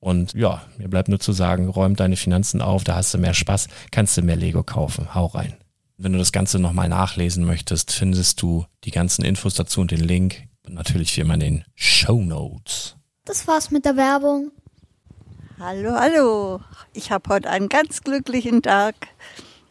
[0.00, 3.34] Und ja, mir bleibt nur zu sagen, räum deine Finanzen auf, da hast du mehr
[3.34, 5.14] Spaß, kannst du mehr Lego kaufen.
[5.14, 5.56] Hau rein.
[5.96, 10.00] Wenn du das Ganze nochmal nachlesen möchtest, findest du die ganzen Infos dazu und den
[10.00, 10.44] Link.
[10.64, 12.96] Und natürlich wie immer in den Show Notes.
[13.24, 14.52] Das war's mit der Werbung.
[15.58, 16.60] Hallo, hallo.
[16.92, 18.94] Ich habe heute einen ganz glücklichen Tag.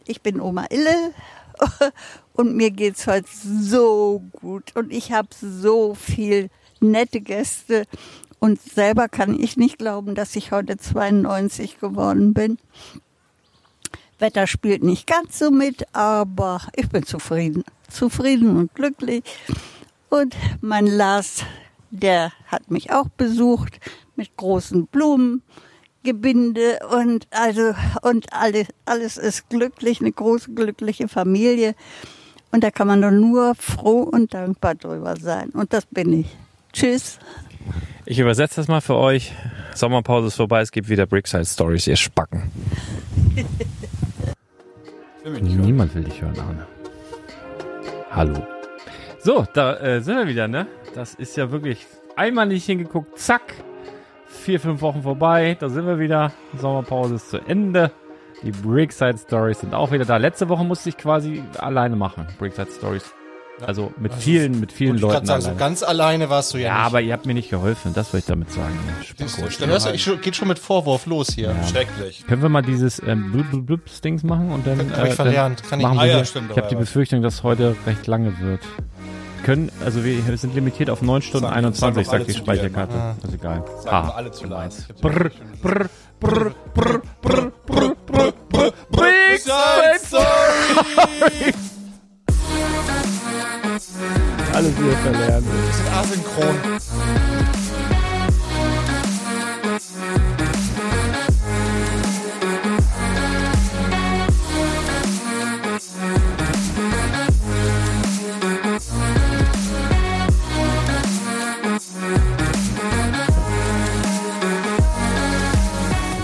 [0.06, 1.12] Ich bin Oma Ille
[2.34, 6.50] und mir geht's heute so gut und ich habe so viel
[6.80, 7.86] nette Gäste
[8.40, 12.58] und selber kann ich nicht glauben, dass ich heute 92 geworden bin.
[14.18, 17.64] Wetter spielt nicht ganz so mit, aber ich bin zufrieden.
[17.88, 19.22] Zufrieden und glücklich.
[20.08, 21.44] Und mein Lars,
[21.90, 23.78] der hat mich auch besucht
[24.16, 31.74] mit großen Blumengebinde und also und alles, alles ist glücklich, eine große glückliche Familie.
[32.50, 35.50] Und da kann man doch nur froh und dankbar drüber sein.
[35.50, 36.36] Und das bin ich.
[36.72, 37.18] Tschüss.
[38.10, 39.34] Ich übersetze das mal für euch.
[39.74, 42.50] Sommerpause ist vorbei, es gibt wieder Brickside Stories, ihr Spacken.
[45.42, 46.66] Niemand will dich hören, Arne.
[48.10, 48.46] Hallo.
[49.18, 50.66] So, da äh, sind wir wieder, ne?
[50.94, 51.86] Das ist ja wirklich
[52.16, 53.42] einmal nicht hingeguckt, zack.
[54.26, 56.32] Vier, fünf Wochen vorbei, da sind wir wieder.
[56.56, 57.90] Sommerpause ist zu Ende.
[58.42, 60.16] Die Brickside Stories sind auch wieder da.
[60.16, 62.26] Letzte Woche musste ich quasi alleine machen.
[62.38, 63.12] Brickside Stories
[63.66, 65.26] also mit also vielen, mit vielen Leuten.
[65.26, 66.86] Sagen, so ganz alleine warst du ja, ja nicht.
[66.86, 68.78] aber ihr habt mir nicht geholfen, das wollte ich damit sagen.
[69.16, 71.48] Du, ich geht schon mit Vorwurf los hier.
[71.48, 71.66] Ja.
[71.66, 72.24] Schrecklich.
[72.26, 75.62] Können wir mal dieses ähm, blub, blub, Dings machen und dann, Hab äh, ich verlernt.
[75.64, 78.60] Kann machen ich, ah, ja, stimmt, ich habe die Befürchtung, dass heute recht lange wird.
[79.44, 82.94] Können, also wir sind limitiert auf 9 Stunden Sagen, 21, sagt die Speicherkarte.
[82.94, 83.16] Ah.
[83.20, 83.64] Das ist egal.
[83.82, 84.12] Sagen ah.
[84.14, 84.70] alle zu laut.
[85.00, 85.30] Brr,
[85.62, 85.88] brr,
[86.20, 90.24] brr, brr, brr, brr, brr, brr, Big Sorry!
[90.96, 91.67] alles
[96.18, 96.56] synchron.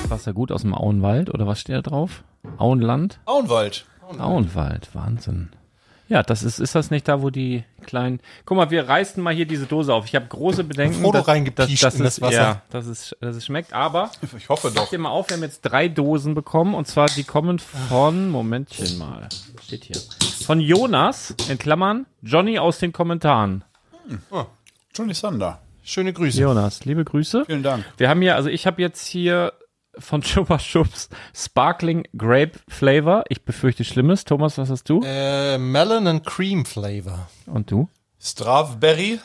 [0.09, 2.25] Wasser gut aus dem Auenwald oder was steht da drauf?
[2.59, 3.19] Auenland?
[3.27, 3.85] Auenwald.
[4.03, 5.51] Auenwald, Auenwald Wahnsinn.
[6.09, 8.21] Ja, das ist, ist das nicht da, wo die kleinen.
[8.45, 10.05] Guck mal, wir reißen mal hier diese Dose auf.
[10.05, 11.01] Ich habe große Bedenken.
[11.01, 12.35] Frodo dass- reingepiescht dass, dass in das es, Wasser.
[12.35, 13.73] Ja, dass es, dass es schmeckt.
[13.73, 14.91] Aber Ich hoffe doch.
[14.91, 18.99] dir mal auf, wir haben jetzt drei Dosen bekommen und zwar die kommen von, Momentchen
[18.99, 19.29] mal,
[19.63, 19.97] steht hier,
[20.45, 23.65] von Jonas, in Klammern, Johnny aus den Kommentaren.
[24.95, 25.61] Johnny Sander.
[25.83, 26.41] Schöne Grüße.
[26.41, 27.45] Jonas, liebe Grüße.
[27.47, 27.85] Vielen Dank.
[27.97, 29.53] Wir haben hier, also ich habe jetzt hier
[29.99, 33.25] von Chupa Chups Sparkling Grape Flavor.
[33.29, 34.25] Ich befürchte Schlimmes.
[34.25, 35.01] Thomas, was hast du?
[35.05, 37.29] Äh, Melon and Cream Flavor.
[37.47, 37.89] Und du?
[38.21, 39.21] Strawberry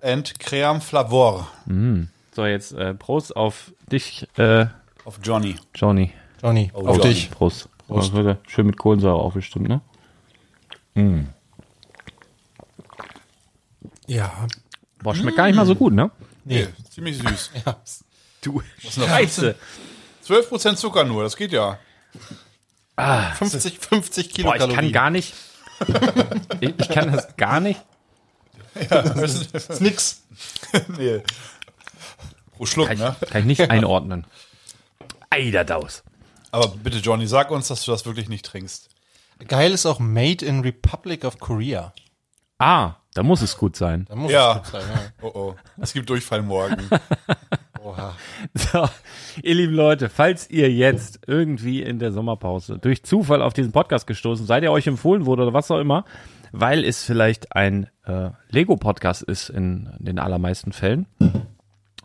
[0.00, 1.48] and Cream Flavor
[2.32, 4.66] So, jetzt äh, Prost auf dich, äh,
[5.04, 5.56] auf Johnny.
[5.74, 6.12] Johnny.
[6.42, 7.00] Johnny, auf Johnny.
[7.00, 7.30] dich.
[7.30, 7.68] Prost.
[7.86, 8.12] Prost.
[8.48, 9.80] Schön mit Kohlensäure auch bestimmt, ne?
[14.06, 14.46] Ja.
[15.02, 16.10] Boah, schmeckt gar nicht mal so gut, ne?
[16.44, 17.50] Nee, ziemlich süß.
[18.42, 19.06] Du Was noch?
[19.06, 19.54] Scheiße.
[20.26, 21.78] 12% Zucker nur, das geht ja.
[23.38, 24.76] 50, 50 Boah, ich Kilokalorien.
[24.76, 25.34] kann gar nicht.
[26.60, 27.80] ich, ich kann das gar nicht.
[28.74, 30.22] ist nix.
[30.98, 31.22] nee.
[32.56, 33.16] Pro Schluck, Kann ne?
[33.22, 34.26] ich, kann ich nicht einordnen.
[35.30, 36.02] Eiderdaus.
[36.50, 38.88] Aber bitte, Johnny, sag uns, dass du das wirklich nicht trinkst.
[39.48, 41.94] Geil ist auch Made in Republic of Korea.
[42.58, 44.04] Ah, da muss es gut sein.
[44.10, 44.56] Da muss Ja.
[44.56, 45.00] es gut sein, ja.
[45.22, 45.56] Oh oh.
[45.80, 46.88] Es gibt Durchfall morgen.
[47.82, 48.14] Oha.
[48.54, 48.88] So,
[49.42, 54.06] ihr lieben Leute, falls ihr jetzt irgendwie in der Sommerpause durch Zufall auf diesen Podcast
[54.06, 56.04] gestoßen seid, der euch empfohlen wurde oder was auch immer,
[56.52, 61.06] weil es vielleicht ein äh, Lego-Podcast ist in den allermeisten Fällen,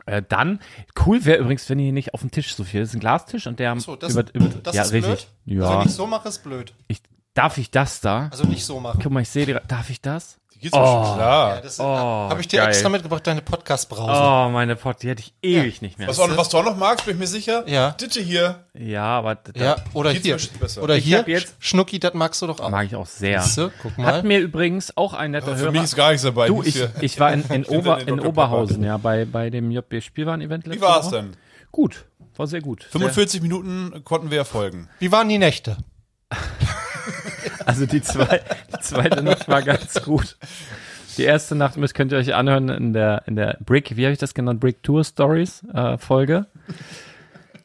[0.05, 0.59] äh, dann
[1.05, 2.81] cool wäre übrigens, wenn ihr nicht auf dem Tisch so viel.
[2.81, 5.27] Das ist ein Glastisch und der So, das, über, über, das ja, ist richtig.
[5.45, 5.57] blöd.
[5.57, 6.73] Ja, Also wenn ich so mache, ist blöd.
[6.87, 7.01] ich,
[7.33, 8.29] darf ich das da?
[8.31, 8.99] Also nicht so machen.
[9.01, 10.39] Guck mal, ich sehe, darf ich das?
[10.55, 11.59] Die geht's doch schon klar.
[11.61, 12.69] Das Oh, habe ich dir geil.
[12.69, 14.11] extra mitgebracht, deine Podcast-Brause.
[14.11, 16.07] Oh, meine Pot, die hätte ich ewig nicht mehr.
[16.07, 17.67] Was, du, was du auch noch magst, bin ich mir sicher.
[17.67, 17.91] Ja.
[17.91, 18.63] Ditte hier.
[18.73, 20.37] Ja, aber Ja, oder hier.
[20.81, 22.69] Oder Ich hier, jetzt- Schnucki, das magst du doch auch.
[22.69, 23.41] mag ich auch sehr.
[23.41, 24.07] Siehste, guck mal.
[24.07, 25.71] Hat mir übrigens auch ein netter Für Hörer.
[25.71, 26.47] mich ist gar nichts dabei.
[26.47, 28.25] Du, ich, ich war in, in, Ober, in Dr.
[28.29, 30.65] Oberhausen, ja, bei, bei dem JB Spielwaren-Event.
[30.65, 31.35] Wie letzte war es denn?
[31.71, 32.05] Gut,
[32.37, 32.83] war sehr gut.
[32.89, 34.87] 45 Minuten konnten wir erfolgen.
[34.99, 35.77] Wie waren die Nächte?
[37.65, 38.41] Also die, zwei,
[38.73, 40.37] die zweite Nacht war ganz gut.
[41.17, 44.13] Die erste Nacht müsst, könnt ihr euch anhören in der, in der Brick, wie habe
[44.13, 44.59] ich das genannt?
[44.59, 46.47] Brick Tour Stories äh, Folge.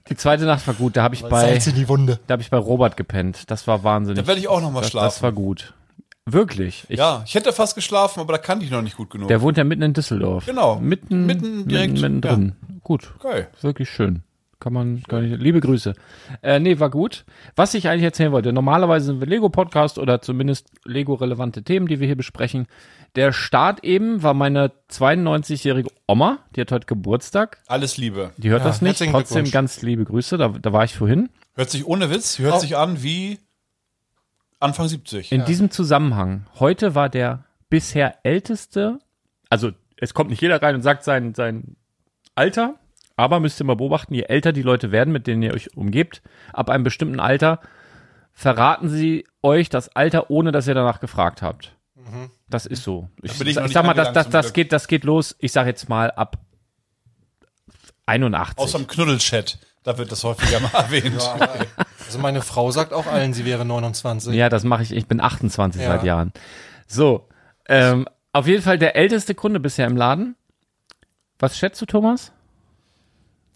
[0.08, 2.18] Die zweite Nacht war gut, da habe ich bei, in die Wunde.
[2.26, 3.50] da habe ich bei Robert gepennt.
[3.50, 4.22] Das war wahnsinnig.
[4.22, 5.06] Da werde ich auch noch mal das, schlafen.
[5.06, 5.74] das war gut.
[6.26, 6.84] Wirklich.
[6.88, 9.28] Ich, ja, ich hätte fast geschlafen, aber da kannte ich noch nicht gut genug.
[9.28, 10.46] Der wohnt ja mitten in Düsseldorf.
[10.46, 10.76] Genau.
[10.76, 12.52] Mitten, Mitten direkt, mitten, mitten drin.
[12.82, 13.12] Gut.
[13.20, 13.48] Geil.
[13.60, 14.22] Wirklich schön.
[14.60, 15.40] Kann man gar nicht.
[15.40, 15.94] Liebe Grüße.
[16.42, 17.24] Äh, nee, war gut.
[17.56, 22.06] Was ich eigentlich erzählen wollte, normalerweise sind wir Lego-Podcast oder zumindest Lego-relevante Themen, die wir
[22.06, 22.66] hier besprechen.
[23.16, 27.58] Der Start eben war meine 92-jährige Oma, die hat heute Geburtstag.
[27.66, 28.32] Alles Liebe.
[28.36, 29.02] Die hört Ja, das nicht.
[29.10, 30.36] Trotzdem ganz liebe Grüße.
[30.36, 31.30] Da, da war ich vorhin.
[31.54, 32.58] Hört sich ohne Witz, hört Oh.
[32.58, 33.38] sich an wie
[34.60, 35.32] Anfang 70.
[35.32, 38.98] In diesem Zusammenhang, heute war der bisher älteste,
[39.48, 41.76] also es kommt nicht jeder rein und sagt sein, sein
[42.34, 42.74] Alter,
[43.20, 46.22] aber müsst ihr mal beobachten, je älter die Leute werden, mit denen ihr euch umgebt,
[46.52, 47.60] ab einem bestimmten Alter,
[48.32, 51.76] verraten sie euch das Alter, ohne dass ihr danach gefragt habt.
[52.48, 53.08] Das ist so.
[53.22, 55.88] Ich, ich ich sag mal, das, das, das geht, das geht los, ich sag jetzt
[55.88, 56.38] mal ab
[58.06, 58.58] 81.
[58.58, 59.58] Außer im Knuddelchat.
[59.82, 61.16] Da wird das häufiger mal erwähnt.
[62.06, 64.34] Also meine Frau sagt auch allen, sie wäre 29.
[64.34, 64.92] Ja, das mache ich.
[64.92, 65.88] Ich bin 28 Ja.
[65.88, 66.32] seit Jahren.
[66.86, 67.28] So,
[67.68, 70.34] ähm, auf jeden Fall der älteste Kunde bisher im Laden.
[71.38, 72.32] Was schätzt du, Thomas?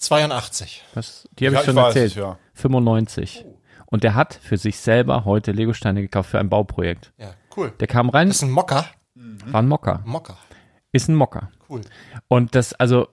[0.05, 0.85] 82.
[0.95, 2.11] Was, die habe Ja, ich schon ich erzählt.
[2.13, 2.39] es, ja.
[2.55, 3.45] 95.
[3.87, 7.13] Und der hat für sich selber heute Legosteine gekauft für ein Bauprojekt.
[7.19, 7.73] Ja, cool.
[7.81, 8.87] Der kam rein, Das ist ein Mocker.
[9.15, 10.03] war ein Mocker.
[10.05, 10.37] Mocker.
[10.93, 11.51] Ist ein Mocker.
[11.69, 11.83] Cool.
[12.29, 13.09] Und das, also,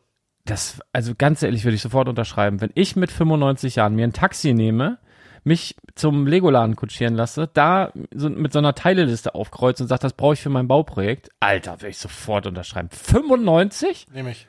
[0.45, 2.61] das, also ganz ehrlich würde ich sofort unterschreiben.
[2.61, 4.97] Wenn ich mit 95 Jahren mir ein Taxi nehme,
[5.43, 10.13] mich zum Legoladen kutschieren lasse, da so mit so einer Teileliste aufkreuze und sage, das
[10.13, 12.89] brauche ich für mein Bauprojekt, Alter, würde ich sofort unterschreiben.
[12.91, 14.07] 95?
[14.13, 14.47] Nehme ich.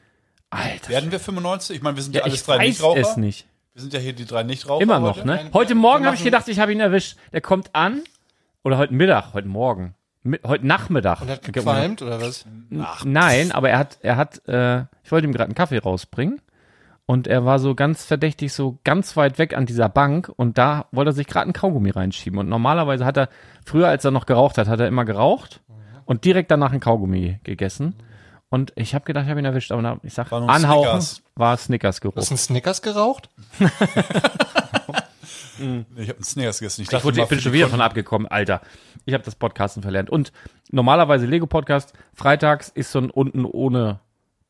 [0.52, 0.90] Alter.
[0.90, 1.76] Werden wir 95?
[1.76, 3.00] Ich meine, wir sind ja, ja, alles drei weiß Nichtraucher.
[3.00, 3.47] es nicht.
[3.73, 4.82] Wir sind ja hier die drei Nichtraucher.
[4.82, 5.26] Immer noch, heute.
[5.26, 5.50] ne?
[5.54, 7.16] Heute Morgen habe ich gedacht, ich habe ihn erwischt.
[7.32, 8.02] Der kommt an.
[8.62, 9.94] Oder heute Mittag, heute Morgen.
[10.23, 11.23] Mi heute Nachmittag.
[11.23, 12.44] Und hat gequalmt oder was?
[13.04, 16.40] Nein, aber er hat, er hat, äh, ich wollte ihm gerade einen Kaffee rausbringen.
[17.06, 20.30] Und er war so ganz verdächtig, so ganz weit weg an dieser Bank.
[20.37, 22.38] Und da wollte er sich gerade einen Kaugummi reinschieben.
[22.38, 23.30] Und normalerweise hat er,
[23.64, 25.61] früher als er noch geraucht hat, hat er immer geraucht
[26.04, 27.97] und direkt danach einen Kaugummi gegessen.
[28.52, 29.73] Und ich habe gedacht, ich habe ihn erwischt.
[29.73, 31.23] Aber ich sag, War anhauchen Snickers.
[31.37, 32.16] war Snickers-Geruch.
[32.16, 33.30] Hast du einen Snickers geraucht?
[35.97, 36.80] Ich habe einen Snickers gegessen.
[36.80, 38.62] Ich, Ich, dachte wurde, mal, ich bin schon wieder Kunden- von abgekommen, Alter.
[39.04, 40.11] Ich habe das Podcasten verlernt.
[40.11, 40.32] Und
[40.71, 44.00] normalerweise Lego-Podcast, freitags ist so ein unten ohne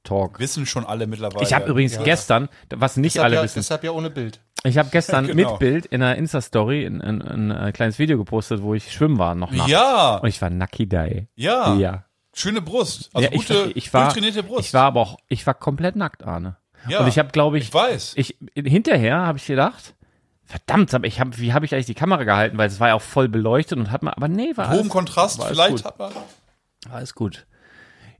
[0.04, 0.38] Talk.
[0.38, 1.44] Wissen schon alle mittlerweile.
[1.44, 4.40] Ich habe übrigens gestern, was nicht Deshalb alle ja, wissen, deshalb ja ohne Bild.
[4.64, 5.50] Ich habe gestern Genau.
[5.50, 9.18] mit Bild in einer Insta-Story ein, ein, ein, äh, kleines Video gepostet, wo ich schwimmen
[9.18, 9.70] war noch nachts.
[9.70, 11.28] Ja, Und ich war Nucky Day.
[11.34, 12.04] ja, Ja.
[12.34, 13.10] Schöne Brust.
[13.12, 14.68] Also ja, ich, gute, ich war, durchtrainierte Brust.
[14.68, 16.56] Ich war aber auch, ich war komplett nackt, Arne.
[16.88, 18.14] ja, Und ich habe, glaube ich, ich weiß.
[18.16, 19.94] ich hinterher habe ich gedacht,
[20.44, 22.94] verdammt, aber ich hab, wie habe ich eigentlich die Kamera gehalten, weil es war ja
[22.94, 25.84] auch voll beleuchtet und hat man, aber nee, war Hohem Kontrast, war vielleicht gut.
[25.84, 26.12] hat man.
[26.90, 27.46] alles gut.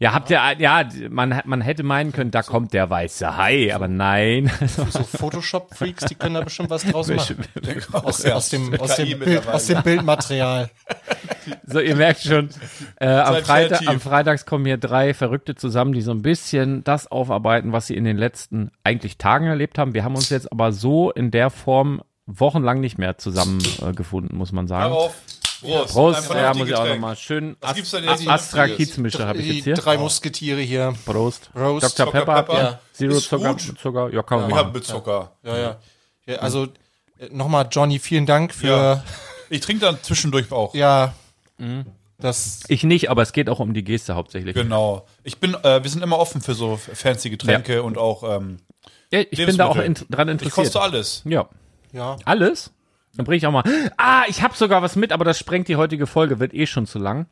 [0.03, 3.87] Ja, habt ihr, ja, man, man hätte meinen können, da kommt der weiße Hai, aber
[3.87, 4.51] nein.
[4.67, 7.37] So Photoshop-Freaks, die können da bestimmt was draus machen.
[7.93, 10.71] Aus, aus, dem, aus, dem Bild, aus dem Bildmaterial.
[11.65, 12.49] So, ihr merkt schon,
[12.97, 17.07] äh, am, Freitag, am Freitags kommen hier drei Verrückte zusammen, die so ein bisschen das
[17.07, 19.95] aufarbeiten, was sie in den letzten eigentlich Tagen erlebt haben.
[19.95, 24.37] Wir haben uns jetzt aber so in der Form wochenlang nicht mehr zusammengefunden, äh, gefunden,
[24.37, 24.93] muss man sagen.
[24.93, 25.15] Darauf.
[25.63, 25.93] Prost.
[25.95, 27.57] Prost, ja, muss ich auch nochmal schön.
[27.61, 28.31] Was gibt's denn Ast- jetzt?
[28.31, 28.89] Astra Vernünftiges?
[28.95, 29.75] Kiezmische habe ich Die jetzt hier.
[29.75, 30.95] drei Musketiere hier.
[31.05, 31.51] Prost.
[31.53, 31.99] Prost.
[31.99, 32.13] Dr.
[32.13, 32.59] Pepper, Pepper.
[32.63, 32.81] Ja.
[32.93, 33.79] Zero Ist Zucker, gut.
[33.81, 34.73] Zucker, ja, kann man Wir machen.
[34.73, 35.33] mit Zucker.
[35.45, 35.77] Ja, ja.
[36.27, 36.65] ja also
[37.19, 39.05] äh, nochmal, Johnny, vielen Dank für Ja.
[39.51, 40.75] Ich trinke dann zwischendurch auch.
[40.75, 41.15] ja,
[41.59, 41.85] Mhm.
[42.19, 44.55] das Ich nicht, aber es geht auch um die Geste hauptsächlich.
[44.55, 45.07] Genau.
[45.23, 48.59] Ich bin, äh, wir sind immer offen für so fancy Getränke und auch, ähm,
[49.13, 50.55] Ja, ich bin da auch in, dran ich interessiert.
[50.55, 51.23] koste alles.
[51.27, 51.49] Ja.
[51.93, 52.17] ja.
[52.25, 52.73] Alles?
[53.17, 53.65] Dann bringe ich auch mal.
[53.97, 56.87] Ah, ich habe sogar was mit, aber das sprengt die heutige Folge, wird eh schon
[56.87, 57.27] zu lang.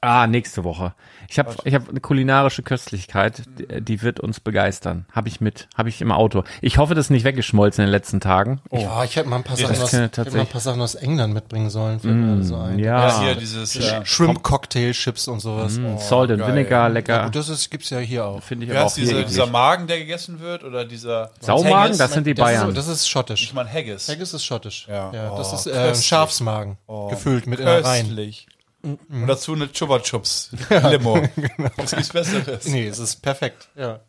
[0.00, 0.94] Ah, nächste Woche.
[1.28, 5.06] Ich habe ich hab eine kulinarische Köstlichkeit, die, die wird uns begeistern.
[5.12, 6.44] Habe ich mit, habe ich im Auto.
[6.60, 8.60] Ich hoffe, das ist nicht weggeschmolzen in den letzten Tagen.
[8.70, 10.46] Ich, Ja, ich hätte mal ein paar Sachen das aus, kann ich hätte mal ein
[10.46, 11.98] paar Sachen aus England mitbringen sollen.
[11.98, 12.78] Fällt mir so ein.
[12.78, 15.80] ja, Hier dieses, äh, Shrimp Cocktail Chips und sowas.
[15.84, 16.52] Oh, Salt and geil.
[16.52, 17.24] Vinegar, Ja, lecker.
[17.24, 18.40] gut, das ist, gibt's ja hier auch.
[18.42, 19.26] Finde ich ist auch hier diese, eklig.
[19.26, 20.62] dieser Magen, der gegessen wird?
[20.62, 22.68] Oder dieser Saumagen, das sind die das Bayern.
[22.68, 23.42] Ist, das ist schottisch.
[23.42, 24.08] Ich meine Haggis.
[24.08, 24.86] Haggis ist schottisch.
[24.88, 25.10] Ja.
[25.36, 25.94] das Oh, ist äh.
[25.96, 26.78] Schafsmagen.
[26.86, 28.06] Oh, gefüllt mit Innereien.
[28.06, 28.46] Köstlich.
[28.82, 30.50] Und dazu eine Chupa Chups
[30.90, 31.16] Limo.
[31.76, 32.66] Was gibt's Besseres?
[32.68, 33.68] Nee, es ist perfekt.
[33.76, 34.00] Ja.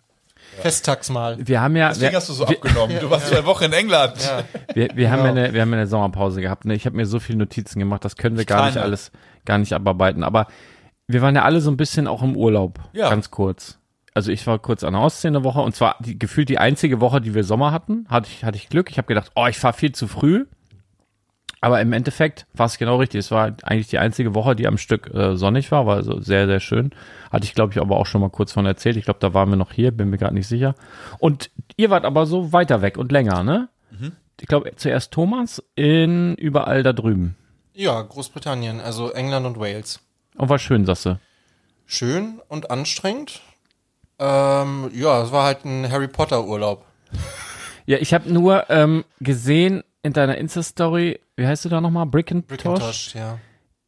[0.61, 1.38] Festtags mal.
[1.39, 2.97] wir haben ja, Deswegen wir, hast du so abgenommen.
[2.99, 4.15] Du warst zwei Wochen in England.
[4.73, 5.41] wir, wir haben ja Genau.
[5.43, 6.65] eine, wir haben ja eine Sommerpause gehabt.
[6.65, 6.73] Ne?
[6.75, 9.11] Ich habe mir so viele Notizen gemacht, das können wir gar nicht alles,
[9.45, 10.23] gar nicht abarbeiten.
[10.23, 10.47] Aber
[11.07, 13.09] wir waren ja alle so ein bisschen auch im Urlaub, Ja.
[13.09, 13.77] ganz kurz.
[14.15, 16.99] Also ich war kurz an der Ostsee eine Woche und zwar die, gefühlt die einzige
[16.99, 18.89] Woche, die wir Sommer hatten, hatte ich, hatte ich Glück.
[18.89, 20.45] Ich habe gedacht, oh, ich fahre viel zu früh.
[21.61, 23.19] Aber im Endeffekt war es genau richtig.
[23.19, 26.47] Es war eigentlich die einzige Woche, die am Stück äh, sonnig war, war also sehr,
[26.47, 26.91] sehr schön.
[27.31, 28.95] Hatte ich, glaube ich, aber auch schon mal kurz von erzählt.
[28.95, 30.75] Ich glaube, da waren wir noch hier, bin mir gerade nicht sicher.
[31.19, 33.69] Und ihr wart aber so weiter weg und länger, ne?
[34.41, 37.35] Ich glaube, zuerst Thomas in überall da drüben.
[37.73, 39.99] Ja, Großbritannien, also England und Wales.
[40.35, 41.19] Und war schön, sagst du.
[41.85, 43.41] Schön und anstrengend.
[44.17, 46.85] Ähm, ja, es war halt ein Harry Potter Urlaub.
[47.85, 52.06] Ja, ich habe nur ähm, gesehen in deiner Insta-Story, wie heißt du da nochmal?
[52.06, 52.48] Brickintosh?
[52.48, 53.39] Brickintosh, ja.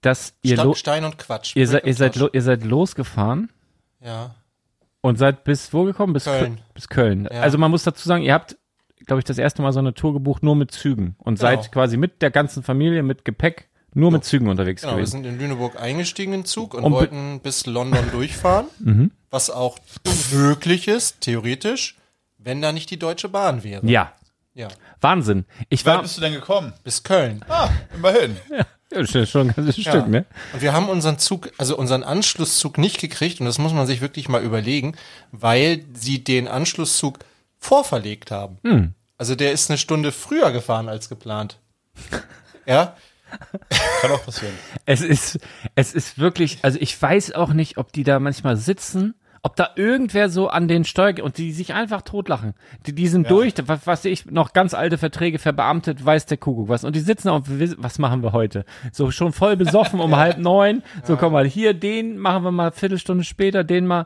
[0.01, 1.56] Dass ihr, Sta lo Stein und Quatsch.
[1.56, 3.50] ihr, seid, ihr, seid ihr seid losgefahren
[4.03, 4.36] Ja.
[5.01, 6.13] und seid bis wo gekommen?
[6.13, 6.56] Bis Köln.
[6.58, 7.27] Kö- Bis Köln.
[7.32, 7.41] Ja.
[7.41, 8.58] Also man muss dazu sagen, ihr habt,
[9.06, 11.15] glaube ich, das erste Mal so eine Tour gebucht, nur mit Zügen.
[11.20, 11.50] Und Genau.
[11.51, 15.24] seid quasi mit der ganzen Familie, mit Gepäck, nur mit Zügen unterwegs Genau, wir gewesen.
[15.24, 19.12] sind in Lüneburg eingestiegen in Zug und Und wollten bis London durchfahren, Mhm.
[19.30, 19.77] was auch
[20.34, 21.98] möglich ist, theoretisch,
[22.39, 23.86] wenn da nicht die Deutsche Bahn wäre.
[23.86, 24.13] Ja,
[24.56, 24.68] Ja.
[25.01, 25.46] Wahnsinn.
[25.70, 26.74] Ich war, bist du denn gekommen?
[26.84, 27.43] Bis Köln.
[27.50, 28.38] Ah, immerhin.
[28.50, 29.91] ja, das ist schon ein ganzes Ja.
[29.91, 30.25] Stück, ne?
[30.53, 34.01] Und wir haben unseren Zug, also unseren Anschlusszug nicht gekriegt und das muss man sich
[34.01, 34.96] wirklich mal überlegen,
[35.31, 37.20] weil sie den Anschlusszug
[37.58, 38.58] vorverlegt haben.
[38.63, 38.93] Hm.
[39.17, 41.58] Also der ist eine Stunde früher gefahren als geplant.
[42.65, 42.96] ja,
[44.01, 44.53] Kann auch passieren.
[44.86, 45.39] Es ist,
[45.75, 49.69] es ist wirklich, also ich weiß auch nicht, ob die da manchmal sitzen, ob da
[49.75, 52.53] irgendwer so an den Steuer und die sich einfach totlachen.
[52.86, 56.69] Die, die sind durch, was, was ich noch ganz alte Verträge verbeamtet, weiß der Kuckuck
[56.69, 56.83] was.
[56.83, 58.65] Und die sitzen auf, was machen wir heute?
[58.91, 60.83] So schon voll besoffen um halb neun.
[61.03, 64.05] So komm mal hier, den machen wir mal eine Viertelstunde später, den mal.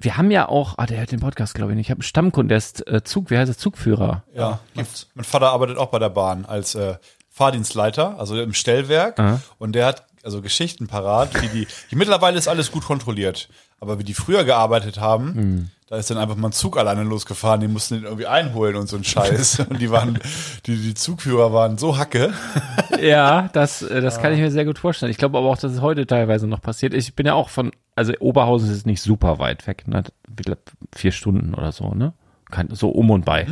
[0.00, 1.86] Wir haben ja auch, ah, der hört den Podcast, glaube ich nicht.
[1.86, 3.58] Ich habe einen Stammkunden, der ist äh, Zug, wie heißt das?
[3.58, 4.22] Zugführer.
[4.32, 6.98] Ja, mein, mein Vater arbeitet auch bei der Bahn als äh,
[7.30, 9.18] Fahrdienstleiter, also im Stellwerk.
[9.58, 11.96] Und der hat also Geschichten parat, wie die, die.
[11.96, 13.48] Mittlerweile ist alles gut kontrolliert.
[13.80, 17.60] Aber wie die früher gearbeitet haben, da ist dann einfach mal ein Zug alleine losgefahren,
[17.60, 19.60] die mussten den irgendwie einholen und so ein Scheiß.
[19.70, 20.18] Und die waren,
[20.66, 22.34] die, die Zugführer waren so hacke.
[23.00, 25.10] Ja, das, äh, das kann ich mir sehr gut vorstellen.
[25.10, 26.92] Ich glaube aber auch, dass es heute teilweise noch passiert.
[26.92, 30.02] Ich bin ja auch von, also Oberhausen ist nicht super weit weg, ne?
[30.94, 32.12] Vier Stunden oder so, ne?
[32.70, 33.46] So um und bei.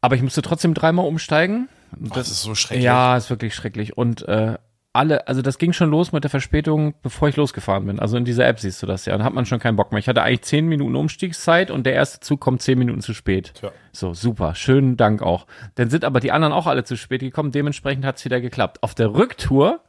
[0.00, 1.68] Aber ich musste trotzdem dreimal umsteigen.
[1.98, 2.84] Das ist so schrecklich.
[2.84, 3.96] Ja, ist wirklich schrecklich.
[3.96, 4.58] Und äh,
[4.92, 8.00] alle, also das ging schon los mit der Verspätung, bevor ich losgefahren bin.
[8.00, 9.14] Also in dieser App siehst du das ja.
[9.14, 9.98] Und hat man schon keinen Bock mehr.
[9.98, 13.52] Ich hatte eigentlich zehn Minuten Umstiegszeit und der erste Zug kommt zehn Minuten zu spät.
[13.54, 13.70] Tja.
[13.92, 14.54] So, super.
[14.54, 15.46] Schönen Dank auch.
[15.74, 17.52] Dann sind aber die anderen auch alle zu spät gekommen.
[17.52, 18.82] Dementsprechend hat's wieder geklappt.
[18.82, 19.80] Auf der Rücktour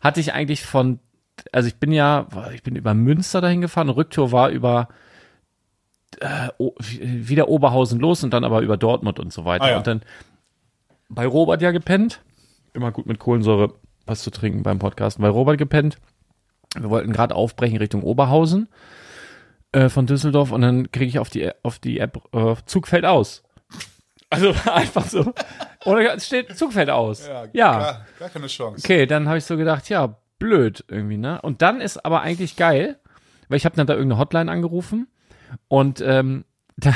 [0.00, 0.98] hatte ich eigentlich von,
[1.52, 3.88] also ich bin ja, ich bin über Münster dahin gefahren.
[3.88, 4.88] Rücktour war über
[6.20, 6.48] äh,
[6.88, 9.64] wieder Oberhausen los und dann aber über Dortmund und so weiter.
[9.64, 9.76] Ah, ja.
[9.78, 10.02] Und dann
[11.08, 12.20] bei Robert ja gepennt.
[12.74, 13.74] Immer gut mit Kohlensäure
[14.08, 15.22] was zu trinken beim Podcasten.
[15.22, 15.98] Bei Robert gepennt.
[16.74, 18.68] Wir wollten gerade aufbrechen Richtung Oberhausen
[19.72, 23.04] äh, von Düsseldorf und dann kriege ich auf die, auf die App äh, Zug fällt
[23.04, 23.42] aus.
[24.30, 25.32] Also einfach so.
[25.86, 27.26] Oder es steht Zug fällt aus.
[27.26, 27.78] Ja.
[27.78, 28.82] Gar, gar keine Chance.
[28.84, 31.40] Okay, dann habe ich so gedacht, ja, blöd irgendwie, ne?
[31.40, 33.00] Und dann ist aber eigentlich geil,
[33.48, 35.08] weil ich habe dann da irgendeine Hotline angerufen
[35.68, 36.44] und ähm,
[36.76, 36.92] da,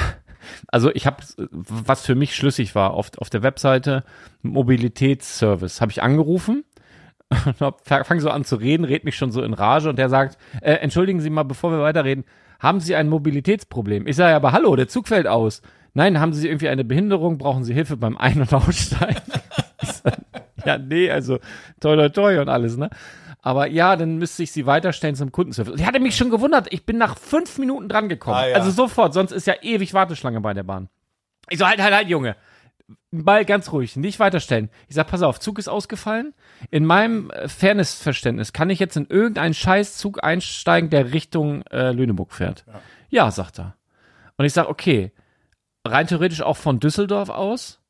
[0.69, 4.05] also ich habe, was für mich schlüssig war, auf, auf der Webseite
[4.43, 6.65] Mobilitätsservice, habe ich angerufen
[7.47, 7.61] und
[7.91, 10.39] hab, fang so an zu reden, red mich schon so in Rage und der sagt,
[10.61, 12.25] äh, entschuldigen Sie mal, bevor wir weiterreden,
[12.61, 14.07] haben Sie ein Mobilitätsproblem?
[14.07, 15.63] Ich sage aber, hallo, der Zug fällt aus.
[15.95, 17.39] Nein, haben Sie irgendwie eine Behinderung?
[17.39, 19.21] Brauchen Sie Hilfe beim Ein- und Aussteigen?
[19.83, 20.19] Sag,
[20.65, 21.39] ja, nee, also
[21.81, 22.89] toi, toi, toi und alles, ne?
[23.45, 25.73] Aber ja, dann müsste ich sie weiterstellen zum Kundenservice.
[25.73, 28.37] Und ich hatte mich schon gewundert, ich bin nach fünf Minuten dran gekommen.
[28.37, 28.55] Ah, ja.
[28.55, 30.89] Also sofort, sonst ist ja ewig Warteschlange bei der Bahn.
[31.51, 32.37] Ich so, halt, halt, halt, Junge.
[33.11, 34.71] Mal ganz ruhig, nicht weiterstellen.
[34.89, 36.35] Ich sag, pass auf, Zug ist ausgefallen.
[36.71, 42.33] In meinem äh, Fairness-Verständnis kann ich jetzt in irgendeinen Scheißzug einsteigen, der Richtung äh, Lüneburg
[42.33, 42.65] fährt.
[43.11, 43.31] Ja.
[43.31, 43.77] sagt er.
[44.37, 45.13] Und ich sag, okay,
[45.85, 47.81] rein theoretisch auch von Düsseldorf aus.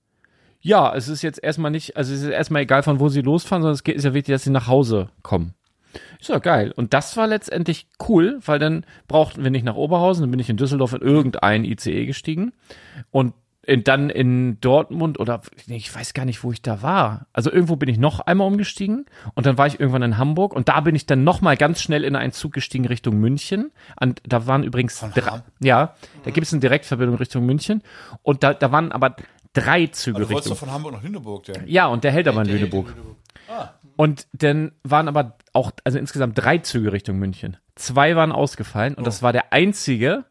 [0.60, 3.62] Ja, es ist jetzt erstmal nicht, also es ist erstmal egal, von wo sie losfahren,
[3.62, 5.54] sondern es geht, ist ja wichtig, dass sie nach Hause kommen.
[6.20, 6.72] Ist ja geil.
[6.74, 10.48] Und das war letztendlich cool, weil dann brauchten wir nicht nach Oberhausen, dann bin ich
[10.48, 12.52] in Düsseldorf in irgendein ICE gestiegen
[13.10, 17.26] und in, dann in Dortmund oder ich weiß gar nicht, wo ich da war.
[17.32, 20.68] Also irgendwo bin ich noch einmal umgestiegen und dann war ich irgendwann in Hamburg und
[20.68, 23.70] da bin ich dann noch mal ganz schnell in einen Zug gestiegen Richtung München.
[24.00, 27.82] Und da waren übrigens drei, ja, da gibt es eine Direktverbindung Richtung München
[28.22, 29.14] und da, da waren aber
[29.52, 31.62] drei Züge Also du Richtung doch von Hamburg nach Lüneburg, der.
[31.66, 32.94] ja, und der hält aber in Lüneburg.
[33.96, 37.58] Und dann waren aber auch, also insgesamt drei Züge Richtung München.
[37.76, 40.24] Zwei waren ausgefallen und das war der einzige,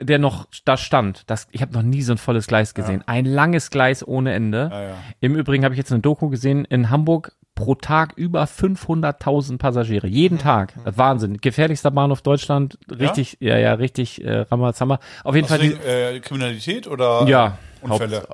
[0.00, 1.22] der noch da stand.
[1.26, 3.02] Das, ich habe noch nie so ein volles Gleis gesehen.
[3.06, 4.68] Ein langes Gleis ohne Ende.
[4.70, 4.94] Ja, ja.
[5.20, 10.06] Im Übrigen habe ich jetzt eine Doku gesehen in Hamburg pro Tag über 500.000 Passagiere.
[10.06, 10.74] Jeden Tag.
[10.84, 11.38] Wahnsinn.
[11.38, 12.78] Gefährlichster Bahnhof Deutschland.
[12.90, 15.00] Richtig, ja, ja, richtig äh, Rammerzammer.
[15.24, 15.60] Auf jeden Fall.
[15.60, 18.28] Die, äh, Kriminalität oder ja, Unfälle?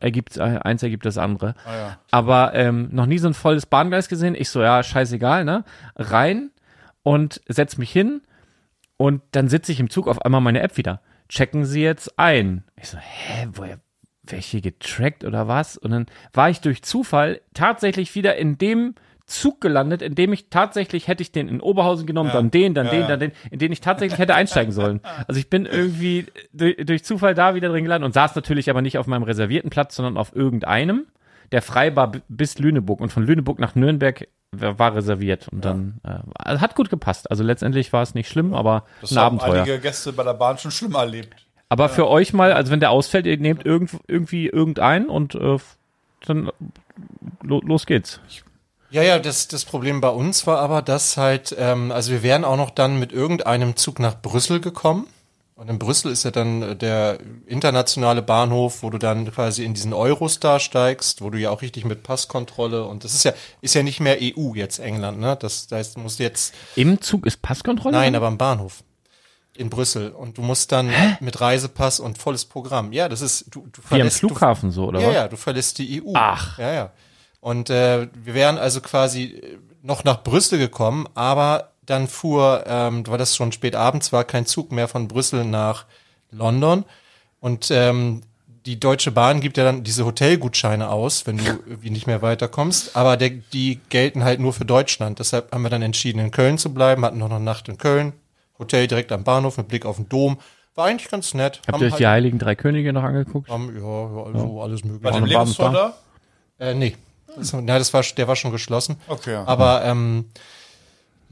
[0.00, 1.54] ergibt, eins ergibt das andere.
[1.64, 1.98] Ah, ja.
[2.10, 4.34] Aber ähm, noch nie so ein volles Bahngleis gesehen.
[4.36, 5.64] Ich so, ja, scheißegal, ne?
[5.94, 6.50] Rein
[7.04, 8.22] und setz mich hin
[9.02, 11.00] und dann sitze ich im Zug auf einmal meine App wieder.
[11.28, 12.62] Checken Sie jetzt ein.
[12.80, 13.80] Ich so, hä, woher,
[14.22, 15.76] welche getrackt oder was?
[15.76, 18.94] Und dann war ich durch Zufall tatsächlich wieder in dem
[19.26, 22.86] Zug gelandet, in dem ich tatsächlich hätte ich den in Oberhausen genommen, dann den, dann
[22.86, 23.06] Ja, den, ja.
[23.08, 25.00] dann den, in den ich tatsächlich hätte einsteigen sollen.
[25.26, 28.82] Also ich bin irgendwie durch, durch Zufall da wieder drin gelandet und saß natürlich aber
[28.82, 31.06] nicht auf meinem reservierten Platz, sondern auf irgendeinem,
[31.50, 36.18] der frei war bis Lüneburg und von Lüneburg nach Nürnberg war reserviert und dann äh,
[36.34, 37.30] also hat gut gepasst.
[37.30, 39.62] Also letztendlich war es nicht schlimm, aber Das ein haben Abenteuer.
[39.62, 41.46] einige Gäste bei der Bahn schon schlimmer erlebt.
[41.70, 45.56] Aber für euch mal, also wenn der ausfällt, ihr nehmt irgend, irgendwie irgendeinen und äh,
[46.26, 46.50] dann
[47.42, 48.20] lo, los geht's.
[48.90, 52.44] Ja, ja, das, das Problem bei uns war aber, dass halt, ähm, also wir wären
[52.44, 55.06] auch noch dann mit irgendeinem Zug nach Brüssel gekommen.
[55.62, 59.74] Und in Brüssel ist ja dann äh, der internationale Bahnhof, wo du dann quasi in
[59.74, 63.74] diesen Eurostar steigst, wo du ja auch richtig mit Passkontrolle und das ist ja, ist
[63.74, 65.36] ja nicht mehr EU jetzt England, ne?
[65.38, 67.96] Das, heißt, du musst jetzt, Im Zug ist Passkontrolle?
[67.96, 68.82] nein, aber am Bahnhof.
[69.54, 70.10] In Brüssel.
[70.10, 72.92] Und du musst dann mit Reisepass und volles Programm.
[72.92, 75.14] Ja, das ist, du, du Wie am verlässt, du, Flughafen so, oder ja, was?
[75.14, 76.12] ja, du verlässt die EU.
[76.14, 76.58] Ach.
[76.58, 76.92] Ja, ja.
[77.40, 83.06] Und äh, wir wären also quasi äh, noch nach Brüssel gekommen, aber dann fuhr, ähm,
[83.06, 85.84] weil das schon spät abends war, kein Zug mehr von Brüssel nach
[86.30, 86.84] London.
[87.40, 88.22] Und ähm,
[88.66, 92.96] die Deutsche Bahn gibt ja dann diese Hotelgutscheine aus, wenn du irgendwie nicht mehr weiterkommst.
[92.96, 95.18] Aber der, die gelten halt nur für Deutschland.
[95.18, 98.14] Deshalb haben wir dann entschieden, in Köln zu bleiben, hatten noch eine Nacht in Köln.
[98.58, 100.38] Hotel direkt am Bahnhof mit Blick auf den Dom.
[100.74, 101.58] War eigentlich ganz nett.
[101.66, 103.50] Habt Haben ihr euch die halt, Heiligen Drei Könige noch angeguckt?
[103.50, 105.12] haben, ja, ja, also alles mögliche.
[105.12, 105.94] Dem eine Lebenstor da?
[106.58, 106.96] Äh, nee.
[107.36, 108.96] Das, na, das war, der war schon geschlossen.
[109.08, 109.34] Okay.
[109.34, 110.26] Aber ähm,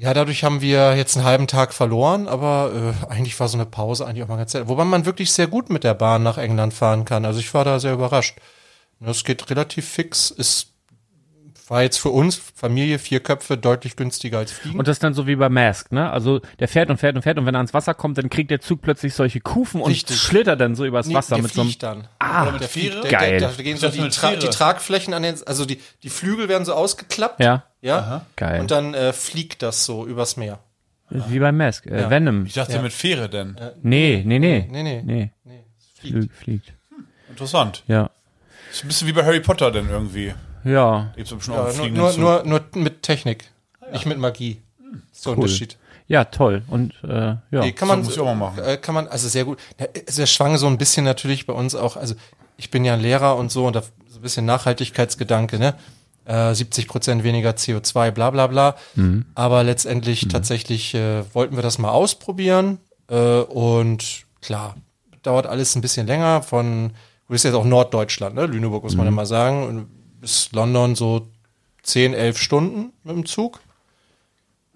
[0.01, 3.67] ja, dadurch haben wir jetzt einen halben Tag verloren, aber äh, eigentlich war so eine
[3.67, 4.67] Pause eigentlich auch mal ganz nett.
[4.67, 7.27] Wobei man wirklich sehr gut mit der Bahn nach England fahren kann.
[7.27, 8.39] Also ich war da sehr überrascht.
[8.99, 10.70] Das geht relativ fix, ist
[11.71, 14.79] war jetzt für uns, Familie, vier Köpfe, deutlich günstiger als Fliegen.
[14.79, 16.11] Und das ist dann so wie bei Mask, ne?
[16.11, 18.51] Also der fährt und fährt und fährt und wenn er ans Wasser kommt, dann kriegt
[18.51, 20.17] der Zug plötzlich solche Kufen und Richtig.
[20.19, 21.71] schlittert dann so übers Nee, Wasser der mit so einem.
[21.71, 22.09] fliegt dann.
[22.19, 23.01] Ah, der Fähre?
[23.03, 23.39] Der, Geil.
[23.41, 24.41] Der, da gehen so die, mit Tra Fähre.
[24.41, 27.41] die Tragflächen an den, also die, die Flügel werden so ausgeklappt.
[27.41, 28.27] ja, Ja.
[28.37, 28.61] geil.
[28.61, 30.59] Und dann äh, fliegt das so übers Meer.
[31.09, 31.87] wie bei Mask.
[31.87, 32.11] Äh, Ja.
[32.11, 32.47] Venom.
[32.47, 32.83] Ich dachte Ja.
[32.83, 33.57] mit Fähre denn.
[33.83, 34.67] Nee, nee, nee.
[34.71, 35.03] Nee, nee.
[35.05, 36.73] Nee, Nee, es Flü fliegt.
[37.29, 37.85] Interessant.
[37.87, 38.11] Ja.
[38.73, 40.35] Ist ein bisschen wie bei Harry Potter denn irgendwie.
[40.65, 41.13] Ja.
[41.17, 43.51] Gibt's bestimmt Ja, auch einen nur, nur, nur, nur mit Technik,
[43.93, 44.61] nicht mit Magie.
[45.13, 45.77] Ist der Unterschied.
[46.09, 46.63] Ja, toll.
[46.67, 47.41] Und äh, ja.
[47.51, 48.65] Nee, kann man, muss ich auch mal machen.
[48.65, 49.59] Äh, kann man, also sehr gut.
[49.79, 52.17] Ja, Es schwang so ein bisschen natürlich bei uns auch, also
[52.57, 53.83] ich bin ja ein Lehrer und so, und da
[54.21, 55.75] ein bisschen Nachhaltigkeitsgedanke, ne?
[56.25, 58.77] Äh, 70 Prozent weniger CO2, bla bla bla.
[59.35, 62.79] Aber letztendlich tatsächlich äh, wollten wir das mal ausprobieren.
[63.09, 64.77] Äh, und klar,
[65.23, 66.43] dauert alles ein bisschen länger.
[66.43, 68.47] Von, du bist jetzt auch Norddeutschland, ne?
[68.47, 69.67] Lüneburg muss man immer sagen.
[69.67, 69.87] Und
[70.21, 71.29] bis London so
[71.83, 73.61] 10, 11 Stunden mit dem Zug.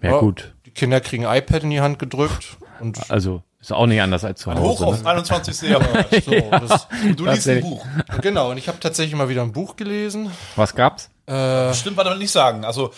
[0.02, 0.54] Ja, gut.
[0.66, 2.56] Die Kinder kriegen ein iPad in die Hand gedrückt.
[2.80, 4.86] Und Also, ist auch nicht anders als zu Hoch Hause.
[4.86, 5.70] aufs 21.
[5.70, 6.24] Jahrhundert.
[6.24, 7.60] so, das, Und du liest ein.
[7.62, 7.86] Buch.
[8.20, 8.50] genau.
[8.50, 10.30] Und ich habe tatsächlich mal wieder ein Buch gelesen.
[10.56, 11.08] Was gab's?
[11.26, 12.64] Stimmt, warte mal nicht sagen.
[12.64, 12.92] Also,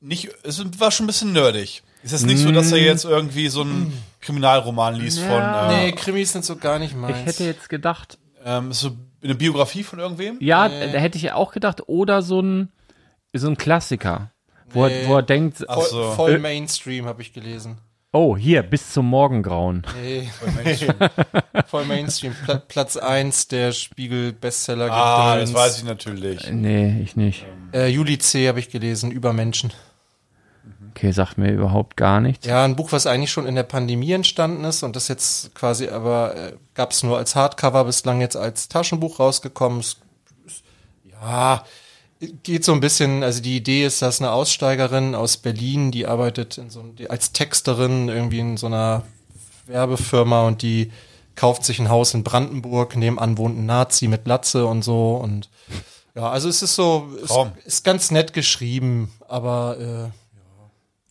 [0.00, 1.82] nicht, es war schon ein bisschen nerdig.
[2.02, 5.92] Ist es nicht so, dass er jetzt irgendwie so einen Kriminalroman liest von, Nee, äh,
[5.92, 7.16] Krimis sind so gar nicht meins.
[7.20, 8.90] Ich hätte jetzt gedacht, ähm, so
[9.24, 10.36] eine Biografie von irgendwem?
[10.40, 12.68] ja, da hätte ich auch gedacht, oder so ein,
[13.32, 14.30] so ein Klassiker,
[14.70, 15.02] wo, Nee.
[15.02, 16.10] er, wo er denkt, Ach voll, so.
[16.12, 17.78] voll Mainstream habe ich gelesen.
[18.12, 19.84] oh, hier, bis zum Morgengrauen.
[20.02, 20.28] Nee,
[21.66, 22.34] voll Mainstream.
[22.44, 24.90] Pla Platz 1 der Spiegel-Bestseller.
[24.92, 26.50] Ah, das weiß ich natürlich.
[26.50, 27.44] Nee, ich nicht.
[27.72, 28.46] Äh, Juli C.
[28.48, 29.72] habe ich gelesen, über Menschen.
[30.96, 32.46] Okay, sagt mir überhaupt gar nichts.
[32.46, 35.88] Ja, ein Buch, was eigentlich schon in der Pandemie entstanden ist und das jetzt quasi
[35.88, 39.82] aber äh, gab es nur als Hardcover bislang jetzt als Taschenbuch rausgekommen.
[41.20, 41.64] Ja,
[42.44, 46.58] geht so ein bisschen, also die Idee ist, dass eine Aussteigerin aus Berlin, die arbeitet
[46.58, 49.02] in so, als Texterin irgendwie in so einer
[49.66, 50.92] Werbefirma und die
[51.34, 55.48] kauft sich ein Haus in Brandenburg, nebenan wohnt ein Nazi mit Latze und so und
[56.14, 57.50] ja, also es ist so, es Traum.
[57.64, 60.23] ist ganz nett geschrieben, aber äh,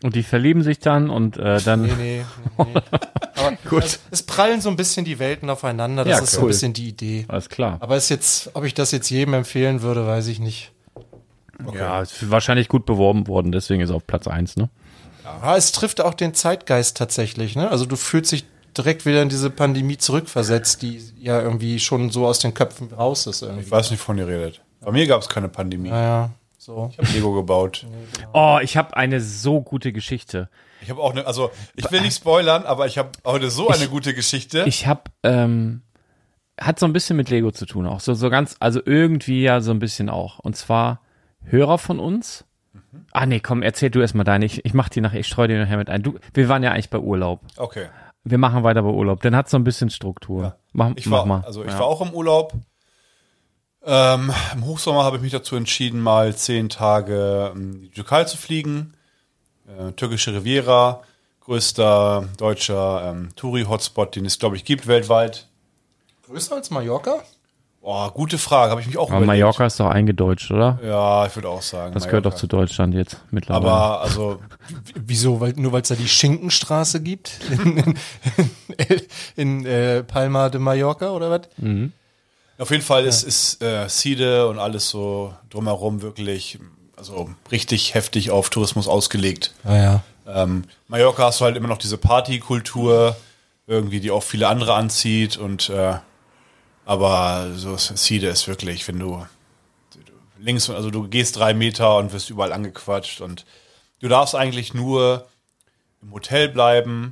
[0.03, 1.83] Und die verlieben sich dann und äh, dann.
[1.83, 2.25] Nee, nee,
[2.57, 2.65] nee.
[3.35, 3.83] Aber Gut.
[3.83, 6.03] Es, es prallen so ein bisschen die Welten aufeinander.
[6.03, 6.47] Das Ja, ist so ein cool.
[6.49, 7.25] bisschen die Idee.
[7.29, 7.77] Alles klar.
[7.79, 10.71] Aber ist jetzt, ob ich das jetzt jedem empfehlen würde, weiß ich nicht.
[11.73, 14.69] Ja, ist wahrscheinlich gut beworben worden, deswegen ist er auf Platz 1, ne?
[15.23, 17.55] Ja, es trifft auch den Zeitgeist tatsächlich.
[17.55, 17.69] Ne?
[17.69, 18.45] Also du fühlst dich
[18.77, 23.27] direkt wieder in diese Pandemie zurückversetzt, die ja irgendwie schon so aus den Köpfen raus
[23.27, 23.63] ist irgendwie.
[23.63, 24.61] Ich weiß nicht, von ihr redet.
[24.81, 25.89] Bei mir gab es keine Pandemie.
[25.89, 26.31] Naja,
[26.63, 26.89] so.
[26.91, 27.85] Ich habe Lego gebaut.
[28.33, 30.49] Oh, ich habe eine so gute Geschichte.
[30.81, 33.87] Ich habe auch eine, also ich will nicht spoilern, aber ich habe heute so eine
[33.87, 34.63] gute Geschichte.
[34.65, 35.81] Ich habe, ähm,
[36.59, 37.99] hat so ein bisschen mit Lego zu tun auch.
[37.99, 40.39] So, so ganz, also irgendwie ja so ein bisschen auch.
[40.39, 41.01] Und zwar
[41.45, 42.45] Hörer von uns.
[43.11, 44.45] Ah nee, komm, erzähl du erstmal deine.
[44.45, 46.03] Ich, ich mach die nachher, ich streue die nachher mit ein.
[46.03, 47.41] Du, wir waren ja eigentlich bei Urlaub.
[47.57, 47.87] okay.
[48.25, 49.21] Wir machen weiter bei Urlaub.
[49.21, 50.55] Dann hat so ein bisschen Struktur.
[50.71, 51.41] Mach, Ich mach war, mal.
[51.41, 51.79] also ich ja.
[51.79, 52.53] war auch im Urlaub.
[53.85, 58.37] Ähm, Im Hochsommer habe ich mich dazu entschieden, mal zehn Tage in die Türkei zu
[58.37, 58.93] fliegen.
[59.67, 61.01] Äh, türkische Riviera,
[61.41, 65.47] größter deutscher ähm, Touri-Hotspot, den es, glaube ich, gibt weltweit.
[66.27, 67.15] Größer als Mallorca?
[67.81, 69.41] Boah, gute Frage, habe ich mich auch Aber überlegt.
[69.41, 70.79] Mallorca ist doch eingedeutscht, oder?
[70.81, 71.93] Ja, ich würde auch sagen.
[71.93, 72.39] Das gehört doch Mallorca.
[72.39, 73.69] zu Deutschland jetzt mittlerweile.
[73.69, 74.39] Aber also,
[74.95, 75.41] Wieso?
[75.41, 77.41] Weil, nur weil es da die Schinkenstraße gibt?
[77.51, 77.95] In, in,
[78.77, 79.01] in,
[79.35, 81.41] in äh, Palma de Mallorca oder was?
[82.63, 86.59] Auf jeden Fall ist, ist äh, Side und alles so drumherum wirklich,
[86.95, 89.53] also richtig heftig auf Tourismus ausgelegt.
[89.65, 90.03] Ah ja.
[90.25, 93.17] Ähm, Mallorca hast du halt immer noch diese Partykultur,
[93.67, 95.95] irgendwie, die auch viele andere anzieht und äh,
[96.85, 99.27] aber so Side ist wirklich, wenn du,
[100.39, 103.45] links, also du gehst drei Meter und wirst überall angequatscht und
[103.99, 105.27] du darfst eigentlich nur
[106.01, 107.11] im Hotel bleiben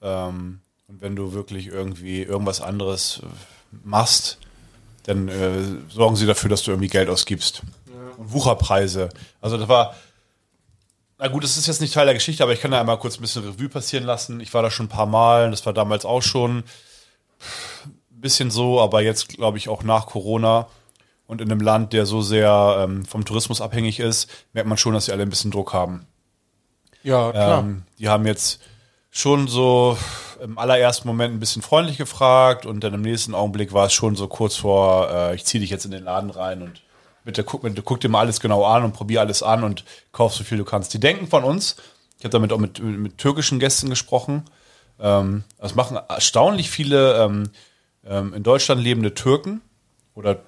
[0.00, 3.22] ähm, und wenn du wirklich irgendwie irgendwas anderes
[3.82, 4.38] machst,
[5.04, 7.62] dann äh, sorgen sie dafür, dass du irgendwie Geld ausgibst.
[8.16, 9.08] Und Wucherpreise.
[9.40, 9.94] Also das war,
[11.18, 13.18] na gut, das ist jetzt nicht Teil der Geschichte, aber ich kann da einmal kurz
[13.18, 14.40] ein bisschen Revue passieren lassen.
[14.40, 18.80] Ich war da schon ein paar Mal, das war damals auch schon ein bisschen so,
[18.80, 20.68] aber jetzt glaube ich auch nach Corona
[21.26, 24.94] und in einem Land, der so sehr ähm, vom Tourismus abhängig ist, merkt man schon,
[24.94, 26.06] dass sie alle ein bisschen Druck haben.
[27.02, 27.60] Ja, klar.
[27.60, 28.60] Ähm, die haben jetzt
[29.10, 29.96] schon so
[30.42, 34.16] im allerersten Moment ein bisschen freundlich gefragt und dann im nächsten Augenblick war es schon
[34.16, 36.82] so kurz vor, äh, ich ziehe dich jetzt in den Laden rein und
[37.24, 40.34] bitte guck, bitte guck dir mal alles genau an und probier alles an und kauf
[40.34, 40.92] so viel du kannst.
[40.94, 41.76] Die denken von uns,
[42.18, 44.44] ich habe damit auch mit, mit, türkischen Gästen gesprochen,
[44.98, 47.50] ähm, das machen erstaunlich viele ähm,
[48.04, 49.60] ähm, in Deutschland lebende Türken
[50.14, 50.40] oder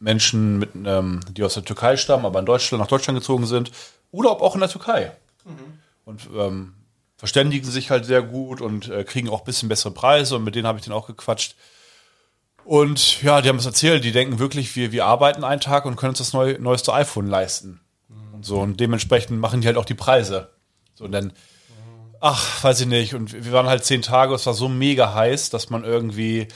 [0.00, 3.70] Menschen, mit, ähm, die aus der Türkei stammen, aber in Deutschland, nach Deutschland gezogen sind,
[4.10, 5.12] oder ob auch in der Türkei.
[6.04, 6.74] Und ähm,
[7.22, 10.56] verständigen sich halt sehr gut und äh, kriegen auch ein bisschen bessere Preise und mit
[10.56, 11.54] denen habe ich dann auch gequatscht.
[12.64, 15.94] Und ja, die haben es erzählt, die denken wirklich, wir, wir arbeiten einen Tag und
[15.94, 17.80] können uns das neu, neueste iPhone leisten.
[18.32, 20.50] Und so, und dementsprechend machen die halt auch die Preise.
[20.94, 21.32] So, und dann,
[22.20, 23.14] ach, weiß ich nicht.
[23.14, 26.48] Und wir waren halt zehn Tage, es war so mega heiß, dass man irgendwie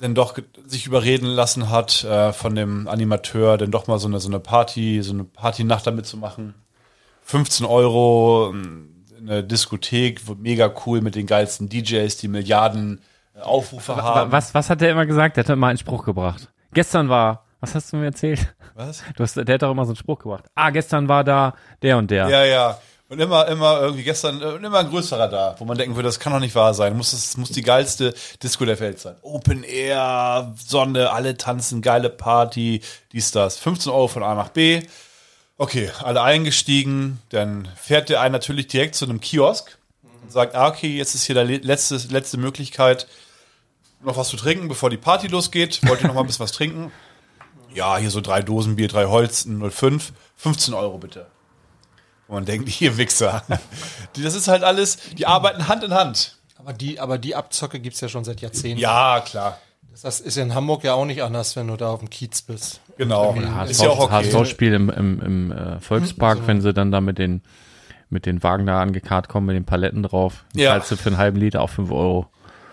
[0.00, 4.18] dann doch sich überreden lassen hat äh, von dem Animateur, dann doch mal so eine,
[4.18, 6.56] so eine Party, so eine Partynacht damit zu machen.
[7.22, 8.93] 15 Euro, ähm,
[9.26, 13.00] eine Diskothek, mega cool mit den geilsten DJs, die Milliarden
[13.34, 14.32] äh, Aufrufe haben.
[14.32, 15.36] Was, was hat der immer gesagt?
[15.36, 16.48] Der hat immer einen Spruch gebracht.
[16.72, 18.54] Gestern war, Was hast du mir erzählt?
[18.74, 19.02] Was?
[19.16, 20.44] Du hast, der hat doch immer so einen Spruch gemacht.
[20.54, 22.28] Ah, gestern war da der und der.
[22.28, 22.78] Ja, ja.
[23.08, 26.18] Und immer, immer irgendwie gestern, äh, immer ein größerer da, wo man denken würde, das
[26.18, 26.96] kann doch nicht wahr sein.
[26.96, 29.14] Muss, das muss die geilste Disco der Welt sein.
[29.22, 32.82] Open Air, Sonne, alle tanzen, geile Party,
[33.12, 33.58] dies, das.
[33.58, 34.82] 15 Euro von A nach B.
[35.56, 37.20] Okay, alle eingestiegen.
[37.28, 39.78] Dann fährt der einen natürlich direkt zu einem Kiosk
[40.22, 43.06] und sagt, ah, okay, jetzt ist hier die letzte, letzte Möglichkeit,
[44.02, 45.80] noch was zu trinken, bevor die Party losgeht.
[45.86, 46.92] Wollt ihr noch mal ein bisschen was trinken?
[47.72, 51.26] Ja, hier so drei Dosen Bier, drei Holzen, 05, 15 Euro bitte.
[52.28, 53.44] Und man denkt, hier Wichser.
[54.20, 56.38] Das ist halt alles, die arbeiten Hand in Hand.
[56.56, 58.78] Aber die, aber die Abzocke gibt's ja schon seit Jahrzehnten.
[58.78, 59.60] Ja, klar.
[60.02, 62.80] Das ist in Hamburg ja auch nicht anders, wenn du da auf dem Kiez bist.
[62.96, 63.34] Genau.
[63.34, 64.30] HSV, Ist ja auch okay.
[64.30, 67.42] HSV-Spiel im, im, im äh, Volkspark, wenn sie dann da mit den,
[68.10, 70.44] mit den Wagen da angekarrt kommen, mit den Paletten drauf.
[70.54, 70.70] Ja.
[70.70, 72.26] Zahlst du für einen halben Liter auch 5 Euro.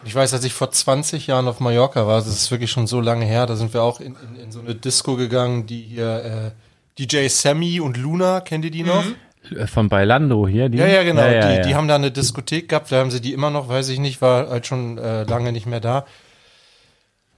[0.04, 3.02] Ich weiß, als ich vor 20 Jahren auf Mallorca war, das ist wirklich schon so
[3.02, 6.54] lange her, da sind wir auch in, in, in so eine Disco gegangen, die hier
[6.98, 9.04] äh, DJ Sammy und Luna, kennt ihr die noch?
[9.56, 10.80] Äh, Von Bailando hier, die?
[10.80, 11.22] Ja, ja, genau.
[11.22, 11.62] Ja, ja, die, ja.
[11.62, 14.22] die haben da eine Diskothek gehabt, da haben sie die immer noch, weiß ich nicht,
[14.22, 16.06] war halt schon äh, lange nicht mehr da.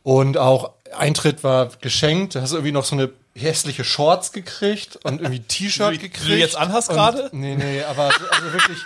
[0.04, 2.36] Und auch Eintritt war geschenkt.
[2.36, 6.40] Hast du irgendwie noch so eine hässliche Shorts gekriegt und irgendwie T-Shirt Die du gekriegt.
[6.40, 7.30] jetzt anhast gerade?
[7.32, 8.78] Nee, nee, aber so- also wirklich.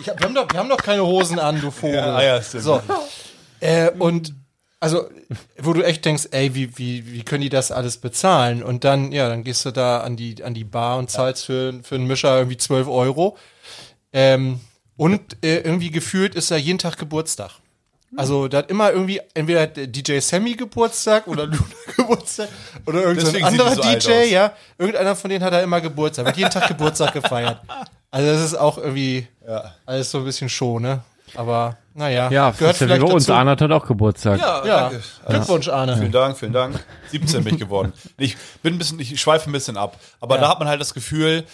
[0.00, 1.94] Ich wir, haben doch, wir haben doch keine Hosen an, du Vogel.
[1.96, 2.64] Ja, ah ja, stimmt.
[2.64, 2.82] So.
[3.60, 4.34] Äh, und
[4.80, 5.08] also,
[5.56, 8.62] wo du echt denkst, ey, wie, wie, wie können die das alles bezahlen?
[8.62, 11.80] Und dann, ja, dann gehst du da an die, an die Bar und zahlst für,
[11.82, 13.38] für einen Mischer irgendwie 12 Euro.
[14.12, 14.60] Ähm,
[14.96, 17.52] und äh, irgendwie gefühlt ist da jeden Tag Geburtstag.
[18.16, 21.58] Also da hat immer irgendwie entweder DJ Sammy Geburtstag oder Luna
[21.96, 22.48] Geburtstag
[22.86, 24.52] oder irgendein anderer so DJ, ja.
[24.78, 27.60] Irgendeiner von denen hat da immer Geburtstag, wird jeden Tag Geburtstag gefeiert.
[28.10, 29.74] Also das ist auch irgendwie Ja.
[29.86, 31.00] alles so ein bisschen Show, ne?
[31.36, 33.24] Aber naja, Ja, gehört ja vielleicht bei uns.
[33.26, 33.34] dazu.
[33.36, 34.38] Arne hat auch Geburtstag.
[34.38, 35.02] Ja, Ja, danke.
[35.28, 35.96] Glückwunsch, Arne.
[35.96, 36.84] Vielen Dank, vielen Dank.
[37.10, 37.92] 17 bin ich geworden.
[38.18, 39.98] Ich bin ein bisschen, ich schweife ein bisschen ab.
[40.20, 41.44] Aber da hat man halt das Gefühl,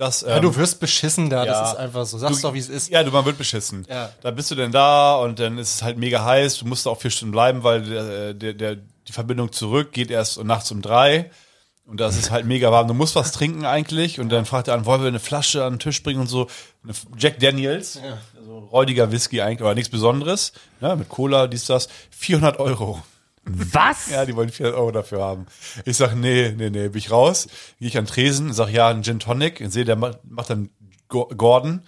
[0.00, 0.22] dass.
[0.22, 1.52] Ja, ähm, du wirst beschissen da, ja.
[1.52, 2.18] das ist einfach so.
[2.18, 2.88] Sag's doch, wie es ist.
[2.88, 3.86] Ja, du, man wird beschissen.
[3.88, 4.10] Ja.
[4.22, 6.58] Da bist du denn da und dann ist es halt mega heiß.
[6.58, 10.10] Du musst da auch vier Stunden bleiben, weil der, der, der, die Verbindung zurück geht
[10.10, 11.30] erst nachts um drei.
[11.84, 12.86] Und das ist halt mega warm.
[12.86, 14.20] Du musst was trinken eigentlich.
[14.20, 16.46] Und dann fragt er an, wollen wir eine Flasche an den Tisch bringen und so.
[16.84, 17.98] Eine Jack Daniels.
[18.38, 20.52] Also räudiger Whisky eigentlich, aber nichts Besonderes.
[20.80, 21.88] Ne, mit Cola, dies, das.
[22.10, 23.02] 400 Euro.
[23.44, 24.10] Was?
[24.10, 25.46] Ja, die wollen 400 Euro dafür haben.
[25.84, 27.48] Ich sag, nee, nee, nee, bin ich raus.
[27.78, 29.60] Gehe ich an Tresen, sag, ja, ein Gin Tonic.
[29.60, 30.70] Ich sehe, der macht, dann
[31.08, 31.82] Go- Gordon.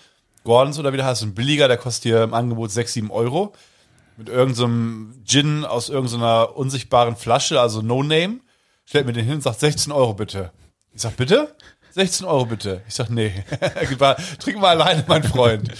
[0.44, 3.52] Gordons oder wie der heißt, ein billiger, der kostet hier im Angebot 6, 7 Euro.
[4.16, 8.40] Mit irgendeinem Gin aus irgendeiner unsichtbaren Flasche, also No Name.
[8.84, 10.50] Stellt mir den hin und sagt, 16 Euro bitte.
[10.94, 11.54] Ich sag, bitte?
[11.92, 12.82] 16 Euro bitte.
[12.88, 13.32] Ich sag, nee.
[14.40, 15.70] Trink mal alleine, mein Freund.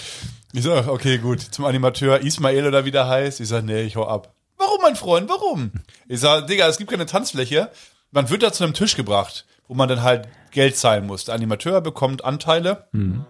[0.53, 1.41] Ich sag, okay, gut.
[1.41, 3.39] Zum Animateur Ismail oder wie der heißt.
[3.41, 4.33] Ich sag, nee, ich hau ab.
[4.65, 5.29] Warum, mein Freund?
[5.29, 5.71] Warum?
[6.07, 7.69] Ich sag, Digga, es gibt keine Tanzfläche.
[8.11, 11.25] Man wird da zu einem Tisch gebracht, wo man dann halt Geld zahlen muss.
[11.25, 12.87] Der Animateur bekommt Anteile.
[12.93, 13.25] Äh,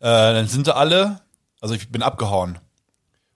[0.00, 1.20] dann sind da alle,
[1.60, 2.58] also ich bin abgehauen.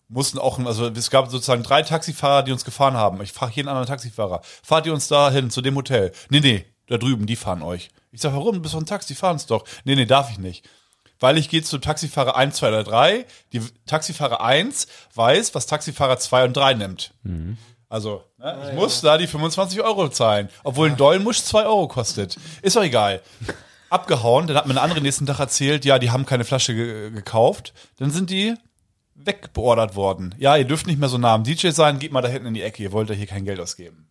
[0.08, 3.22] Mussten auch, also es gab sozusagen drei Taxifahrer, die uns gefahren haben.
[3.22, 6.12] Ich frage jeden anderen Taxifahrer, fahrt ihr uns da hin zu dem Hotel?
[6.28, 7.90] Nee, nee, da drüben, die fahren euch.
[8.12, 8.54] Ich sag, warum?
[8.56, 9.64] Du bist doch ein Taxi, fahren uns doch.
[9.84, 10.68] Nee, nee, darf ich nicht.
[11.18, 13.26] Weil ich gehe zu Taxifahrer 1, 2 oder 3.
[13.52, 17.12] Die Taxifahrer 1 weiß, was Taxifahrer 2 und 3 nimmt.
[17.88, 22.36] Also, ne, ich muss da die 25 Euro zahlen, obwohl ein Dolmusch 2 Euro kostet.
[22.62, 23.22] Ist doch egal.
[23.88, 27.10] Abgehauen, dann hat mir eine andere nächsten Tag erzählt, ja, die haben keine Flasche ge
[27.12, 27.72] gekauft.
[27.98, 28.54] Dann sind die
[29.14, 30.34] wegbeordert worden.
[30.38, 32.54] Ja, ihr dürft nicht mehr so nah am DJ sein, geht mal da hinten in
[32.54, 34.08] die Ecke, ihr wollt ja hier kein Geld ausgeben.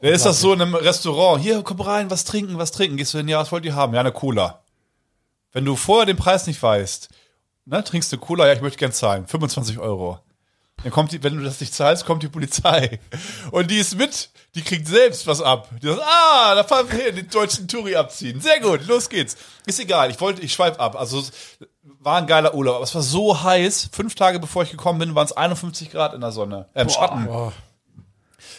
[0.00, 2.96] Dann ist das so in einem Restaurant, hier, komm rein, was trinken, was trinken.
[2.96, 3.94] Gehst du hin, ja, was wollt ihr haben?
[3.94, 4.63] Ja, eine Cola.
[5.54, 7.08] Wenn du vorher den Preis nicht weißt,
[7.64, 10.18] ne, trinkst du Cola, ja, ich möchte gern zahlen, 25 Euro.
[10.82, 12.98] Dann kommt die, wenn du das nicht zahlst, kommt die Polizei.
[13.52, 15.70] Und die ist mit, die kriegt selbst was ab.
[15.80, 18.40] Die sagt, ah, da fahren wir hin, den deutschen Touri abziehen.
[18.40, 19.36] Sehr gut, los geht's.
[19.64, 20.96] Ist egal, ich wollte, ich schweif ab.
[20.96, 21.22] Also
[22.00, 23.90] war ein geiler Urlaub, aber es war so heiß.
[23.92, 26.90] Fünf Tage bevor ich gekommen bin, waren es 51 Grad in der Sonne, äh, im
[26.90, 27.28] Schatten.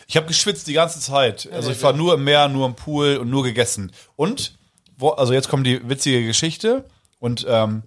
[0.07, 1.49] Ich habe geschwitzt die ganze Zeit.
[1.51, 3.91] Also ich war nur im Meer, nur im Pool und nur gegessen.
[4.15, 4.57] Und,
[4.99, 6.85] also jetzt kommt die witzige Geschichte.
[7.19, 7.83] Und ähm,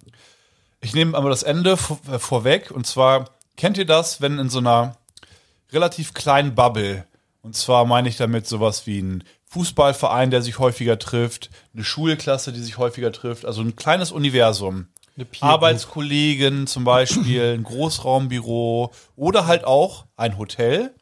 [0.81, 2.71] ich nehme aber das Ende vor, äh, vorweg.
[2.71, 4.97] Und zwar, kennt ihr das, wenn in so einer
[5.71, 7.05] relativ kleinen Bubble,
[7.41, 12.53] und zwar meine ich damit sowas wie ein Fußballverein, der sich häufiger trifft, eine Schulklasse,
[12.53, 14.87] die sich häufiger trifft, also ein kleines Universum.
[15.41, 20.93] Arbeitskollegen zum Beispiel, ein Großraumbüro oder halt auch ein Hotel.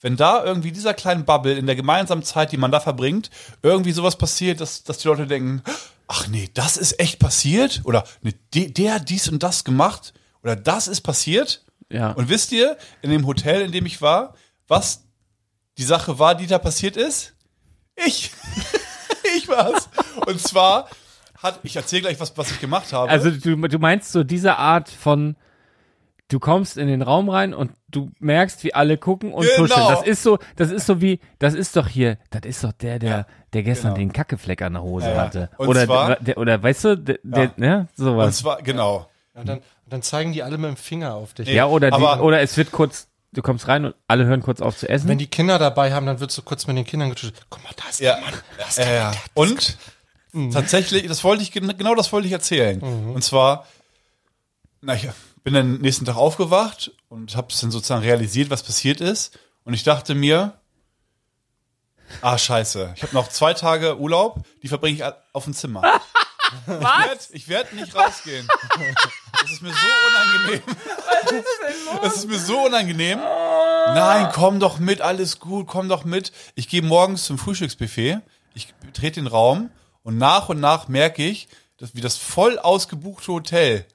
[0.00, 3.30] Wenn da irgendwie dieser kleinen Bubble in der gemeinsamen Zeit, die man da verbringt,
[3.62, 5.62] irgendwie sowas passiert, dass, dass die Leute denken,
[6.06, 7.80] ach nee, das ist echt passiert?
[7.84, 10.12] Oder nee, de, der hat dies und das gemacht?
[10.42, 11.64] Oder das ist passiert?
[11.90, 12.12] Ja.
[12.12, 14.34] Und wisst ihr, in dem Hotel, in dem ich war,
[14.68, 15.04] was
[15.78, 17.34] die Sache war, die da passiert ist?
[17.94, 18.32] Ich.
[19.36, 19.88] ich war's.
[20.26, 20.88] Und zwar
[21.38, 23.10] hat, ich erzähle gleich, was, was ich gemacht habe.
[23.10, 25.36] Also du, du meinst so diese Art von,
[26.28, 29.66] du kommst in den Raum rein und du merkst, wie alle gucken und Genau.
[29.68, 29.86] tuscheln.
[29.88, 32.98] Das ist so, das ist so wie, das ist doch hier, das ist doch der,
[32.98, 33.98] der, der gestern genau.
[34.08, 35.20] den Kackefleck an der Hose Ja, ja.
[35.22, 35.50] hatte.
[35.58, 38.38] Und Oder, zwar- der, oder weißt du, der, der ne, Und sowas.
[38.38, 39.08] zwar, genau.
[39.34, 41.46] Und dann, und dann zeigen die alle mit dem Finger auf dich.
[41.48, 44.76] Ja, oder, die, oder es wird kurz, du kommst rein und alle hören kurz auf
[44.76, 45.08] zu essen.
[45.08, 47.34] Wenn die Kinder dabei haben, dann wird so kurz mit den Kindern getuschelt.
[47.50, 48.34] Guck mal, da ist Ja, der Mann.
[48.58, 49.04] Da ist ja, der ja.
[49.04, 49.12] Mann.
[49.14, 49.78] der- Und
[50.32, 50.50] Mhm.
[50.50, 52.80] tatsächlich, das wollte ich, gen- genau das wollte ich erzählen.
[52.80, 53.66] Und zwar,
[54.80, 55.08] na, ich
[55.46, 59.38] bin dann nächsten Tag aufgewacht und habe es dann sozusagen realisiert, was passiert ist.
[59.62, 60.58] Und ich dachte mir,
[62.20, 65.82] ah, scheiße, ich habe noch zwei Tage Urlaub, die verbringe ich auf dem Zimmer.
[66.66, 67.30] Was?
[67.30, 68.48] Ich werde werd nicht rausgehen.
[69.40, 70.62] Das ist mir so unangenehm.
[72.02, 73.20] Das ist mir so unangenehm.
[73.20, 76.32] Nein, komm doch mit, alles gut, komm doch mit.
[76.56, 78.18] Ich gehe morgens zum Frühstücksbuffet,
[78.54, 79.70] ich betrete den Raum
[80.02, 83.86] und nach und nach merke ich, dass wie das voll ausgebuchte Hotel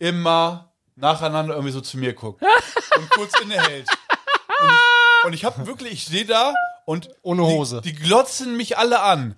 [0.00, 0.63] immer
[0.96, 2.42] nacheinander irgendwie so zu mir guckt
[2.96, 3.88] und kurz innehält.
[4.60, 6.54] Und ich, und ich habe wirklich, ich stehe da
[6.84, 7.80] und Ohne Hose.
[7.82, 9.36] Die, die glotzen mich alle an,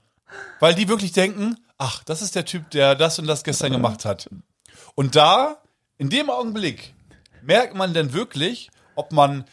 [0.60, 4.04] weil die wirklich denken, ach, das ist der Typ, der das und das gestern gemacht
[4.04, 4.28] hat.
[4.94, 5.62] Und da,
[5.98, 6.94] in dem Augenblick,
[7.42, 9.44] merkt man denn wirklich, ob man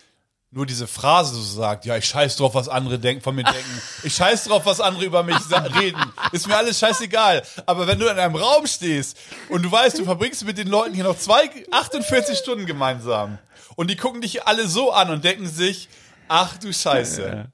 [0.53, 3.81] nur diese Phrase so sagt, ja, ich scheiß drauf, was andere denken, von mir denken.
[4.03, 5.37] Ich scheiß drauf, was andere über mich
[5.79, 5.99] reden.
[6.31, 7.41] Ist mir alles scheißegal.
[7.65, 9.17] Aber wenn du in einem Raum stehst
[9.49, 13.39] und du weißt, du verbringst mit den Leuten hier noch zwei, 48 Stunden gemeinsam
[13.75, 15.89] und die gucken dich alle so an und denken sich,
[16.27, 17.51] ach du Scheiße.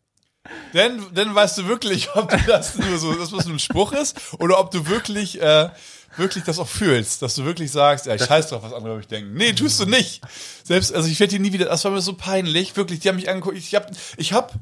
[0.74, 4.18] Denn, dann weißt du wirklich, ob du das nur so, das nur ein Spruch ist
[4.40, 5.70] oder ob du wirklich, äh,
[6.18, 8.98] wirklich das auch fühlst, dass du wirklich sagst, ja, ich scheiß drauf, was andere über
[8.98, 9.34] mich denken.
[9.36, 10.22] Nee, tust du nicht.
[10.64, 13.16] Selbst, also ich werde die nie wieder, das war mir so peinlich, wirklich, die haben
[13.16, 14.54] mich angeguckt, ich hab, ich hab,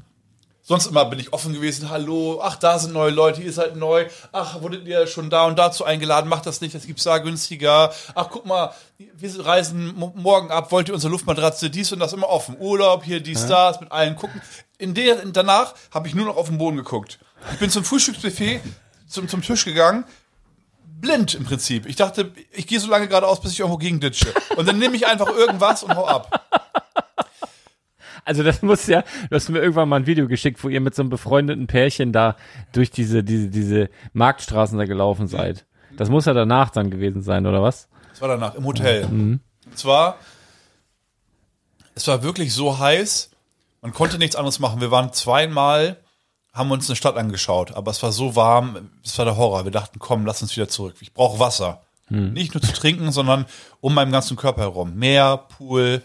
[0.62, 4.06] sonst immer bin ich offen gewesen, hallo, ach, da sind neue Leute, ihr seid neu,
[4.32, 7.92] ach, wurdet ihr schon da und dazu eingeladen, macht das nicht, das gibt's da günstiger,
[8.14, 12.12] ach, guck mal, wir reisen mo- morgen ab, wollt ihr unsere Luftmatratze, dies und das
[12.12, 14.42] immer offen, Urlaub, hier, dies, das, mit allen gucken.
[14.76, 17.18] In der, danach habe ich nur noch auf den Boden geguckt.
[17.52, 18.60] Ich bin zum Frühstücksbuffet,
[19.08, 20.04] zum, zum Tisch gegangen,
[21.00, 21.86] blind im Prinzip.
[21.86, 24.32] Ich dachte, ich gehe so lange geradeaus, bis ich irgendwo gegenditsche.
[24.56, 26.48] Und dann nehme ich einfach irgendwas und hau ab.
[28.24, 30.94] Also das muss ja, du hast mir irgendwann mal ein Video geschickt, wo ihr mit
[30.94, 32.36] so einem befreundeten Pärchen da
[32.72, 35.64] durch diese, diese, diese Marktstraßen da gelaufen seid.
[35.96, 37.88] Das muss ja danach dann gewesen sein, oder was?
[38.10, 39.04] Das war danach im Hotel.
[39.04, 39.40] Und
[39.74, 40.18] zwar,
[41.94, 43.30] es war wirklich so heiß,
[43.80, 44.80] man konnte nichts anderes machen.
[44.80, 45.96] Wir waren zweimal,
[46.52, 49.64] haben uns eine Stadt angeschaut, aber es war so warm, es war der Horror.
[49.64, 50.96] Wir dachten, komm, lass uns wieder zurück.
[51.00, 51.82] Ich brauche Wasser.
[52.10, 53.44] Nicht nur zu trinken, sondern
[53.80, 54.94] um meinen ganzen Körper herum.
[54.94, 56.02] Meer, Pool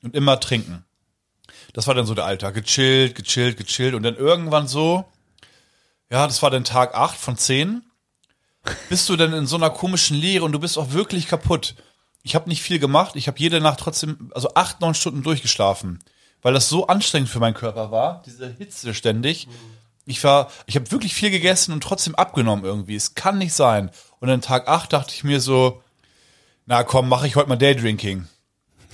[0.00, 0.84] und immer trinken.
[1.72, 2.54] Das war dann so der Alltag.
[2.54, 3.94] Gechillt, gechillt, gechillt.
[3.94, 5.04] Und dann irgendwann so,
[6.08, 7.82] ja, das war dann Tag 8 von 10
[8.88, 11.74] bist du denn in so einer komischen Leere und du bist auch wirklich kaputt.
[12.22, 13.16] Ich habe nicht viel gemacht.
[13.16, 16.00] Ich habe jede Nacht trotzdem, also acht, neun Stunden durchgeschlafen,
[16.42, 19.48] weil das so anstrengend für meinen Körper war, diese Hitze ständig.
[20.06, 22.96] Ich war, ich habe wirklich viel gegessen und trotzdem abgenommen irgendwie.
[22.96, 23.90] Es kann nicht sein.
[24.18, 25.82] Und an Tag acht dachte ich mir so,
[26.66, 28.26] na komm, mache ich heute mal Daydrinking.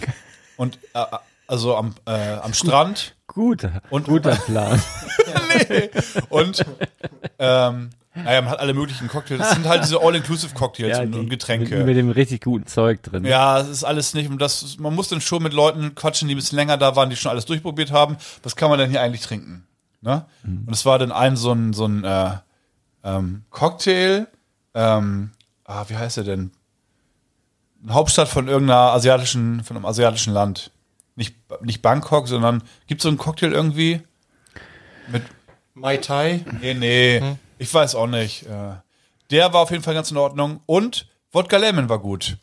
[0.56, 1.04] Und äh,
[1.46, 4.82] also am, äh, am Strand Guter, Und- guter Plan.
[6.30, 6.64] und
[7.38, 7.90] ähm,
[8.24, 9.40] naja, man hat alle möglichen Cocktails.
[9.40, 11.76] Das sind halt diese All-Inclusive-Cocktails und, und Getränke.
[11.78, 13.24] Mit, mit dem richtig guten Zeug drin.
[13.24, 14.30] Ja, es ist alles nicht.
[14.30, 17.10] Und das, man muss dann schon mit Leuten quatschen, die ein bisschen länger da waren,
[17.10, 18.16] die schon alles durchprobiert haben.
[18.42, 19.66] Was kann man denn hier eigentlich trinken?
[20.00, 20.24] Ne?
[20.44, 22.30] Und es war dann ein so ein, so ein äh,
[23.04, 24.26] ähm, Cocktail.
[24.74, 25.30] Ähm,
[25.64, 26.52] ah, wie heißt er denn?
[27.82, 30.70] Eine Hauptstadt von irgendeiner asiatischen, von einem asiatischen Land.
[31.14, 34.00] Nicht, nicht Bangkok, sondern gibt so einen Cocktail irgendwie
[35.08, 35.22] mit
[35.74, 36.44] Mai Tai.
[36.60, 38.44] Nee, nee, ich weiß auch nicht.
[38.46, 38.74] Äh,
[39.30, 40.60] Der war auf jeden Fall ganz in Ordnung.
[40.66, 42.36] Und Wodka Lemon war gut.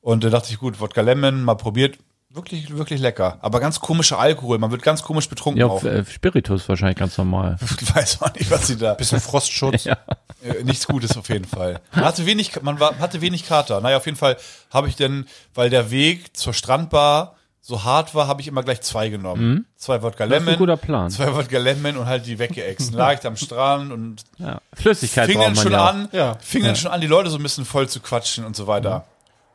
[0.00, 1.98] Und da dachte ich, gut, Wodka Lemon, mal probiert.
[2.30, 3.38] Wirklich, wirklich lecker.
[3.42, 4.58] Aber ganz komischer Alkohol.
[4.58, 5.84] Man wird ganz komisch betrunken Ja, auch.
[5.84, 7.56] äh, Spiritus wahrscheinlich ganz normal.
[7.80, 8.94] Ich weiß auch nicht, was sie da.
[8.94, 9.84] Bisschen Frostschutz.
[9.84, 9.96] Ja.
[10.42, 11.80] Äh, nichts Gutes auf jeden Fall.
[11.94, 13.80] Man hatte wenig, man war, hatte wenig Kater.
[13.80, 14.36] Naja, auf jeden Fall
[14.70, 18.82] habe ich denn, weil der Weg zur Strandbar so hart war, habe ich immer gleich
[18.82, 19.64] zwei genommen.
[19.76, 20.28] Zwei Wodka Mhm.
[20.30, 20.54] Das ist Lemon.
[20.54, 21.10] ein guter Plan.
[21.10, 22.90] Zwei Wodka Lemon und halt die weggeext.
[22.92, 24.60] Dann lag ich da am Strand und Ja.
[24.74, 25.86] Flüssigkeit fing dann man schon ja.
[25.88, 26.36] an, Ja.
[26.40, 29.06] fing dann schon an, die Leute so ein bisschen voll zu quatschen und so weiter.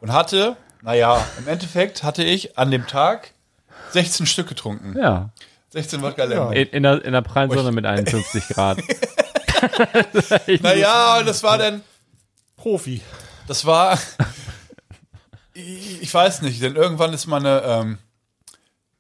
[0.02, 3.30] Und hatte, naja, im Endeffekt hatte ich an dem Tag
[3.92, 4.98] 16 Stück getrunken.
[4.98, 5.30] Ja.
[5.70, 6.54] 16 Wodka Lemon.
[6.54, 8.80] In, in, der, in der prallen Sonne mit 51 Grad.
[10.62, 11.82] Naja, und das war dann,
[12.58, 13.02] Profi.
[13.48, 14.00] das war,
[15.54, 17.98] ich, ich weiß nicht, denn irgendwann ist meine, ähm,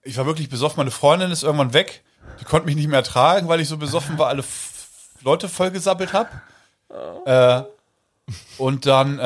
[0.04, 2.04] ich war wirklich besoffen, meine Freundin ist irgendwann weg,
[2.39, 6.14] die konnte mich nicht mehr ertragen, weil ich so besoffen war, alle f- Leute vollgesappelt
[6.14, 6.30] habe.
[7.26, 7.64] Äh,
[8.58, 9.22] und dann äh,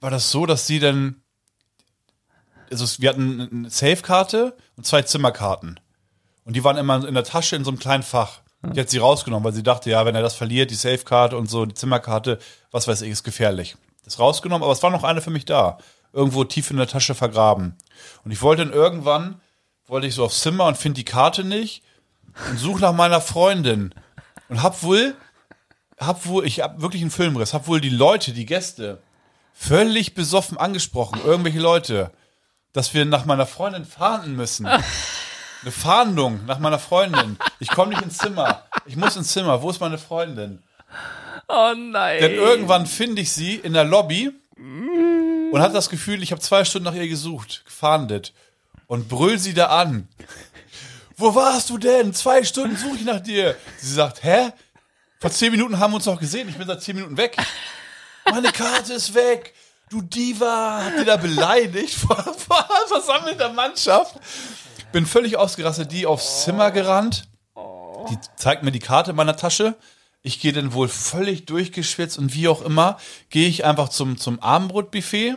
[0.00, 1.22] war das so, dass sie dann,
[2.70, 5.78] also wir hatten eine Safe-Karte und zwei Zimmerkarten.
[6.44, 8.40] Und die waren immer in der Tasche in so einem kleinen Fach.
[8.64, 11.50] Die hat sie rausgenommen, weil sie dachte, ja, wenn er das verliert, die Safe-Karte und
[11.50, 12.38] so, die Zimmerkarte,
[12.70, 13.76] was weiß ich, ist gefährlich.
[14.04, 15.78] Das rausgenommen, aber es war noch eine für mich da.
[16.12, 17.76] Irgendwo tief in der Tasche vergraben.
[18.24, 19.40] Und ich wollte dann irgendwann,
[19.86, 21.82] wollte ich so aufs Zimmer und finde die Karte nicht
[22.50, 23.94] und suche nach meiner Freundin.
[24.48, 25.14] Und hab wohl,
[25.98, 29.02] hab wohl, ich hab wirklich einen Filmriss, hab wohl die Leute, die Gäste,
[29.54, 32.10] völlig besoffen angesprochen, irgendwelche Leute,
[32.72, 34.66] dass wir nach meiner Freundin fahnden müssen.
[34.66, 37.38] Eine Fahndung nach meiner Freundin.
[37.60, 38.64] Ich komme nicht ins Zimmer.
[38.84, 39.62] Ich muss ins Zimmer.
[39.62, 40.60] Wo ist meine Freundin?
[41.48, 42.20] Oh nein.
[42.20, 46.64] Denn irgendwann finde ich sie in der Lobby und hatte das Gefühl, ich habe zwei
[46.64, 48.32] Stunden nach ihr gesucht, gefahndet
[48.86, 50.08] und brüll sie da an.
[51.16, 52.14] Wo warst du denn?
[52.14, 53.56] Zwei Stunden suche ich nach dir.
[53.78, 54.52] Sie sagt, hä?
[55.20, 56.48] Vor zehn Minuten haben wir uns noch gesehen.
[56.48, 57.36] Ich bin seit zehn Minuten weg.
[58.24, 59.54] Meine Karte ist weg.
[59.88, 64.16] Du Diva, habt ihr da beleidigt vor, vor versammelter Mannschaft?
[64.90, 67.28] Bin völlig ausgerastet, die aufs Zimmer gerannt.
[68.10, 69.74] Die zeigt mir die Karte in meiner Tasche.
[70.22, 72.96] Ich gehe dann wohl völlig durchgeschwitzt und wie auch immer,
[73.30, 75.36] gehe ich einfach zum, zum Abendbrotbuffet,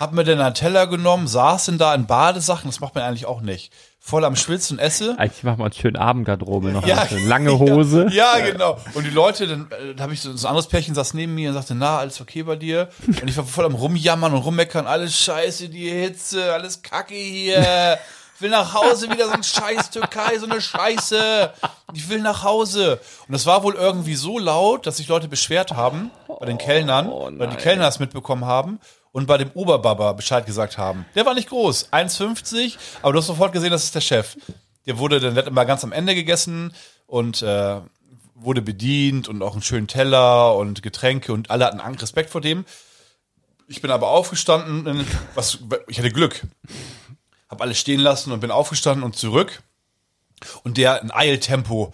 [0.00, 3.26] hab mir dann einen Teller genommen, saß denn da in Badesachen, das macht man eigentlich
[3.26, 3.72] auch nicht.
[4.04, 5.16] Voll am Schwitzen und esse.
[5.18, 6.84] Eigentlich machen wir einen schönen Abendgarderobe noch.
[6.86, 8.08] Ja, eine lange Hose.
[8.10, 8.80] Ja, genau.
[8.94, 11.34] Und die Leute, dann äh, da habe ich so, so ein anderes Pärchen saß neben
[11.34, 12.88] mir und sagte, na, alles okay bei dir?
[13.06, 17.98] Und ich war voll am rumjammern und rummeckern, alles scheiße, die Hitze, alles kacke hier.
[18.42, 21.52] Ich will nach Hause wieder so ein scheiß Türkei, so eine Scheiße.
[21.94, 22.98] Ich will nach Hause.
[23.28, 27.08] Und das war wohl irgendwie so laut, dass sich Leute beschwert haben bei den Kellnern,
[27.38, 28.80] weil die Kellner das mitbekommen haben
[29.12, 31.06] und bei dem Oberbaba Bescheid gesagt haben.
[31.14, 34.36] Der war nicht groß, 1,50, aber du hast sofort gesehen, das ist der Chef.
[34.86, 36.74] Der wurde dann immer ganz am Ende gegessen
[37.06, 37.76] und äh,
[38.34, 42.40] wurde bedient und auch einen schönen Teller und Getränke und alle hatten Angst, Respekt vor
[42.40, 42.64] dem.
[43.68, 46.42] Ich bin aber aufgestanden, was ich hatte Glück.
[47.52, 49.62] Hab alles stehen lassen und bin aufgestanden und zurück.
[50.64, 51.92] Und der in Eiltempo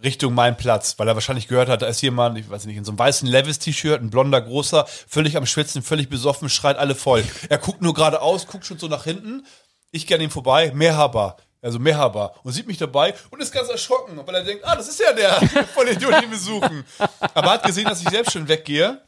[0.00, 2.84] Richtung meinen Platz, weil er wahrscheinlich gehört hat, da ist jemand, ich weiß nicht, in
[2.84, 7.24] so einem weißen Levis-T-Shirt, ein blonder, großer, völlig am Schwitzen, völlig besoffen, schreit alle voll.
[7.48, 9.44] Er guckt nur geradeaus, guckt schon so nach hinten.
[9.90, 11.36] Ich gehe an ihm vorbei, Mehrhaber.
[11.62, 12.34] Also Mehrhaber.
[12.44, 15.12] Und sieht mich dabei und ist ganz erschrocken, weil er denkt, ah, das ist ja
[15.12, 15.34] der
[15.74, 16.84] von den Idioten, den wir suchen.
[17.34, 19.02] Aber hat gesehen, dass ich selbst schon weggehe.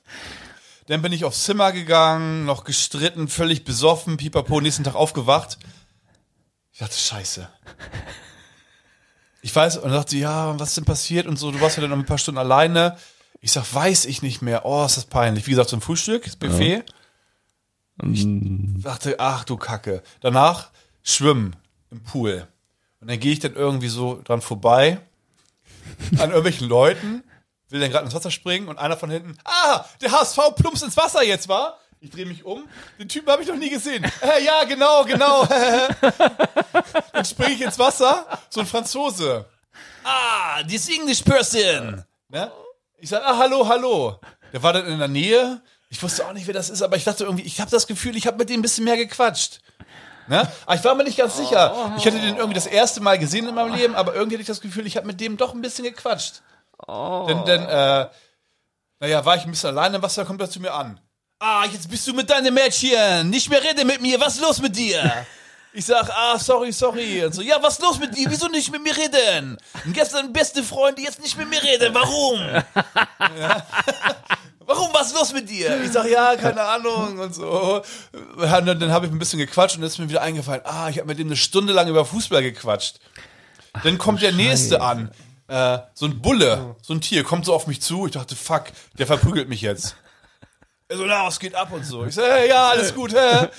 [0.89, 5.57] Dann bin ich aufs Zimmer gegangen, noch gestritten, völlig besoffen, pipapo, nächsten Tag aufgewacht.
[6.75, 7.49] Ich dachte, scheiße.
[9.43, 11.91] Ich weiß, und dachte ja, was ist denn passiert und so, du warst ja dann
[11.91, 12.99] noch ein paar Stunden alleine.
[13.41, 14.67] Ich sag, weiß ich nicht mehr.
[14.67, 15.47] Oh, ist das peinlich.
[15.47, 16.83] Wie gesagt, zum Frühstück, das Buffet.
[18.11, 18.27] Ich
[18.83, 20.03] dachte, ach du Kacke.
[20.19, 20.71] Danach
[21.05, 21.55] schwimmen
[21.93, 22.49] im Pool.
[23.01, 24.99] Und dann gehe ich dann irgendwie so dran vorbei
[26.19, 27.23] an irgendwelchen Leuten,
[27.69, 30.97] will dann gerade ins Wasser springen und einer von hinten, ah, der HSV plumpst ins
[30.97, 31.79] Wasser jetzt, war?
[32.05, 32.69] Ich drehe mich um.
[32.99, 34.05] Den Typen habe ich noch nie gesehen.
[34.21, 35.47] Äh, ja, genau, genau.
[37.13, 38.27] dann springe ich ins Wasser.
[38.51, 39.47] So ein Franzose.
[40.05, 42.05] Ah, this English person.
[42.29, 42.53] Ne?
[42.99, 44.21] Ich sage, ah, hallo, hallo.
[44.53, 45.63] Der war dann in der Nähe.
[45.89, 48.17] Ich wusste auch nicht, wer das ist, aber ich dachte irgendwie, ich habe das Gefühl,
[48.17, 49.63] ich habe mit dem ein bisschen mehr gequatscht.
[50.29, 50.47] Ne?
[50.67, 51.95] Aber ich war mir nicht ganz sicher.
[51.97, 54.47] Ich hatte den irgendwie das erste Mal gesehen in meinem Leben, aber irgendwie hatte ich
[54.49, 56.43] das Gefühl, ich habe mit dem doch ein bisschen gequatscht.
[56.87, 58.09] Denn, denn äh,
[59.01, 61.01] naja, war ich ein bisschen alleine im Wasser, kommt er zu mir an.
[61.39, 63.29] Ah, jetzt bist du mit deinem Mädchen.
[63.31, 64.19] Nicht mehr rede mit mir.
[64.21, 65.27] Was ist los mit dir?
[65.77, 67.25] Ich sag, ah, sorry, sorry.
[67.25, 68.31] Und so, ja, was ist los mit dir?
[68.31, 69.59] Wieso nicht mit mir reden?
[69.85, 71.93] Und gestern beste Freunde, jetzt nicht mit mir reden.
[71.93, 72.39] Warum?
[72.39, 73.67] Ja.
[74.67, 75.83] Warum, was ist los mit dir?
[75.83, 77.83] Ich sag, ja, keine Ahnung und so.
[78.13, 80.89] Und dann, dann habe ich ein bisschen gequatscht und dann ist mir wieder eingefallen, ah,
[80.91, 83.01] ich habe mit dem eine Stunde lang über Fußball gequatscht.
[83.83, 85.11] Dann kommt der nächste an.
[85.49, 88.07] Äh, so ein Bulle, so ein Tier, kommt so auf mich zu.
[88.07, 88.67] Ich dachte, fuck,
[88.97, 89.97] der verprügelt mich jetzt.
[90.95, 92.05] Er so, na, was geht ab und so.
[92.05, 93.49] Ich so, hey, ja, alles gut, hä?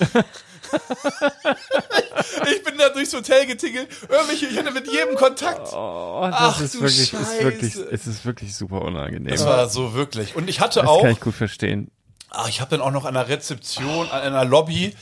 [2.50, 3.88] ich bin da durchs Hotel getingelt.
[4.08, 5.70] Irgendwelche, ich hatte mit jedem Kontakt.
[5.74, 9.30] Oh, das Ach, ist du wirklich, ist wirklich, es ist wirklich super unangenehm.
[9.30, 10.34] Das war so wirklich.
[10.34, 11.90] Und ich hatte das auch, kann ich gut verstehen.
[12.30, 14.96] ah, ich habe dann auch noch an der Rezeption, an einer Lobby,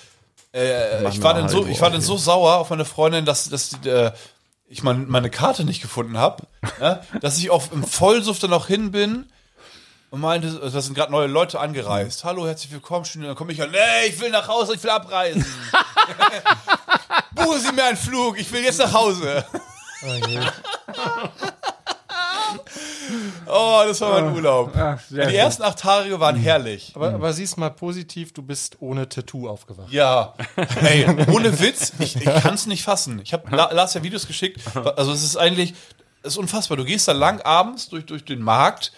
[0.53, 3.70] äh, ich war dann so, ich war dann so sauer auf meine Freundin, dass, dass
[3.80, 4.11] die, äh,
[4.66, 6.49] ich mein, meine Karte nicht gefunden habe,
[6.80, 9.26] ja, dass ich auf im Vollsuft dann noch hin bin
[10.15, 12.23] und meinte, äh, da sind gerade neue Leute angereist.
[12.23, 13.05] Hallo, herzlich willkommen.
[13.05, 15.45] Schön, dann komme ich an, nee, ich will nach Hause, ich will abreisen.
[17.35, 19.45] Buchen Sie mir einen Flug, ich will jetzt nach Hause.
[23.49, 24.71] oh, das war mein Urlaub.
[24.77, 26.93] Ach, Die ersten acht Tage waren herrlich.
[26.95, 29.91] Aber, aber siehst mal positiv, du bist ohne Tattoo aufgewacht.
[29.91, 30.35] Ja,
[30.81, 33.21] ey, ohne Witz, ich, ich kann es nicht fassen.
[33.25, 34.61] Ich habe La Lars ja Videos geschickt.
[34.95, 35.75] Also es ist eigentlich,
[36.23, 36.77] ist unfassbar.
[36.77, 38.93] Du gehst da lang abends durch, durch den Markt,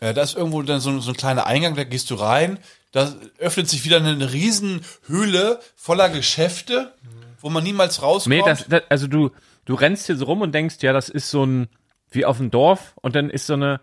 [0.00, 2.58] äh, da ist irgendwo dann so, so ein kleiner Eingang, da gehst du rein,
[2.92, 6.92] da öffnet sich wieder eine, eine Riesenhöhle voller Geschäfte,
[7.40, 8.34] wo man niemals rauskommt.
[8.34, 9.30] Nee, das, das, also du,
[9.64, 11.68] du rennst hier so rum und denkst, ja, das ist so ein,
[12.10, 13.80] wie auf dem Dorf und dann ist so eine,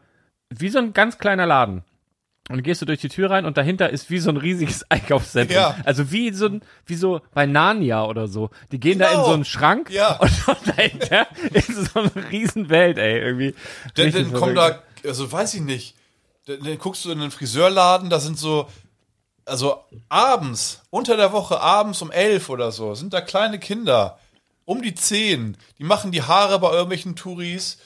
[0.49, 1.83] wie so ein ganz kleiner Laden.
[2.47, 4.85] Und dann gehst du durch die Tür rein und dahinter ist wie so ein riesiges
[4.91, 5.55] Einkaufszentrum.
[5.55, 5.77] Ja.
[5.83, 8.51] Also wie so ein, wie so bei Narnia oder so.
[8.71, 9.25] Die gehen da in Genau.
[9.25, 10.15] so einen Schrank Ja.
[10.19, 10.31] und
[10.67, 13.55] dahinter ist so eine Riesenwelt, ey, irgendwie.
[13.95, 14.83] Dann, Richtig dann kommt verrückt.
[15.03, 15.95] da, also weiß ich nicht,
[16.45, 18.67] dann, guckst du in den Friseurladen, da sind so,
[19.45, 24.19] also abends, unter der Woche, abends um elf oder so, sind da kleine Kinder,
[24.65, 27.77] um die zehn, die machen die Haare bei irgendwelchen Touris,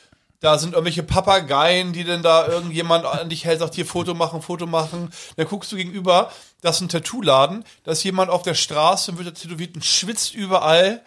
[0.41, 4.41] da sind irgendwelche Papageien, die denn da irgendjemand an dich hält, sagt hier Foto machen,
[4.41, 5.11] Foto machen.
[5.35, 6.31] Dann guckst du gegenüber,
[6.61, 10.33] das ist ein Tattoo-Laden, da ist jemand auf der Straße und wird tätowiert und schwitzt
[10.33, 11.03] überall.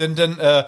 [0.00, 0.64] Denn dann äh,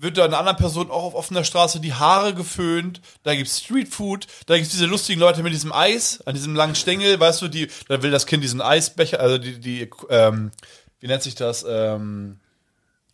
[0.00, 3.00] wird da einer anderen Person auch auf offener Straße die Haare geföhnt.
[3.22, 4.26] Da gibt's Streetfood.
[4.46, 7.68] Da gibt's diese lustigen Leute mit diesem Eis, an diesem langen Stängel, weißt du, die,
[7.88, 10.50] da will das Kind diesen Eisbecher, also die, die, ähm,
[11.00, 11.64] wie nennt sich das?
[11.68, 12.38] Ähm,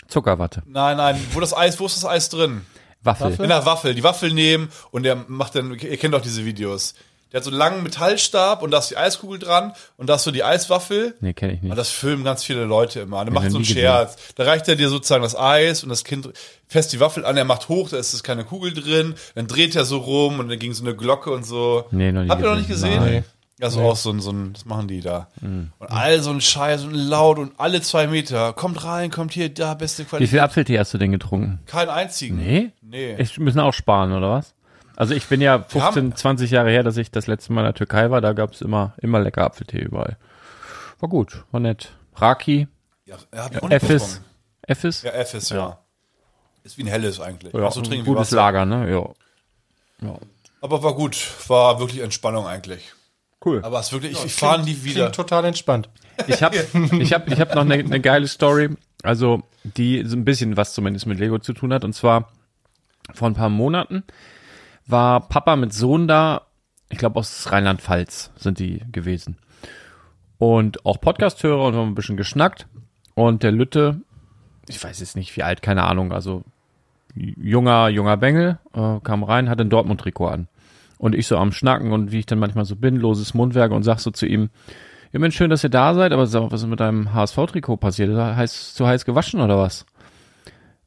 [0.09, 0.63] Zuckerwatte.
[0.67, 2.65] nein, nein, wo das Eis, wo ist das Eis drin?
[3.03, 3.33] Waffel.
[3.41, 6.95] In der Waffel, die Waffel nehmen und der macht dann, ihr kennt doch diese Videos.
[7.33, 10.23] Der hat so einen langen Metallstab und da ist die Eiskugel dran und da ist
[10.25, 11.15] so die Eiswaffel.
[11.21, 11.71] Nee, kenne ich nicht.
[11.71, 13.25] Und das filmen ganz viele Leute immer.
[13.25, 13.65] Der macht so einen.
[13.65, 14.17] Scherz.
[14.37, 16.29] Da reicht er dir sozusagen das Eis und das Kind
[16.69, 19.77] fässt die Waffel an, er macht hoch, da ist es keine Kugel drin, dann dreht
[19.77, 21.87] er so rum und dann ging so eine Glocke und so.
[21.91, 23.01] Nee, noch nie Habt ihr noch nicht gesehen.
[23.03, 23.25] Nein.
[23.59, 25.29] Das ist auch so ein, so ein, das machen die da.
[25.41, 25.73] Mhm.
[25.79, 28.53] Und all so ein Scheiß und laut und alle zwei Meter.
[28.53, 30.31] Kommt rein, kommt hier, da, beste Wie Qualität.
[30.31, 31.61] viel Apfeltee hast du denn getrunken?
[31.65, 32.37] Keinen einzigen.
[32.37, 32.71] Nee?
[32.83, 33.17] Nee.
[33.17, 34.53] Ich müssen auch sparen, oder was?
[34.97, 37.67] Also ich bin ja 15, haben- 20 Jahre her, dass ich das letzte Mal in
[37.67, 40.17] der Türkei war, da gab's immer, immer lecker Apfeltee überall.
[41.01, 41.93] War gut, war nett.
[42.17, 42.67] Raki,
[43.05, 44.23] Ja, er nicht Effis.
[44.63, 45.03] Effis.
[45.03, 45.79] Ja, Effis, ja.
[46.65, 47.53] Ist wie ein helles eigentlich.
[47.53, 48.31] Ja, so ein trinken wie gutes.
[48.31, 48.91] Lager, ne?
[48.91, 50.17] Ja.
[50.61, 51.17] Aber war gut.
[51.49, 52.93] War wirklich Entspannung eigentlich.
[53.45, 53.63] Cool.
[53.63, 55.13] Aber es ist wirklich, ich, ich fahre nie wieder.
[55.13, 55.89] Total entspannt.
[56.27, 56.57] Ich habe
[56.99, 58.71] ich hab, ich hab noch eine, eine geile Story,
[59.03, 61.85] also die so ein bisschen was zumindest mit Lego zu tun hat.
[61.85, 62.33] Und zwar
[63.15, 64.03] vor ein paar Monaten
[64.87, 66.43] war Papa mit Sohn da,
[66.89, 69.37] ich glaube aus Rheinland-Pfalz sind die gewesen.
[70.39, 72.67] Und auch Podcast-Hörer und haben ein bisschen geschnackt.
[73.15, 74.01] Und der Lütte,
[74.69, 76.45] ich weiß jetzt nicht wie alt, keine Ahnung, also
[77.15, 80.49] junger, junger Bengel, äh, kam rein, hatte ein Dortmund-Trikot an.
[80.99, 83.83] Und ich so am Schnacken und wie ich dann manchmal so bin, loses Mundwerk und
[83.83, 84.51] sag so zu ihm,
[85.13, 88.11] ja Mensch, schön, dass ihr da seid, aber sag was ist mit deinem HSV-Trikot passiert?
[88.11, 89.87] Ist heiß, zu heiß gewaschen oder was?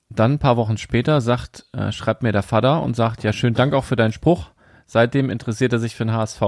[0.10, 3.56] Dann ein paar Wochen später sagt, äh, schreibt mir der Vater und sagt, ja, schönen
[3.56, 4.50] Dank auch für deinen Spruch.
[4.86, 6.42] Seitdem interessiert er sich für den HSV.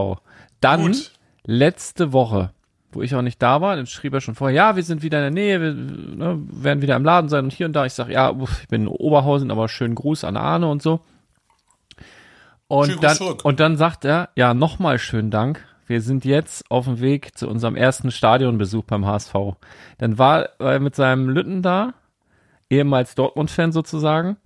[0.61, 1.11] Dann, Gut.
[1.45, 2.51] letzte Woche,
[2.91, 5.19] wo ich auch nicht da war, dann schrieb er schon vorher, ja, wir sind wieder
[5.19, 7.85] in der Nähe, wir ne, werden wieder im Laden sein und hier und da.
[7.85, 11.01] Ich sag, ja, uff, ich bin in Oberhausen, aber schönen Gruß an Arne und so.
[12.67, 15.63] Und Schönen dann, und dann sagt er, ja, nochmal schönen Dank.
[15.87, 19.35] Wir sind jetzt auf dem Weg zu unserem ersten Stadionbesuch beim HSV.
[19.97, 21.93] Dann war er mit seinem Lütten da,
[22.71, 24.37] ehemals Dortmund-Fan sozusagen,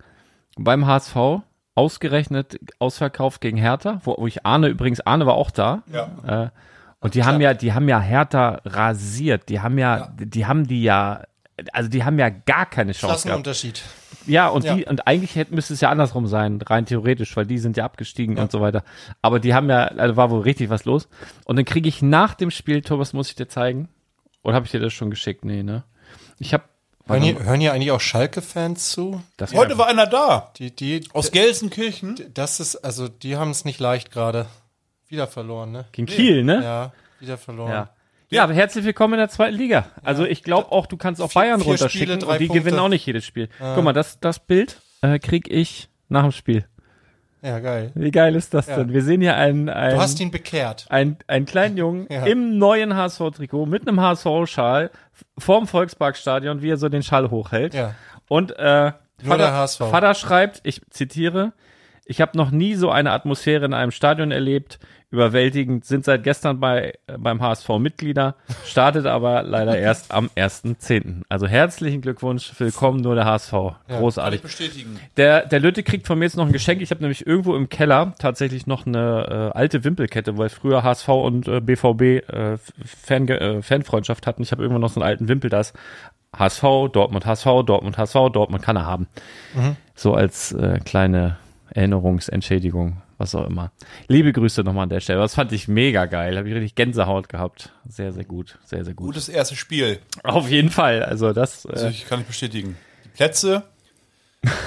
[0.58, 1.16] beim HSV,
[1.74, 5.82] ausgerechnet ausverkauft gegen Hertha, wo, wo ich Arne, übrigens, Arne war auch da.
[5.92, 6.44] Ja.
[6.44, 6.50] Äh,
[7.00, 9.48] und die haben ja, die haben ja Hertha rasiert.
[9.50, 11.22] Die haben ja, die haben die ja,
[11.72, 13.44] also die haben ja gar keine Chance gehabt.
[13.44, 13.82] Klassenunterschied.
[14.26, 14.74] Ja, und Ja.
[14.74, 17.84] die, und eigentlich hätte, müsste es ja andersrum sein, rein theoretisch, weil die sind ja
[17.84, 18.82] abgestiegen und so weiter.
[19.22, 21.08] Aber die haben ja, also war wohl richtig was los.
[21.44, 23.88] Und dann kriege ich nach dem Spiel, Thomas, muss ich dir zeigen.
[24.42, 25.44] Oder habe ich dir das schon geschickt?
[25.44, 25.84] Nee, ne?
[26.38, 26.64] Ich habe
[27.08, 29.22] Hören hier, hören hier eigentlich auch Schalke-Fans zu?
[29.36, 30.50] das Heute war einer da.
[30.56, 32.16] Die, die, Aus Gelsenkirchen.
[32.34, 34.46] das ist, also die haben es nicht leicht gerade.
[35.08, 35.84] Wieder verloren, ne?
[35.92, 36.60] gegen Kiel, ne?
[36.64, 37.70] Ja, wieder verloren.
[37.70, 37.90] Ja.
[38.28, 39.86] Ja, aber herzlich willkommen in der zweiten Liga.
[40.02, 42.64] Also ich glaube auch, du kannst auch Bayern vier runterschicken Spiele, drei und die Punkte.
[42.64, 43.48] gewinnen auch nicht jedes Spiel.
[43.60, 46.66] Guck mal, das, das Bild äh, krieg ich nach dem Spiel.
[47.46, 47.92] Ja, geil.
[47.94, 48.76] Wie geil ist das Ja.
[48.76, 48.92] denn?
[48.92, 50.86] Wir sehen hier einen, einen, Du hast ihn bekehrt.
[50.88, 52.24] einen, einen kleinen Jungen Ja.
[52.26, 54.90] im neuen HSV-Trikot mit einem HSV-Schal
[55.38, 57.72] vorm Volksparkstadion, wie er so den Schal hochhält.
[57.74, 57.94] Ja.
[58.28, 58.90] Und äh,
[59.24, 59.78] Vater, HSV.
[59.78, 61.52] Vater schreibt, ich zitiere,
[62.04, 64.78] ich habe noch nie so eine Atmosphäre in einem Stadion erlebt.
[65.10, 68.34] Überwältigend sind seit gestern bei äh, beim HSV Mitglieder,
[68.64, 71.22] startet aber leider erst am 1.10.
[71.28, 73.52] Also herzlichen Glückwunsch, willkommen nur der HSV.
[73.86, 74.42] Großartig.
[74.42, 74.98] bestätigen.
[75.16, 76.82] Der, der Lütte kriegt von mir jetzt noch ein Geschenk.
[76.82, 81.08] Ich habe nämlich irgendwo im Keller tatsächlich noch eine äh, alte Wimpelkette, weil früher HSV
[81.08, 84.42] und äh, BVB äh, Fan, äh, Fanfreundschaft hatten.
[84.42, 85.72] Ich habe irgendwo noch so einen alten Wimpel, das
[86.36, 89.06] HSV, Dortmund, HSV, Dortmund, HSV, Dortmund kann er haben.
[89.94, 91.36] So als äh, kleine
[91.70, 93.72] Erinnerungsentschädigung, was auch immer.
[94.08, 95.20] Liebe Grüße nochmal an der Stelle.
[95.20, 96.36] Das fand ich mega geil.
[96.36, 97.72] Habe ich richtig Gänsehaut gehabt.
[97.88, 98.58] Sehr, sehr gut.
[98.64, 99.06] Sehr, sehr gut.
[99.06, 100.00] Gutes erstes Spiel.
[100.22, 101.02] Auf jeden Fall.
[101.02, 101.66] Also das.
[101.66, 102.76] Also Äh, ich kann ich bestätigen.
[103.04, 103.62] Die Plätze,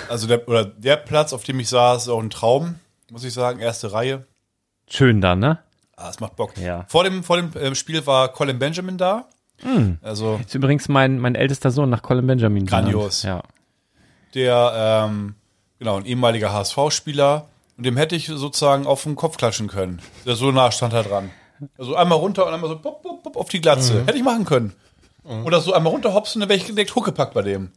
[0.09, 2.75] Also der, oder der Platz, auf dem ich saß, ist auch ein Traum,
[3.11, 3.59] muss ich sagen.
[3.59, 4.25] Erste Reihe.
[4.89, 5.59] Schön dann, ne?
[5.95, 6.57] Ah, es macht Bock.
[6.57, 6.85] Ja.
[6.87, 9.27] Vor dem, vor dem ähm, Spiel war Colin Benjamin da.
[10.01, 12.65] Also Ist übrigens mein, mein ältester Sohn nach Colin Benjamin.
[12.65, 13.23] Grandios.
[13.23, 13.43] Ja.
[14.33, 15.35] der, ähm,
[15.79, 17.47] genau, ein ehemaliger HSV-Spieler.
[17.79, 20.01] Und dem hätte ich sozusagen auf den Kopf klatschen können.
[20.25, 21.31] Der so nah stand er dran.
[21.77, 24.01] Also einmal runter und einmal so pop, pop, pop auf die Glatze.
[24.05, 24.73] Hätte ich machen können.
[25.23, 27.71] Oder so einmal runter hopsen, dann wäre ich direkt huckepackt bei dem.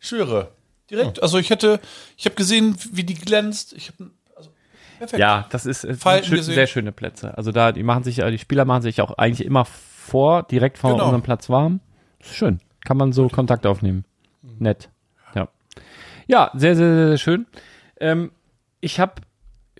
[0.00, 0.48] Ich schwöre.
[0.90, 1.22] Direkt.
[1.22, 1.78] Also ich hätte,
[2.16, 3.72] ich habe gesehen, wie die glänzt.
[3.74, 4.50] Ich habe, also,
[4.98, 5.20] perfekt.
[5.20, 7.38] Ja, das ist, Falten schön, sehr schöne Plätze.
[7.38, 10.90] Also da, die machen sich, die Spieler machen sich auch eigentlich immer vor, direkt vor
[10.90, 11.04] Genau.
[11.04, 11.78] unserem Platz warm.
[12.18, 12.58] Ist schön.
[12.84, 14.04] Kann man so Kontakt aufnehmen.
[14.58, 14.88] Nett.
[15.36, 15.46] Ja.
[16.26, 17.46] Ja, sehr, sehr, sehr, sehr schön.
[18.00, 18.32] Ähm,
[18.80, 19.14] ich habe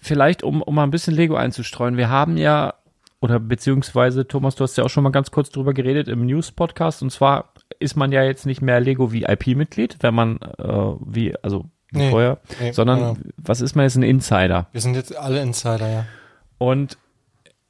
[0.00, 2.74] vielleicht, um, um mal ein bisschen Lego einzustreuen, wir haben ja,
[3.20, 7.02] oder beziehungsweise, Thomas, du hast ja auch schon mal ganz kurz drüber geredet im News-Podcast,
[7.02, 10.72] und zwar ist man ja jetzt nicht mehr Lego VIP-Mitglied, wenn man, äh,
[11.04, 13.16] wie, also wie Nee, vorher, nee, sondern genau.
[13.36, 14.66] was ist man jetzt ein Insider?
[14.72, 16.04] Wir sind jetzt alle Insider, ja.
[16.58, 16.98] Und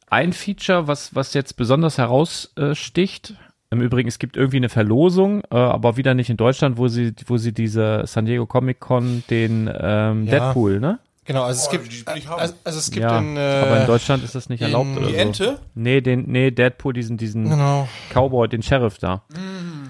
[0.08, 3.34] ein Feature, was, was jetzt besonders heraussticht,
[3.70, 7.12] im Übrigen, es gibt irgendwie eine Verlosung, äh, aber wieder nicht in Deutschland, wo sie,
[7.26, 10.30] wo sie diese San Diego Comic Con den ähm, Ja.
[10.30, 11.00] Deadpool, ne?
[11.26, 14.22] Genau, also es Oh, gibt, also, also es gibt ja, in, äh, aber in Deutschland
[14.22, 15.18] ist das nicht in- erlaubt oder Die so.
[15.18, 15.58] Ente?
[15.74, 17.88] Nee, den, nee, Deadpool, diesen, diesen genau.
[18.14, 19.22] Cowboy, den Sheriff da.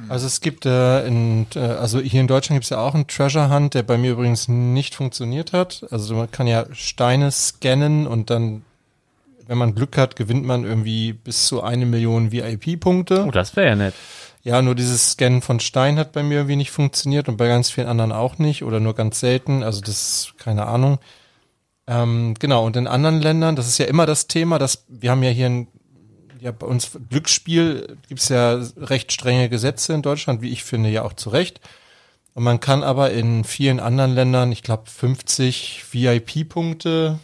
[0.08, 3.06] Also es gibt äh, in, äh, also hier in Deutschland gibt es ja auch einen
[3.06, 5.84] Treasure Hunt, der bei mir übrigens nicht funktioniert hat.
[5.90, 8.62] Also man kann ja Steine scannen und dann,
[9.46, 13.24] wenn man Glück hat, gewinnt man irgendwie bis zu eine Million VIP-Punkte.
[13.26, 13.94] Oh, das wäre ja nett.
[14.42, 17.68] Ja, nur dieses Scannen von Stein hat bei mir irgendwie nicht funktioniert und bei ganz
[17.70, 19.62] vielen anderen auch nicht oder nur ganz selten.
[19.64, 19.90] Also das
[20.28, 20.98] ist keine Ahnung.
[21.86, 25.22] Ähm, genau, und in anderen Ländern, das ist ja immer das Thema, dass wir haben
[25.22, 25.68] ja hier ein,
[26.40, 31.02] ja, bei uns Glücksspiel gibt's ja recht strenge Gesetze in Deutschland, wie ich finde, ja
[31.02, 31.60] auch zu Recht.
[32.34, 37.18] Und man kann aber in vielen anderen Ländern, ich glaube, 50 VIP-Punkte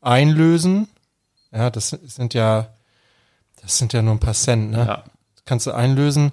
[0.00, 0.88] einlösen.
[1.52, 2.74] Ja, das sind ja,
[3.62, 4.78] das sind ja nur ein paar Cent, ne?
[4.78, 5.04] Ja.
[5.44, 6.32] kannst du einlösen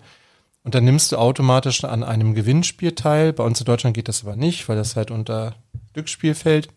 [0.64, 3.34] und dann nimmst du automatisch an einem Gewinnspiel teil.
[3.34, 5.56] Bei uns in Deutschland geht das aber nicht, weil das halt unter
[5.94, 6.70] Glücksspiel fällt.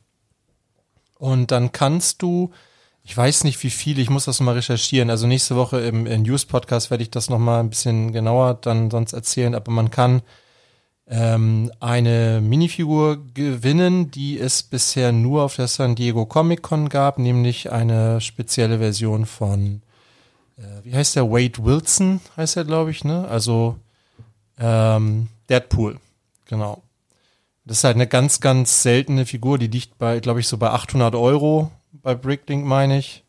[1.19, 2.51] Und dann kannst du,
[3.03, 5.11] ich weiß nicht wie viel, ich muss das nochmal recherchieren.
[5.11, 9.13] Also nächste Woche im, im News-Podcast werde ich das nochmal ein bisschen genauer dann sonst
[9.13, 10.23] erzählen, aber man kann
[11.09, 17.19] ähm, eine Minifigur gewinnen, die es bisher nur auf der San Diego Comic Con gab,
[17.19, 19.83] nämlich eine spezielle Version von
[20.59, 21.31] äh, wie heißt der?
[21.31, 23.27] Wade Wilson heißt er, glaube ich, ne?
[23.29, 23.77] Also
[24.59, 25.99] ähm, Deadpool,
[26.47, 26.83] genau.
[27.67, 30.71] Das ist halt eine ganz, ganz seltene Figur, die liegt bei, glaube ich, so bei
[30.71, 33.25] 800 Euro bei Bricklink, meine ich.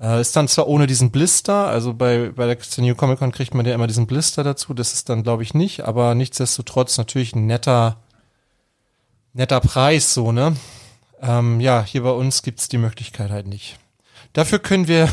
[0.00, 3.54] Äh, ist dann zwar ohne diesen Blister, also bei, bei der Diego Comic Con kriegt
[3.54, 7.34] man ja immer diesen Blister dazu, das ist dann, glaube ich, nicht, aber nichtsdestotrotz natürlich
[7.34, 7.96] ein netter,
[9.32, 10.56] netter Preis, so, ne?
[11.22, 13.78] Ähm, ja, hier bei uns gibt's die Möglichkeit halt nicht.
[14.34, 15.08] Dafür können wir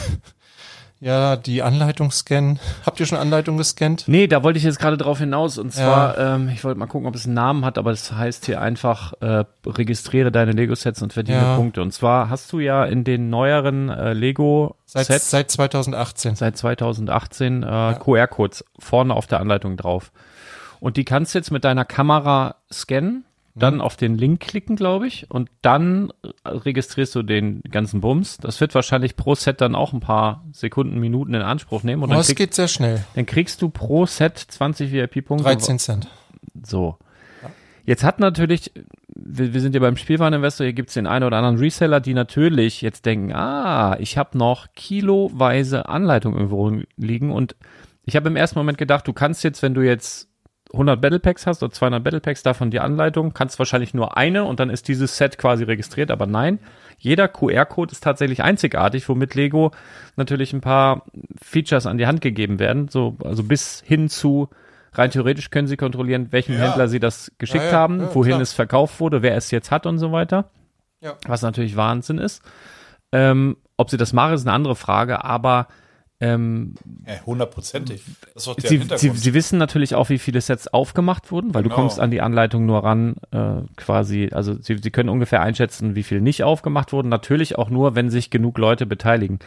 [1.03, 2.59] ja die Anleitung scannen.
[2.85, 4.05] Habt ihr schon Anleitung gescannt?
[4.07, 5.57] Nee, da wollte ich jetzt gerade drauf hinaus.
[5.57, 8.45] Und zwar, ähm, ich wollte mal gucken, ob es einen Namen hat, aber das heißt
[8.45, 11.55] hier einfach, äh, registriere deine Lego-Sets und verdiene Ja.
[11.55, 11.81] Punkte.
[11.81, 16.35] Und zwar hast du ja in den neueren äh, Seit, Lego-Sets seit 2018.
[16.35, 20.11] seit 2018 äh, QR-Codes vorne auf der Anleitung drauf.
[20.79, 23.25] Und die kannst du jetzt mit deiner Kamera scannen,
[23.55, 26.11] dann auf den Link klicken, glaube ich, und dann
[26.45, 28.37] registrierst du den ganzen Bums.
[28.37, 32.01] Das wird wahrscheinlich pro Set dann auch ein paar Sekunden, Minuten in Anspruch nehmen.
[32.01, 33.03] Und Oh, dann, es krieg, geht sehr schnell.
[33.13, 35.43] dann kriegst du pro Set 20 VIP-Punkte.
[35.45, 36.07] 13 Cent.
[36.63, 36.97] So.
[37.85, 38.71] Jetzt hat natürlich,
[39.13, 42.81] wir, wir sind ja beim Spielwareninvestor, hier gibt's den einen oder anderen Reseller, die natürlich
[42.81, 47.55] jetzt denken, ah, ich habe noch kiloweise Anleitung irgendwo liegen und
[48.05, 50.29] ich habe im ersten Moment gedacht, du kannst jetzt, wenn du jetzt
[50.73, 54.43] 100 Battle Packs hast oder 200 Battle Packs, davon die Anleitung, kannst wahrscheinlich nur eine
[54.45, 56.59] und dann ist dieses Set quasi registriert, aber nein,
[56.97, 59.71] jeder QR-Code ist tatsächlich einzigartig, womit Lego
[60.15, 61.03] natürlich ein paar
[61.41, 64.49] Features an die Hand gegeben werden, so, also bis hin zu
[64.93, 66.61] rein theoretisch können sie kontrollieren, welchem Ja.
[66.61, 68.41] Händler sie das geschickt Ja, ja, haben, wohin klar.
[68.41, 70.49] es verkauft wurde, wer es jetzt hat und so weiter.
[71.01, 71.13] Ja.
[71.27, 72.41] Was natürlich Wahnsinn ist.
[73.11, 75.67] Ähm, ob sie das machen, ist eine andere Frage, aber
[76.23, 76.75] ähm,
[77.07, 78.01] Ja, hundertprozentig.
[78.35, 81.81] Der sie, sie, sie wissen natürlich auch, wie viele Sets aufgemacht wurden, weil du Genau.
[81.81, 86.03] kommst an die Anleitung nur ran, äh, quasi, also sie, sie können ungefähr einschätzen, wie
[86.03, 87.09] viel nicht aufgemacht wurden.
[87.09, 89.39] Natürlich auch nur, wenn sich genug Leute beteiligen.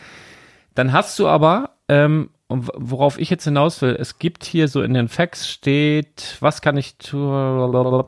[0.75, 4.95] Dann hast du aber, ähm, worauf ich jetzt hinaus will, es gibt hier so in
[4.95, 8.05] den Facts steht, was kann ich tun,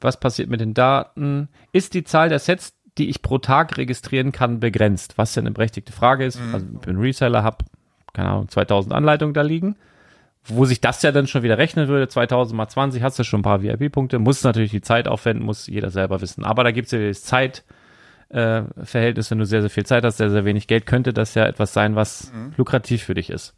[0.00, 1.48] was passiert mit den Daten?
[1.72, 5.16] Ist die Zahl der Sets, die ich pro Tag registrieren kann, begrenzt?
[5.16, 6.38] Was ja eine berechtigte Frage ist.
[6.52, 7.64] Also, wenn ich einen Reseller habe,
[8.12, 9.76] keine Ahnung, 2000 Anleitungen da liegen.
[10.44, 13.40] wo sich das ja dann schon wieder rechnen würde, 2000 mal 20, hast du schon
[13.40, 16.44] ein paar VIP-Punkte, muss natürlich die Zeit aufwenden, muss jeder selber wissen.
[16.44, 20.30] Aber da gibt es ja das Zeitverhältnis, wenn du sehr, sehr viel Zeit hast, sehr,
[20.30, 23.54] sehr wenig Geld, könnte das ja etwas sein, was lukrativ für dich ist.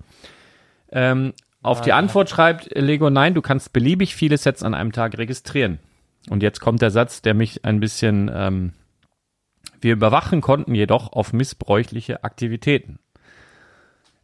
[0.92, 1.32] Ähm,
[1.62, 5.78] auf die Antwort schreibt Lego, nein, du kannst beliebig viele Sets an einem Tag registrieren.
[6.28, 8.74] Und jetzt kommt der Satz, der mich ein bisschen, ähm,
[9.80, 12.98] wir überwachen konnten jedoch auf missbräuchliche Aktivitäten.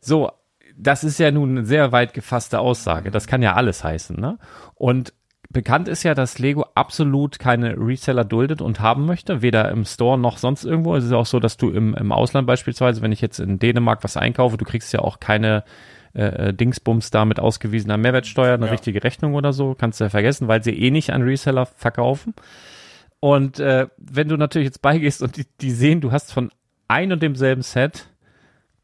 [0.00, 0.30] So,
[0.76, 3.10] das ist ja nun eine sehr weit gefasste Aussage.
[3.10, 4.38] Das kann ja alles heißen, ne?
[4.74, 5.12] Und
[5.50, 10.16] bekannt ist ja, dass Lego absolut keine Reseller duldet und haben möchte, weder im Store
[10.16, 10.94] noch sonst irgendwo.
[10.94, 14.04] Es ist auch so, dass du im, im Ausland beispielsweise, wenn ich jetzt in Dänemark
[14.04, 15.64] was einkaufe, du kriegst ja auch keine
[16.14, 18.72] äh, äh, Dingsbums da mit ausgewiesener Mehrwertsteuer, eine Ja.
[18.72, 22.34] richtige Rechnung oder so, kannst du ja vergessen, weil sie eh nicht an Reseller verkaufen.
[23.18, 26.50] Und äh, wenn du natürlich jetzt beigehst und die, die sehen, du hast von
[26.88, 28.08] ein und demselben Set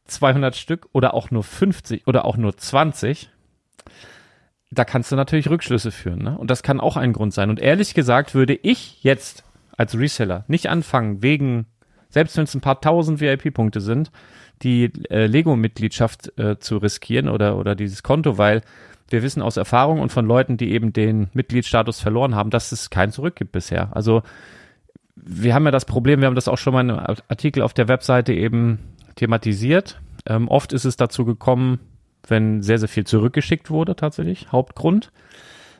[0.06, 3.30] 200 Stück oder auch nur 50 oder auch nur 20,
[4.70, 6.22] da kannst du natürlich Rückschlüsse führen.
[6.22, 6.36] Ne?
[6.36, 7.50] Und das kann auch ein Grund sein.
[7.50, 9.44] Und ehrlich gesagt würde ich jetzt
[9.76, 11.66] als Reseller nicht anfangen, wegen,
[12.08, 14.10] selbst wenn es ein paar tausend VIP-Punkte sind,
[14.62, 18.62] die äh, Lego-Mitgliedschaft äh, zu riskieren oder, oder dieses Konto, weil
[19.08, 22.90] wir wissen aus Erfahrung und von Leuten, die eben den Mitgliedsstatus verloren haben, dass es
[22.90, 23.94] keinen Zurück gibt bisher.
[23.94, 24.22] Also
[25.14, 27.72] wir haben ja das Problem, wir haben das auch schon mal in einem Artikel auf
[27.72, 28.78] der Webseite eben
[29.16, 30.00] thematisiert.
[30.26, 31.80] Ähm, oft ist es dazu gekommen,
[32.26, 35.12] wenn sehr, sehr viel zurückgeschickt wurde, tatsächlich, Hauptgrund.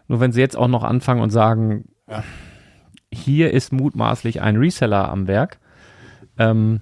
[0.09, 1.87] Nur wenn sie jetzt auch noch anfangen und sagen,
[3.13, 5.59] hier ist mutmaßlich ein Reseller am Werk,
[6.39, 6.81] ähm,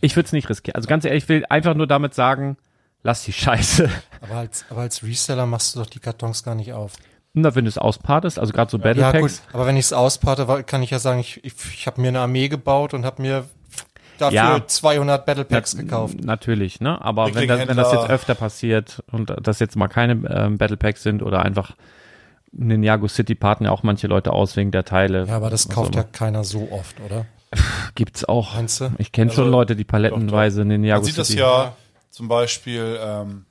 [0.00, 0.76] ich würde es nicht riskieren.
[0.76, 2.56] Also ganz ehrlich, ich will einfach nur damit sagen,
[3.02, 3.90] lass die Scheiße.
[4.20, 6.92] Aber als, aber als Reseller machst du doch die kartons gar nicht auf.
[7.32, 9.86] Na, wenn du es auspartest, also gerade so Battle Ja, Packs, gut, aber wenn ich
[9.86, 13.04] es ausparte, kann ich ja sagen, ich, ich, ich habe mir eine Armee gebaut und
[13.04, 13.44] habe mir
[14.20, 14.66] dafür Ja.
[14.66, 16.22] 200 Battle Packs gekauft.
[16.24, 17.00] Natürlich, ne?
[17.04, 20.76] Aber wenn das, wenn das jetzt öfter passiert und das jetzt mal keine ähm, Battle
[20.76, 21.72] Packs sind oder einfach
[22.52, 25.26] Ninjago City Partner auch manche Leute aus wegen der Teile.
[25.26, 27.26] Ja, aber das kauft auch ja keiner so oft, oder?
[27.94, 28.54] Gibt's auch.
[28.54, 28.90] Meinst du?
[28.98, 31.40] Ich kenne schon Also, Leute, die palettenweise Ninjago Man sieht das City.
[31.40, 31.74] ja
[32.10, 33.44] zum Beispiel, ähm,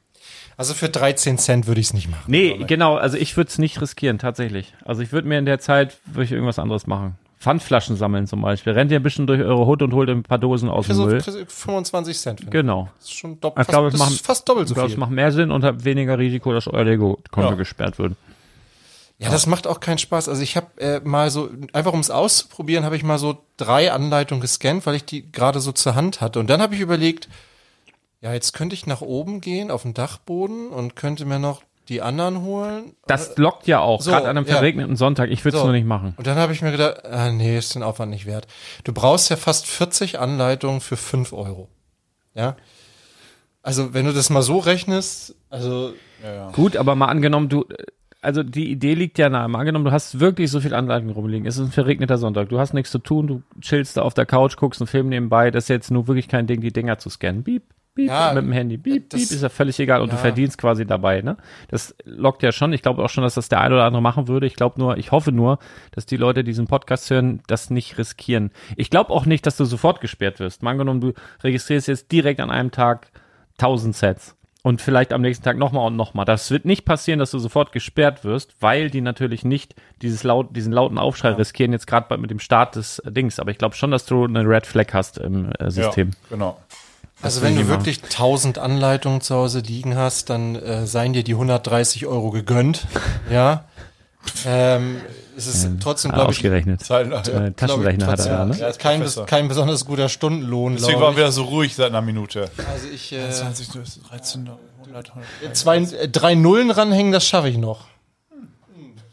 [0.57, 2.23] Also für 13 Cent würde ich es nicht machen.
[2.27, 4.73] Nee, genau, also ich würde es nicht riskieren, tatsächlich.
[4.83, 7.15] Also ich würde mir in der Zeit würde ich irgendwas anderes machen.
[7.39, 8.73] Pfandflaschen sammeln zum Beispiel.
[8.73, 11.05] Rennt ihr ein bisschen durch eure Hut und holt ein paar Dosen aus dem so
[11.05, 11.21] Müll.
[11.21, 12.39] für 25 Cent.
[12.41, 12.61] finde ich.
[12.61, 12.89] Genau.
[12.97, 14.73] Das ist schon dopp, Ich fast, glaube, es das machen- ist fast doppelt Ich so
[14.75, 14.95] glaube, viel.
[14.95, 17.55] es macht mehr Sinn und habt weniger Risiko, dass euer Lego-Konto Ja.
[17.55, 18.13] gesperrt wird.
[19.19, 20.29] Ja, das macht auch keinen Spaß.
[20.29, 23.91] Also ich habe äh, mal so, einfach um es auszuprobieren, habe ich mal so drei
[23.91, 26.39] Anleitungen gescannt, weil ich die gerade so zur Hand hatte.
[26.39, 27.27] Und dann habe ich überlegt,
[28.21, 32.01] ja, jetzt könnte ich nach oben gehen auf den Dachboden und könnte mir noch die
[32.01, 32.93] anderen holen.
[33.07, 34.53] Das lockt ja auch, So, gerade an einem ja.
[34.53, 35.29] verregneten Sonntag.
[35.31, 35.67] Ich würde es So.
[35.67, 36.13] nur nicht machen.
[36.17, 38.47] Und dann habe ich mir gedacht, ah, nee, ist den Aufwand nicht wert.
[38.83, 41.67] Du brauchst ja fast 40 Anleitungen für 5 Euro.
[42.35, 42.55] Ja.
[43.61, 45.93] Also, wenn du das mal so rechnest, also,
[46.53, 47.65] Gut, aber mal angenommen, du,
[48.21, 49.47] also die Idee liegt ja nahe.
[49.47, 51.47] Mal angenommen, du hast wirklich so viel Anleitung rumliegen.
[51.47, 52.49] Es ist ein verregneter Sonntag.
[52.49, 53.27] Du hast nichts zu tun.
[53.27, 55.51] Du chillst da auf der Couch, guckst einen Film nebenbei.
[55.51, 57.43] Das ist jetzt nur wirklich kein Ding, die Dinger zu scannen.
[57.43, 57.63] Beep,
[57.99, 58.77] beep, Ja, mit dem Handy.
[58.77, 60.01] Beep, das- beep, ist ja völlig egal.
[60.01, 60.21] Und du Ja.
[60.21, 61.37] verdienst quasi dabei, ne?
[61.69, 62.71] Das lockt ja schon.
[62.73, 64.47] Ich glaube auch schon, dass das der ein oder andere machen würde.
[64.47, 65.59] Ich glaube nur, ich hoffe nur,
[65.91, 68.51] dass die Leute, die diesen Podcast hören, das nicht riskieren.
[68.77, 70.63] Ich glaube auch nicht, dass du sofort gesperrt wirst.
[70.63, 73.07] Mal angenommen, du registrierst jetzt direkt an einem Tag
[73.57, 74.35] 1000 Sets.
[74.61, 76.25] Und vielleicht am nächsten Tag nochmal und nochmal.
[76.25, 80.53] Das wird nicht passieren, dass du sofort gesperrt wirst, weil die natürlich nicht dieses laut,
[80.53, 83.39] diesen lauten Aufschrei riskieren, jetzt gerade mit dem Start des Dings.
[83.39, 86.09] Aber ich glaube schon, dass du eine Red Flag hast im äh, System.
[86.09, 86.57] Ja, genau.
[87.21, 91.23] Also wenn ich du wirklich 1000 Anleitungen zu Hause liegen hast, dann äh, seien dir
[91.23, 92.85] die 130 Euro gegönnt.
[93.31, 93.65] ja.
[94.45, 94.97] Ähm,
[95.37, 96.83] es ist trotzdem, Ah, glaube ich, ausgerechnet.
[96.83, 98.57] Zeit, Äh, Taschenrechner hat er da, ne?
[98.57, 100.75] Ja, kein, kein besonders guter Stundenlohn.
[100.75, 101.17] Deswegen waren ich.
[101.17, 102.49] wir so ruhig seit einer Minute.
[102.71, 103.69] Also ich äh, 20,
[104.09, 104.49] 13,
[104.81, 105.11] 100,
[105.41, 105.55] 100.
[105.55, 107.87] zwei, äh, drei Nullen ranhängen, das schaffe ich noch.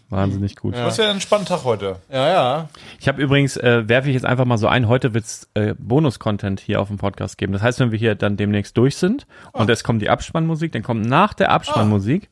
[0.08, 0.76] Wahnsinnig gut.
[0.76, 1.96] Das ist ja ein spannender Tag heute.
[2.10, 2.68] Ja, ja.
[3.00, 6.60] Ich habe übrigens, äh, werfe ich jetzt einfach mal so ein, heute wird's äh, Bonus-Content
[6.60, 7.52] hier auf dem Podcast geben.
[7.52, 10.84] Das heißt, wenn wir hier dann demnächst durch sind und es kommt die Abspannmusik, dann
[10.84, 12.30] kommt nach der Abspannmusik,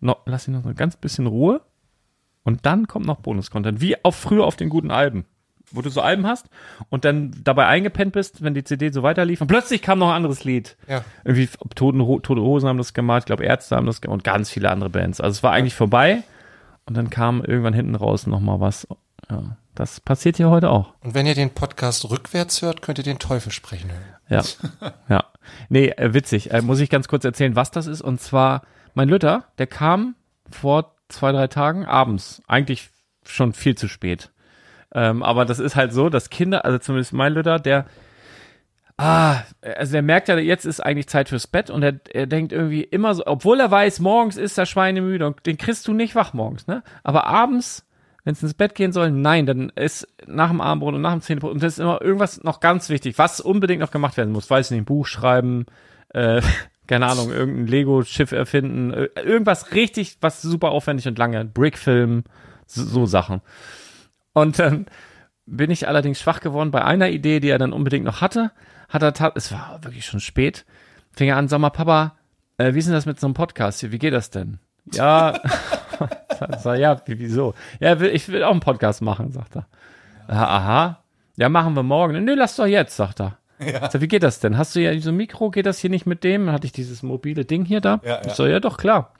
[0.00, 1.60] noch, lass ihn noch so ein ganz bisschen Ruhe
[2.44, 3.80] und dann kommt noch Bonus-Content.
[3.80, 5.24] Wie auch früher auf den guten Alben.
[5.72, 6.46] Wo du so Alben hast
[6.88, 10.16] und dann dabei eingepennt bist, wenn die CD so weiterlief und plötzlich kam noch ein
[10.16, 10.76] anderes Lied.
[10.88, 11.04] Ja.
[11.24, 14.50] Irgendwie Toten, Tote Hosen haben das gemacht, ich glaube Ärzte haben das gemacht und ganz
[14.50, 15.20] viele andere Bands.
[15.20, 16.24] Also es war eigentlich vorbei
[16.86, 18.86] und dann kam irgendwann hinten raus noch mal was.
[19.30, 20.94] Ja, das passiert hier heute auch.
[21.02, 24.04] Und wenn ihr den Podcast rückwärts hört, könnt ihr den Teufel sprechen hören.
[24.28, 24.92] Ja.
[25.08, 25.24] ja.
[25.68, 26.52] Nee, äh, witzig.
[26.52, 28.00] Äh, muss ich ganz kurz erzählen, was das ist.
[28.00, 28.62] Und zwar,
[28.94, 30.16] mein Lütter, der kam
[30.50, 32.42] vor zwei, drei Tagen abends.
[32.46, 32.90] Eigentlich
[33.24, 34.30] schon viel zu spät.
[34.92, 37.86] Ähm, aber das ist halt so, dass Kinder, also zumindest mein Lütter, der
[39.00, 42.52] ah, also er merkt ja, jetzt ist eigentlich Zeit fürs Bett und er, er denkt
[42.52, 46.14] irgendwie immer so, obwohl er weiß, morgens ist er schweinemüde und den kriegst du nicht
[46.14, 46.82] wach morgens, ne?
[47.02, 47.86] Aber abends,
[48.24, 51.22] wenn es ins Bett gehen soll, nein, dann ist nach dem Abendbrot und nach dem
[51.22, 54.50] Zähnebrot und das ist immer irgendwas noch ganz wichtig, was unbedingt noch gemacht werden muss,
[54.50, 55.66] weiß ich nicht, ein Buch schreiben,
[56.10, 56.42] äh,
[56.86, 62.24] keine Ahnung, irgendein Lego-Schiff erfinden, äh, irgendwas richtig, was super aufwendig und lange, Brickfilm,
[62.66, 63.40] so, so Sachen.
[64.32, 64.86] Und dann
[65.46, 68.52] bin ich allerdings schwach geworden bei einer Idee, die er dann unbedingt noch hatte.
[68.90, 70.66] Hat er, tat- es war wirklich schon spät,
[71.16, 72.16] fing er an, sag mal, Papa,
[72.58, 73.92] äh, wie ist denn das mit so einem Podcast hier?
[73.92, 74.58] Wie geht das denn?
[74.92, 75.40] Ja,
[76.58, 77.54] sag, ja, wie, wieso?
[77.80, 79.66] Ja, ich will auch einen Podcast machen, sagt er.
[80.28, 81.02] Ja, aha.
[81.36, 82.22] Ja, machen wir morgen.
[82.24, 83.38] Nö, lass doch jetzt, sagt er.
[83.60, 83.90] Ja.
[83.90, 84.56] Sag, wie geht das denn?
[84.58, 86.46] Hast du ja so ein Mikro, geht das hier nicht mit dem?
[86.46, 88.00] Dann hatte ich dieses mobile Ding hier da.
[88.02, 88.20] Ja, ja.
[88.26, 89.12] Ich so, ja, doch, klar.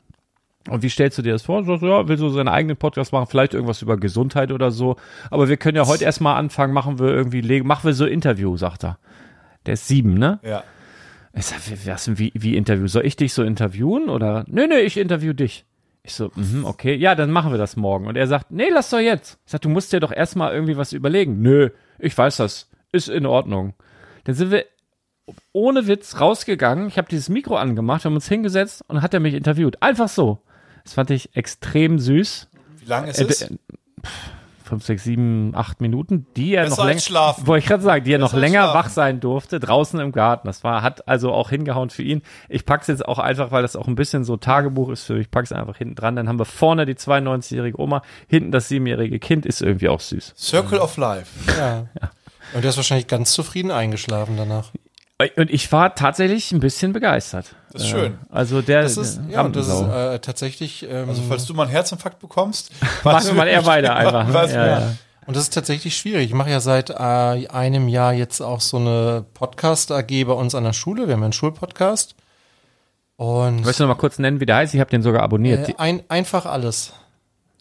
[0.68, 1.64] Und wie stellst du dir das vor?
[1.64, 4.96] So, ja, will so seinen eigenen Podcast machen, vielleicht irgendwas über Gesundheit oder so.
[5.30, 8.84] Aber wir können ja heute erstmal anfangen, machen wir irgendwie, machen wir so Interview, sagt
[8.84, 8.98] er.
[9.66, 10.40] Der ist sieben, ne?
[10.42, 10.64] Ja.
[11.32, 12.86] Ich sag, wie, was, wie, wie Interview?
[12.88, 14.44] Soll ich dich so interviewen oder?
[14.48, 15.64] Nö, nö, ich interview dich.
[16.02, 18.06] Ich so, mhm, okay, ja, dann machen wir das morgen.
[18.06, 19.38] Und er sagt, nee, lass doch jetzt.
[19.44, 21.40] Ich sag, du musst dir doch erstmal irgendwie was überlegen.
[21.42, 22.68] Nö, ich weiß das.
[22.92, 23.74] Ist in Ordnung.
[24.24, 24.64] Dann sind wir
[25.52, 26.88] ohne Witz rausgegangen.
[26.88, 29.80] Ich habe dieses Mikro angemacht, haben uns hingesetzt und hat er mich interviewt.
[29.80, 30.40] Einfach so.
[30.82, 32.48] Das fand ich extrem süß.
[32.80, 33.42] Wie lang ist Äh, es?
[33.42, 33.56] äh,
[34.70, 37.46] fünf, sechs, sieben, acht Minuten, die er Besser noch länger, schlafen.
[37.46, 38.78] wollte ich gerade sagen, die er noch Besser als länger schlafen.
[38.78, 40.46] wach sein durfte, draußen im Garten.
[40.46, 42.22] Das war, hat also auch hingehauen für ihn.
[42.48, 45.22] Ich pack's jetzt auch einfach, weil das auch ein bisschen so Tagebuch ist für mich.
[45.22, 46.16] Ich pack's einfach hinten dran.
[46.16, 50.34] Dann haben wir vorne die 92-jährige Oma, hinten das siebenjährige Kind, ist irgendwie auch süß.
[50.36, 51.28] Circle of Life.
[51.58, 51.86] Ja.
[52.54, 54.72] Und der ist wahrscheinlich ganz zufrieden eingeschlafen danach.
[55.36, 57.54] Und ich war tatsächlich ein bisschen begeistert.
[57.72, 58.18] Das ist schön.
[58.30, 61.64] Also der, Das ist, ja, und das ist äh, tatsächlich, ähm, Also falls du mal
[61.64, 62.70] einen Herzinfarkt bekommst,
[63.04, 64.26] Machen wir mal eher weiter einfach.
[64.26, 64.34] ne?
[64.34, 64.92] Was, ja, ja.
[65.26, 66.26] und das ist tatsächlich schwierig.
[66.26, 70.64] Ich mache ja seit äh, einem Jahr jetzt auch so eine Podcast-AG bei uns an
[70.64, 71.06] der Schule.
[71.06, 72.14] Wir haben ja einen Schulpodcast.
[73.16, 74.72] Und Möchtest du noch mal kurz nennen, wie der heißt?
[74.74, 75.68] Ich habe den sogar abonniert.
[75.68, 76.94] äh, ein, einfach alles.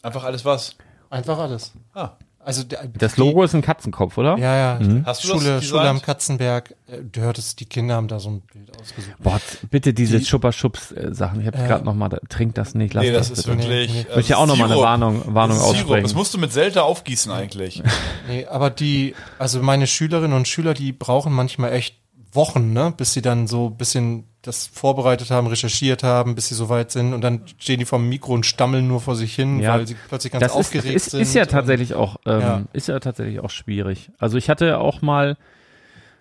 [0.01, 0.76] Einfach alles was.
[1.10, 1.74] Einfach alles.
[1.93, 2.12] Ah.
[2.50, 4.38] Also der, das die- Logo ist ein Katzenkopf, oder?
[4.38, 4.80] Ja, ja.
[4.80, 5.64] Hast du das Schule, designt?
[5.66, 6.72] Schule am Katzenberg.
[6.88, 9.16] Äh, Du hörtest, die Kinder haben da so ein Bild ausgesucht.
[9.20, 9.39] Boah,
[9.70, 11.41] bitte diese Die- Schupper-Schubs-Sachen.
[11.41, 13.60] Ich habe gerade noch mal, da- trink das nicht, lass Nee, das das ist bitte.
[13.60, 13.93] wirklich.
[13.93, 14.00] nee.
[14.02, 14.82] äh, Möchte ich auch noch mal eine.
[14.82, 15.76] Warnung, Warnung Das Sirup.
[15.82, 16.04] aussprechen.
[16.04, 17.84] Das musst du mit Selter aufgießen eigentlich.
[18.28, 21.97] Nee, aber die, also meine Schülerinnen und Schüler, die brauchen manchmal echt
[22.32, 26.56] Wochen, ne, bis sie dann so ein bisschen das vorbereitet haben, recherchiert haben, bis sie
[26.56, 29.60] so weit sind und dann stehen die vom Mikro und stammeln nur vor sich hin,
[29.60, 31.20] Ja, weil sie plötzlich ganz das ist, aufgeregt ist, sind.
[31.22, 32.62] ist ja tatsächlich auch, ähm, Ja.
[32.72, 34.12] ist ja tatsächlich auch schwierig.
[34.18, 35.36] Also ich hatte auch mal,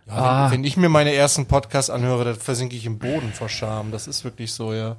[0.07, 0.45] Ja, Ah.
[0.51, 3.93] wenn, wenn ich mir meine ersten Podcasts anhöre, dann versinke ich im Boden vor Scham.
[3.93, 4.97] Das ist wirklich so, ja.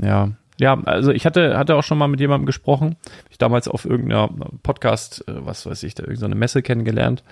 [0.00, 2.94] ja, ja, also ich hatte, hatte auch schon mal mit jemandem gesprochen.
[3.30, 4.30] Ich damals auf irgendeiner
[4.62, 7.24] Podcast, äh, was weiß ich, da irgendeine Messe kennengelernt.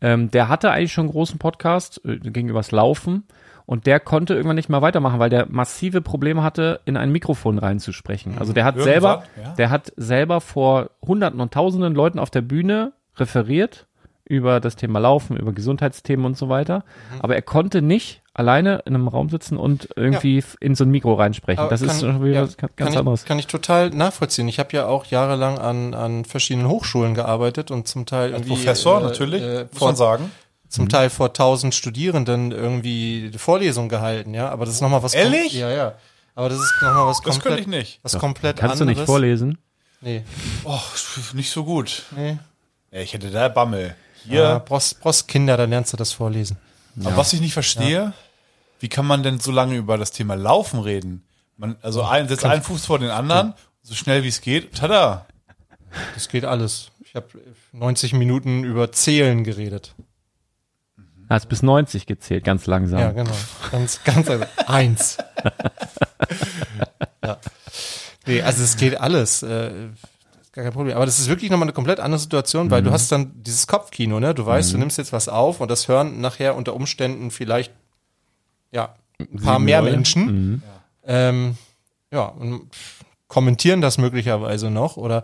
[0.00, 3.24] Ähm, der hatte eigentlich schon einen großen Podcast, äh, ging übers Laufen.
[3.66, 7.58] Und der konnte irgendwann nicht mehr weitermachen, weil der massive Probleme hatte, in ein Mikrofon
[7.58, 8.36] reinzusprechen.
[8.38, 9.54] Also der hat Irgendwann, selber, ja.
[9.54, 13.86] der hat selber vor Hunderten und Tausenden Leuten auf der Bühne referiert
[14.24, 16.84] über das Thema Laufen, über Gesundheitsthemen und so weiter.
[17.20, 20.90] Aber er konnte nicht alleine in einem Raum sitzen und irgendwie f- in so ein
[20.90, 21.60] Mikro reinsprechen.
[21.60, 23.22] Aber das ist schon wieder ja, was ganz kann anderes.
[23.22, 24.48] Ich, kann ich total nachvollziehen.
[24.48, 28.48] Ich habe ja auch jahrelang an, an verschiedenen Hochschulen gearbeitet und zum Teil Als irgendwie,
[28.54, 30.30] Professor äh, natürlich, äh, muss man sagen.
[30.72, 34.48] Zum Teil vor tausend Studierenden irgendwie die Vorlesung gehalten, ja.
[34.50, 35.14] Aber das ist nochmal was.
[35.14, 35.52] Ehrlich?
[35.52, 35.94] Ja, ja.
[36.34, 37.42] Aber das ist nochmal was Das komplett.
[37.42, 38.00] könnte ich nicht.
[38.02, 38.98] Was komplett Kannst du anderes.
[38.98, 39.58] nicht vorlesen?
[40.00, 40.24] Nee,
[40.64, 40.80] Oh,
[41.34, 42.02] nicht so gut.
[42.16, 42.38] nee.
[42.90, 43.94] Ja, ich hätte da Bammel.
[44.24, 44.40] Hier.
[44.42, 46.56] Ja, brauchst, brauchst Kinder, dann lernst du das vorlesen.
[47.04, 48.12] Aber was ich nicht verstehe,
[48.80, 51.22] wie kann man denn so lange über das Thema Laufen reden?
[51.56, 54.74] Man, also ein, setzt einen Fuß vor den anderen, so schnell wie es geht.
[54.76, 55.26] Tada!
[56.14, 56.90] Das geht alles.
[57.04, 57.26] Ich habe
[57.72, 59.94] 90 Minuten über Zählen geredet.
[61.32, 62.98] Hast bis 90 gezählt, ganz langsam.
[63.00, 63.32] Ja, genau.
[63.70, 65.16] Ganz, ganz also, eins.
[67.24, 67.38] ja.
[68.26, 69.42] Nee, also es geht alles.
[69.42, 69.86] Äh,
[70.42, 70.94] ist gar kein Problem.
[70.94, 74.20] Aber das ist wirklich nochmal eine komplett andere Situation, weil du hast dann dieses Kopfkino,
[74.20, 74.34] ne?
[74.34, 77.72] Du weißt, du nimmst jetzt was auf und das hören nachher unter Umständen vielleicht
[78.70, 79.92] ja ein paar Sieben mehr Leute.
[79.96, 80.62] Menschen.
[81.06, 81.56] Ähm,
[82.12, 82.68] ja, und
[83.26, 85.22] kommentieren das möglicherweise noch oder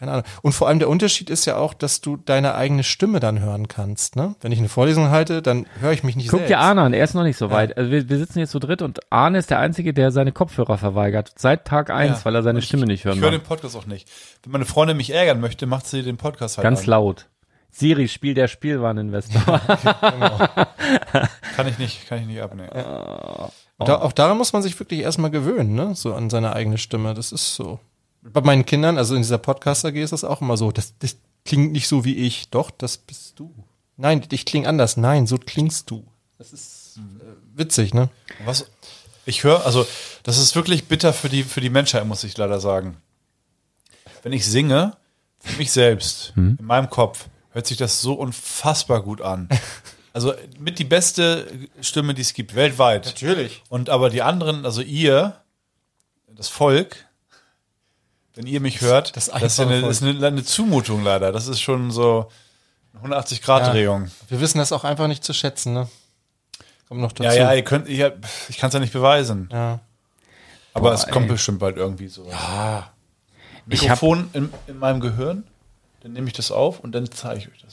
[0.00, 0.24] keine Ahnung.
[0.42, 3.68] Und vor allem der Unterschied ist ja auch, dass du deine eigene Stimme dann hören
[3.68, 4.16] kannst.
[4.16, 4.34] Ne?
[4.40, 6.50] Wenn ich eine Vorlesung halte, dann höre ich mich nicht Guck selbst.
[6.50, 7.76] dir Arne an, er ist noch nicht so weit.
[7.76, 10.78] Also wir, wir sitzen jetzt so dritt und Arne ist der Einzige, der seine Kopfhörer
[10.78, 11.32] verweigert.
[11.36, 12.24] Seit Tag eins, Ja.
[12.24, 14.08] weil er seine Stimme nicht hören Ich höre den Podcast auch nicht.
[14.42, 16.86] Wenn meine Freundin mich ärgern möchte, macht sie den Podcast halt Ganz an.
[16.86, 17.26] laut.
[17.72, 19.60] Siri, spiel der Spielwareninvestor.
[21.56, 22.68] Kann ich nicht, kann ich nicht abnehmen.
[23.78, 25.94] Und da, auch daran muss man sich wirklich erstmal gewöhnen, ne?
[25.94, 27.14] So an seine eigene Stimme.
[27.14, 27.78] Das ist so.
[28.22, 30.70] Bei meinen Kindern, also in dieser Podcast-AG ist das auch immer so.
[30.72, 32.50] Das, das klingt nicht so wie ich.
[32.50, 33.52] Doch, das bist du.
[33.96, 34.96] Nein, ich klinge anders.
[34.96, 36.06] Nein, so klingst du.
[36.38, 38.08] Das ist äh, witzig, ne?
[38.44, 38.70] Was?
[39.26, 39.86] Ich höre, also
[40.22, 42.96] das ist wirklich bitter für die, für die Menschheit, muss ich leider sagen.
[44.22, 44.96] Wenn ich singe,
[45.38, 49.48] für mich selbst, in meinem Kopf, hört sich das so unfassbar gut an.
[50.12, 51.46] Also mit die beste
[51.80, 53.06] Stimme, die es gibt, weltweit.
[53.06, 53.62] Natürlich.
[53.68, 55.36] Und aber die anderen, also ihr,
[56.34, 57.06] das Volk,
[58.40, 61.30] wenn ihr mich hört, Das das, ist, ja eine, ist eine, eine Zumutung leider.
[61.30, 62.30] Das ist schon so
[63.02, 64.10] eine 180-Grad-Drehung.
[64.30, 65.88] Wir wissen das auch einfach nicht zu schätzen, ne?
[66.88, 67.24] Kommt noch dazu.
[67.24, 68.02] Ja, ja, ihr könnt, ich,
[68.48, 69.50] ich kann es ja nicht beweisen.
[69.52, 69.80] Ja.
[70.72, 71.32] Aber Boah, es kommt ey.
[71.32, 72.30] bestimmt bald irgendwie so.
[72.30, 72.90] Ja.
[73.66, 75.44] Mikrofon in, in meinem Gehirn,
[76.02, 77.69] dann nehme ich das auf und dann zeige ich euch das.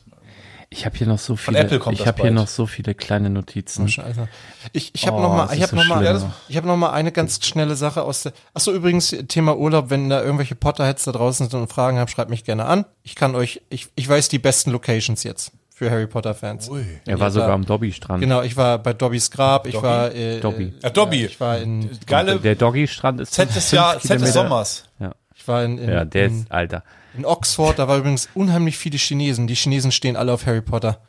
[0.70, 1.60] Ich habe hier noch so viele.
[1.60, 3.88] Apple kommt ich habe hier noch so viele kleine Notizen.
[3.88, 4.28] Scheiße.
[4.74, 6.68] Ich, ich habe Oh, noch mal, ich habe so noch mal, ja, das- ich habe
[6.68, 8.34] noch mal eine ganz schnelle Sache aus der.
[8.54, 9.90] Achso, übrigens Thema Urlaub.
[9.90, 12.86] Wenn da irgendwelche Potterheads da draußen sind und Fragen haben, schreibt mich gerne an.
[13.04, 16.68] Ich kann euch, ich, ich weiß die besten Locations jetzt für Harry Potter Fans.
[17.06, 18.20] Er war Ja, sogar am Dobby-Strand.
[18.20, 19.68] Genau, ich war bei Dobbys Grab.
[19.68, 19.86] Ich Dobby?
[19.88, 20.74] war äh, Dobby.
[20.84, 21.26] Ja, Dobby.
[21.26, 24.84] Ich war in, Geile Der Doggy-Strand ist Set des, Jahr, Set des Sommers.
[25.00, 25.12] Ja.
[25.36, 26.84] ich war in, in, ja, der ist, Alter.
[27.18, 27.80] In Oxford.
[27.80, 29.48] Da war übrigens unheimlich viele Chinesen.
[29.48, 31.00] Die Chinesen stehen alle auf Harry Potter.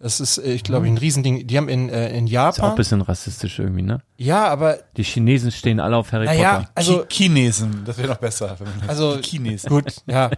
[0.00, 1.46] Das ist, äh, ich glaube, ein Riesending.
[1.46, 2.74] Die haben in, äh, in Ist auch ein Japan.
[2.74, 4.02] bisschen rassistisch irgendwie, ne?
[4.18, 6.70] Ja, aber Die Chinesen stehen alle auf Harry naja, Potter.
[6.74, 8.54] also Ki- Chinesen, das wäre noch besser.
[8.58, 9.70] wenn man- Also die Chinesen.
[9.70, 10.30] gut, ja.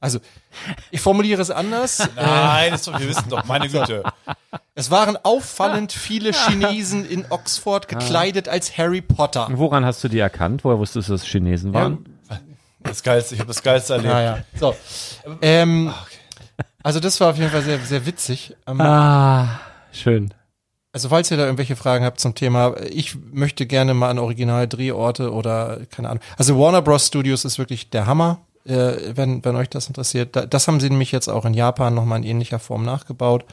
[0.00, 0.18] Also
[0.90, 1.98] ich formuliere es anders.
[2.16, 4.02] Nein, das ist doch, wir wissen doch, meine Güte.
[4.74, 9.48] Es waren auffallend viele Chinesen in Oxford gekleidet als Harry Potter.
[9.52, 10.62] Woran hast du die erkannt?
[10.64, 12.04] Woher wusstest du, dass es Chinesen waren?
[12.88, 14.12] Das Geilste, ich habe das Geilste erlebt.
[14.12, 14.38] Ja, ja.
[14.58, 14.74] So.
[15.42, 15.92] Ähm,
[16.82, 18.56] also das war auf jeden Fall sehr, sehr witzig.
[18.66, 19.60] Ähm, Ah,
[19.92, 20.32] schön.
[20.92, 25.32] Also falls ihr da irgendwelche Fragen habt zum Thema, ich möchte gerne mal an Original-Drehorte
[25.32, 26.22] oder keine Ahnung.
[26.38, 27.06] Also Warner Bros.
[27.06, 30.34] Studios ist wirklich der Hammer, äh, wenn, wenn euch das interessiert.
[30.34, 33.44] Da, das haben sie nämlich jetzt auch in Japan nochmal in ähnlicher Form nachgebaut.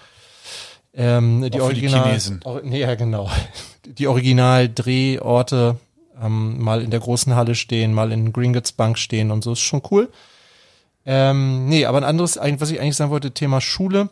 [0.93, 2.39] Ähm, die Auch für die Original, Chinesen.
[2.45, 3.29] Or, nee, ja, genau.
[3.85, 5.77] Die Original-Drehorte
[6.21, 9.59] ähm, mal in der großen Halle stehen, mal in Gringotts Bank stehen und so, ist
[9.59, 10.11] schon cool.
[11.05, 14.09] Ähm, nee, aber ein anderes, eigentlich, was ich eigentlich sagen wollte, Thema Schule.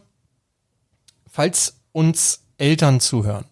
[1.30, 3.46] Falls uns Eltern zuhören,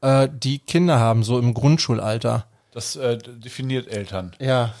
[0.00, 2.46] äh, die Kinder haben, so im Grundschulalter.
[2.72, 4.34] Das äh, definiert Eltern.
[4.40, 4.74] Ja.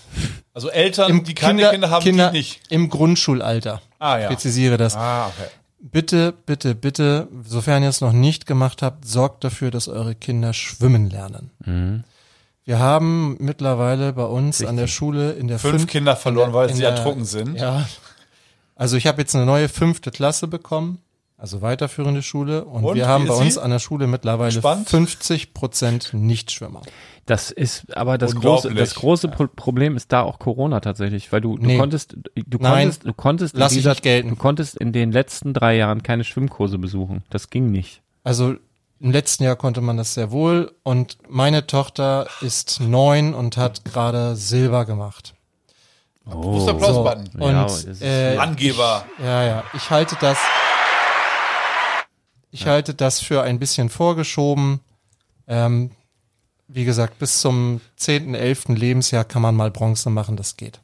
[0.52, 2.60] Also Eltern, Im die keine Kinder, haben, Kinder die nicht.
[2.68, 3.80] Im Grundschulalter.
[3.98, 4.28] Ah ja.
[4.28, 4.96] Präzisiere das.
[4.96, 5.48] Ah, okay.
[5.78, 10.52] Bitte, bitte, bitte, sofern ihr es noch nicht gemacht habt, sorgt dafür, dass eure Kinder
[10.52, 11.50] schwimmen lernen.
[11.64, 12.04] Mhm.
[12.66, 16.68] Wir haben mittlerweile bei uns an der Schule in der Fünf fünf- Kinder verloren, weil
[16.68, 17.54] in sie der- ertrunken sind.
[17.58, 17.88] Ja.
[18.74, 20.98] Also ich habe jetzt eine neue fünfte Klasse bekommen,
[21.38, 22.64] also weiterführende Schule.
[22.64, 24.88] Und, Und, wir haben bei uns an der Schule mittlerweile Spannend?
[24.88, 26.82] 50 Prozent Nichtschwimmer.
[27.24, 31.40] Das ist aber das große, das große Pro Problem ist da auch Corona tatsächlich, weil
[31.40, 31.78] du, du Nee.
[31.78, 32.72] konntest, du Nein.
[32.82, 36.24] konntest, du konntest in Lass ich dieser, du konntest in den letzten drei Jahren keine
[36.24, 37.22] Schwimmkurse besuchen.
[37.30, 38.02] Das ging nicht.
[38.24, 38.56] Also
[39.00, 40.74] im letzten Jahr konnte man das sehr wohl.
[40.82, 45.34] Und meine Tochter ist neun und hat gerade Silber gemacht.
[46.26, 47.40] Der Applaus-Button?
[47.40, 49.04] Und Ja, äh, Angeber.
[49.22, 49.64] Ja, ja.
[49.74, 50.38] Ich halte das.
[52.50, 54.80] Ich halte das für ein bisschen vorgeschoben.
[55.46, 55.90] Ähm,
[56.68, 58.68] wie gesagt, bis zum 10., 11.
[58.68, 60.80] Lebensjahr kann man mal Bronze machen, das geht.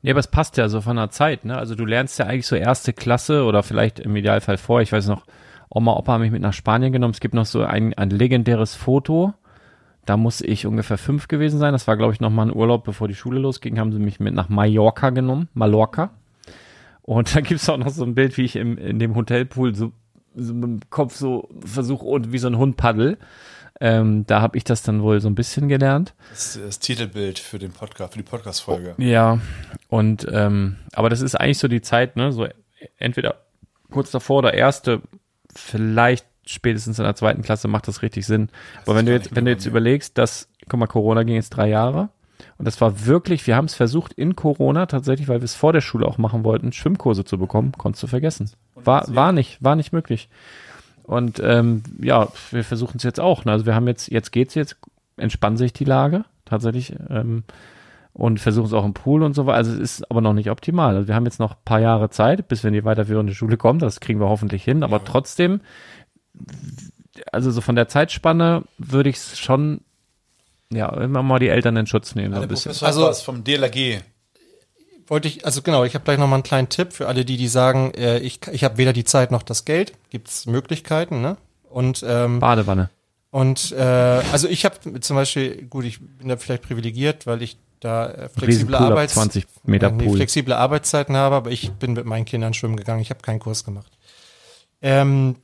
[0.00, 1.58] Nee, aber es passt ja so von der Zeit, ne?
[1.58, 4.80] Also du lernst ja eigentlich so erste Klasse oder vielleicht im Idealfall vor.
[4.80, 5.24] Ich weiß noch,
[5.68, 7.12] Oma, Opa haben mich mit nach Spanien genommen.
[7.14, 9.34] Es gibt noch so ein, ein legendäres Foto.
[10.04, 11.72] Da muss ich ungefähr fünf gewesen sein.
[11.72, 13.78] Das war, glaube ich, noch mal ein Urlaub, bevor die Schule losging.
[13.78, 15.48] Haben sie mich mit nach Mallorca genommen.
[15.54, 16.10] Mallorca.
[17.02, 19.92] Und da gibt's auch noch so ein Bild, wie ich im, in dem Hotelpool so,
[20.34, 23.18] so mit dem Kopf so versuche und wie so ein Hund paddel.
[23.78, 26.14] Ähm, da habe ich das dann wohl so ein bisschen gelernt.
[26.30, 28.94] Das ist das Titelbild für den Podcast, für die Podcast-Folge.
[28.96, 29.38] Ja,
[29.88, 32.32] und ähm, aber das ist eigentlich so die Zeit, ne?
[32.32, 32.46] So
[32.96, 33.42] entweder
[33.90, 35.02] kurz davor oder erste,
[35.56, 38.48] vielleicht spätestens in der zweiten Klasse macht das richtig Sinn.
[38.84, 41.68] Aber wenn du jetzt, wenn du jetzt überlegst, dass, guck mal, Corona ging jetzt drei
[41.68, 42.08] Jahre
[42.58, 45.72] und das war wirklich, wir haben es versucht in Corona tatsächlich, weil wir es vor
[45.72, 48.50] der Schule auch machen wollten, Schwimmkurse zu bekommen, konntest du vergessen.
[48.74, 50.28] War, war nicht, war nicht möglich.
[51.02, 53.44] Und ähm, ja, wir versuchen es jetzt auch.
[53.44, 53.52] Ne?
[53.52, 54.76] Also wir haben jetzt, jetzt geht's jetzt,
[55.16, 56.94] entspannt sich die Lage tatsächlich.
[57.08, 57.44] Ähm,
[58.16, 59.58] und versuchen es auch im Pool und so weiter.
[59.58, 60.96] Also es ist aber noch nicht optimal.
[60.96, 63.58] Also wir haben jetzt noch ein paar Jahre Zeit, bis wir in die weiterführende Schule
[63.58, 63.78] kommen.
[63.78, 64.82] Das kriegen wir hoffentlich hin.
[64.82, 65.60] Aber trotzdem,
[67.30, 69.82] also so von der Zeitspanne würde ich es schon,
[70.72, 72.34] ja, immer mal die Eltern in Schutz nehmen.
[72.34, 72.72] So ein bisschen.
[72.80, 74.00] Also- was vom DLRG.
[75.08, 77.36] Wollte ich, also genau, ich habe gleich noch mal einen kleinen Tipp für alle, die,
[77.36, 79.92] die sagen, äh, ich, ich habe weder die Zeit noch das Geld.
[80.10, 81.36] Gibt's Möglichkeiten, ne?
[81.70, 82.90] Und ähm, Badewanne.
[83.30, 87.56] Und äh, also ich habe zum Beispiel, gut, ich bin da vielleicht privilegiert, weil ich
[87.80, 92.24] da äh, flexible, Arbeits 20 Meter nee, flexible Arbeitszeiten habe, aber ich bin mit meinen
[92.24, 93.00] Kindern schwimmen gegangen.
[93.02, 93.90] Ich habe keinen Kurs gemacht.
[94.82, 95.36] Ähm,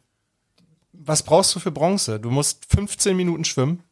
[0.93, 2.21] was brauchst du für Bronze?
[2.21, 3.83] Du musst 15 Minuten schwimmen.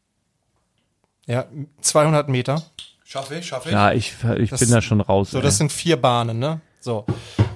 [1.27, 1.45] Ja,
[1.81, 2.63] 200 Meter.
[3.03, 3.73] Schaffe ich, schaffe ich.
[3.73, 5.31] Ja, ich, ich Das- bin da schon raus.
[5.31, 5.43] So, ey.
[5.43, 6.61] das sind vier Bahnen, ne?
[6.79, 7.05] So.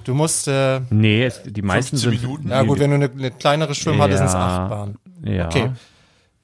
[0.03, 2.21] Du musst, äh, nee, es, die meisten 15 sind.
[2.21, 2.49] Minuten?
[2.49, 4.63] ja gut, wenn du eine, eine kleinere Schwimmhalle sind es Ja.
[4.63, 4.97] acht Bahnen.
[5.23, 5.45] Ja.
[5.47, 5.71] Okay.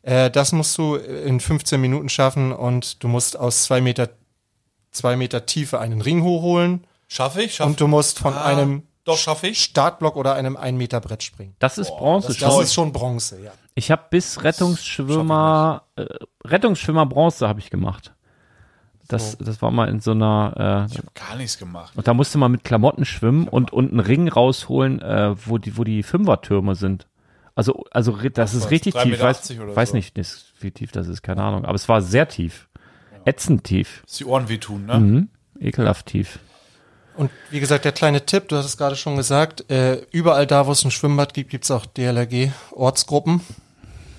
[0.02, 4.10] Äh, das musst du in 15 Minuten schaffen und du musst aus zwei Meter,
[4.92, 8.84] zwei Meter Tiefe einen Ring hochholen Schaffe ich, schaffe und du musst von Ah, einem
[9.04, 9.62] Doch, schaffe ich.
[9.64, 11.56] Startblock oder einem 1 Meter Brett springen.
[11.60, 12.30] Das ist Bronze.
[12.30, 12.64] Das schon.
[12.64, 13.52] ist schon Bronze, ja.
[13.76, 16.06] Ich habe bis Rettungsschwimmer, äh,
[16.46, 18.14] Rettungsschwimmer Bronze habe ich gemacht.
[19.08, 21.92] Das, das war mal in so einer, äh, Ich habe gar nichts gemacht.
[21.98, 25.78] und da musste man mit Klamotten schwimmen und, und einen Ring rausholen, äh, wo die,
[25.78, 27.08] wo die Fünfertürme sind.
[27.56, 29.22] Also, also das ist richtig 3,80 tief.
[29.22, 29.96] Weiß, oder weiß so?
[29.98, 31.66] nicht, das- wie tief das ist, keine Ahnung.
[31.66, 32.70] Aber es war sehr tief.
[33.26, 34.02] Ätzend tief.
[34.06, 35.00] Dass die Ohren wehtun, ne?
[35.00, 35.30] Mhm.
[35.60, 36.40] Ekelhaft tief.
[37.16, 40.66] Und wie gesagt, der kleine Tipp, du hast es gerade schon gesagt, äh, überall da,
[40.66, 43.42] wo es ein Schwimmbad gibt, gibt es auch DLRG-Ortsgruppen.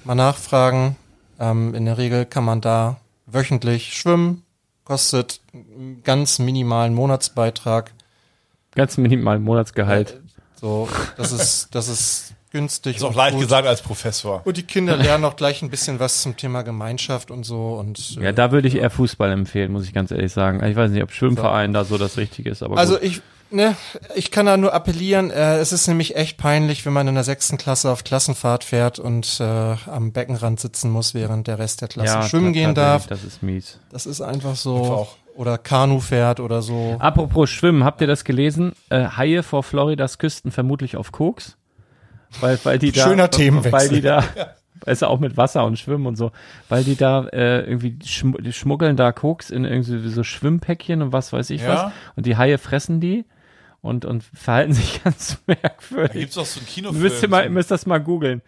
[0.05, 0.96] Mal nachfragen.
[1.40, 4.44] Ähm, in der Regel kann man da wöchentlich schwimmen.
[4.84, 7.92] Kostet einen ganz minimalen Monatsbeitrag.
[8.74, 10.20] Ganz minimal Monatsgehalt.
[10.61, 12.96] So, das ist, das ist günstig.
[12.96, 13.42] Ist auch und leicht gut.
[13.42, 14.42] gesagt als Professor.
[14.44, 17.74] Und die Kinder lernen auch gleich ein bisschen was zum Thema Gemeinschaft und so.
[17.74, 20.62] Und äh, Ja, da würde ich eher Fußball empfehlen, muss ich ganz ehrlich sagen.
[20.64, 23.03] Ich weiß nicht, ob Schwimmverein da so das Richtige ist, aber Also gut.
[23.03, 23.76] ich, ne,
[24.14, 25.30] ich kann da nur appellieren.
[25.30, 28.98] Äh, es ist nämlich echt peinlich, wenn man in der sechsten Klasse auf Klassenfahrt fährt
[28.98, 33.07] und äh, am Beckenrand sitzen muss, während der Rest der Klasse schwimmen ta- gehen darf.
[33.07, 33.78] Das ist mies.
[33.90, 34.76] Das ist einfach so.
[34.76, 35.16] auch.
[35.34, 36.96] Oder Kanu fährt oder so.
[36.98, 38.72] Apropos Schwimmen, habt ihr das gelesen?
[38.90, 41.57] Äh, Haie vor Floridas Küsten vermutlich auf Koks?
[42.40, 43.72] Weil, weil die da, Schöner Themenwechsel.
[43.72, 44.24] Weil die da,
[44.86, 46.32] also auch mit Wasser und Schwimmen und so,
[46.68, 51.12] weil die da äh, irgendwie schm die schmuggeln da Koks in irgendwie so Schwimmpäckchen und
[51.12, 51.68] was weiß ich Ja.
[51.86, 51.92] was.
[52.16, 53.24] Und die Haie fressen die
[53.80, 56.12] und, und verhalten sich ganz Da merkwürdig.
[56.20, 57.02] gibt's doch so einen Kinofilm.
[57.02, 58.42] Müsst ihr mal, müsst das mal googeln.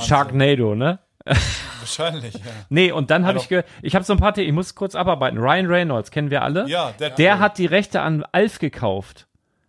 [0.00, 0.98] Sharknado, ne?
[1.80, 2.40] Wahrscheinlich, ja.
[2.68, 4.74] Nee, und dann habe Ja, ich ge ich habe so ein paar, The ich muss
[4.74, 5.38] kurz abarbeiten.
[5.38, 6.66] Ryan Reynolds, kennen wir alle?
[6.68, 9.26] Ja, der, Der hat die Rechte an Alf gekauft.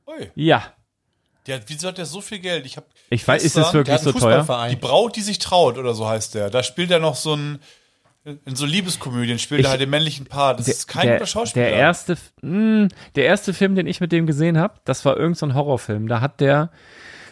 [0.07, 0.63] Ui, Ja.
[1.47, 2.65] Der, hat- wieso hat der so viel Geld?
[2.65, 4.67] Ich hab Ich weiß, ist es Der wirklich so teuer?
[4.69, 4.75] Die.
[4.75, 6.49] Braut, die sich traut, oder so heißt der.
[6.49, 7.59] Da spielt er noch so ein,
[8.45, 10.59] in so Liebeskomödien spielt Ich- er halt den männlichen Part.
[10.59, 11.65] Das ist kein der, guter Schauspieler.
[11.65, 15.35] Der erste, mh, der erste Film, den ich mit dem gesehen habe, das war irgendein
[15.35, 16.07] so ein Horrorfilm.
[16.07, 16.69] Da hat der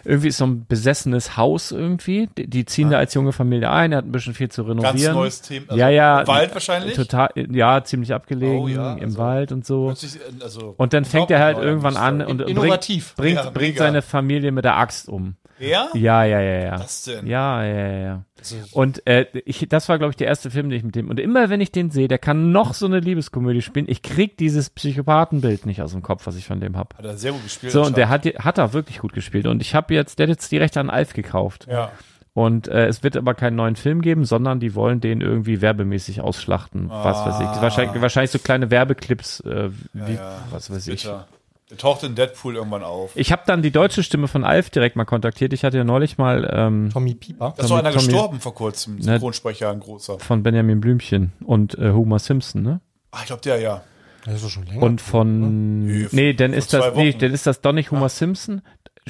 [0.05, 2.29] irgendwie ist so ein besessenes Haus irgendwie.
[2.37, 3.91] Die, die ziehen da als junge Familie ein.
[3.91, 4.95] Er hat ein bisschen viel zu renovieren.
[4.95, 5.65] Ganz neues Thema.
[5.69, 6.27] Also ja, ja.
[6.27, 6.95] Wald wahrscheinlich?
[6.95, 9.89] Total, ja, ziemlich abgelegen Oh, ja, im also- Wald und so.
[9.91, 9.95] Äh,
[10.43, 13.15] Also, Und dann fängt er halt Traum- irgendwann an und Innovativ.
[13.15, 13.83] bringt, Ja, bringt, bringt mega.
[13.85, 15.35] seine Familie mit der Axt um.
[15.59, 15.89] Ja?
[15.93, 16.79] Ja, ja, ja, ja.
[16.79, 17.27] Was denn?
[17.27, 18.23] Ja, ja, ja, ja.
[18.71, 21.09] Und äh, ich, das war, glaube ich, der erste Film, den ich mit dem.
[21.09, 23.85] Und immer wenn ich den sehe, der kann noch so eine Liebeskomödie spielen.
[23.87, 26.97] Ich krieg dieses Psychopathenbild nicht aus dem Kopf, was ich von dem hab.
[26.97, 27.71] Hat er sehr gut gespielt.
[27.71, 29.47] So, und der hat, hat er wirklich gut gespielt.
[29.47, 31.67] Und ich habe jetzt, der hat jetzt die Rechte an Alf gekauft.
[31.69, 31.91] Ja.
[32.33, 36.21] Und äh, es wird aber keinen neuen Film geben, sondern die wollen den irgendwie werbemäßig
[36.21, 36.89] ausschlachten.
[36.89, 37.61] Was weiß ich.
[37.61, 40.39] Wahrscheinlich, wahrscheinlich so kleine Werbeclips, äh, wie, ja.
[40.51, 41.03] was weiß ich.
[41.03, 41.27] Bitter.
[41.69, 43.11] Der taucht in Deadpool irgendwann auf.
[43.15, 45.53] Ich habe dann die deutsche Stimme von Alf direkt mal kontaktiert.
[45.53, 47.53] Ich hatte ja neulich mal ähm, Tommy Pieper.
[47.55, 48.95] Da ist doch einer Tommy- gestorben vor kurzem.
[48.95, 50.17] Ne- Synchronsprecher, ein großer.
[50.19, 52.81] von Benjamin Blümchen und äh, Homer Simpson, ne?
[53.11, 53.83] Ah, ich glaube, der ja.
[54.25, 54.81] Das ist doch schon länger.
[54.81, 58.61] Und von Nee, nee, dann ist das nee, dann ist das doch nicht Homer Simpson.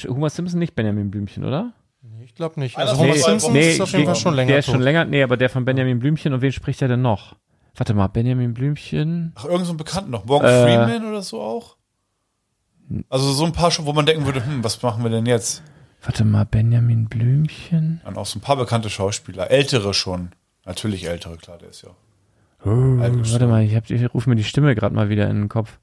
[0.07, 1.71] Homer Simpson nicht Benjamin Blümchen, oder?
[2.23, 2.77] ich glaube nicht.
[2.77, 3.59] Einer Also von Homer zwei Simpson Wochen.
[3.61, 4.73] ist auf jeden Fall schon länger Der ist tot.
[4.75, 7.35] schon länger, nee, aber der von Benjamin Blümchen und wen spricht er denn noch?
[7.75, 9.31] Warte mal, Benjamin Blümchen.
[9.35, 10.25] Ach, irgend so ein Bekannten noch.
[10.25, 11.75] Morgan Äh, Freeman oder so auch?
[13.09, 15.63] Also so ein paar schon, wo man denken würde, hm, was machen wir denn jetzt?
[16.01, 18.01] Warte mal, Benjamin Blümchen.
[18.05, 19.51] Und auch so ein paar bekannte Schauspieler.
[19.51, 20.31] Ältere schon.
[20.65, 21.89] Natürlich ältere, klar, der ist ja.
[22.65, 25.49] Oh, warte mal, ich, hab, ich rufe mir die Stimme gerade mal wieder in den
[25.49, 25.79] Kopf.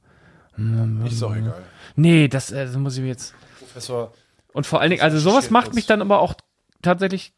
[1.06, 1.62] Ist auch egal.
[1.96, 3.34] Nee, das, das muss ich mir jetzt.
[3.58, 4.12] Professor.
[4.52, 6.34] Und vor allen Dingen, also sowas macht mich dann aber auch
[6.82, 7.32] tatsächlich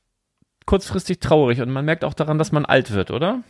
[0.67, 3.43] kurzfristig traurig und man merkt auch daran, dass man alt wird, oder?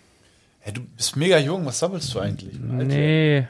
[0.61, 2.59] Hey, du bist mega jung, was sammelst du eigentlich?
[2.59, 3.47] Nee,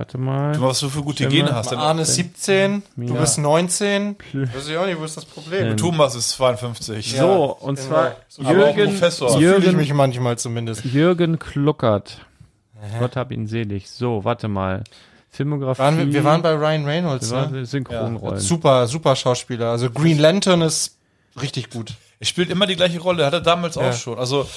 [0.00, 0.52] warte mal.
[0.52, 1.28] Du, was du für gute.
[1.28, 1.70] Gene hast.
[1.72, 4.16] Dann, Arne ist 17, du bist 19.
[4.32, 5.76] Weiß ich auch nicht, wo ist das Problem?
[5.76, 7.16] Thomas ist 52.
[7.16, 7.88] So, und genau.
[7.88, 9.28] zwar So aber auch Jürgen, Professor.
[9.28, 10.84] So fühle ich Jürgen, mich manchmal zumindest.
[10.86, 12.24] Jürgen Kluckert.
[12.98, 13.90] Gott hab ihn selig.
[13.90, 14.84] So, warte mal.
[15.30, 15.80] Filmografie.
[15.82, 17.64] Waren wir, wir waren bei Ryan Reynolds, ne?
[17.66, 18.40] Synchronrollen.
[18.40, 19.66] Super, super Schauspieler.
[19.70, 20.96] Also Green Lantern ist
[21.40, 21.92] richtig gut.
[22.18, 23.90] Er spielt immer die gleiche Rolle, hat er damals Ja.
[23.90, 24.18] auch schon.
[24.18, 24.48] Also,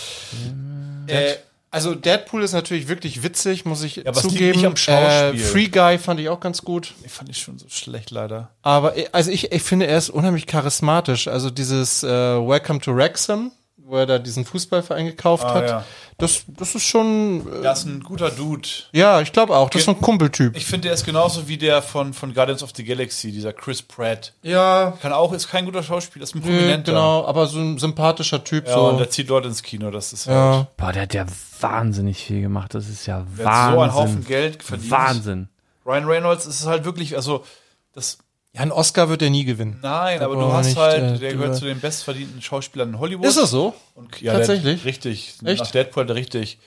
[1.07, 1.33] Äh,
[1.73, 4.57] also Deadpool ist natürlich wirklich witzig, muss ich aber es liegt zugeben.
[4.57, 5.41] nicht am Schauspiel.
[5.41, 6.93] Äh, Free Guy fand ich auch ganz gut.
[7.03, 8.51] ich fand ich schon so schlecht leider.
[8.61, 11.27] Aber äh, also ich, ich finde, er ist unheimlich charismatisch.
[11.27, 13.51] Also dieses äh, Welcome to Wrexham,
[13.93, 15.69] wo er da diesen Fußballverein gekauft Ah, hat.
[15.69, 15.85] ja.
[16.17, 18.67] das, das ist schon, äh, Das ist ein guter Dude.
[18.91, 20.57] ja, ich glaube auch, das ist so ein Kumpeltyp.
[20.57, 23.83] Ich finde, der ist genauso wie der von, von Guardians of the Galaxy, dieser Chris
[23.83, 24.33] Pratt.
[24.41, 26.91] Ja, Kann auch, ist kein guter Schauspieler, ist ein Prominenter.
[26.91, 28.97] genau, aber so ein sympathischer Typ, Ja, und so.
[28.97, 30.35] der zieht Leute ins Kino, das ist halt.
[30.35, 30.67] Ja.
[30.75, 31.25] Boah, der hat ja
[31.61, 32.73] wahnsinnig viel gemacht.
[32.73, 34.25] Das ist ja Der hat so einen Haufen Wahnsinn.
[34.27, 34.91] Geld verdient.
[34.91, 35.49] Wahnsinn.
[35.85, 37.45] Ryan Reynolds ist halt wirklich, also,
[37.93, 38.17] das,
[38.55, 39.79] ja, einen Oscar wird er nie gewinnen.
[39.81, 42.99] nein, aber du hast nicht, halt, äh, der drüber- gehört zu den bestverdienten Schauspielern in
[42.99, 43.25] Hollywood.
[43.25, 43.73] Ist das so?
[43.95, 44.81] Und, ja, Tatsächlich?
[44.81, 45.35] Der, richtig.
[45.43, 45.59] Echt?
[45.61, 46.59] Nach Deadpool richtig.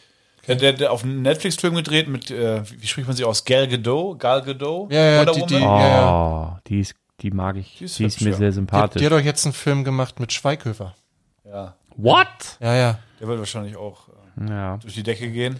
[0.48, 3.44] Der, der, der auf einen Netflix-Film gedreht mit, äh, wie spricht man sie aus?
[3.44, 4.18] Gal Gadot?
[4.20, 4.92] Gal Gadot?
[4.92, 5.56] Ja, ja, die- die-?
[5.56, 7.78] Oh, Ja, die ist, die mag ich.
[7.78, 9.00] Die ist ist, hübsch, mir sehr Die, sympathisch.
[9.00, 10.94] die hat doch jetzt einen Film gemacht mit Schweighöfer.
[11.44, 12.26] Ja, What?
[12.60, 12.98] Ja, ja.
[13.20, 14.08] der wird wahrscheinlich auch
[14.40, 14.76] äh, Ja.
[14.76, 15.58] durch die Decke gehen.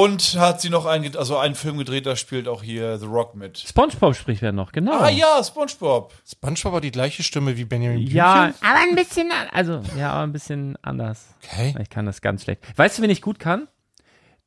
[0.00, 3.34] Und hat sie noch einen, also einen Film gedreht, da spielt auch hier The Rock
[3.34, 3.58] mit.
[3.58, 5.00] SpongeBob spricht wer noch, genau.
[5.00, 6.14] Ah ja, SpongeBob.
[6.24, 8.64] SpongeBob hat die gleiche Stimme wie Benjamin Ja, Blümchen.
[8.64, 11.34] aber ein bisschen, also, ja, aber ein bisschen anders.
[11.42, 11.74] Okay.
[11.82, 12.62] Ich kann das ganz schlecht.
[12.78, 13.66] Weißt du, wen ich gut kann?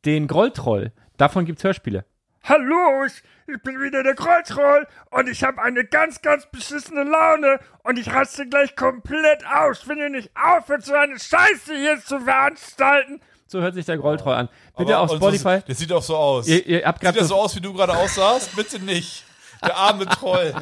[0.06, 0.94] Den Grolltroll.
[1.18, 2.06] Davon gibt's Hörspiele.
[2.46, 3.22] Hallo, ich,
[3.54, 8.08] ich bin wieder der Kreuzroll und ich habe eine ganz, ganz beschissene Laune und ich
[8.12, 13.20] raste gleich komplett aus, wenn ihr nicht aufhört, so eine Scheiße hier zu veranstalten.
[13.52, 14.50] So hört sich der Grolltroll an.
[14.78, 15.58] Bitte Aber- auf Spotify.
[15.60, 16.48] So, das sieht auch so aus.
[16.48, 18.56] Ihr, ihr habt Sieht das so, aus, wie du gerade aussahst?
[18.56, 19.26] Bitte nicht.
[19.62, 20.54] Der arme Troll.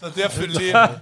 [0.00, 0.88] Was hat der für ein Leben?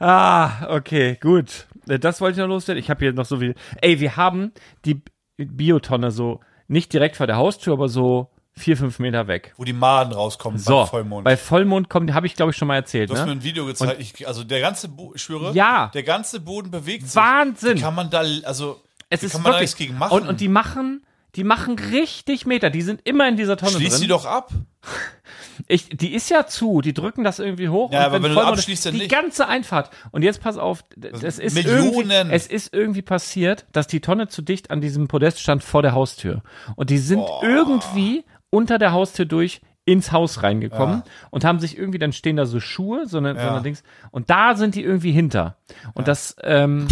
[0.00, 1.66] Ah, okay, gut.
[1.88, 2.78] Äh, Das wollte ich noch loswerden.
[2.80, 3.54] Ich habe hier noch so viel.
[3.80, 4.52] Ey, wir haben
[4.84, 5.02] die
[5.36, 6.38] Biotonne so
[6.68, 9.54] nicht direkt vor der Haustür, aber so vier, fünf Meter weg.
[9.56, 11.24] Wo die Maden rauskommen So, beim Vollmond.
[11.24, 13.32] bei Vollmond kommt, habe ich glaube ich schon mal erzählt, du hast mir ne?
[13.32, 14.00] ein Video gezeigt.
[14.00, 15.90] Ich, also der ganze Boden, ich schwöre, Ja.
[15.94, 17.16] der ganze Boden bewegt sich.
[17.16, 17.78] Wahnsinn.
[17.78, 18.80] Wie kann man da, also,
[19.10, 20.12] Es wie ist kann man wirklich gegen machen?
[20.22, 21.04] Und, und die machen,
[21.34, 22.70] die machen richtig Meter.
[22.70, 24.02] Die sind immer in dieser Tonne Schließ drin.
[24.02, 24.50] die doch ab.
[25.66, 27.92] Ich, die ist ja zu, die drücken das irgendwie hoch.
[27.92, 29.10] Ja, aber wenn du abschließt, dann Die nicht.
[29.10, 29.90] ganze Einfahrt.
[30.12, 32.10] Und jetzt pass auf, das ist Millionen.
[32.10, 35.82] irgendwie, es ist irgendwie passiert, dass die Tonne zu dicht an diesem Podest stand vor
[35.82, 36.42] der Haustür.
[36.76, 41.98] Und die sind irgendwie unter der Haustür durch ins Haus reingekommen und haben sich irgendwie,
[41.98, 43.52] dann stehen da so Schuhe, so eine, so Ja.
[43.54, 43.82] eine Dings,
[44.12, 45.56] und da sind die irgendwie hinter.
[45.94, 46.86] Und das, ähm,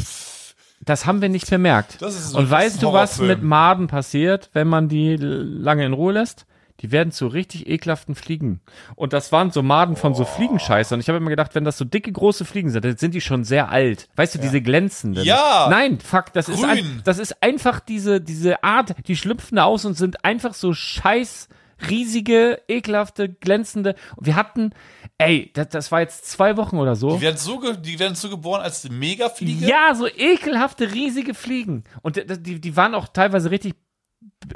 [0.87, 2.01] das haben wir nicht bemerkt.
[2.01, 5.93] Ist so- und weißt ist du, was mit Maden passiert, wenn man die lange in
[5.93, 6.47] Ruhe lässt?
[6.81, 8.61] Die werden zu richtig ekelhaften Fliegen.
[8.97, 10.95] Und das waren so Maden von so Fliegenscheiße.
[10.95, 13.23] Und ich habe immer gedacht, wenn das so dicke, große Fliegen sind, dann sind die
[13.23, 14.09] schon sehr alt.
[14.15, 15.25] Weißt du, diese glänzenden.
[15.25, 15.69] Ja.
[15.71, 16.71] Nein, fuck, das ist, Grün.
[16.71, 20.75] ein, das ist einfach diese, diese Art, die schlüpfen da aus und sind einfach so
[20.75, 21.49] scheiß
[21.89, 23.95] riesige, ekelhafte, glänzende.
[24.17, 24.73] Und wir hatten,
[25.19, 27.17] ey, das, das war jetzt zwei Wochen oder so.
[27.17, 29.67] Die werden so, ge die werden so geboren als Megafliege.
[29.67, 31.85] Ja, so ekelhafte, riesige Fliegen.
[32.03, 33.75] Und die, die waren auch teilweise richtig,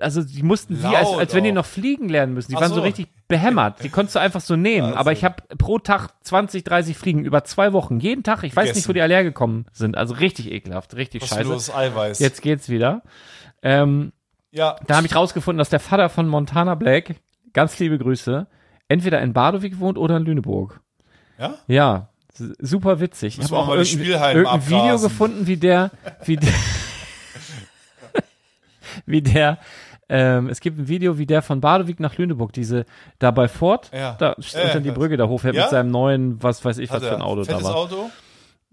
[0.00, 2.50] also die mussten wie, als, als wenn die noch fliegen lernen müssen.
[2.50, 2.76] Die Ach waren so.
[2.76, 2.82] so.
[2.82, 3.82] richtig behämmert.
[3.82, 4.94] Die konntest du einfach so nehmen.
[4.94, 8.00] Aber ich habe pro Tag 20, 30 Fliegen über zwei Wochen.
[8.00, 8.42] Jeden Tag.
[8.42, 8.88] Ich weiß nicht, Gegessen.
[8.88, 9.96] wo die alle hergekommen sind.
[9.96, 11.34] Also richtig ekelhaft, richtig scheiße.
[11.34, 12.18] Kostenloses Eiweiß.
[12.18, 13.02] Jetzt geht's wieder.
[13.62, 14.12] Ähm,
[14.52, 14.76] Ja.
[14.86, 17.14] da habe ich rausgefunden, dass der Vater von Montana Black,
[17.52, 18.46] ganz liebe Grüße,
[18.88, 20.80] entweder in Badowik wohnt oder in Lüneburg.
[21.38, 21.54] Ja?
[21.68, 22.08] Ja,
[22.58, 23.34] super witzig.
[23.34, 25.90] Ich Müssen habe wir auch mal die irgendein, irgendein Video gefunden, wie der,
[26.24, 26.52] wie der,
[29.06, 29.58] wie der,
[30.08, 32.84] ähm, es gibt ein Video, wie der von Badowik nach Lüneburg, diese,
[33.20, 34.14] da bei Ford, Ja.
[34.18, 35.62] da Ja, unter ja, die das- Brücke da hochfährt Ja?
[35.62, 37.74] mit seinem neuen, was weiß ich, was für ein Auto da war.
[37.76, 38.10] Auto?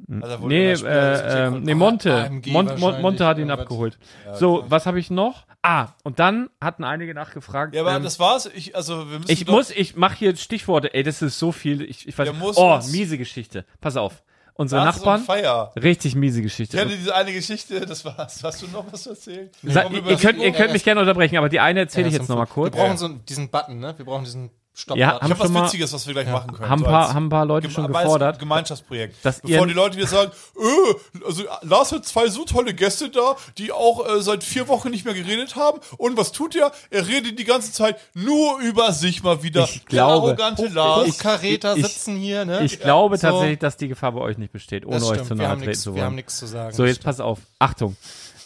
[0.10, 2.14] Er wohl Nee, ja äh, ähm, nee, Monte.
[2.26, 3.98] AMG Mon Mon wahrscheinlich, Monte hat ihn abgeholt.
[4.36, 5.46] so, was habe ich noch?
[5.64, 7.74] Ah, und dann hatten einige nachgefragt.
[7.74, 8.50] Ja, aber ähm, das war's.
[8.54, 10.94] Ich, also, wir müssen ich doch, muss, ich mache hier Stichworte.
[10.94, 11.82] Ey, das ist so viel.
[11.82, 12.40] Ich, ich weiß nicht.
[12.40, 13.66] muss Oh, miese Geschichte.
[13.82, 14.24] Pass auf.
[14.54, 15.72] Unsere on Nachbarn, Fire.
[15.76, 16.80] richtig miese Ich Geschichte.
[16.80, 18.44] hatte diese eine Geschichte, das war's.
[18.44, 19.50] Hast du noch was zu erzählen?
[19.62, 22.28] Sa ihr, könnt, ihr könnt mich gerne unterbrechen, aber die eine erzähle ich Ja, jetzt
[22.28, 22.76] zum nochmal Fl- Wir kurz.
[22.76, 23.94] brauchen so diesen Button, ne?
[23.98, 24.50] Wir brauchen diesen
[24.80, 24.96] Stopp.
[24.96, 26.70] Ja, ich haben habe was schon mal- Witziges, was wir gleich machen können.
[26.70, 28.38] Haben ein so paar, haben ein paar Leute schon gefordert.
[28.38, 29.16] Gemeinschaftsprojekt.
[29.26, 33.36] Dass Bevor die Leute wieder sagen, äh, also Lars hat zwei so tolle Gäste da,
[33.58, 35.80] die auch äh, seit vier Wochen nicht mehr geredet haben.
[35.98, 36.72] Und was tut er?
[36.92, 39.64] Er redet die ganze Zeit nur über sich mal wieder.
[39.64, 41.08] Ich glaube- Der arrogante Lars.
[41.08, 42.64] Hochkaräter ich- sitzen hier, ne?
[42.64, 43.28] Ich glaube so.
[43.30, 46.04] tatsächlich, dass die Gefahr bei euch nicht besteht, ohne euch zu nahe treten zu wir
[46.04, 46.16] haben wollen.
[46.18, 46.76] nichts zu sagen.
[46.76, 47.40] So, jetzt pass auf.
[47.58, 47.98] Achtung.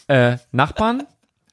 [0.08, 1.02] Äh, Nachbarn,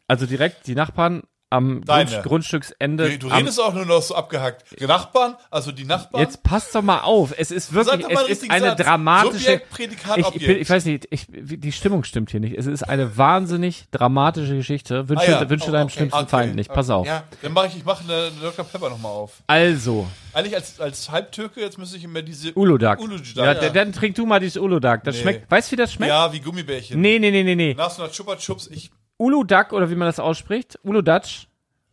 [0.08, 2.06] also direkt die Nachbarn am Deine.
[2.10, 3.18] Grundst Grundstücksende.
[3.18, 4.64] Du am, redest auch nur noch so abgehackt.
[4.80, 6.22] Die Nachbarn, also die Nachbarn.
[6.24, 7.34] Jetzt passt doch mal auf.
[7.38, 8.82] Es ist wirklich, es ist eine Satz.
[8.82, 9.38] dramatische.
[9.40, 10.62] Subjekt, Prädikat, ich, Objekt.
[10.62, 12.56] ich weiß nicht, ich, die Stimmung stimmt hier nicht.
[12.58, 15.10] Es ist eine wahnsinnig dramatische Geschichte.
[15.10, 15.50] Wünsche, Ah ja.
[15.50, 15.94] wünsche Oh, deinem okay.
[15.94, 16.30] schlimmsten Okay.
[16.30, 16.72] Feind nicht.
[16.72, 17.08] Pass auf.
[17.08, 18.66] Ja, Dann mache ich, ich mache eine Dr.
[18.66, 19.34] Pepper nochmal auf.
[19.48, 23.00] Also, Eigentlich als, als Halbtürke, jetzt müsste ich immer diese Uludag.
[23.00, 23.26] Uludag.
[23.36, 25.04] Ja, dann- Dann trink du mal dieses Uludag.
[25.04, 25.22] Das Nee.
[25.24, 25.50] schmeckt.
[25.52, 26.10] Weißt du, wie das schmeckt?
[26.10, 27.02] Ja, wie Gummibärchen.
[27.02, 27.74] Nee, nee, nee, nee, nee.
[27.74, 28.92] Nach so einer Chupa Chups, ich.
[29.20, 30.80] Uludag oder wie man das ausspricht.
[30.84, 31.46] Uludatsch.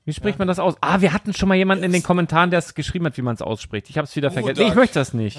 [0.04, 0.76] Wie spricht man das aus?
[0.80, 3.34] Ah, wir hatten schon mal jemanden in den Kommentaren, der es geschrieben hat, wie man
[3.34, 3.90] es ausspricht.
[3.90, 4.62] Ich habe es wieder vergessen.
[4.62, 5.36] Nee, ich möchte das nicht.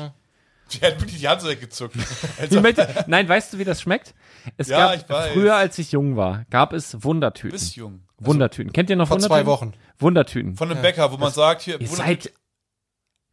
[0.74, 1.96] Die hat wirklich die Hand so weggezuckt.
[2.62, 4.14] Möchte, nein, weißt du, wie das schmeckt?
[4.58, 5.32] Es Ja, gab ich weiß.
[5.32, 7.52] früher, als ich jung war, gab es Du Wundertüten.
[7.52, 8.02] bist jung.
[8.20, 8.74] Wundertüten.
[8.74, 9.44] Kennt ihr noch Vor Wundertüten?
[9.44, 9.74] zwei Wochen.
[9.98, 10.56] Wundertüten.
[10.58, 12.34] Von einem Bäcker, wo man sagt, hier, Ihr seid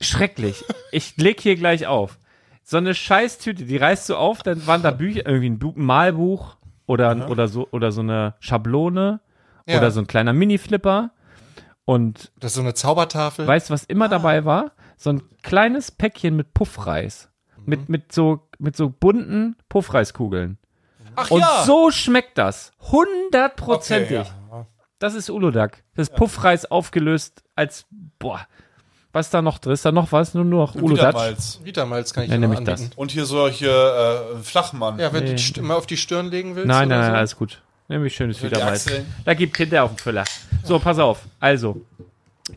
[0.01, 0.64] schrecklich.
[0.93, 2.18] Ich leg hier gleich auf.
[2.62, 6.56] So eine Scheißtüte, die reißt du auf, dann waren da Bücher, irgendwie ein Malbuch
[6.86, 9.20] oder, oder so, oder so eine Schablone
[9.66, 9.78] Ja.
[9.78, 11.11] oder so ein kleiner Mini-Flipper.
[11.86, 13.47] Und Das ist so eine Zaubertafel.
[13.47, 14.73] weißt du, was immer dabei war?
[14.97, 17.31] So ein kleines Päckchen mit Puffreis.
[17.66, 20.59] Mit, mit so, mit so bunten Puffreiskugeln.
[21.16, 21.62] Ach Und ja.
[21.65, 22.73] so schmeckt das.
[22.93, 24.19] Hundertprozentig.
[24.51, 24.65] Okay,
[24.98, 25.82] Das ist Uludag.
[25.94, 27.86] Das Puffreis aufgelöst als,
[28.19, 28.40] boah,
[29.15, 29.73] was ist da noch drin?
[29.73, 30.35] Ist da noch was?
[30.35, 31.15] Nur noch Uludag?
[31.15, 31.61] Wiedermalz.
[31.65, 32.91] Vitamalz kann ich Ja, dir noch nehm ich das.
[32.97, 34.99] Und hier solche äh, Flachmann.
[34.99, 35.36] Ja, wenn Nee.
[35.55, 36.69] du mal auf die Stirn legen willst.
[36.69, 37.16] Nein, nein, nein, so.
[37.16, 37.62] alles gut.
[37.89, 38.91] Nämlich schönes die Wiedermalz.
[39.24, 40.24] Da gibt Kinder auf den Füller.
[40.62, 41.23] So, pass auf.
[41.39, 41.82] Also,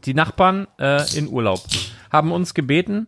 [0.06, 1.62] die Nachbarn äh, in Urlaub
[2.12, 3.08] haben uns gebeten,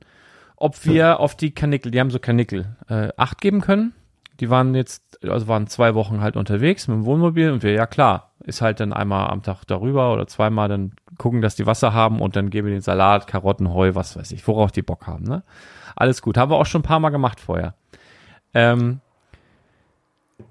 [0.55, 3.93] ob wir auf die Kanickel, die haben so Kanickel, äh, Acht geben können.
[4.39, 7.85] Die waren jetzt, also waren zwei Wochen halt unterwegs mit dem Wohnmobil und wir, ja
[7.85, 11.93] klar, ist halt dann einmal am Tag darüber oder zweimal dann gucken, dass die Wasser
[11.93, 15.07] haben und dann geben wir den Salat, Karotten, Heu, was weiß ich, worauf die Bock
[15.07, 15.43] haben, ne?
[15.95, 16.37] Alles gut.
[16.37, 17.73] Haben wir auch schon ein paar Mal gemacht vorher.
[18.53, 19.01] Ähm,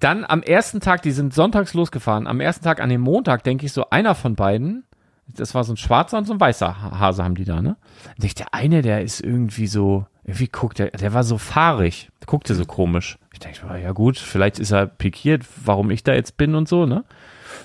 [0.00, 3.66] dann am ersten Tag, die sind sonntags losgefahren, am ersten Tag an dem Montag, denke
[3.66, 4.84] ich so, einer von beiden,
[5.26, 7.76] das war so ein schwarzer und so ein weißer Ha- Hase haben die da, ne?
[8.16, 12.10] Und ich, der eine, der ist irgendwie so, irgendwie guckt der, der war so fahrig,
[12.26, 13.18] guckte so komisch.
[13.32, 16.84] Ich denke, ja gut, vielleicht ist er pikiert, warum ich da jetzt bin und so,
[16.84, 17.04] ne?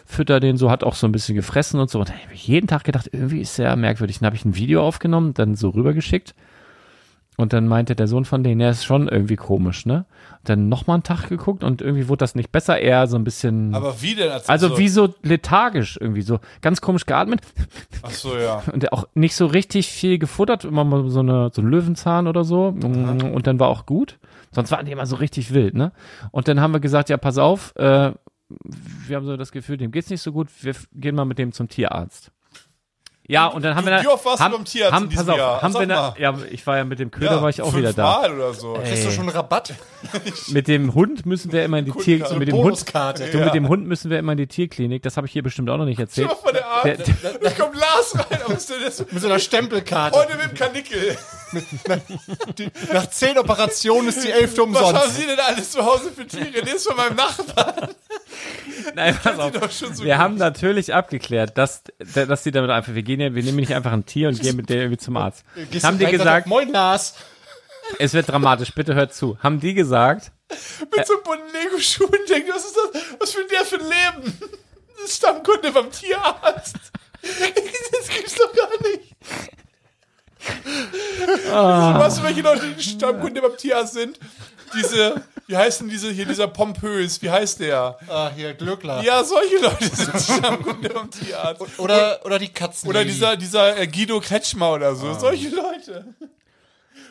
[0.06, 2.00] Fütter den so, hat auch so ein bisschen gefressen und so.
[2.00, 4.20] Und da habe ich jeden Tag gedacht, irgendwie ist der merkwürdig.
[4.20, 6.36] Dann habe ich ein Video aufgenommen, dann so rübergeschickt.
[7.36, 10.06] Und dann meinte der Sohn von denen, der ist schon irgendwie komisch, ne?
[10.44, 13.74] Dann nochmal einen Tag geguckt und irgendwie wurde das nicht besser, eher so ein bisschen.
[13.74, 14.30] Aber wie denn?
[14.30, 17.42] Als also wie so lethargisch irgendwie, so ganz komisch geatmet
[18.04, 18.62] Ach so, ja.
[18.72, 22.44] und auch nicht so richtig viel gefuttert, immer mal so, eine, so ein Löwenzahn oder
[22.44, 24.20] so und dann war auch gut.
[24.52, 25.92] Sonst waren die immer so richtig wild, ne?
[26.32, 28.12] Und dann haben wir gesagt, ja, pass auf, äh,
[29.08, 31.52] wir haben so das Gefühl, dem geht's nicht so gut, wir gehen mal mit dem
[31.52, 32.32] zum Tierarzt.
[33.26, 35.10] Ja, und dann haben Du- wir da, wie oft warst du haben, beim Tierarzt haben,
[35.10, 35.62] pass auf, Jahr?
[35.62, 36.16] haben Sag wir da, mal.
[36.20, 38.16] ja, ich war ja mit dem Köder, war ich auch wieder da.
[38.22, 38.74] Fünfmal oder so.
[38.74, 39.74] Kriegst du schon Rabatt?
[40.50, 42.38] Mit dem Hund müssen wir immer in die Tier, Kundenkarte.
[42.38, 45.26] mit dem Hund, du, mit dem Hund müssen wir immer in die Tierklinik, das habe
[45.28, 46.30] ich hier bestimmt auch noch nicht erzählt.
[46.30, 47.08] Schau mal, der Arzt.
[47.24, 48.40] Der- Da kommt Lars rein.
[48.50, 49.00] Das?
[49.10, 50.20] Mit so einer Stempelkarte.
[50.20, 51.18] Heute mit dem Kanickel.
[52.92, 55.16] Nach zehn Operationen ist die elfte Was haben umsonst.
[55.18, 56.52] Sie denn alles zu Hause für Tiere?
[56.66, 57.90] Der ist von meinem Nachbarn.
[58.96, 59.52] Nein, pass auf.
[59.52, 60.22] doch schon so wir gut.
[60.22, 61.84] haben natürlich abgeklärt, dass,
[62.14, 64.56] dass die damit einfach, wir gehen ja, wir nehmen nicht einfach ein Tier und gehen
[64.56, 65.46] mit der irgendwie zum Arzt.
[65.72, 67.16] Gehst haben die gesagt, Moin Lars.
[68.00, 69.38] es wird dramatisch, bitte hört zu.
[69.42, 70.32] Haben die gesagt,
[70.96, 73.04] Mit so bunten Lego-Schuhen denkt, was ist das?
[73.20, 74.40] Was will der für ein Leben?
[74.96, 76.76] Das ist Stammkunde beim Tierarzt.
[77.22, 79.16] Das gibt's doch gar nicht.
[81.50, 84.20] Weißt du, welche Leute die Stammkunde beim Tierarzt sind?
[84.76, 87.98] Diese, wie heißt denn diese, hier dieser Pompös, wie heißt der?
[88.08, 89.04] Ah, hier, Glückler.
[89.04, 91.80] Ja, solche Leute sind Stammkunde beim Tierarzt.
[91.80, 92.90] Oder, oder die Katzen.
[92.90, 95.14] Oder dieser, dieser äh, Guido Kretschmer oder so.
[95.14, 96.06] Solche Leute.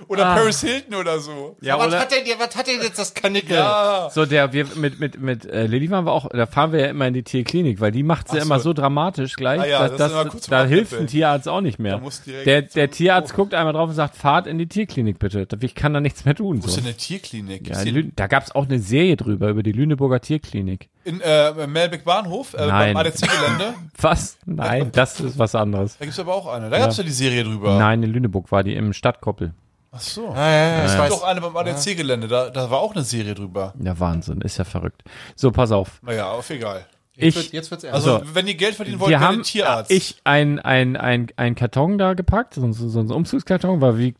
[0.08, 0.34] Oder Ah.
[0.36, 1.56] Paris Hilton oder so.
[1.60, 3.56] ja, was, oder, hat denn, was hat denn jetzt das Kanickel?
[3.56, 4.08] Ja.
[4.12, 6.86] so der, wir, mit, mit, mit äh, Lilly waren wir auch, da fahren wir ja
[6.88, 8.72] immer in die Tierklinik, weil die macht sie Ach immer so.
[8.72, 11.06] dramatisch gleich, Ah ja, dass, das ist dass, kurz da hilft ein.
[11.06, 12.00] Tierarzt auch nicht mehr.
[12.46, 15.46] Der, der Tierarzt guckt einmal drauf und sagt, fahrt in die Tierklinik bitte.
[15.60, 16.62] Ich kann da nichts mehr tun.
[16.62, 16.80] Wo ist So.
[16.80, 17.68] denn eine Tierklinik?
[17.68, 20.88] Ja, Ist da gab's auch eine Serie drüber, über die Lüneburger Tierklinik.
[21.04, 22.94] in äh, Melbeck Bahnhof, äh, Nein.
[22.94, 23.74] beim ADC-Gelände.
[24.00, 24.38] Was?
[24.46, 25.96] Nein, das ist was anderes.
[25.98, 26.70] Da gibt's aber auch eine.
[26.70, 27.78] Da gab's ja die Serie drüber.
[27.78, 29.52] Nein, in Lüneburg war die im Stadtkoppel.
[29.94, 30.30] Ach so.
[30.30, 31.20] Ah, ja, ja, Es ich gibt weiß.
[31.20, 33.74] doch eine beim ADC-Gelände, da, da war auch eine Serie drüber.
[33.78, 35.02] Ja, Wahnsinn, ist ja verrückt.
[35.36, 36.00] So, pass auf.
[36.02, 36.86] Naja, auf egal.
[37.14, 38.08] Jetzt, wird, Ich, jetzt wird's ernst.
[38.08, 39.90] Also, wenn ihr Geld verdienen wollt, wir haben, Tierarzt.
[39.90, 44.14] ich ein, ein, ein, ein Karton da gepackt, so, so, so ein Umzugskarton, weil wie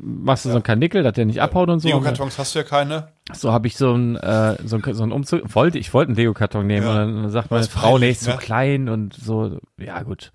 [0.00, 1.88] machst du so einen Kanickel, dass der nicht abhaut und so.
[1.88, 3.08] Lego-Kartons hast du ja keine.
[3.34, 6.16] So habe ich so ein, äh, so ein, so ein Umzug, wollte, ich wollte einen
[6.18, 7.02] Lego-Karton nehmen Ja.
[7.02, 8.36] und dann sagt meine Frau, nee, ist zu ne?
[8.36, 10.30] klein und so, ja gut.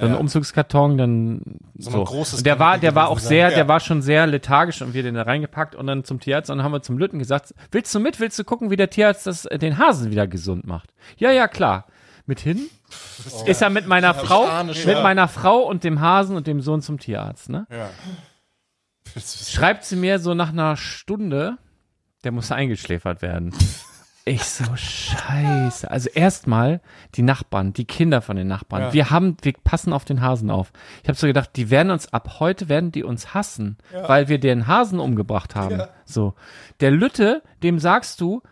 [0.00, 0.12] So Ja.
[0.14, 1.42] ein Umzugskarton, dann
[1.76, 1.98] So so.
[1.98, 3.50] ein großes und der war, der war auch sehr, sein.
[3.56, 3.68] der Ja.
[3.68, 6.64] war schon sehr lethargisch und wir den da reingepackt und dann zum Tierarzt und dann
[6.64, 9.42] haben wir zum Lütten gesagt, willst du mit, willst du gucken, wie der Tierarzt das,
[9.42, 10.90] den Hasen wieder gesund macht?
[11.18, 11.86] Ja, ja, klar.
[12.26, 12.68] Mit hin?
[13.46, 14.92] Ist er mit meiner Frau, ahne schon.
[14.92, 17.66] mit meiner Frau und dem Hasen und dem Sohn zum Tierarzt, ne?
[17.70, 17.88] Ja.
[19.48, 21.56] schreibt sie mir so nach einer Stunde,
[22.24, 23.52] der muss eingeschläfert werden.
[24.24, 25.90] Ich so, scheiße.
[25.90, 26.80] Also erstmal
[27.14, 28.82] die Nachbarn, die Kinder von den Nachbarn.
[28.82, 28.92] Ja.
[28.92, 30.72] Wir haben, wir passen auf den Hasen auf.
[31.02, 34.38] Ich habe so gedacht, die werden uns ab heute, werden die uns hassen, weil wir
[34.38, 35.78] den Hasen umgebracht haben.
[35.78, 35.88] Ja.
[36.04, 36.34] So.
[36.80, 38.42] Der Lütte, dem sagst du,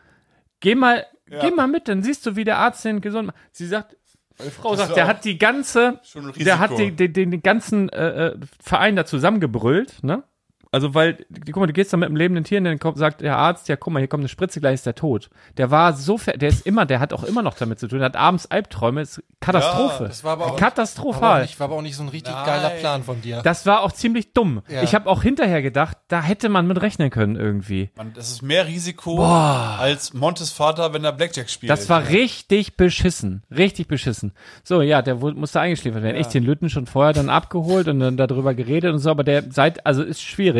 [0.60, 3.36] geh mal, geh mal mit, dann siehst du, wie der Arzt den gesund macht.
[3.52, 3.96] Sie sagt,
[4.38, 6.00] meine Frau sagt, der hat die ganze,
[6.36, 10.22] der hat den, den, den ganzen äh, äh, Verein da zusammengebrüllt, ne?
[10.70, 13.20] Also, weil, guck mal, du gehst da mit einem lebenden Tier und dann kommt, sagt
[13.22, 15.30] der Arzt, ja, guck mal, hier kommt eine Spritze, gleich ist der tot.
[15.56, 18.06] Der war so, der ist immer, der hat auch immer noch damit zu tun, der
[18.06, 20.04] hat abends Albträume, ist Katastrophe.
[20.08, 21.42] das war aber auch- Katastrophal.
[21.42, 23.40] Nicht, war aber auch nicht so ein richtig geiler Plan von dir.
[23.42, 24.62] Das war auch ziemlich dumm.
[24.68, 24.82] Ja.
[24.82, 27.90] Ich habe auch hinterher gedacht, da hätte man mit rechnen können irgendwie.
[27.96, 31.70] Man, das ist mehr Risiko als Montes Vater, wenn er Blackjack spielt.
[31.70, 33.42] Das war richtig beschissen.
[33.50, 34.32] Richtig beschissen.
[34.64, 36.16] So, ja, der musste eingeschläfert werden.
[36.20, 39.44] Ich den Lütten schon vorher dann abgeholt und dann darüber geredet und so, aber der
[39.50, 40.57] seit, also ist schwierig.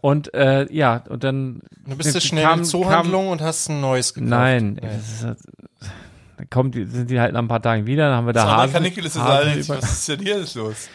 [0.00, 1.60] Und äh, ja, und dann.
[1.86, 4.30] Du bist jetzt kam- schnell in die kam- Zoohandlung und hast ein neues gekauft.
[4.30, 4.88] Nein, Nee.
[4.96, 5.24] ist,
[6.36, 8.44] dann kommt die, sind die halt nach ein paar Tagen wieder, dann haben wir da
[8.56, 8.72] Hasen.
[8.72, 10.88] Kanickel ist es Hasen halt, über- was ist denn hier los?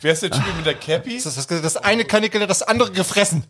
[0.00, 1.20] Wer ist der Typ mit der Cappy?
[1.22, 3.44] Das, das, das eine Kanickel hat das andere gefressen.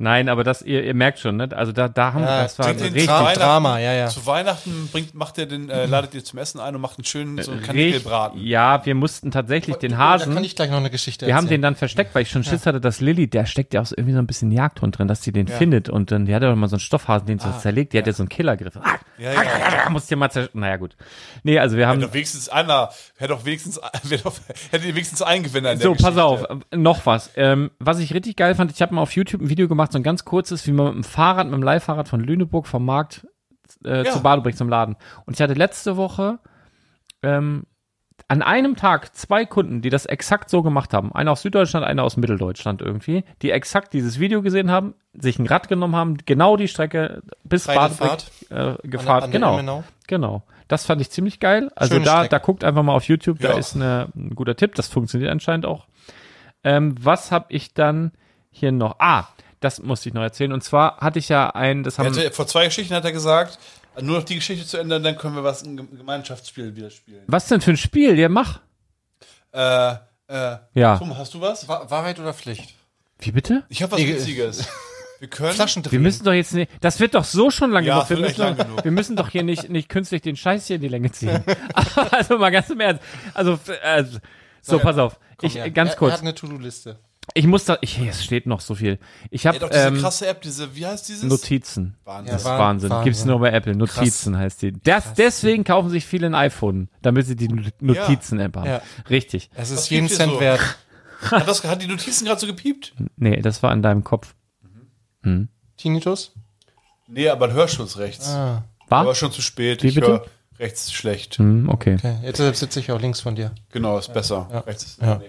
[0.00, 1.48] Nein, aber das, ihr, ihr merkt schon, ne?
[1.56, 3.06] Also da, da haben wir, Ja, das war richtig.
[3.06, 4.06] Drama, ja, ja.
[4.06, 7.04] Zu Weihnachten bringt, macht er den, äh, ladet ihr zum Essen ein und macht einen
[7.04, 8.40] schönen so einen Kanickelbraten.
[8.40, 10.34] ja, wir mussten tatsächlich den Da Hasen.
[10.34, 11.62] kann ich gleich noch eine Geschichte Wir haben den erzählen.
[11.62, 14.12] dann versteckt, weil ich schon Schiss hatte, dass Lilly, der steckt ja auch so irgendwie
[14.14, 16.68] so ein bisschen Jagdhund drin, dass sie den findet und dann, die hat ja mal
[16.68, 18.76] so einen Stoffhasen, den sie zerlegt, die hat ja so einen Killergriff.
[18.76, 19.40] Ah, Ja, ja.
[19.90, 20.96] Muss dir mal zer Naja, gut.
[21.42, 21.96] Nee, also wir haben.
[21.98, 23.80] Hätte doch wenigstens einer, hätte doch wenigstens,
[24.70, 26.24] hätte ihr wenigstens einen Gewinner in So, der pass Geschichte.
[26.24, 27.30] auf, äh, noch was.
[27.34, 29.98] Ähm, was ich richtig geil fand, ich habe mal auf YouTube ein Video gemacht, so
[29.98, 33.26] ein ganz kurzes, wie man mit dem Fahrrad, mit dem Leihfahrrad von Lüneburg vom Markt
[33.84, 34.12] äh, Ja.
[34.12, 34.96] zu Badebrich zum Laden.
[35.26, 36.38] Und ich hatte letzte Woche
[37.22, 37.64] ähm,
[38.26, 41.12] an einem Tag zwei Kunden, die das exakt so gemacht haben.
[41.12, 45.46] Einer aus Süddeutschland, einer aus Mitteldeutschland irgendwie, die exakt dieses Video gesehen haben, sich ein
[45.46, 48.30] Rad genommen haben, genau die Strecke bis Fahrt?
[48.50, 49.30] äh, gefahren.
[49.30, 49.84] genau.
[50.06, 50.42] Genau.
[50.66, 51.70] Das fand ich ziemlich geil.
[51.76, 52.28] Also Schöne da, Strecke.
[52.30, 53.58] da guckt einfach mal auf YouTube, da Ja.
[53.58, 54.74] ist eine, ein guter Tipp.
[54.74, 55.86] Das funktioniert anscheinend auch.
[56.64, 58.12] Ähm, was habe ich dann
[58.50, 58.96] hier noch?
[58.98, 59.28] Ah,
[59.60, 60.52] das musste ich noch erzählen.
[60.52, 63.12] Und zwar hatte ich ja ein, das Er haben hatte, vor zwei Geschichten hat er
[63.12, 63.58] gesagt,
[64.00, 67.22] nur noch die Geschichte zu ändern, dann können wir was im Gem- Gemeinschaftsspiel wieder spielen.
[67.26, 68.18] was denn für ein Spiel?
[68.18, 68.60] Ja, mach.
[69.52, 69.92] Äh,
[70.28, 70.98] äh, Ja.
[70.98, 71.66] Tom, hast du was?
[71.68, 72.74] Wa- Wahrheit oder Pflicht?
[73.18, 73.64] Wie bitte?
[73.68, 74.68] Ich habe was Witziges.
[75.20, 75.58] Wir können.
[75.90, 78.10] Wir müssen doch jetzt nicht, das wird doch so schon lang Ja, genug.
[78.10, 78.84] Wir müssen, doch, lang genug.
[78.84, 81.42] wir müssen doch hier nicht, nicht künstlich den Scheiß hier in die Länge ziehen.
[82.12, 83.02] also mal ganz im Ernst.
[83.34, 84.04] Also, äh,
[84.62, 85.18] so, pass auf.
[85.42, 86.10] Ich, Ja, ganz er, kurz.
[86.12, 87.00] Er hat eine To-Do-Liste.
[87.34, 88.98] Ich muss da, ich, es steht noch so viel.
[89.30, 91.24] Ich Ja, habe doch diese ähm, krasse App, diese, wie heißt dieses?
[91.24, 91.94] Notizen.
[92.04, 92.32] Wahnsinn.
[92.32, 92.90] Das ist Wahn- Wahnsinn.
[92.90, 93.04] Wahnsinn.
[93.04, 93.74] Gibt's nur bei Apple.
[93.76, 94.72] Notizen heißt die.
[94.72, 97.48] Das, deswegen kaufen sich viele ein iPhone, damit sie die
[97.80, 98.66] Notizen-App haben.
[98.66, 98.82] Ja.
[99.10, 99.50] Richtig.
[99.54, 100.40] Es Was ist jeden gibt hier Cent so?
[100.40, 100.60] wert.
[101.30, 102.94] Hat, das, hat die Notizen gerade so gepiept?
[103.16, 104.34] Nee, das war in deinem Kopf.
[105.76, 106.32] Tinnitus?
[107.08, 108.28] Nee, aber ein Hörschutz rechts.
[108.28, 109.00] Ah, War?
[109.00, 109.82] Aber schon zu spät.
[109.82, 110.06] Wie ich bitte?
[110.06, 110.26] höre
[110.58, 111.38] rechts schlecht.
[111.38, 111.94] Hm, okay.
[111.96, 112.16] okay.
[112.22, 113.52] Jetzt sitze ich auch links von dir.
[113.72, 114.62] Genau, ist besser.
[114.66, 115.20] Rechts ist Ja.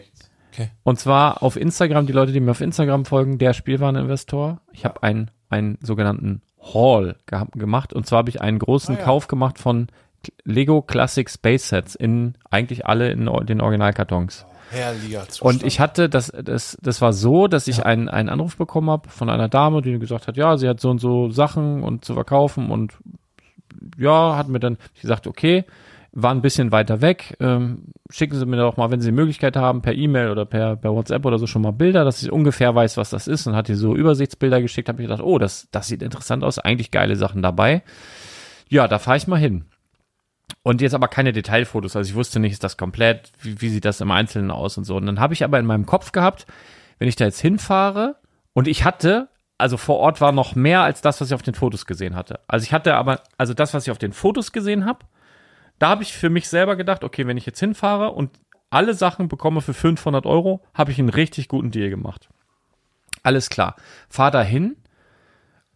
[0.59, 0.75] Rechts.
[0.83, 4.61] Und zwar auf Instagram, die Leute, die mir auf Instagram folgen, der Spielwareninvestor.
[4.71, 7.15] Ich habe einen, einen sogenannten Haul
[7.53, 7.93] gemacht.
[7.93, 9.05] Und zwar habe ich einen großen Ah, ja.
[9.05, 9.87] Kauf gemacht von
[10.43, 14.45] Lego Classic Space Sets in eigentlich alle in den Originalkartons.
[14.71, 15.55] Herrlicher Zustand.
[15.55, 19.09] Und ich hatte, das, das, das war so, dass ich einen, einen Anruf bekommen habe
[19.09, 22.13] von einer Dame, die gesagt hat, ja, sie hat so und so Sachen und zu
[22.13, 22.93] verkaufen und
[23.97, 25.65] ja, hat mir dann gesagt, okay,
[26.11, 29.55] war ein bisschen weiter weg, ähm, schicken Sie mir doch mal, wenn Sie die Möglichkeit
[29.55, 32.73] haben, per E-Mail oder per, per WhatsApp oder so schon mal Bilder, dass ich ungefähr
[32.73, 35.67] weiß, was das ist und hat die so Übersichtsbilder geschickt, habe ich gedacht, oh, das,
[35.71, 37.83] das sieht interessant aus, eigentlich geile Sachen dabei.
[38.69, 39.65] Ja, da fahre ich mal hin.
[40.63, 41.95] Und jetzt aber keine Detailfotos.
[41.95, 44.83] Also ich wusste nicht, ist das komplett, wie, wie sieht das im Einzelnen aus und
[44.83, 44.95] so.
[44.95, 46.47] Und dann habe ich aber in meinem Kopf gehabt,
[46.97, 48.15] wenn ich da jetzt hinfahre
[48.53, 51.53] und ich hatte, also vor Ort war noch mehr als das, was ich auf den
[51.53, 52.39] Fotos gesehen hatte.
[52.47, 55.05] Also ich hatte aber, also das, was ich auf den Fotos gesehen habe,
[55.79, 58.39] da habe ich für mich selber gedacht, okay, wenn ich jetzt hinfahre und
[58.69, 62.29] alle Sachen bekomme für 500 Euro, habe ich einen richtig guten Deal gemacht.
[63.23, 63.75] Alles klar.
[64.09, 64.77] Fahr da hin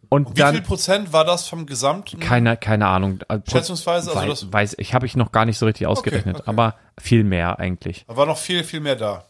[0.08, 2.20] und Wie dann viel Prozent war das vom Gesamten?
[2.20, 3.18] keine, keine Ahnung.
[3.26, 6.36] Also, Schätzungsweise, also weiß, das- weiß ich, habe ich noch gar nicht so richtig ausgerechnet,
[6.36, 6.44] okay.
[6.46, 8.04] aber viel mehr eigentlich.
[8.06, 9.24] Da war noch viel, viel mehr da.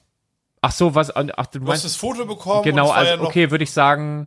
[0.61, 3.51] Ach so, was, ach, du Du hast meinst, das Foto bekommen genau, also, ja okay,
[3.51, 4.27] würde ich sagen,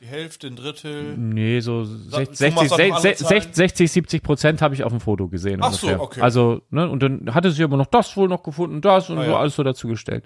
[0.00, 1.16] die Hälfte, ein Drittel.
[1.16, 4.92] nee, so Thomas 60, hat noch 60, andere 60, 60 70 Prozent habe ich auf
[4.92, 6.20] dem Foto gesehen Ach so, okay.
[6.20, 9.24] Also, ne, und dann hatte sie aber noch das wohl noch gefunden, das und Ah,
[9.24, 9.38] so ja.
[9.38, 10.24] alles so dazu gestellt.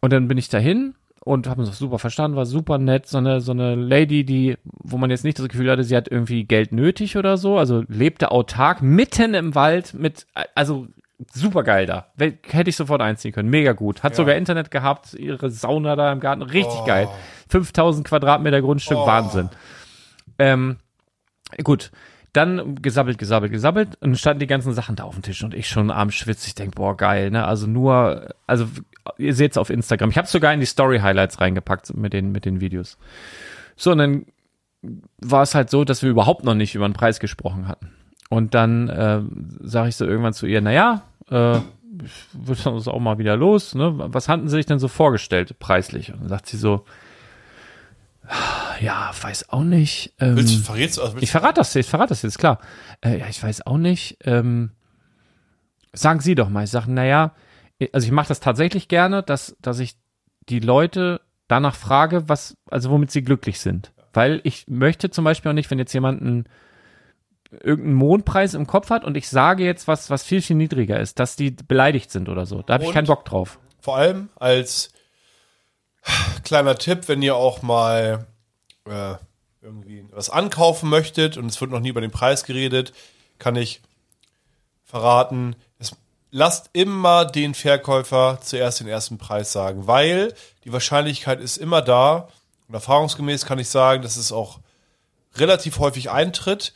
[0.00, 0.94] Und dann bin ich dahin
[1.24, 4.56] und habe uns auch super verstanden, war super nett, so eine, so eine Lady, die,
[4.64, 7.82] wo man jetzt nicht das Gefühl hatte, sie hat irgendwie Geld nötig oder so, also
[7.88, 10.86] lebte autark mitten im Wald mit, also
[11.32, 12.12] super geil da.
[12.18, 13.48] Hätte ich sofort einziehen können.
[13.48, 14.02] Mega gut.
[14.02, 16.42] Hat sogar Internet gehabt, ihre Sauna da im Garten.
[16.42, 16.84] Richtig Oh.
[16.86, 17.08] geil.
[17.48, 19.48] 5000 Quadratmeter Grundstück, Wahnsinn.
[20.38, 20.76] Ähm,
[21.64, 21.90] gut.
[22.32, 25.54] Dann gesabbelt, gesabbelt, gesabbelt und dann standen die ganzen Sachen da auf dem Tisch und
[25.54, 26.48] ich schon abends schwitze.
[26.48, 27.46] Ich denk, boah, geil, ne?
[27.46, 28.66] Also nur, also
[29.16, 30.10] ihr seht's auf Instagram.
[30.10, 32.98] Ich habe sogar in die Story Highlights reingepackt mit den mit den Videos.
[33.74, 34.26] So und dann
[35.22, 37.90] war es halt so, dass wir überhaupt noch nicht über den Preis gesprochen hatten.
[38.28, 39.22] Und dann äh,
[39.60, 41.60] sage ich so irgendwann zu ihr, na ja, äh,
[42.32, 43.74] wird dann auch mal wieder los.
[43.74, 43.92] Ne?
[43.96, 46.12] Was hatten sie sich denn so vorgestellt, preislich?
[46.12, 46.84] Und dann sagt sie so,
[48.80, 50.14] ja, weiß auch nicht.
[50.18, 52.58] Ähm, Willst du, verrätst also willst ich verrate das, ich verrate das jetzt, klar.
[53.00, 54.18] Äh, ja, ich weiß auch nicht.
[54.24, 54.72] Ähm,
[55.92, 56.64] sagen Sie doch mal.
[56.64, 57.32] Ich sage, naja,
[57.92, 59.96] also ich mache das tatsächlich gerne, dass, dass ich
[60.48, 63.92] die Leute danach frage, was, also womit sie glücklich sind.
[64.12, 66.48] Weil ich möchte zum Beispiel auch nicht, wenn jetzt jemand einen,
[67.50, 71.18] irgendeinen Mondpreis im Kopf hat und ich sage jetzt was, was viel, viel niedriger ist,
[71.18, 72.62] dass die beleidigt sind oder so.
[72.62, 73.58] Da habe ich keinen Bock drauf.
[73.80, 74.90] vor allem als
[76.44, 78.26] kleiner Tipp, wenn ihr auch mal
[78.84, 79.14] äh,
[79.62, 82.92] irgendwie was ankaufen möchtet und es wird noch nie über den Preis geredet,
[83.38, 83.82] kann ich
[84.84, 85.96] verraten, es,
[86.30, 92.28] lasst immer den Verkäufer zuerst den ersten Preis sagen, weil die Wahrscheinlichkeit ist immer da
[92.68, 94.60] und erfahrungsgemäß kann ich sagen, dass es auch
[95.36, 96.72] relativ häufig eintritt,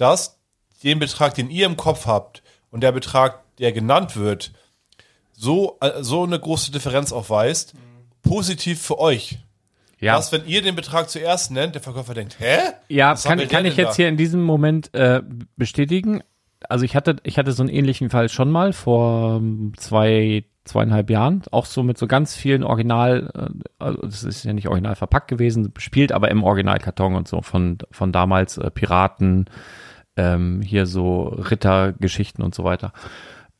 [0.00, 0.40] dass
[0.82, 4.52] den Betrag, den ihr im Kopf habt und der Betrag, der genannt wird,
[5.32, 7.74] so, äh, so eine große Differenz aufweist,
[8.22, 9.38] positiv für euch.
[9.98, 10.16] Ja.
[10.16, 12.58] Was, wenn ihr den Betrag zuerst nennt, der Verkäufer denkt, hä?
[12.88, 13.96] Ja, Was kann, kann ich jetzt da?
[13.96, 15.22] hier in diesem Moment äh,
[15.56, 16.22] bestätigen.
[16.68, 21.10] Also ich hatte, ich hatte so einen ähnlichen Fall schon mal vor ähm, zwei, zweieinhalb
[21.10, 24.94] Jahren, auch so mit so ganz vielen Original, äh, also das ist ja nicht original
[24.94, 29.46] verpackt gewesen, spielt aber im Originalkarton und so von, von damals äh, Piraten,
[30.16, 32.92] ähm, hier so Rittergeschichten und so weiter.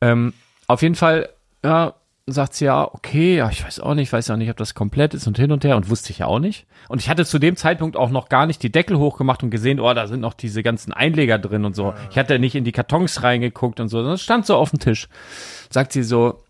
[0.01, 0.33] Ähm,
[0.67, 1.29] auf jeden Fall,
[1.63, 1.95] ja,
[2.27, 5.13] sagt sie ja, okay, ja, ich weiß auch nicht, weiß auch nicht, ob das komplett
[5.13, 6.65] ist und hin und her und wusste ich ja auch nicht.
[6.87, 9.79] Und ich hatte zu dem Zeitpunkt auch noch gar nicht die Deckel hochgemacht und gesehen,
[9.79, 11.93] oh, da sind noch diese ganzen Einleger drin und so.
[12.09, 15.07] Ich hatte nicht in die Kartons reingeguckt und so, das stand so auf dem Tisch.
[15.69, 16.43] Sagt sie so,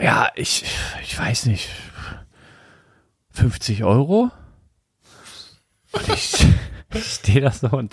[0.00, 0.64] ja, ich,
[1.02, 1.68] ich weiß nicht,
[3.30, 4.30] 50 Euro?
[5.92, 6.46] Und ich,
[6.94, 7.92] ich stehe da so und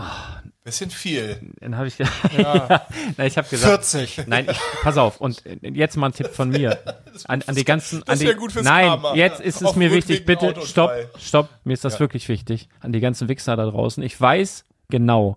[0.00, 1.40] denk, Bisschen viel.
[1.60, 1.98] dann habe ich,
[2.36, 2.86] ja.
[3.16, 4.26] na, ich habe gesagt, 40.
[4.26, 5.18] Nein, ich, pass auf.
[5.20, 6.78] Und jetzt mal ein Tipp von mir.
[7.24, 9.14] An, an die ganzen, das an die, wär gut fürs nein, Karma.
[9.14, 12.68] jetzt ist es Auf mir wichtig, bitte, stopp, stopp, mir ist das wirklich wichtig.
[12.80, 14.02] An die ganzen Wichser da draußen.
[14.04, 15.36] Ich weiß genau,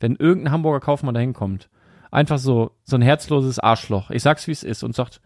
[0.00, 1.70] wenn irgendein Hamburger Kaufmann da hinkommt,
[2.10, 4.10] einfach so, so ein herzloses Arschloch.
[4.10, 5.20] Ich sag's, wie es ist und sagt,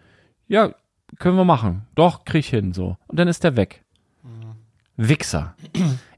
[0.46, 0.74] ja,
[1.18, 1.86] können wir machen.
[1.94, 2.96] Doch, krieg ich hin, so.
[3.08, 3.82] Und dann ist der weg.
[4.96, 5.56] Wichser.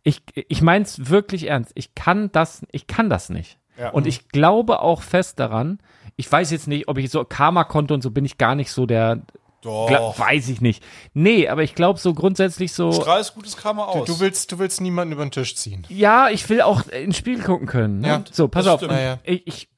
[0.09, 1.73] Ich, ich mein's wirklich ernst.
[1.75, 3.59] Ich kann das, ich kann das nicht.
[3.79, 3.91] Ja.
[3.91, 5.79] Und ich glaube auch fest daran,
[6.17, 8.87] ich weiß jetzt nicht, ob ich so Karma-Konto und so bin ich gar nicht so
[8.87, 9.23] der,
[9.63, 10.19] Doch.
[10.19, 10.83] weiß ich nicht.
[11.15, 14.07] Nee, aber ich glaube so grundsätzlich so, Strahlst gutes Karma aus.
[14.07, 15.85] Du willst, du willst niemanden über den Tisch ziehen.
[15.89, 18.01] ja, ich will auch ins Spiel gucken können.
[18.01, 18.09] Ne?
[18.09, 18.83] Ja, so, pass auf.
[18.83, 19.19] Ja.
[19.25, 19.69] Ich, ich,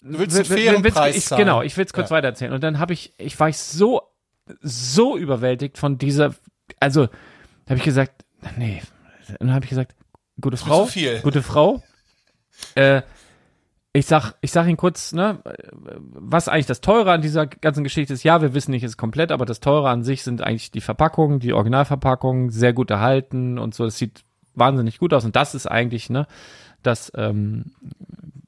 [0.00, 1.40] Du willst einen will- will- fairen will's- Preis ich, zahlen.
[1.44, 2.16] Genau, ich will es kurz Ja.
[2.16, 2.52] weitererzählen.
[2.52, 4.00] Und dann habe ich, ich war ich so,
[4.62, 6.34] so überwältigt von dieser,
[6.80, 7.12] also, da
[7.70, 8.24] habe ich gesagt,
[8.56, 8.80] nee,
[9.38, 9.94] dann habe ich gesagt,
[10.40, 11.20] gute Frau, viel.
[11.20, 11.82] gute Frau,
[12.74, 13.02] äh,
[13.92, 15.42] ich sag, ich sag Ihnen kurz, ne,
[16.12, 18.22] was eigentlich das Teure an dieser ganzen Geschichte ist.
[18.22, 20.80] Ja, wir wissen nicht, es ist komplett, aber das Teure an sich sind eigentlich die
[20.80, 23.84] Verpackungen, die Originalverpackungen, sehr gut erhalten und so.
[23.84, 24.24] Das sieht
[24.54, 26.26] wahnsinnig gut aus und das ist eigentlich, ne,
[26.82, 27.72] das, ähm,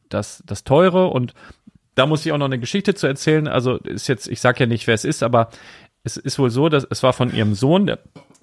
[0.09, 1.35] das, das Teure und
[1.95, 3.49] da muss ich auch noch eine Geschichte zu erzählen.
[3.49, 5.51] Also ist jetzt, ich sag ja nicht, wer es ist, aber
[6.03, 7.99] es ist wohl so, dass es war von ihrem Sohn, der,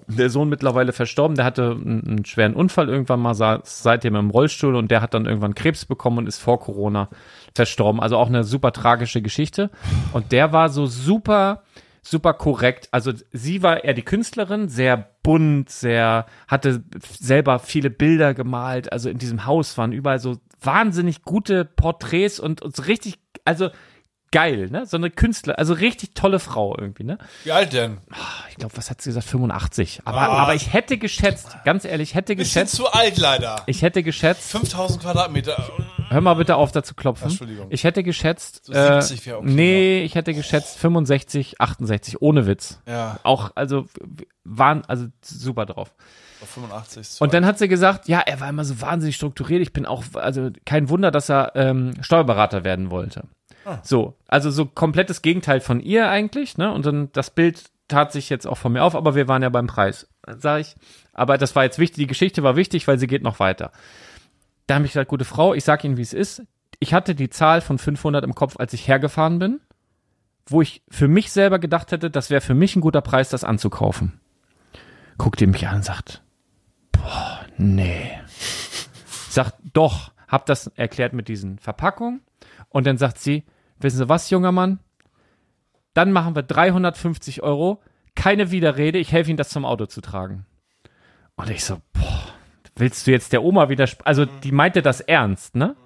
[0.06, 4.30] der Sohn mittlerweile verstorben, der hatte einen, einen schweren Unfall irgendwann mal, saß seitdem im
[4.30, 7.08] Rollstuhl und der hat dann irgendwann Krebs bekommen und ist vor Corona
[7.54, 8.00] verstorben.
[8.00, 9.70] Also auch eine super tragische Geschichte.
[10.12, 11.62] Und der war so super,
[12.00, 12.88] super korrekt.
[12.92, 18.92] Also sie war eher die Künstlerin, sehr bunt, sehr, hatte selber viele Bilder gemalt.
[18.92, 23.70] Also in diesem Haus waren überall so wahnsinnig gute Porträts und, und so richtig, also
[24.30, 24.86] geil, ne?
[24.86, 27.18] So eine Künstler, also richtig tolle Frau irgendwie, ne?
[27.44, 27.98] Wie alt denn?
[28.50, 29.26] Ich glaube, was hat sie gesagt?
[29.26, 30.00] 85.
[30.04, 33.62] Aber, aber ich hätte geschätzt, ganz ehrlich, hätte Bisschen geschätzt, zu alt leider.
[33.66, 35.70] ich hätte geschätzt, 5000 Quadratmeter.
[36.08, 37.28] hör mal bitte auf, da zu klopfen.
[37.30, 37.66] Entschuldigung.
[37.70, 42.46] Ich hätte geschätzt, So äh, 70 wäre okay nee, ich hätte geschätzt 65, 68, ohne
[42.46, 42.80] Witz.
[42.86, 43.86] Ja, Auch, also,
[44.44, 45.94] waren, also super drauf.
[46.42, 49.16] auf 85 ist zu Und dann hat sie gesagt, ja, er war immer so wahnsinnig
[49.16, 49.62] strukturiert.
[49.62, 53.24] Ich bin auch, also kein Wunder, dass er ähm, Steuerberater werden wollte.
[53.82, 56.72] So, also so komplettes Gegenteil von ihr eigentlich, ne?
[56.72, 59.48] Und dann das Bild tat sich jetzt auch von mir auf, aber wir waren ja
[59.48, 60.76] beim Preis, sag ich.
[61.12, 63.72] Aber das war jetzt wichtig, die Geschichte war wichtig, weil sie geht noch weiter.
[64.66, 66.42] Da habe ich gesagt, gute Frau, ich sag Ihnen, wie es ist.
[66.78, 69.60] Ich hatte die Zahl von 500 im Kopf, als ich hergefahren bin,
[70.46, 73.44] wo ich für mich selber gedacht hätte, das wäre für mich ein guter Preis, das
[73.44, 74.20] anzukaufen.
[75.16, 76.22] Guckt ihr mich an und sagt,
[76.92, 78.12] boah, nee.
[79.30, 82.20] Sagt, doch, hab das erklärt mit diesen Verpackungen.
[82.68, 83.44] Und dann sagt sie,
[83.80, 84.80] wissen Sie was, junger Mann?
[85.94, 87.80] Dann machen wir 350 Euro,
[88.14, 90.46] keine Widerrede, ich helfe Ihnen, das zum Auto zu tragen.
[91.36, 92.26] Und ich so, boah,
[92.76, 94.06] willst du jetzt der Oma widersprechen?
[94.06, 95.76] Also, die meinte das ernst, ne?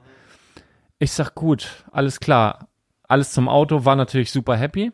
[0.98, 2.68] Ich sag, gut, alles klar.
[3.08, 4.92] alles zum Auto, war natürlich super happy.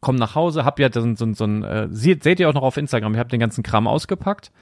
[0.00, 2.62] Komm nach Hause, hab ja so, so, so ein, äh, seht, seht ihr auch noch
[2.62, 4.52] auf Instagram, ich habe den ganzen Kram ausgepackt.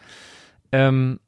[0.73, 1.19] Ähm,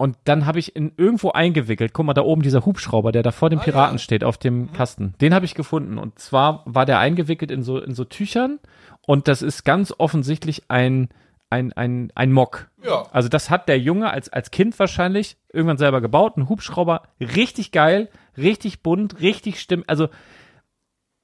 [0.00, 3.32] und dann habe ich in irgendwo eingewickelt, guck mal, da oben dieser Hubschrauber, der da
[3.32, 5.12] vor dem Piraten steht, auf dem Kasten.
[5.20, 5.98] Den habe ich gefunden.
[5.98, 8.60] Und zwar war der eingewickelt in so, in so Tüchern.
[9.06, 11.10] Und das ist ganz offensichtlich ein,
[11.50, 12.70] ein, ein, ein Mock.
[12.82, 13.08] Ja.
[13.12, 16.38] Also das hat der Junge als, als Kind wahrscheinlich irgendwann selber gebaut.
[16.38, 18.08] Ein Hubschrauber, richtig geil,
[18.38, 19.86] richtig bunt, richtig stimmt.
[19.90, 20.08] Also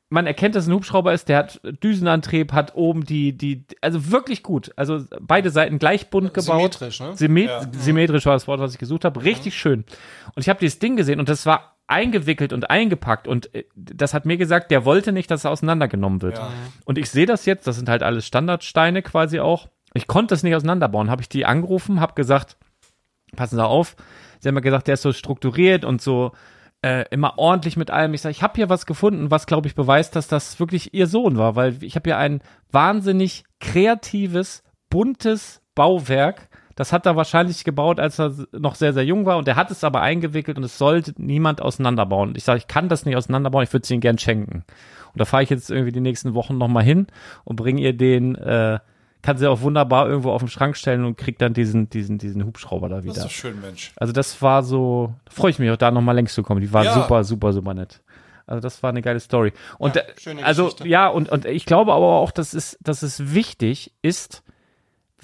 [0.09, 4.11] man erkennt, dass es ein Hubschrauber ist, der hat Düsenantrieb, hat oben die, die, also
[4.11, 4.73] wirklich gut.
[4.77, 6.75] Also beide Seiten gleich bunt gebaut.
[6.75, 7.17] Symmetrisch, ne?
[7.17, 9.25] Symmet Symmetrisch war das Wort, was ich gesucht habe.
[9.25, 9.85] Richtig schön.
[10.35, 14.15] Und ich habe dieses Ding gesehen und das war eingewickelt und eingepackt und äh, das
[14.15, 16.41] hat mir gesagt, der wollte nicht, dass er auseinandergenommen wird.
[16.85, 19.69] Und ich sehe das jetzt, das sind halt alles Standardsteine quasi auch.
[19.95, 21.11] Ich konnte das nicht auseinanderbauen.
[21.11, 22.57] Habe ich die angerufen, habe gesagt,
[23.35, 23.97] passen Sie auf.
[24.41, 26.33] Sie haben mir gesagt, der ist so strukturiert und so
[26.87, 28.15] äh, immer ordentlich mit allem.
[28.15, 31.09] Ich sage, ich habe hier was gefunden, was glaube ich beweist, dass das wirklich ihr
[31.09, 36.49] Sohn war, weil ich habe hier ein wahnsinnig kreatives, buntes Bauwerk.
[36.77, 39.73] Das hat er wahrscheinlich gebaut, als er noch sehr, sehr jung war und er hat
[39.73, 42.35] es aber eingewickelt und es sollte niemand auseinanderbauen.
[42.37, 44.63] Ich sage, ich kann das nicht auseinanderbauen, ich würde es ihnen gern schenken.
[45.13, 47.09] Und da fahre ich jetzt irgendwie die nächsten Wochen nochmal hin
[47.43, 48.79] und bringe ihr den, äh,
[49.27, 52.45] kann sie auch wunderbar irgendwo auf den Schrank stellen und kriegt dann diesen, diesen, diesen
[52.47, 53.29] Hubschrauber da Das ist wieder.
[53.29, 53.91] schön, Mensch.
[53.97, 56.61] Also das war so, da freue ich mich auch da nochmal längst zu kommen.
[56.61, 56.93] Die war Ja.
[56.95, 58.03] super, super, super nett.
[58.47, 59.53] Also das war eine geile Story.
[59.79, 63.03] Und Ja, äh, schöne also ja, und, und ich glaube aber auch, dass es, dass
[63.03, 64.45] es wichtig ist,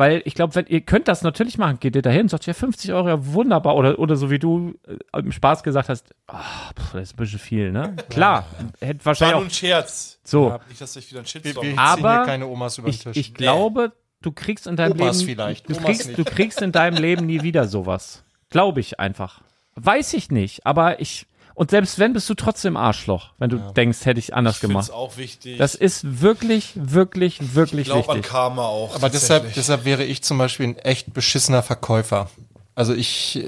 [0.02, 2.92] weil ich glaube, wenn ihr könnt das natürlich machen, geht ihr dahin, sagt ja 50
[2.92, 6.42] Euro, ja wunderbar, oder, oder so wie du äh, im Spaß gesagt hast, ah,
[6.76, 7.94] pff, das ist ein bisschen viel, ne?
[8.10, 8.44] Klar,
[8.80, 10.18] hätte War wahrscheinlich nur auch ein Scherz.
[10.24, 10.48] so.
[10.48, 12.88] Ja, nicht, dass ich wieder einen Wir, Shitstorm wir ziehen Aber hier keine Omas über
[12.88, 13.16] den Ich, Tisch.
[13.16, 13.92] ich glaube,
[14.22, 16.18] du kriegst in deinem Opas Leben, vielleicht, du Omas kriegst, nicht.
[16.18, 18.24] du kriegst in deinem Leben nie wieder sowas.
[18.50, 19.40] Glaube ich einfach.
[19.76, 24.04] Weiß ich nicht, aber ich, und selbst wenn, bist du trotzdem Arschloch, wenn du denkst,
[24.04, 24.98] hätte ich anders Ich finde es gemacht.
[24.98, 25.58] auch wichtig.
[25.58, 28.30] Das ist wirklich, wirklich, wirklich ich glaube an wichtig.
[28.32, 28.94] Karma auch.
[28.94, 32.30] Aber deshalb, deshalb wäre ich zum Beispiel ein echt beschissener Verkäufer.
[32.74, 33.44] Also ich,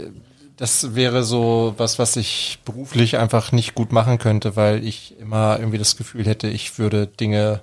[0.56, 5.58] das wäre so was, was ich beruflich einfach nicht gut machen könnte, weil ich immer
[5.58, 7.60] irgendwie das Gefühl hätte, ich würde Dinge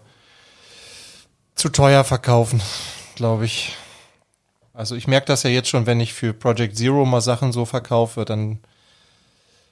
[1.56, 2.62] zu teuer verkaufen,
[3.16, 3.76] glaube ich.
[4.74, 7.66] Also ich merke das ja jetzt schon, wenn ich für Project Zero mal Sachen so
[7.66, 8.60] verkaufe, dann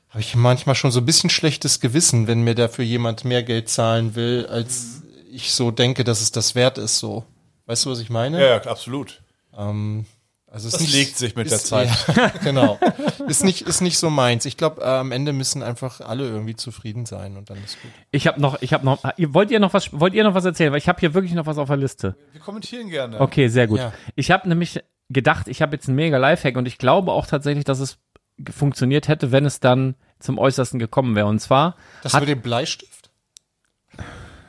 [0.09, 3.69] habe ich manchmal schon so ein bisschen schlechtes Gewissen, wenn mir dafür jemand mehr Geld
[3.69, 6.99] zahlen will, als ich so denke, dass es das wert ist.
[6.99, 7.25] So,
[7.67, 8.39] weißt du, was ich meine?
[8.41, 9.21] ja, ja, absolut.
[9.55, 10.05] Ähm,
[10.51, 11.89] also es Das ist legt sich mit der ist, Zeit.
[12.15, 12.79] Ja, genau.
[13.27, 14.45] Ist nicht, ist nicht so meins.
[14.45, 17.91] Ich glaube, äh, am Ende müssen einfach alle irgendwie zufrieden sein und dann ist gut.
[18.09, 20.45] Ich habe noch, ich habe noch, ihr- wollt ihr noch was, wollt ihr noch was
[20.45, 20.71] erzählen?
[20.71, 22.15] Weil ich habe hier wirklich noch was auf der Liste.
[22.31, 23.21] Wir kommentieren gerne.
[23.21, 23.77] Okay, sehr gut.
[23.77, 23.93] Ja.
[24.15, 24.79] Ich habe nämlich
[25.09, 27.99] gedacht, ich habe jetzt einen mega Lifehack und ich glaube auch tatsächlich, dass es
[28.53, 31.27] funktioniert hätte, wenn es dann zum Äußersten gekommen wäre.
[31.27, 33.09] Und zwar Das Hat- mit dem Bleistift?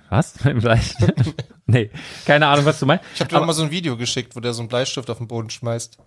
[0.08, 0.32] Was?
[0.38, 0.96] Vielleicht?
[1.66, 1.90] nee,
[2.26, 3.04] keine Ahnung, was du meinst.
[3.14, 5.28] Ich habe dir mal so ein Video geschickt, wo der so einen Bleistift auf den
[5.28, 5.98] Boden schmeißt.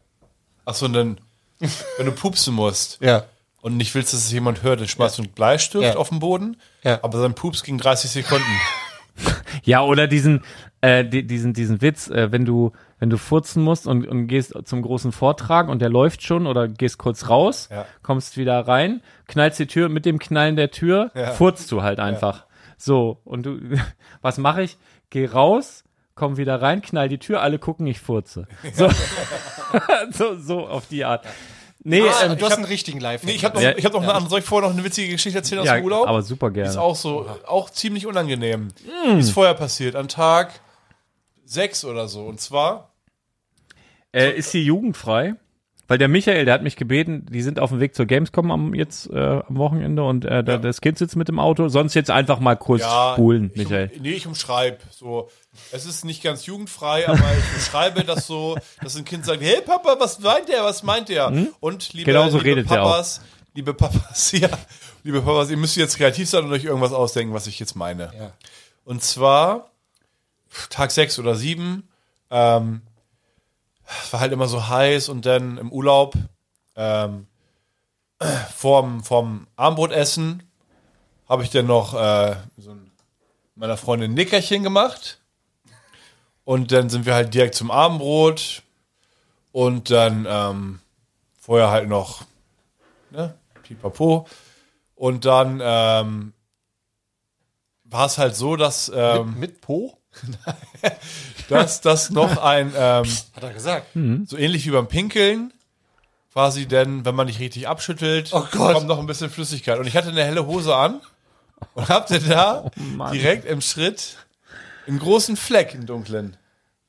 [0.65, 1.17] Achso, und dann,
[1.97, 3.25] wenn du pupsen musst Ja.
[3.61, 5.95] und nicht willst, dass es jemand hört, dann schmeißt du einen Bleistift Ja.
[5.95, 6.99] auf den Boden, Ja.
[7.03, 8.43] aber sein Pups ging 30 Sekunden.
[9.65, 10.41] Ja, oder diesen,
[10.81, 14.53] äh, di- diesen, diesen Witz, äh, wenn du, wenn du furzen musst und, und gehst
[14.65, 17.85] zum großen Vortrag und der läuft schon oder gehst kurz raus, Ja.
[18.01, 21.31] kommst wieder rein, knallst die Tür, mit dem Knallen der Tür, Ja.
[21.31, 22.45] furzt du halt einfach.
[22.77, 23.57] So, und du,
[24.21, 24.77] was mache ich?
[25.11, 25.85] Geh raus,
[26.15, 28.47] komm wieder rein, knall die Tür, alle gucken, ich furze.
[28.73, 28.89] So,
[30.11, 31.25] so, so auf die Art.
[31.85, 33.23] Nee, Ah, ähm, du hast einen richtigen Live.
[33.23, 33.75] Nee, ich habe noch, Ja.
[33.77, 34.29] ich hab noch eine andere.
[34.29, 36.07] Soll ich vorher noch eine witzige Geschichte erzählen aus ja, dem Urlaub?
[36.07, 36.81] aber super Die ist gerne.
[36.81, 38.69] auch so, auch ziemlich unangenehm.
[39.15, 40.61] Die ist vorher passiert, an Tag
[41.45, 42.25] sechs oder so.
[42.25, 42.91] Und zwar,
[44.13, 45.35] Äh, ist sie jugendfrei?
[45.89, 48.73] Weil der Michael, der hat mich gebeten, die sind auf dem Weg zur Gamescom am,
[48.73, 51.67] jetzt äh, am Wochenende und äh, da, das Kind sitzt mit im Auto.
[51.67, 53.91] Sonst jetzt einfach mal kurz ja, spulen, ich, Michael.
[53.93, 55.29] Um, nee, ich umschreibe so.
[55.71, 59.61] Es ist nicht ganz jugendfrei, aber ich beschreibe das so, dass ein Kind sagt, hey
[59.61, 61.27] Papa, was meint der, was meint der?
[61.59, 63.21] Und liebe, liebe redet Papas,
[63.53, 64.49] liebe Papas, ja,
[65.03, 68.11] liebe Papas, ihr müsst jetzt kreativ sein und euch irgendwas ausdenken, was ich jetzt meine.
[68.17, 68.33] Ja.
[68.83, 69.71] Und zwar
[70.69, 71.89] Tag sechs oder sieben,
[72.29, 72.81] ähm,
[73.85, 76.15] es war halt immer so heiß und dann im Urlaub
[76.75, 77.27] ähm,
[78.55, 80.43] vorm, vorm Abendbrotessen
[81.27, 82.91] habe ich dann noch äh, so ein,
[83.55, 85.19] meiner Freundin ein Nickerchen gemacht.
[86.45, 88.63] Und dann sind wir halt direkt zum Abendbrot.
[89.51, 90.79] Und dann ähm,
[91.39, 92.23] vorher halt noch
[93.11, 94.27] ne, Pipapo.
[94.95, 96.33] Und dann ähm,
[97.83, 99.97] war es halt so, dass, ähm, mit Po?
[101.49, 103.05] dass das noch ein ähm,
[103.35, 103.87] Hat er gesagt.
[104.25, 105.53] so ähnlich wie beim Pinkeln,
[106.31, 108.73] quasi denn, wenn man nicht richtig abschüttelt, Oh Gott.
[108.75, 109.79] kommt noch ein bisschen Flüssigkeit.
[109.79, 111.01] Und ich hatte eine helle Hose an
[111.75, 113.11] und hab dann da Mann.
[113.13, 114.17] direkt im Schritt
[114.87, 116.37] einen großen Fleck, einen dunklen.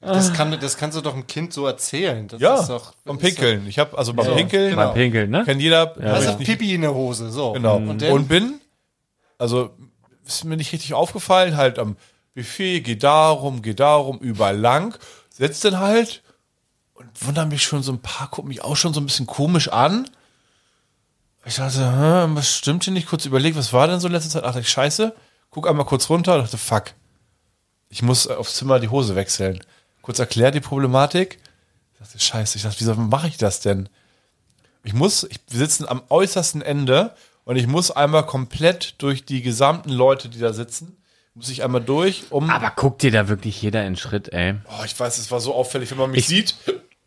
[0.01, 2.29] Das, kann, das kannst du doch einem Kind so erzählen.
[2.29, 3.67] Das Ja, ist doch, beim ist Pinkeln.
[3.67, 4.85] Ich habe also beim Ja, Pinkeln, genau.
[4.89, 5.45] Beim Pinkeln, ne?
[5.47, 7.53] kennt jeder, Also weiß ich nicht, Pipi in der Hose, so.
[7.53, 7.77] genau.
[7.77, 8.29] Und Und, dann?
[8.29, 8.61] bin,
[9.39, 9.71] also
[10.27, 11.97] ist mir nicht richtig aufgefallen, halt am
[12.35, 14.95] Buffet, geh darum, geh darum, überall lang,
[15.31, 16.23] setz dann halt
[16.93, 19.69] und wundern mich schon so ein paar, gucken mich auch schon so ein bisschen komisch
[19.69, 20.11] an.
[21.47, 23.07] Ich dachte, hä, was stimmt hier nicht?
[23.09, 24.45] Kurz überlegt, was war denn so in letzter Zeit?
[24.45, 25.15] Ach, ich scheiße.
[25.51, 26.93] Guck einmal kurz runter, dachte, fuck.
[27.95, 29.61] Ich muss aufs Zimmer die Hose wechseln.
[30.03, 31.39] Kurz erklärt die Problematik.
[31.93, 32.57] Ich dachte, scheiße.
[32.57, 33.89] Ich dachte, wieso mache ich das denn?
[34.83, 37.15] Ich muss, ich, wir sitzen am äußersten Ende
[37.45, 40.97] und ich muss einmal komplett durch die gesamten Leute, die da sitzen,
[41.35, 42.51] muss ich einmal durch, um.
[42.51, 44.57] Aber guckt dir da wirklich jeder in Schritt, ey.
[44.69, 46.57] Oh, ich weiß, es war so auffällig, wenn man mich Ich- sieht,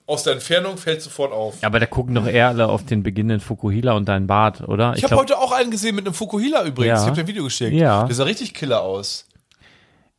[0.05, 1.55] aus der Entfernung fällt sofort auf.
[1.63, 4.93] Aber da gucken doch eher alle auf den beginnenden Fukuhila und deinen Bart, oder?
[4.95, 6.99] Ich habe glaub, heute auch einen gesehen mit einem Fukuhila übrigens.
[6.99, 7.03] Ja.
[7.03, 7.73] Ich habe dir ein Video geschickt.
[7.73, 8.05] Ja.
[8.05, 9.25] Der sah richtig killer aus.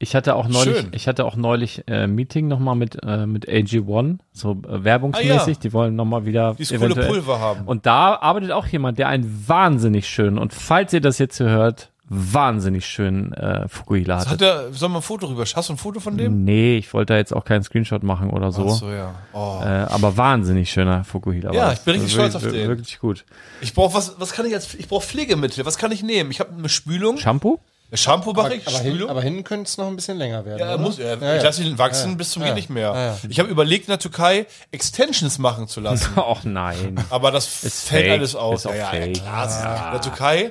[0.00, 0.88] Ich hatte auch neulich, Schön.
[0.92, 5.32] ich hatte auch neulich äh, Meeting nochmal mit, äh, mit AG1, so äh, werbungsmäßig.
[5.40, 5.54] Ah, ja.
[5.62, 7.66] Die wollen nochmal wieder Dieses coole Pulver haben.
[7.66, 11.48] Und da arbeitet auch jemand, der einen wahnsinnig schönen, und falls ihr das jetzt hier
[11.48, 14.36] hört, wahnsinnig schönen äh, Fukuhila Hat hatte.
[14.38, 15.44] der, sollen wir ein Foto rüber?
[15.44, 16.42] Hast du ein Foto von dem?
[16.44, 18.66] Nee, ich wollte da jetzt auch keinen Screenshot machen oder so.
[18.66, 19.14] Ach so, ja.
[19.34, 19.60] Oh.
[19.62, 21.52] Äh, aber wahnsinnig schöner Fukuhila.
[21.52, 22.68] Ja, ich bin richtig Wirklich- stolz auf den.
[22.68, 23.24] Wirklich gut.
[23.60, 25.66] Ich brauche was, was kann ich als, ich brauche Pflegemittel.
[25.66, 26.30] Was kann ich nehmen?
[26.30, 27.18] Ich habe eine Spülung.
[27.18, 27.58] Shampoo?
[27.94, 30.58] Shampoo mache Aber, ich, aber, hin, aber hinten könnte es noch ein bisschen länger werden.
[30.60, 30.78] ja, oder?
[30.82, 32.48] muss, ja, Ja, ich lasse ihn wachsen Ja, bis zum ja.
[32.48, 32.92] geht nicht mehr.
[32.92, 33.18] Ja, ja.
[33.28, 36.12] Ich habe überlegt, in der Türkei Extensions machen zu lassen.
[36.18, 37.02] Och nein.
[37.10, 38.12] Aber das Ist fällt fake.
[38.18, 38.60] alles aus.
[38.60, 39.86] Ist auch ja, klar.
[39.86, 40.50] In der Türkei,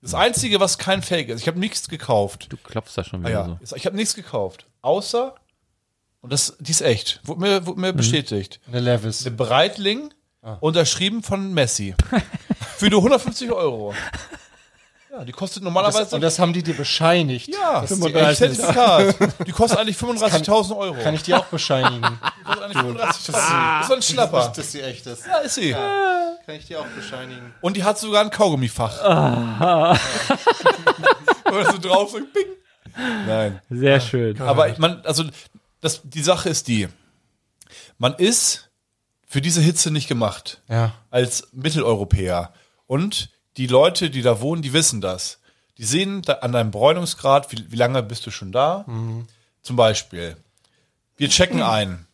[0.00, 2.46] das Einzige, was kein Fake ist, ich habe nichts gekauft.
[2.50, 3.58] Du klopfst da schon Ah, wieder ja.
[3.64, 3.76] so.
[3.76, 4.66] Ich habe nichts gekauft.
[4.80, 5.34] Außer,
[6.22, 7.86] und das, die ist echt, wurde mir, wurde Mhm.
[7.86, 8.60] mir bestätigt.
[8.68, 9.26] Eine Levis.
[9.26, 10.56] Eine Breitling, Ah.
[10.60, 11.94] unterschrieben von Messi.
[12.78, 13.92] Für nur 150 Euro.
[15.18, 15.98] Ja, die kostet normalerweise.
[16.04, 17.48] Das, und das haben die dir bescheinigt.
[17.48, 19.46] ja, Das ist die 35 echte- Zertifikat.
[19.48, 20.94] Die kostet eigentlich 35.000 Euro.
[21.02, 22.02] Kann ich dir auch bescheinigen.
[22.38, 22.98] Die kostet eigentlich 35.000.
[22.98, 24.52] Das ist so ein Schnapper.
[24.54, 25.26] dass sie echt ist.
[25.26, 25.72] Ja, ist sie.
[25.72, 27.52] Kann ich dir auch bescheinigen.
[27.60, 29.02] Und die hat sogar ein Kaugummifach.
[31.44, 32.46] Wenn man so drauf so, bing.
[33.26, 33.60] Nein.
[33.70, 34.40] Sehr schön.
[34.40, 35.24] Aber man, also,
[35.80, 36.88] das, die Sache ist die.
[37.98, 38.70] Man ist
[39.26, 40.62] für diese Hitze nicht gemacht.
[40.68, 40.92] Ja.
[41.10, 42.52] Als Mitteleuropäer.
[42.86, 45.40] Und die Leute, die da wohnen, die wissen das.
[45.76, 48.84] Die sehen an deinem Bräunungsgrad, wie, wie lange bist du schon da?
[49.62, 50.36] Zum Beispiel.
[51.16, 52.06] Wir checken ein.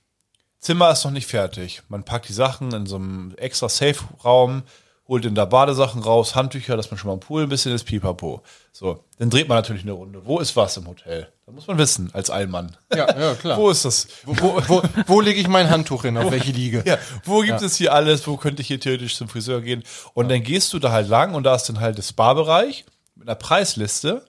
[0.58, 1.82] Zimmer ist noch nicht fertig.
[1.88, 4.62] Man packt die Sachen in so einem extra Safe-Raum,
[5.06, 7.84] holt in da Badesachen raus, Handtücher, dass man schon mal im Pool ein bisschen ist,
[7.84, 8.42] pipapo.
[8.72, 10.24] So, dann dreht man natürlich eine Runde.
[10.24, 11.28] Wo ist was im Hotel?
[11.46, 12.74] Da muss man wissen, als Allmann.
[12.94, 13.58] Ja, ja, klar.
[13.58, 14.08] Wo ist das?
[14.24, 16.16] Wo, wo, wo lege ich mein Handtuch hin?
[16.16, 16.82] Auf welche Liege?
[16.86, 18.26] Ja, wo gibt es hier alles?
[18.26, 19.84] Wo könnte ich hier theoretisch zum Friseur gehen?
[20.14, 23.28] Und dann gehst du da halt lang und da ist dann halt das Spa-Bereich mit
[23.28, 24.24] einer Preisliste.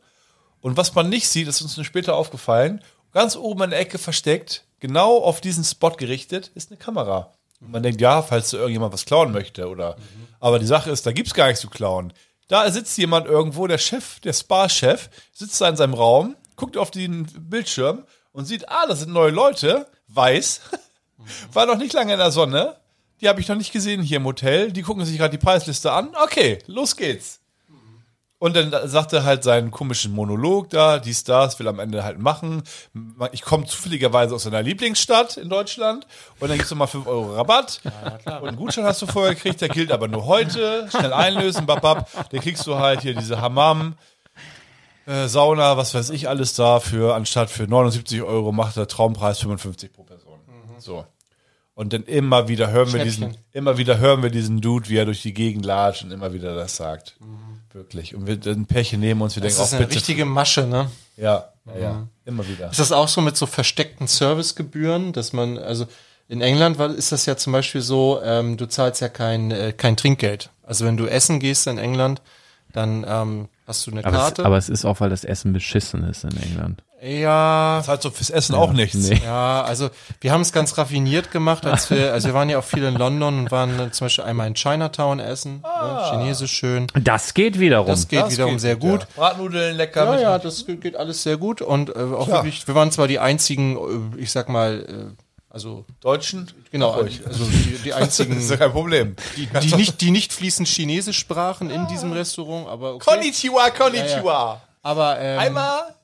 [0.60, 2.82] Und was man nicht sieht, ist uns nur später aufgefallen,
[3.14, 7.32] ganz oben in der Ecke versteckt, genau auf diesen Spot gerichtet, ist eine Kamera.
[7.62, 9.96] Und man denkt, ja, falls da irgendjemand was klauen möchte oder.
[10.42, 12.12] Aber die Sache ist, da gibt's gar nichts zu klauen.
[12.50, 16.92] Da sitzt jemand irgendwo, der Chef, der Spa-Chef, sitzt da in seinem Raum, guckt auf
[16.92, 20.62] den Bildschirm und sieht, ah, das sind neue Leute, weiß,
[21.54, 22.76] war noch nicht lange in der Sonne,
[23.22, 25.92] die habe ich noch nicht gesehen hier im Hotel, die gucken sich gerade die Preisliste
[25.92, 27.40] an, okay, los geht's.
[28.38, 32.20] Und dann sagt er halt seinen komischen Monolog da, dies, das, will am Ende halt
[32.20, 32.64] machen.
[33.32, 36.06] Ich komme zufälligerweise aus seiner Lieblingsstadt in Deutschland
[36.40, 37.82] und dann gibt's nochmal 5 Euro Rabatt.
[38.26, 40.88] und einen Gutschein hast du vorher gekriegt, der gilt aber nur heute.
[40.92, 42.10] Schnell einlösen, babab.
[42.30, 43.96] Dann kriegst du halt hier diese Hammam,
[45.06, 49.40] äh, Sauna, was weiß ich alles da für, anstatt für 79 Euro macht der Traumpreis
[49.40, 50.40] 55 pro Person.
[50.80, 51.06] So.
[51.74, 55.06] Und dann immer wieder hören wir diesen, immer wieder hören wir diesen Dude, wie er
[55.06, 57.18] durch die Gegend latscht und immer wieder das sagt.
[57.74, 58.16] Wirklich.
[58.16, 59.98] Und wir ein Pärchen nehmen uns, wir Das denken ist auch eine bitte.
[59.98, 60.90] richtige Masche, ne?
[61.18, 62.08] Ja, ja, ja.
[62.24, 62.72] Immer wieder.
[62.72, 65.86] Ist das auch so mit so versteckten Servicegebühren, dass man, also
[66.30, 69.98] in England ist das ja zum Beispiel so, ähm, du zahlst ja kein, äh, kein
[69.98, 70.52] Trinkgeld.
[70.64, 72.22] Also wenn du essen gehst in England,
[72.76, 74.46] dann ähm, hast du eine Aber es, Karte.
[74.46, 76.84] aber es ist auch, weil das Essen beschissen ist in England.
[77.02, 78.96] ja, Das hat so fürs Essen auch nichts.
[79.10, 79.22] Nee.
[79.24, 79.90] ja, also
[80.22, 82.96] wir haben es ganz raffiniert gemacht, als wir, also wir waren ja auch viel in
[82.96, 86.88] London und waren äh, zum Beispiel einmal in Chinatown essen, ne, chinesisch schön.
[87.02, 87.88] Das geht wiederum.
[87.88, 89.02] Das geht Das wiederum geht sehr gut.
[89.02, 89.08] Ja.
[89.16, 90.16] Bratnudeln lecker.
[90.16, 92.44] Ja, ja, das geht alles sehr gut und äh, auch Klar.
[92.44, 93.78] wirklich, wir waren zwar die einzigen,
[94.18, 95.25] äh, ich sag mal, äh,
[95.56, 96.52] also Deutschen.
[96.70, 99.16] genau, also die, die einzigen, Das ist ja kein Problem.
[99.38, 103.06] die, die nicht, die nicht fließend Chinesisch sprachen in diesem Restaurant, aber okay.
[103.10, 104.62] Konnichiwa, Konnichiwa.
[104.84, 105.96] Aber ähm, Einmal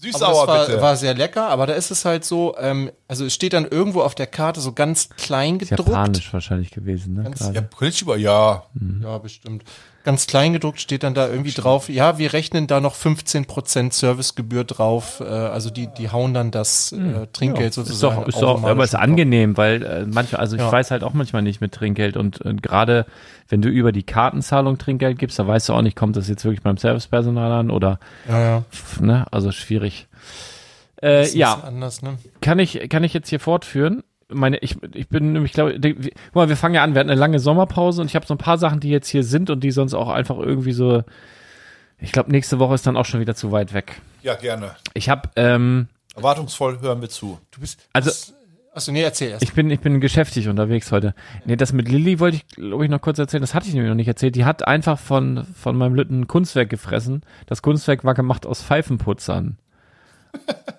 [0.00, 0.82] süß-sauer war, bitte.
[0.82, 4.02] war sehr lecker, aber da ist es halt so, ähm, also es steht dann irgendwo
[4.02, 5.88] auf der Karte so ganz klein gedruckt.
[5.88, 7.22] Japanisch wahrscheinlich gewesen, ne?
[7.22, 8.64] Ganz- ja, Konnichiwa, ja.
[9.00, 9.62] Ja, bestimmt.
[10.04, 14.64] Ganz klein gedruckt steht dann da irgendwie drauf, ja, wir rechnen da noch 15% Servicegebühr
[14.64, 17.82] drauf, äh, also die, die hauen dann das äh, Trinkgeld Hm.
[17.82, 18.16] Ist sozusagen.
[18.22, 20.72] doch, ist doch, aber ist angenehm, weil äh, manchmal, also ich Ja.
[20.72, 23.04] weiß halt auch manchmal nicht mit Trinkgeld und, und gerade
[23.48, 26.44] wenn du über die Kartenzahlung Trinkgeld gibst, da weißt du auch nicht, kommt das jetzt
[26.44, 27.98] wirklich beim Servicepersonal an oder,
[28.28, 28.64] Ja, ja.
[28.72, 30.06] pf, ne, also schwierig.
[31.02, 32.18] Äh, Ist ja, Anders, ne?
[32.40, 34.02] kann ich, kann ich jetzt hier fortführen?
[34.30, 37.10] Meine, ich, ich bin nämlich, glaube ich, guck mal, wir fangen ja an, wir hatten
[37.10, 39.64] eine lange Sommerpause und ich habe so ein paar Sachen, die jetzt hier sind und
[39.64, 41.02] die sonst auch einfach irgendwie so,
[41.98, 44.00] ich glaube, nächste Woche ist dann auch schon wieder zu weit weg.
[44.22, 44.76] Ja, gerne.
[44.92, 47.38] Ich habe, ähm, Erwartungsvoll hören wir zu.
[47.50, 48.10] Du bist, also
[48.74, 49.42] achso, nee, erzähl erst.
[49.42, 51.14] Ich bin, ich bin geschäftig unterwegs heute.
[51.44, 53.40] Nee, das mit Lilly wollte ich, glaube ich, noch kurz erzählen.
[53.40, 54.34] Das hatte ich nämlich noch nicht erzählt.
[54.34, 57.22] Die hat einfach von, von meinem Lütten Kunstwerk gefressen.
[57.46, 59.58] Das Kunstwerk war gemacht aus Pfeifenputzern.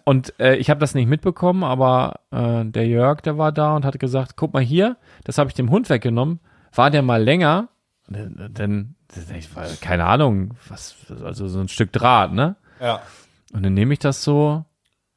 [0.05, 3.85] Und äh, ich habe das nicht mitbekommen, aber äh, der Jörg, der war da und
[3.85, 6.39] hat gesagt, guck mal hier, das habe ich dem Hund weggenommen.
[6.73, 7.69] War der mal länger,
[8.09, 8.95] denn,
[9.37, 12.55] ich war, keine Ahnung, was, also so ein Stück Draht, ne?
[12.79, 13.01] Ja.
[13.53, 14.65] Und dann nehme ich das so,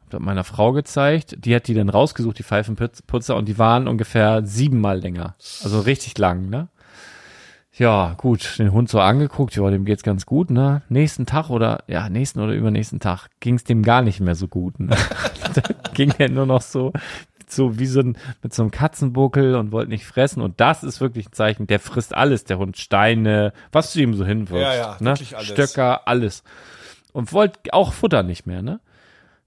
[0.01, 3.89] hab das meiner Frau gezeigt, die hat die dann rausgesucht, die Pfeifenputzer, und die waren
[3.89, 5.37] ungefähr siebenmal länger.
[5.63, 6.69] Also richtig lang, ne?
[7.75, 10.83] Ja, gut, den Hund so angeguckt, ja, dem geht's ganz gut, ne?
[10.91, 14.79] Nächsten Tag oder, ja, nächsten oder übernächsten Tag ging's dem gar nicht mehr so gut,
[14.79, 14.95] ne?
[15.55, 15.63] da
[15.95, 16.93] ging er nur noch so,
[17.49, 20.43] so wie so ein, mit so einem Katzenbuckel und wollte nicht fressen.
[20.43, 22.77] Und das ist wirklich ein Zeichen, der frisst alles, der Hund.
[22.77, 24.63] Steine, was du ihm so hinwirfst.
[24.63, 25.11] Ja, ja, ne?
[25.11, 25.47] alles.
[25.47, 26.43] Stöcker, alles.
[27.13, 28.81] Und wollte auch Futter nicht mehr, ne?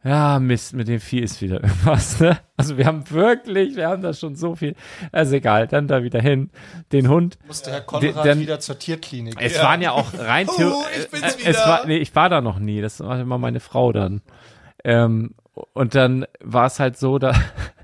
[0.06, 2.38] Ja, Mist, mit dem Vieh ist wieder irgendwas, ne?
[2.58, 4.76] Also wir haben wirklich, wir haben da schon so viel.
[5.12, 6.52] Also egal, dann da wieder hin.
[6.92, 7.40] Den Hund.
[7.48, 9.36] musste Herr Konrad dann- wieder zur Tierklinik.
[9.40, 11.50] Es waren ja auch rein Oh, ich bin's äh, wieder.
[11.50, 12.82] Es war, nee, ich war da noch nie.
[12.82, 14.22] Das war immer meine Frau dann.
[14.84, 15.34] Ähm,
[15.74, 17.34] und dann war es halt so, da,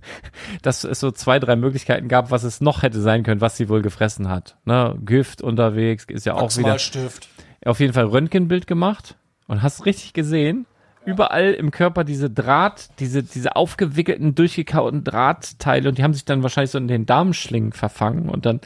[0.62, 3.68] dass es so zwei, drei Möglichkeiten gab, was es noch hätte sein können, was sie
[3.68, 4.58] wohl gefressen hat.
[4.66, 4.96] Ne?
[5.04, 7.30] Gift unterwegs ist ja auch wieder Wachsmalstift.
[7.66, 9.16] auf jeden Fall Röntgenbild gemacht
[9.48, 10.68] und hast richtig gesehen,
[11.06, 16.44] überall im Körper diese Draht, diese, diese aufgewickelten, durchgekauten Drahtteile und die haben sich dann
[16.44, 18.62] wahrscheinlich so in den Darmschlingen verfangen und dann,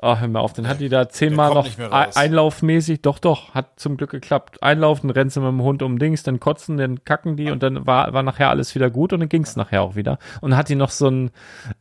[0.00, 1.66] oh, hör mal auf, dann hat die da zehnmal noch
[2.14, 4.62] einlaufmäßig, doch, doch, hat zum Glück geklappt.
[4.62, 7.86] Einlaufen, rennst du mit dem Hund um Dings, dann kotzen, dann kacken die und dann
[7.86, 10.18] war, war nachher alles wieder gut und dann ging's nachher auch wieder.
[10.40, 11.30] Und dann hat die noch so ein,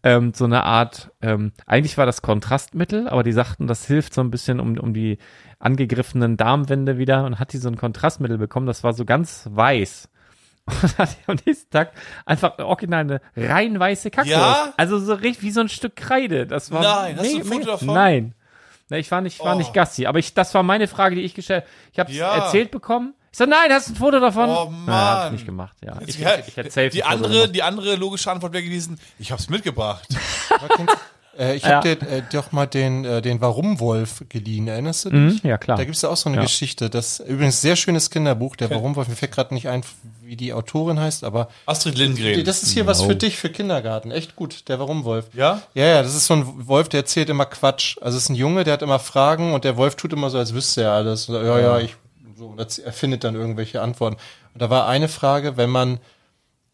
[0.03, 4.21] ähm, so eine Art, ähm, eigentlich war das Kontrastmittel, aber die sagten, das hilft so
[4.21, 5.17] ein bisschen um, um die
[5.59, 10.09] angegriffenen Darmwände wieder und hat die so ein Kontrastmittel bekommen, das war so ganz weiß.
[10.67, 11.91] Und hat am nächsten Tag
[12.25, 14.29] einfach original eine rein weiße Kacke.
[14.29, 14.73] Ja?
[14.77, 16.47] Also so richtig wie so ein Stück Kreide.
[16.47, 17.87] Das war Nein, hast du ein Foto davon?
[17.93, 18.33] Nein.
[18.89, 19.57] Na, ich war nicht, war Oh.
[19.57, 22.35] nicht Gassi, aber ich, das war meine Frage, die ich gestellt Ich habe Ja.
[22.35, 23.13] erzählt bekommen.
[23.31, 24.49] Ich so, nein, hast du ein Foto davon?
[24.49, 25.25] Oh, Na, hab Mann.
[25.27, 25.99] ich nicht gemacht, ja.
[26.05, 27.55] Ich, Ja, ich, ich hätte safe die Foto andere, gemacht.
[27.55, 30.07] die andere logische Antwort wäre gewesen, ich hab's mitgebracht.
[31.37, 31.77] Äh, ich Ja.
[31.83, 35.43] habe dir äh, doch mal den, äh, den Warum-Wolf geliehen, erinnerst du dich?
[35.43, 35.77] Mhm, ja, klar.
[35.77, 36.43] Da gibt's ja auch so eine Ja.
[36.43, 36.89] Geschichte.
[36.89, 39.07] Das übrigens sehr schönes Kinderbuch, der Warum-Wolf.
[39.07, 39.81] Mir fällt gerade nicht ein,
[40.23, 42.43] wie die Autorin heißt, aber Astrid Lindgren.
[42.45, 44.11] das ist hier was für dich, für Kindergarten.
[44.11, 45.25] Echt gut, der Warum-Wolf.
[45.33, 45.61] Ja?
[45.73, 47.97] Ja, ja, das ist so ein Wolf, der erzählt immer Quatsch.
[48.01, 50.37] Also es ist ein Junge, der hat immer Fragen und der Wolf tut immer so,
[50.37, 51.27] als wüsste er alles.
[51.29, 51.95] Und, Ja, ja, ich,
[52.37, 54.15] so, und er findet dann irgendwelche Antworten.
[54.53, 55.99] Und da war eine Frage, wenn man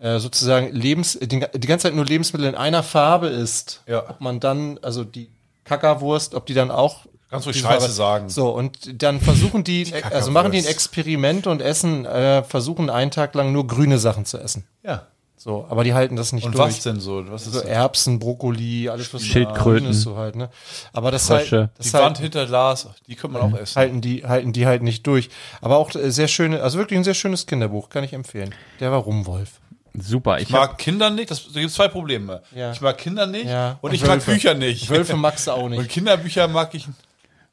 [0.02, 4.10] äh, sozusagen Lebens, die, die ganze Zeit nur Lebensmittel in einer Farbe isst, Ja.
[4.10, 5.30] ob man dann, also die
[5.64, 8.30] Kackerwurst, ob die dann auch Kannst ruhig Scheiße Farbe- sagen.
[8.30, 13.10] So, und dann versuchen die, also machen die ein Experiment und essen, äh, versuchen einen
[13.12, 14.66] Tag lang nur grüne Sachen zu essen.
[14.84, 15.08] Ja.
[15.38, 16.68] So, aber die halten das nicht Und durch.
[16.68, 17.24] was denn so?
[17.32, 17.68] Was ist So das?
[17.68, 19.86] Erbsen, Brokkoli, alles was Schildkröten.
[19.86, 20.50] grün ist so halt, ne?
[20.94, 21.58] Aber das Frösche.
[21.58, 23.76] halt, das Die halt, Wand hinter Glas, die könnte man auch essen.
[23.76, 25.30] halten die halten die halt nicht durch.
[25.62, 28.54] Aber auch äh, sehr schöne, also wirklich ein sehr schönes Kinderbuch, kann ich empfehlen.
[28.82, 29.62] Der war Rumwolf.
[29.94, 30.38] Super.
[30.38, 32.42] Ich Ich mag Kinder nicht, das, da gibt zwei Probleme.
[32.56, 32.72] Ja.
[32.72, 33.78] Ich mag Kinder nicht Ja.
[33.82, 34.32] und, Und ich mag Wölfe.
[34.32, 34.90] Bücher nicht.
[34.90, 35.90] Wölfe magst du auch Und nicht.
[35.90, 36.88] Kinderbücher mag ich,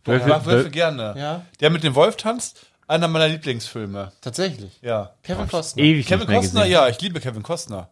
[0.05, 1.15] Wölfe- ich mag Wölfe Wöl- gerne.
[1.17, 1.43] Ja.
[1.61, 4.13] Der mit dem Wolf tanzt, einer meiner Lieblingsfilme.
[4.21, 4.79] Tatsächlich.
[4.83, 5.11] Ja.
[5.23, 5.83] Kevin Costner.
[5.83, 6.73] ewig Kevin Costner, gesehen.
[6.73, 7.89] ja, ich liebe Kevin Costner.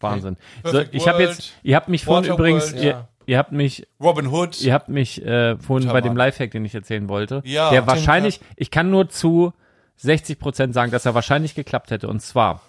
[0.00, 0.36] Wahnsinn.
[0.62, 2.78] So, ich habe jetzt, ihr habt mich vorhin übrigens, ja.
[2.82, 4.60] ihr, ihr habt mich Robin Hood.
[4.60, 6.14] Ihr habt mich äh, vorhin bei dem.
[6.16, 9.52] Lifehack, den ich erzählen wollte, Ja, der wahrscheinlich, ich kann nur zu
[9.96, 12.08] 60 Prozent sagen, dass er wahrscheinlich geklappt hätte.
[12.08, 12.60] Und zwar,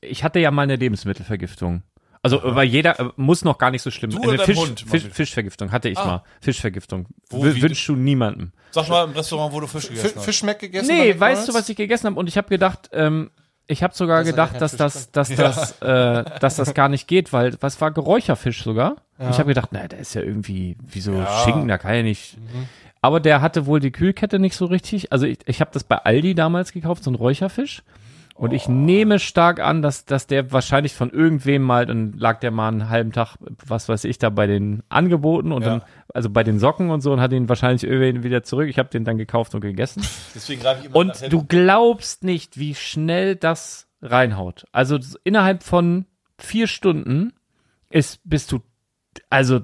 [0.00, 1.82] ich hatte ja mal eine Lebensmittelvergiftung.
[2.22, 4.10] Also, weil jeder äh, muss noch gar nicht so schlimm.
[4.10, 5.04] Du Eine Fisch, Hund, Fisch?
[5.12, 6.06] Fischvergiftung hatte ich Ah.
[6.06, 6.22] mal.
[6.40, 7.06] Fischvergiftung.
[7.30, 8.50] Wo, wünschst du niemandem.
[8.72, 10.24] Sag mal im Restaurant, wo du Fisch gegessen Fi- hast.
[10.24, 10.88] Fischmeck gegessen?
[10.88, 12.18] Nee, weißt du, was ich gegessen habe?
[12.18, 13.30] Und ich habe gedacht, ähm,
[13.68, 16.88] ich habe sogar Da ist gedacht, ja dass das, dass das, äh, dass das gar
[16.88, 18.96] nicht geht, weil was war Geräucherfisch sogar?
[19.18, 22.02] Und Ich habe gedacht, naja, der ist ja irgendwie wie so Schinken, da kann ja
[22.02, 22.38] nicht.
[23.02, 25.12] Aber der hatte wohl die Kühlkette nicht so richtig.
[25.12, 27.82] Also ich, ich habe das bei Aldi damals gekauft, so ein Räucherfisch.
[28.38, 32.50] Und ich nehme stark an, dass, dass der wahrscheinlich von irgendwem mal, dann lag der
[32.50, 33.36] mal einen halben Tag,
[33.66, 35.68] was weiß ich, da bei den Angeboten und Ja.
[35.68, 35.82] dann,
[36.12, 38.68] also bei den Socken und so und hat ihn wahrscheinlich irgendwann wieder zurück.
[38.68, 40.02] Ich habe den dann gekauft und gegessen.
[40.34, 44.66] Deswegen greife ich immer Und du glaubst nicht, wie schnell das reinhaut.
[44.70, 46.04] Also innerhalb von
[46.38, 47.32] vier Stunden
[47.88, 48.60] ist, bist du,
[49.30, 49.60] also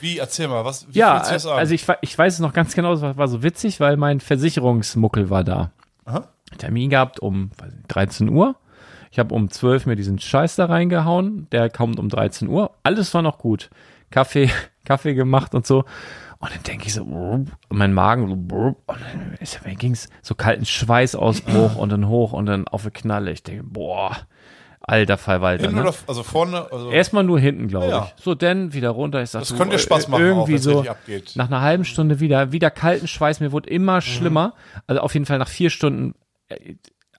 [0.00, 3.00] Wie, erzähl mal, was, wie ja, also ich, ich weiß es noch ganz genau, es
[3.00, 5.72] war, war so witzig, weil mein Versicherungsmuckel war da.
[6.04, 6.28] Aha.
[6.58, 8.56] Termin gehabt um weiß nicht, 13 Uhr.
[9.10, 11.46] Ich habe um 12 mir diesen Scheiß da reingehauen.
[11.52, 12.70] Der kommt um 13 Uhr.
[12.82, 13.70] Alles war noch gut.
[14.10, 14.50] Kaffee,
[14.84, 15.84] Kaffee gemacht und so.
[16.38, 20.64] Und dann denke ich so, und mein Magen so, und dann ist, ging's so kalten
[20.64, 23.30] Schweißausbruch und dann hoch und dann auf eine Knalle.
[23.30, 24.16] Ich denke, boah,
[24.80, 25.62] alter Verwalter.
[25.64, 25.82] Hinten Ne?
[25.82, 28.10] oder, also vorne, also, Erstmal nur hinten, glaube Ja.
[28.16, 28.22] ich.
[28.24, 29.22] So, dann wieder runter.
[29.22, 30.84] Ich sag, das du, könnte äh, Spaß machen, auch, irgendwie wenn's so.
[31.36, 34.54] Nach einer halben Stunde wieder, wieder kalten Schweiß, mir wurde immer schlimmer.
[34.88, 36.14] Also auf jeden Fall nach vier Stunden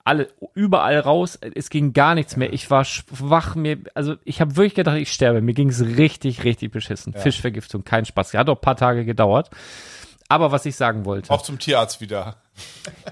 [0.05, 2.51] alle überall raus, es ging gar nichts mehr.
[2.51, 5.41] Ich war schwach, mir, also ich habe wirklich gedacht, ich sterbe.
[5.41, 7.13] Mir ging es richtig, richtig beschissen.
[7.13, 8.33] Fischvergiftung, kein Spaß.
[8.33, 9.49] Hat auch ein paar Tage gedauert.
[10.29, 12.37] Aber was ich sagen wollte, auch zum Tierarzt wieder.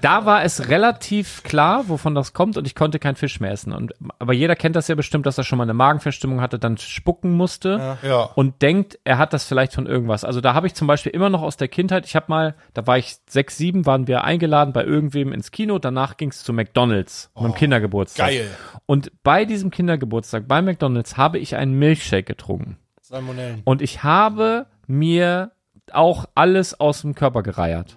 [0.00, 3.72] da war es relativ klar, wovon das kommt und ich konnte keinen Fisch mehr essen.
[3.72, 6.78] Und, aber jeder kennt das ja bestimmt, dass er schon mal eine Magenverstimmung hatte, dann
[6.78, 8.22] spucken musste Ja.
[8.34, 10.24] und denkt, er hat das vielleicht von irgendwas.
[10.24, 12.86] Also da habe ich zum Beispiel immer noch aus der Kindheit, ich habe mal, da
[12.86, 16.52] war ich sechs, sieben, waren wir eingeladen bei irgendwem ins Kino, danach ging es zu
[16.52, 18.28] McDonalds beim Kindergeburtstag.
[18.28, 18.50] geil.
[18.86, 22.78] Und bei diesem Kindergeburtstag bei McDonalds habe ich einen Milchshake getrunken.
[23.00, 23.62] Salmonellen.
[23.64, 25.52] Und ich habe mir
[25.92, 27.96] auch alles aus dem Körper gereiert.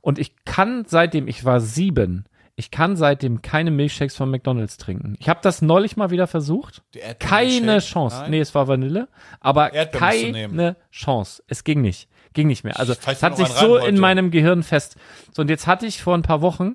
[0.00, 2.24] Und ich kann seitdem, ich war sieben,
[2.58, 5.14] ich kann seitdem keine Milchshakes von McDonalds trinken.
[5.18, 6.82] Ich habe das neulich mal wieder versucht.
[7.18, 7.80] Keine?
[7.80, 8.20] Chance.
[8.22, 8.30] Nein?
[8.30, 9.08] Nee, es war Vanille.
[9.40, 11.42] Aber keine Chance.
[11.48, 12.08] Es ging nicht.
[12.32, 12.78] Ging nicht mehr.
[12.78, 14.96] Also es hat sich so in meinem Gehirn fest.
[15.32, 16.74] So, und jetzt hatte ich vor ein paar Wochen,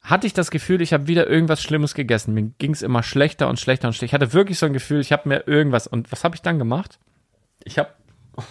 [0.00, 2.34] hatte ich das Gefühl, ich habe wieder irgendwas Schlimmes gegessen.
[2.34, 4.16] Mir ging es immer schlechter und schlechter und schlechter.
[4.16, 5.86] Ich hatte wirklich so ein Gefühl, ich habe mir irgendwas.
[5.86, 6.98] Und was habe ich dann gemacht?
[7.62, 7.90] Ich habe,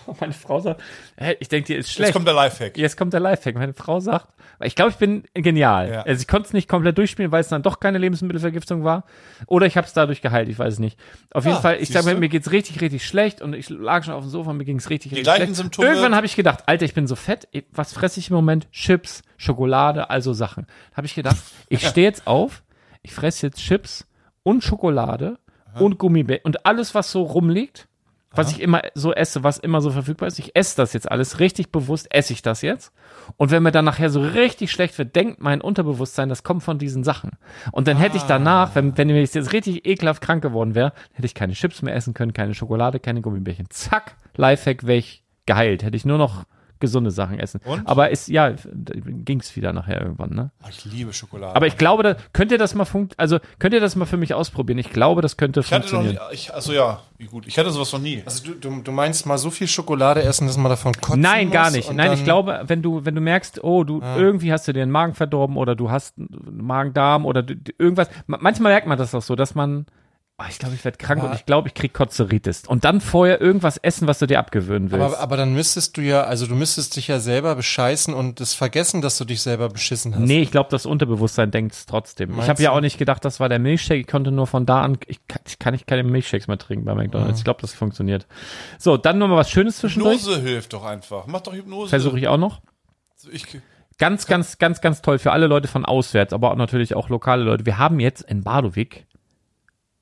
[0.20, 0.82] meine Frau sagt,
[1.16, 2.10] hey, ich denke, dir ist schlecht.
[2.10, 2.78] Jetzt kommt der Lifehack.
[2.78, 3.56] Jetzt kommt der Lifehack.
[3.56, 4.28] Meine Frau sagt,
[4.62, 5.90] ich glaube, ich bin genial.
[5.92, 6.02] Ja.
[6.04, 9.04] Also ich konnte es nicht komplett durchspielen, weil es dann doch keine Lebensmittelvergiftung war.
[9.46, 11.00] Oder ich habe es dadurch geheilt, ich weiß es nicht.
[11.32, 14.04] Auf jeden Ah, Fall, ich sage mir, mir geht's richtig, richtig schlecht und ich lag
[14.04, 15.56] schon auf dem Sofa, mir ging's richtig, richtig gleichen schlecht.
[15.58, 18.72] Symptome- Irgendwann habe ich gedacht, Alter, ich bin so fett, was fresse ich im Moment?
[18.72, 20.66] Chips, Schokolade, also Sachen.
[20.96, 21.38] Habe ich gedacht,
[21.70, 22.64] ich stehe jetzt auf,
[23.04, 24.08] ich fresse jetzt Chips
[24.44, 25.38] und Schokolade
[25.80, 27.88] und Gummibärchen und alles, was so rumliegt,
[28.32, 30.40] was ich immer so esse, was immer so verfügbar ist.
[30.40, 32.94] Ich esse das jetzt alles richtig bewusst, esse ich das jetzt.
[33.38, 36.78] Und wenn mir dann nachher so richtig schlecht wird, denkt mein Unterbewusstsein, das kommt von
[36.78, 37.32] diesen Sachen.
[37.72, 41.26] Und dann hätte ich danach, wenn, wenn mir jetzt richtig ekelhaft krank geworden wäre, hätte
[41.26, 43.70] ich keine Chips mehr essen können, keine Schokolade, keine Gummibärchen.
[43.70, 45.84] Zack, Lifehack, ich geheilt.
[45.84, 46.46] Hätte ich nur noch
[46.80, 47.62] gesunde Sachen essen.
[47.66, 47.88] Und?
[47.88, 48.54] Aber ist, ja,
[49.06, 50.52] ging's wieder nachher irgendwann, ne?
[50.64, 51.56] Oh, ich liebe Schokolade.
[51.56, 54.18] Aber ich glaube, da, könnt ihr das mal funkt, also könnt ihr das mal für
[54.18, 54.78] mich ausprobieren?
[54.80, 56.24] Ich glaube, das könnte ich hatte noch funktionieren.
[56.30, 57.48] nie, ich, also ja, wie gut.
[57.48, 58.22] Ich hatte sowas noch nie.
[58.26, 61.48] Also du, du, du meinst mal so viel Schokolade essen, dass man davon kotzen Nein,
[61.48, 61.88] muss gar nicht.
[61.94, 64.80] Nein, dann- ich glaube, wenn du, wenn du merkst, oh, du irgendwie hast du dir
[64.82, 68.10] den Magen verdorben oder du hast einen Magen-Darm oder du, irgendwas.
[68.28, 69.86] Ma- Manchmal merkt man das auch so, dass man,
[70.40, 72.64] oh, ich glaube, ich werde krank und ich glaube, ich krieg Kotzeritis.
[72.68, 75.04] Und dann vorher irgendwas essen, was du dir abgewöhnen willst.
[75.04, 78.54] Aber, aber dann müsstest du ja, also du müsstest dich ja selber bescheißen und das
[78.54, 80.22] vergessen, dass du dich selber beschissen hast.
[80.22, 82.30] Nee, ich glaube, das Unterbewusstsein denkt es trotzdem.
[82.30, 84.02] ich Meinst habe ja auch nicht gedacht, das war der Milchshake.
[84.02, 86.86] Ich konnte nur von da an, ich kann, ich kann nicht keine Milchshakes mehr trinken
[86.86, 87.40] bei McDonalds.
[87.40, 88.28] Ich glaube, das funktioniert.
[88.78, 90.20] So, dann nochmal was Schönes zwischendurch.
[90.20, 91.26] Hypnose hilft doch einfach.
[91.28, 91.90] Mach doch Hypnose.
[91.90, 92.62] Versuche ich auch noch.
[93.16, 93.46] Also ich,
[94.00, 97.44] Ganz, ganz, ganz, ganz toll für alle Leute von auswärts, aber auch natürlich auch lokale
[97.44, 97.66] Leute.
[97.66, 99.08] Wir haben jetzt in Bardowik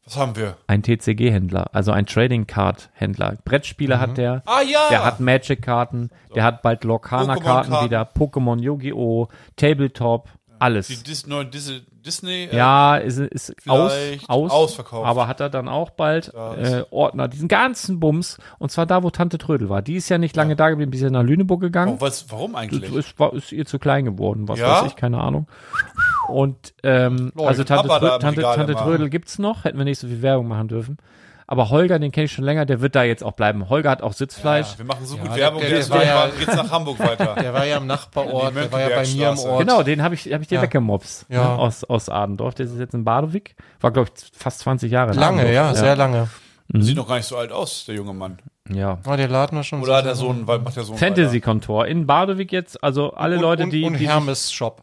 [0.06, 0.58] was haben wir?
[0.68, 3.38] ein TCG-Händler, also ein Trading Card Händler.
[3.44, 4.90] Brettspiele hat der, Ah ja!
[4.90, 6.84] der hat Magic-Karten, der hat bald
[7.72, 7.86] Pokémon-Karten.
[7.86, 10.30] wieder, Pokémon, Yu-Gi-Oh!, Tabletop,
[10.60, 10.88] alles.
[10.88, 11.72] die Dis neue Dis
[12.06, 12.46] Disney.
[12.52, 13.92] äh, ja, ist, ist aus,
[14.28, 15.08] aus, ausverkauft.
[15.08, 19.10] aber hat er dann auch bald äh, Ordner, diesen ganzen Bums, und zwar da, wo
[19.10, 19.82] Tante Trödel war.
[19.82, 21.96] Die ist ja nicht lange da geblieben, die ist ja nach Lüneburg gegangen.
[21.98, 22.94] Oh, was, warum eigentlich?
[22.94, 24.82] Ist, war, ist ihr zu klein geworden, was Ja?
[24.82, 25.48] weiß ich, keine Ahnung.
[26.28, 28.76] Und ähm, Lol, also Tante, Trö Tante, Tante.
[28.76, 30.98] Trödel gibt's noch, hätten wir nicht so viel Werbung machen dürfen.
[31.48, 33.70] Aber Holger, den kenne ich schon länger, der wird da jetzt auch bleiben.
[33.70, 34.72] Holger hat auch Sitzfleisch.
[34.74, 36.72] Ja, wir machen so Ja, gut der- Werbung, der- jetzt der war ja- geht's nach
[36.72, 37.36] Hamburg weiter.
[37.36, 39.50] Der war ja im Nachbarort, der war ja bei mir im Mönckebergstraße.
[39.50, 39.60] Ort.
[39.60, 40.62] Genau, den habe ich, hab ich dir Ja.
[40.64, 41.44] weggemobst Ja.
[41.44, 42.56] ne, aus, aus Adendorf.
[42.56, 43.56] Der ist jetzt in Badewig.
[43.80, 46.30] War, glaube ich, fast 20 Jahre in Lange, ja, sehr lange.
[46.74, 48.40] Sieht noch gar nicht so alt aus, der junge Mann.
[48.72, 48.98] ja.
[49.08, 51.86] Oh, der Laden war schon Oder hat so der Sohn, weil macht der Sohn Fantasy-Kontor
[51.86, 52.84] in Badewig jetzt.
[52.84, 53.84] Also alle und, Leute, und, die.
[53.84, 54.82] und die Hermes Shop.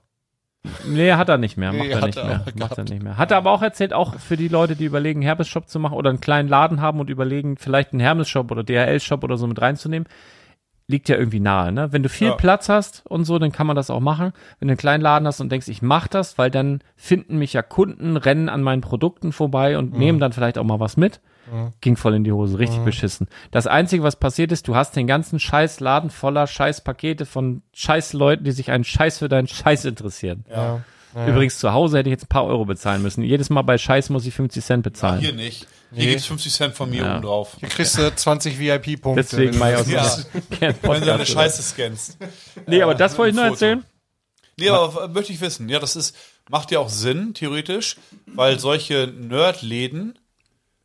[0.86, 1.72] Nee, hat er nicht mehr.
[1.72, 2.44] Nee, Macht er hat nicht er mehr.
[2.56, 3.18] Macht er nicht mehr.
[3.18, 6.10] Hat er aber auch erzählt, auch für die Leute, die überlegen, Hermes-Shop zu machen oder
[6.10, 10.06] einen kleinen Laden haben und überlegen, vielleicht einen Hermes-Shop oder DHL-Shop oder so mit reinzunehmen.
[10.86, 11.92] Liegt ja irgendwie nahe, ne?
[11.92, 12.34] Wenn du viel Ja.
[12.34, 14.32] Platz hast und so, dann kann man das auch machen.
[14.58, 17.52] Wenn du einen kleinen Laden hast und denkst, ich mach das, weil dann finden mich
[17.52, 21.20] ja Kunden, rennen an meinen Produkten vorbei und nehmen dann vielleicht auch mal was mit.
[21.80, 23.26] Ging voll in die Hose, richtig beschissen.
[23.50, 27.62] Das Einzige, was passiert ist, du hast den ganzen scheiß Laden voller scheiß Pakete von
[27.74, 30.44] scheiß Leuten, die sich einen Scheiß für deinen Scheiß interessieren.
[30.50, 30.80] Ja.
[31.14, 33.22] Übrigens, zu Hause hätte ich jetzt ein paar Euro bezahlen müssen.
[33.22, 35.20] Jedes Mal bei Scheiß muss ich 50 Cent bezahlen.
[35.20, 35.66] Hier nicht.
[35.94, 36.10] Hier Nee.
[36.12, 37.12] gibt's 50 Cent von mir Ja.
[37.14, 37.56] oben drauf.
[37.60, 39.22] Hier kriegst du 20 VIP-Punkte.
[39.22, 40.10] Deswegen mal aus Ja.
[40.60, 41.26] Wenn du deine.
[41.26, 42.16] Scheiße scannst.
[42.66, 43.84] Nee, aber das wollte ich nur erzählen.
[44.58, 45.68] Nee, aber möchte ich wissen.
[45.68, 46.16] Ja, das ist,
[46.48, 50.18] macht ja auch Sinn, theoretisch, weil solche Nerdläden,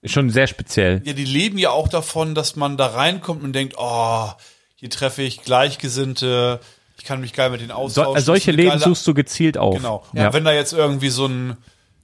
[0.01, 1.01] Ist schon sehr speziell.
[1.05, 4.29] ja, die leben ja auch davon, dass man da reinkommt und denkt, oh,
[4.75, 6.59] hier treffe ich Gleichgesinnte,
[6.97, 8.15] ich kann mich geil mit denen So, austauschen.
[8.17, 9.75] äh, solche Läden suchst du gezielt auf.
[9.77, 10.03] Genau.
[10.13, 10.27] Ja.
[10.27, 11.57] Und wenn da jetzt irgendwie so ein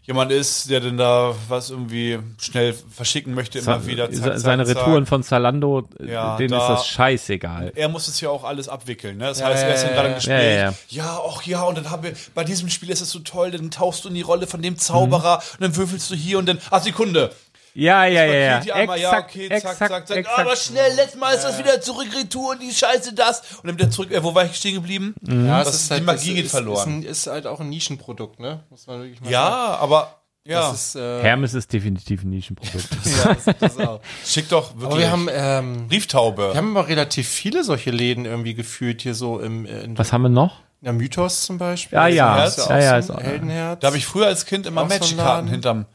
[0.06, 4.08] jemand ist, der denn da was irgendwie schnell verschicken möchte, immer wieder.
[4.12, 4.76] zack, Se- zack, Seine zack.
[4.76, 7.72] Retouren von Zalando, äh, Ja, denen da- ist das scheißegal.
[7.74, 9.16] Er muss es ja auch alles abwickeln.
[9.18, 9.28] Ne?
[9.28, 10.56] Das Ja, heißt, er ist ja, gerade im ja, Gespräch.
[10.58, 10.74] ja, ja.
[10.90, 13.72] Ja, ach ja, und dann haben wir, bei diesem Spiel ist es so toll, dann
[13.72, 16.60] tauchst du in die Rolle von dem Zauberer und dann würfelst du hier und dann,
[16.70, 17.32] ach Sekunde.
[17.76, 18.60] Ja, ja, ja, ja.
[18.60, 20.18] Die einmal, ja, okay, zack, exakt, zack, zack.
[20.18, 20.40] exakt.
[20.40, 23.42] Aber schnell, letztes Mal ist das wieder zurück, Retour und die Scheiße das.
[23.62, 25.16] Und dann wieder zurück, äh, wo war ich stehen geblieben?
[25.28, 26.78] Ja, Das- die Magie geht ist, verloren.
[26.78, 28.64] Ist, ein, ist halt auch ein Nischenprodukt, ne?
[28.70, 29.34] Muss man wirklich mal sagen.
[29.34, 32.88] Ja, aber, ja, Das ist, äh, Hermes ist definitiv ein Nischenprodukt.
[33.26, 34.02] ja, das, das auch.
[34.26, 34.86] schick doch wirklich.
[34.86, 36.50] Aber wir haben, ähm, Brieftaube.
[36.52, 40.14] wir haben aber relativ viele solche Läden irgendwie gefühlt hier so im, äh, in Was
[40.14, 40.58] haben wir noch?
[40.82, 41.96] der Mythos zum Beispiel.
[41.98, 42.44] Ja, ja.
[42.44, 43.80] Ist Ja, auch ja, so ist ein auch- Heldenherz.
[43.80, 45.48] Da habe ich früher als Kind immer Laden.
[45.48, 45.86] hinterm,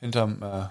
[0.00, 0.62] hinterm, äh,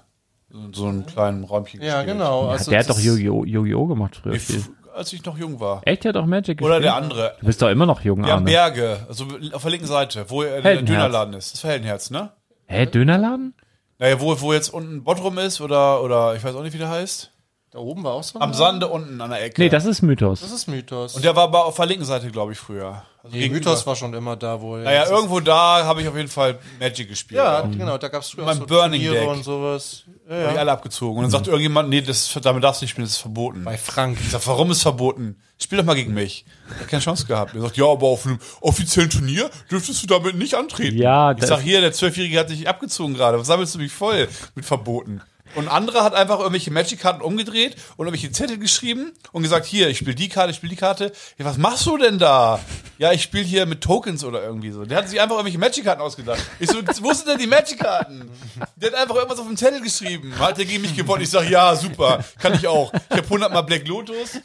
[0.51, 2.17] so, so einem kleinen Räumchen ja, gespielt.
[2.17, 2.45] genau.
[2.45, 3.45] Ja, Also der hat doch Yu-Gi-Oh!
[3.45, 3.85] Yu-Gi-Oh!
[3.87, 4.63] gemacht früher Nee, viel.
[4.95, 5.81] als ich noch jung war.
[5.85, 6.83] Echt, der hat doch Magic Oder gespielt?
[6.85, 7.35] der andere.
[7.39, 8.51] Du bist doch immer noch jung, Der am Arne.
[8.51, 10.81] Berge, also auf der linken Seite, wo der.
[10.81, 11.53] Dönerladen ist.
[11.53, 12.31] Das war Heldenherz, ne?
[12.67, 13.53] Hä, Dönerladen?
[13.99, 16.89] Naja, wo, wo jetzt unten Bottrum ist oder, oder ich weiß auch nicht, wie der
[16.89, 17.31] heißt.
[17.71, 18.57] Da oben war auch so ein Am Laden.
[18.57, 19.61] Sande unten an der Ecke.
[19.61, 20.41] Nee, das ist Mythos.
[20.41, 21.15] Das ist Mythos.
[21.15, 23.03] Und der war aber auf der linken Seite, glaube ich, früher.
[23.33, 23.49] Also nee.
[23.49, 26.59] Mythos war schon immer da, wo er Naja, irgendwo da habe ich auf jeden Fall
[26.79, 27.37] Magic gespielt.
[27.37, 27.71] Ja, auch.
[27.71, 29.29] genau, da gab es früher Mein so Burning Turniere Deck.
[29.29, 30.03] und sowas.
[30.29, 30.59] Ja, Hab ich ja.
[30.61, 31.17] alle abgezogen.
[31.17, 33.63] Und dann sagt irgendjemand, nee, das, damit darfst du nicht spielen, das ist verboten.
[33.63, 34.17] Bei Frank.
[34.21, 35.37] Ich sag, warum ist verboten?
[35.61, 36.45] Spiel doch mal gegen mich.
[36.75, 37.53] Ich hab keine Chance gehabt.
[37.55, 40.97] Er sagt, ja, aber auf einem offiziellen Turnier dürftest du damit nicht antreten.
[40.97, 43.39] Ja, ich das- sag, hier, der Zwölfjährige hat dich abgezogen gerade.
[43.39, 45.21] Was sammelst du mich voll mit verboten?
[45.55, 49.89] Und ein anderer hat einfach irgendwelche Magic-Karten umgedreht und irgendwelche Zettel geschrieben und gesagt, hier,
[49.89, 51.11] ich spiele die Karte, ich spiele die Karte.
[51.37, 52.59] Ja, was machst du denn da?
[52.97, 54.83] Ja, ich spiele hier mit Tokens oder irgendwie so.
[54.85, 56.39] Der hat sich einfach irgendwelche Magic-Karten ausgedacht.
[56.59, 58.29] Ich so, wo sind denn die Magic-Karten?
[58.75, 60.33] Der hat einfach irgendwas auf dem Zettel geschrieben.
[60.37, 61.23] Hat der gegen mich gewonnen?
[61.23, 62.91] Ich sag, ja, super, kann ich auch.
[63.09, 64.39] Ich habe 100 Mal Black Lotus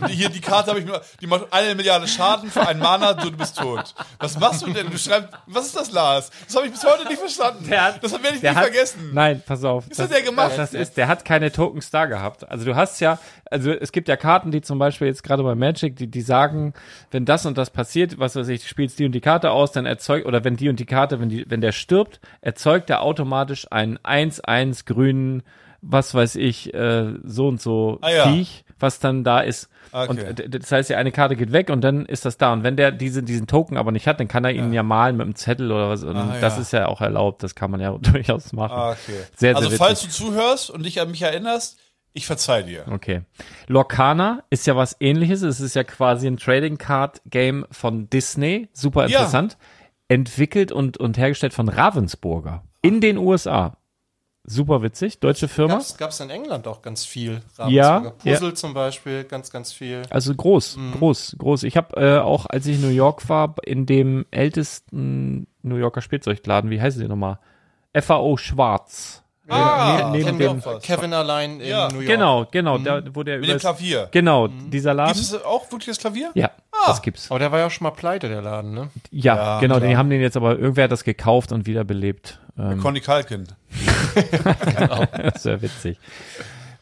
[0.00, 3.14] und hier die Karte habe ich nur, die macht eine Milliarde Schaden für einen Mana,
[3.20, 3.94] so du bist tot.
[4.18, 4.90] Was machst du denn?
[4.90, 6.30] Du schreibst, was ist das, Lars?
[6.46, 7.68] Das habe ich bis heute nicht verstanden.
[7.70, 9.10] Hat- das werde ich nie hat, vergessen.
[9.12, 9.84] Nein, pass auf.
[10.08, 10.52] Was der gemacht?
[10.56, 12.48] Das ist, der hat keine Tokens da gehabt.
[12.48, 13.18] Also du hast ja,
[13.50, 16.74] also es gibt ja Karten, die zum Beispiel jetzt gerade bei Magic, die, die sagen,
[17.10, 19.72] wenn das und das passiert, was weiß ich, du spielst die und die Karte aus,
[19.72, 23.02] dann erzeugt, oder wenn die und die Karte, wenn die, wenn der stirbt, erzeugt er
[23.02, 25.42] automatisch einen 1-1 grünen,
[25.80, 28.28] was weiß ich, äh, so und so Ah, ja.
[28.28, 29.68] Viech, was dann da ist.
[29.92, 30.28] Okay.
[30.48, 32.52] Und das heißt, die eine Karte geht weg und dann ist das da.
[32.52, 35.16] Und wenn der diese, diesen Token aber nicht hat, dann kann er ihn ja, malen
[35.16, 36.04] mit einem Zettel oder was.
[36.04, 36.60] Und Ah, das ja.
[36.62, 37.42] ist ja auch erlaubt.
[37.42, 38.76] Das kann man ja durchaus machen.
[38.76, 38.98] Ah, okay.
[39.06, 39.78] Sehr, sehr also witzig.
[39.78, 41.78] falls du zuhörst und dich an mich erinnerst,
[42.12, 42.84] ich verzeih dir.
[42.90, 43.22] Okay.
[43.68, 45.42] Lorcana ist ja was ähnliches.
[45.42, 48.68] Es ist ja quasi ein Trading Card Game von Disney.
[48.72, 49.18] Super Ja.
[49.20, 49.56] interessant.
[50.08, 53.76] Entwickelt und, und hergestellt von Ravensburger in den USA.
[54.50, 55.20] Super witzig.
[55.20, 55.74] Deutsche Firma.
[55.74, 57.42] Gab's, gab's in England auch ganz viel.
[57.68, 60.02] Ja, Ravensburger Puzzle zum Beispiel, ganz, ganz viel.
[60.10, 60.92] Also groß, Mhm.
[60.92, 61.62] groß, groß.
[61.64, 66.00] Ich habe äh, auch, als ich in New York war, in dem ältesten New Yorker
[66.00, 67.38] Spielzeugladen, wie heißen die nochmal?
[67.94, 69.22] FAO Schwarz.
[69.48, 70.80] Ah, neben kenn dem-.
[70.82, 71.88] Kevin allein in Ja.
[71.88, 72.06] New York.
[72.06, 74.08] Genau, genau, da, wo der Mit dem übers- Klavier.
[74.10, 75.14] Genau, dieser Laden.
[75.14, 76.30] Gibt es auch wirklich das Klavier?
[76.34, 76.50] Ja,
[76.86, 77.30] das gibt's.
[77.30, 78.90] Aber der war ja auch schon mal pleite, der Laden, ne?
[79.10, 79.88] Ja, Ja, genau, klar.
[79.88, 82.38] die haben den jetzt aber, irgendwer hat das gekauft und wiederbelebt.
[82.58, 83.46] Ähm, Conny Kalkin.
[84.14, 85.98] das wäre witzig.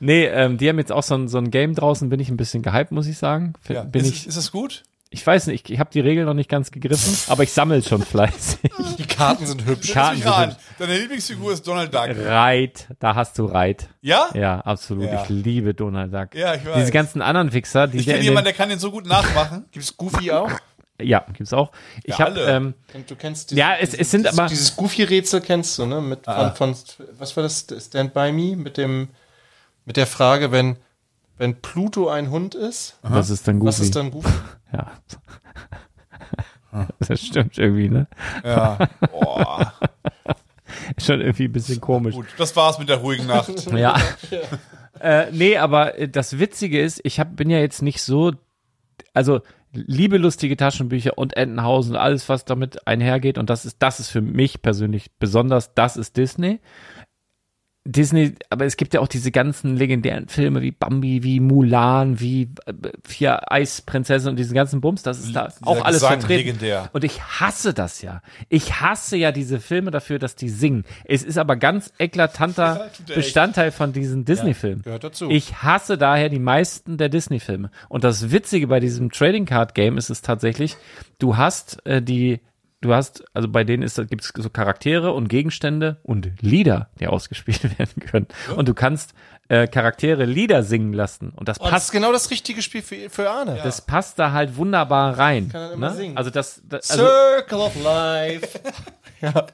[0.00, 2.36] Nee, ähm, die haben jetzt auch so ein, so ein Game draußen, bin ich ein
[2.36, 3.54] bisschen gehypt, muss ich sagen.
[3.64, 3.82] F- Ja.
[3.84, 4.82] Bin ist, ich, ist das gut?
[5.10, 7.82] Ich weiß nicht, ich, ich habe die Regeln noch nicht ganz gegriffen, aber ich sammle
[7.82, 8.58] schon fleißig.
[8.98, 9.92] Die Karten sind hübsch.
[9.92, 12.08] Karten sind Deine Lieblingsfigur ist Donald Duck.
[12.24, 13.88] Reit, da hast du Reit.
[14.00, 14.28] Ja?
[14.34, 15.06] Ja, absolut.
[15.06, 15.22] Ja.
[15.22, 16.34] Ich liebe Donald Duck.
[16.34, 16.76] Ja, ich weiß.
[16.76, 19.64] Diese ganzen anderen Wichser, die Ich kenne jemanden, den, der kann den so gut nachmachen.
[19.70, 20.50] Gibt's Goofy auch?
[21.00, 21.72] Ja, gibt's auch.
[22.04, 25.40] Ich Ja, habe ähm, Und du kennst Ja, es- es sind dieses, aber- Dieses Goofy-Rätsel
[25.42, 26.00] kennst du, ne?
[26.00, 26.50] Mit, Ah.
[26.52, 26.84] von, von,
[27.18, 27.66] was war das?
[27.80, 28.56] Stand By Me?
[28.56, 29.08] Mit dem,
[29.84, 30.76] mit der Frage, wenn,
[31.38, 33.86] wenn Pluto ein Hund ist, was ist dann was Goofy?
[33.86, 34.32] ist dann Goofy?
[34.72, 34.92] Ja.
[36.98, 38.06] Das stimmt irgendwie, ne?
[38.44, 38.76] Ja.
[39.10, 39.72] Boah.
[40.94, 42.14] Ist schon irgendwie ein bisschen komisch.
[42.14, 43.72] Gut, das war's mit der ruhigen Nacht.
[43.72, 43.96] Ja.
[45.00, 48.32] äh, nee, aber äh, das Witzige ist, ich hab, bin ja jetzt nicht so
[49.14, 49.40] also
[49.72, 53.38] liebe lustige Taschenbücher und Entenhausen und alles, was damit einhergeht.
[53.38, 56.60] Und das ist, das ist für mich persönlich besonders, das ist Disney.
[57.86, 62.50] Disney, aber es gibt ja auch diese ganzen legendären Filme wie Bambi, wie Mulan, wie
[62.66, 62.72] äh,
[63.04, 66.46] Vier Eisprinzessin und diesen ganzen Bums, das ist da auch alles Gesang, vertreten.
[66.46, 66.90] legendär.
[66.92, 68.20] Und ich hasse das ja.
[68.48, 70.84] Ich hasse ja diese Filme dafür, dass die singen.
[71.04, 73.14] Es ist aber ganz eklatanter er.
[73.14, 74.82] Bestandteil von diesen Disney-Filmen.
[74.82, 75.30] gehört dazu.
[75.30, 77.70] Ich hasse daher die meisten der Disney-Filme.
[77.88, 80.76] Und das Witzige bei diesem Trading Card Game ist es tatsächlich,
[81.18, 82.40] du hast äh, die,
[82.86, 87.06] du hast, also bei denen ist, gibt es so Charaktere und Gegenstände und Lieder, die
[87.06, 88.26] ausgespielt werden können.
[88.56, 89.14] Und du kannst
[89.48, 91.30] äh, Charaktere Lieder singen lassen.
[91.30, 93.60] Und das das passt ist genau das richtige Spiel für, für Arne.
[93.62, 95.50] das passt da halt wunderbar rein.
[95.50, 95.96] Kann er immer ne?
[95.96, 96.16] singen.
[96.16, 98.60] Also das, das also, Circle of Life.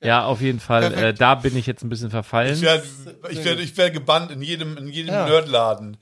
[0.00, 0.92] ja, auf jeden Fall.
[0.94, 2.54] Äh, da bin ich jetzt ein bisschen verfallen.
[2.54, 2.84] Ich werde
[3.30, 5.26] ich werd, ich werd gebannt in jedem, in jedem Ja.
[5.26, 5.96] Nerdladen.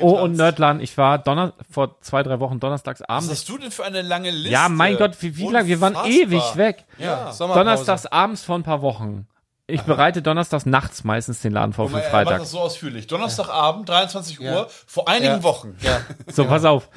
[0.00, 3.30] Oh, und Nerdland, ich war Donner vor zwei, drei Wochen donnerstags Was abends.
[3.30, 4.50] hast du denn für eine lange Liste?
[4.50, 5.68] Ja, mein Gott, wie, wie lange?
[5.68, 6.84] Wir waren ewig weg.
[6.98, 7.32] Ja.
[7.38, 9.26] Donnerstags abends vor ein paar Wochen.
[9.68, 12.38] Ich bereite donnerstags nachts meistens den Laden vor für mal, Er macht Freitag.
[12.38, 13.06] das so ausführlich.
[13.08, 14.54] Donnerstagabend, 23 Ja.
[14.60, 15.42] Uhr, vor einigen Ja.
[15.42, 15.76] Wochen.
[15.80, 16.00] Ja.
[16.32, 16.88] So, pass auf.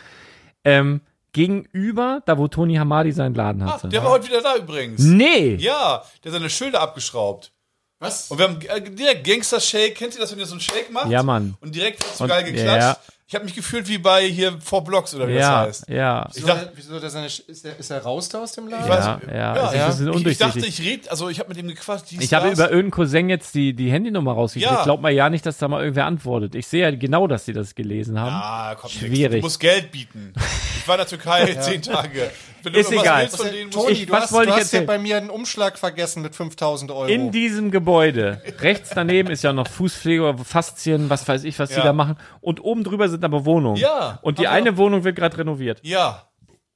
[0.63, 1.01] Ähm,
[1.33, 3.89] gegenüber, da wo Tony Hamadi seinen Laden Ach, hatte.
[3.89, 5.01] der war heute wieder da übrigens.
[5.03, 5.55] nee!
[5.55, 7.51] Ja, der hat seine Schilder abgeschraubt.
[7.99, 8.31] Was?
[8.31, 9.95] Und wir haben äh, direkt Gangster-Shake.
[9.95, 11.09] Kennt ihr das, wenn ihr so einen Shake macht?
[11.09, 11.55] Ja, Mann.
[11.61, 12.81] Und direkt hat's so Und- geil geklatscht.
[12.81, 12.97] ja.
[13.27, 15.89] Ich habe mich gefühlt wie bei hier Four Blocks oder wie Ja, das heißt.
[15.89, 16.27] ja.
[16.31, 18.85] Ich Wieso, dachte- wieso der seine, ist, der, ist er raus da aus dem Laden?
[18.85, 20.79] Ich weiß- Ja, ja, Ja, es ist ein bisschen Ich, ich dachte, undurchsichtig.
[20.87, 22.05] ich rede, also ich habe mit ihm gequatscht.
[22.09, 22.57] dies, Ich habe das.
[22.57, 24.71] über irgendeinen Cousin jetzt die, die Handynummer rausgekriegt.
[24.71, 24.79] Ja.
[24.79, 26.55] Ich glaube mal ja nicht, dass da mal irgendwer antwortet.
[26.55, 28.33] Ich sehe ja genau, dass sie das gelesen haben.
[28.33, 29.05] Ah, kommt nix.
[29.05, 29.41] Schwierig.
[29.41, 30.33] Du musst Geld bieten.
[30.79, 32.31] Ich war in der Türkei zehn Tage.
[32.63, 33.27] Wenn du Ist egal.
[33.51, 35.77] denen, Toni, Ich- du was hast, wollte du ich hast ja bei mir einen Umschlag
[35.77, 37.05] vergessen mit 5000 Euro.
[37.05, 41.75] In diesem Gebäude, rechts daneben ist ja noch Fußpflege, Faszien, was weiß ich, was die
[41.75, 41.83] Ja.
[41.83, 42.17] da machen.
[42.41, 43.77] Und oben drüber sind aber Wohnungen.
[43.77, 44.19] Ja.
[44.21, 45.79] Und die eine Wohnung wird gerade renoviert.
[45.83, 46.23] Ja.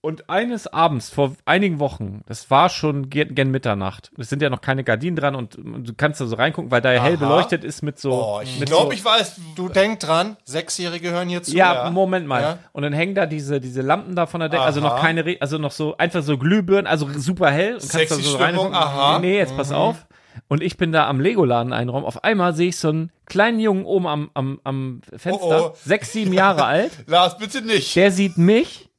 [0.05, 4.11] Und eines Abends vor einigen Wochen, das war schon gen, gen Mitternacht.
[4.17, 6.91] Es sind ja noch keine Gardinen dran und du kannst da so reingucken, weil da
[6.91, 8.11] ja hell beleuchtet ist mit so.
[8.11, 9.39] Oh, ich mit glaube, so, ich weiß.
[9.55, 11.55] du denk dran, Sechsjährige hören hier zu.
[11.55, 11.89] ja, ja.
[11.89, 12.41] Moment mal.
[12.41, 12.57] Ja.
[12.73, 15.37] Und dann hängen da diese, diese Lampen da von der Decke, also noch keine, Re
[15.39, 17.75] also noch so, einfach so Glühbirnen, also super hell.
[17.75, 18.73] Und kannst da so Stimmung, reingucken.
[18.75, 19.19] aha.
[19.19, 20.05] Nee, nee, jetzt pass auf.
[20.49, 22.03] Und ich bin da am Lego-Laden einraum.
[22.03, 25.77] Auf einmal sehe ich so einen kleinen Jungen oben am, am, am Fenster, Oh, oh.
[25.81, 26.91] sechs, sieben Jahre alt.
[27.07, 27.95] Lars, bitte nicht.
[27.95, 28.89] Der sieht mich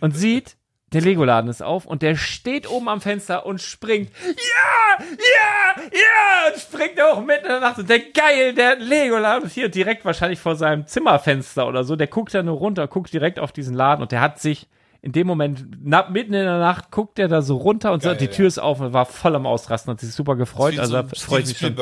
[0.00, 0.56] und sieht,
[0.92, 4.10] der Lego-Laden ist auf und der steht oben am Fenster und springt.
[4.26, 6.52] Ja, ja, ja!
[6.52, 10.04] Und springt auch mitten in der Nacht und denkt, geil, der Lego-Laden ist hier direkt
[10.04, 11.94] wahrscheinlich vor seinem Zimmerfenster oder so.
[11.94, 14.66] Der guckt da nur runter, guckt direkt auf diesen Laden und der hat sich
[15.02, 18.16] in dem Moment, na, mitten in der Nacht, guckt der da so runter und Geil,
[18.16, 18.30] die ja.
[18.32, 20.74] Tür ist auf und war voll am Ausrasten, hat sich super gefreut.
[20.74, 21.74] Wie Also so freue ich mich schon.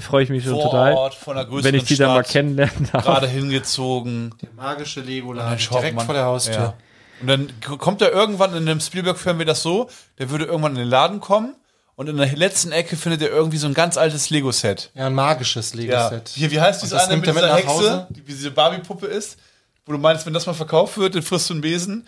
[0.00, 0.92] Freue ich mich schon Vor total.
[0.94, 3.04] Ort, von einer größeren Wenn ich die dann mal Stadt, kennenlernen darf.
[3.04, 4.34] Gerade hingezogen.
[4.54, 6.54] Magische Dann Legoland, schaut direkt man- vor der Haustür.
[6.54, 6.74] Ja.
[7.20, 9.88] Und dann kommt er irgendwann in einem Spielberg-Film wird das so,
[10.18, 11.54] der würde irgendwann in den Laden kommen
[11.96, 14.90] und in der letzten Ecke findet er irgendwie so ein ganz altes Lego-Set.
[14.94, 15.78] Ja, ein magisches Ja.
[15.80, 16.28] Lego-Set.
[16.34, 18.06] Hier, wie heißt Und diese das eine mit mit dieser Hexe, Hause?
[18.10, 19.38] die wie diese Barbie-Puppe ist,
[19.84, 22.06] wo du meinst, wenn das mal verkauft wird, dann frisst du einen Besen.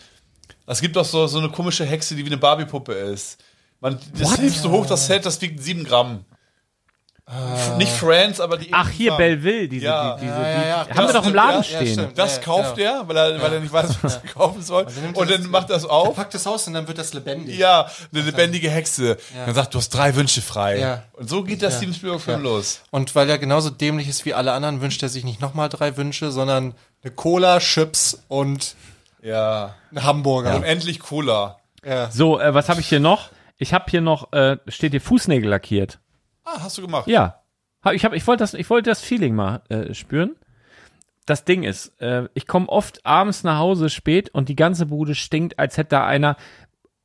[0.67, 3.39] Es gibt auch so, so eine komische Hexe, die wie eine Barbie-Puppe ist.
[3.81, 6.25] Man, das hebst du hoch, das Set, das wiegt sieben Gramm.
[7.79, 9.13] Nicht Friends, aber die Ach, hier.
[9.13, 10.17] Belleville, diese, Ja.
[10.17, 10.85] die, diese, Ja, ja, ja.
[10.85, 12.09] die haben wir Das doch im Laden stehen.
[12.17, 14.87] Das Ja, kauft er, weil er, weil er nicht weiß, was er kaufen soll.
[15.15, 16.17] Und dann das- macht er es Er auf.
[16.17, 17.57] packt das aus und dann wird das lebendig.
[17.57, 19.17] Ja, eine lebendige Hexe.
[19.47, 20.79] Dann sagt, du hast drei Wünsche frei.
[20.81, 21.03] Ja.
[21.13, 22.81] Und so geht der Steven Spielberg-Film los.
[22.91, 25.97] Und weil er genauso dämlich ist wie alle anderen, wünscht er sich nicht nochmal drei
[25.97, 26.75] Wünsche, sondern
[27.05, 28.75] eine Cola, Chips und
[29.23, 29.75] Ja.
[29.91, 30.57] einen Hamburger.
[30.57, 31.59] Unendlich Cola.
[31.87, 32.11] Ja.
[32.11, 33.29] So, äh, was habe ich hier noch?
[33.57, 35.99] Ich habe hier noch, äh, steht hier Fußnägel lackiert.
[36.53, 37.07] Ah, hast du gemacht.
[37.07, 37.37] Ja.
[37.93, 40.37] Ich, hab, ich wollte das, ich wollte das Feeling mal äh, spüren.
[41.27, 45.15] Das Ding ist, äh, ich komme oft abends nach Hause spät und die ganze Bude
[45.15, 46.37] stinkt, als hätte da einer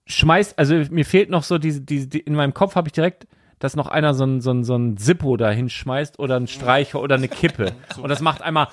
[0.08, 3.28] schmeißt, also mir fehlt noch so diese, diese die, in meinem Kopf habe ich direkt,
[3.60, 7.02] dass noch einer so ein, so ein, so ein Zippo da hinschmeißt oder ein Streicher
[7.02, 7.72] oder eine Kippe.
[8.02, 8.68] Und das macht einmal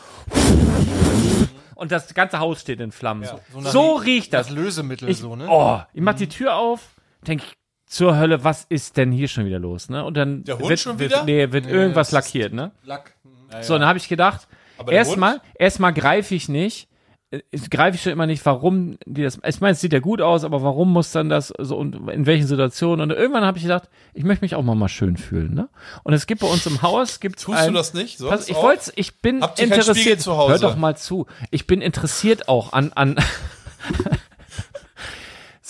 [1.74, 3.24] und das ganze Haus steht in Flammen.
[3.52, 4.46] So, nach- riecht das.
[4.46, 5.48] Das Lösemittel Ich, so, ne?
[5.50, 6.90] Oh, ich mach die Tür auf,
[7.26, 7.56] denk ich,
[7.92, 10.02] zur Hölle, was ist denn hier schon wieder los, ne?
[10.04, 11.24] Und dann Der Hund wird, schon wird, wieder?
[11.24, 12.72] nee, wird irgendwas das ist- lackiert, ne?
[12.84, 13.14] Lack.
[13.60, 14.48] So, dann habe ich gedacht,
[14.88, 16.88] erstmal, erstmal greife ich nicht,
[17.30, 17.40] äh,
[17.70, 20.42] greife ich schon immer nicht, warum die das, ich meine, es sieht ja gut aus,
[20.44, 23.02] aber warum muss dann das so und in welchen Situationen?
[23.10, 25.68] Und irgendwann habe ich gedacht, ich möchte mich auch mal mal schön fühlen, ne?
[26.02, 28.20] Und es gibt bei uns im Haus, gibt's Tust ein, du das nicht?
[28.20, 30.22] Pass, ich wollte, ich bin interessiert.
[30.22, 30.52] zu Hause?
[30.52, 31.26] Hör doch mal zu.
[31.50, 33.16] Ich bin interessiert auch an an.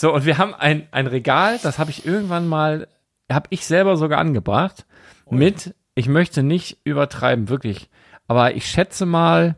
[0.02, 2.88] so und wir haben ein ein Regal, das habe ich irgendwann mal,
[3.30, 4.84] habe ich selber sogar angebracht
[5.30, 5.76] mit.
[5.94, 7.88] Ich möchte nicht übertreiben, wirklich,
[8.26, 9.54] aber ich schätze mal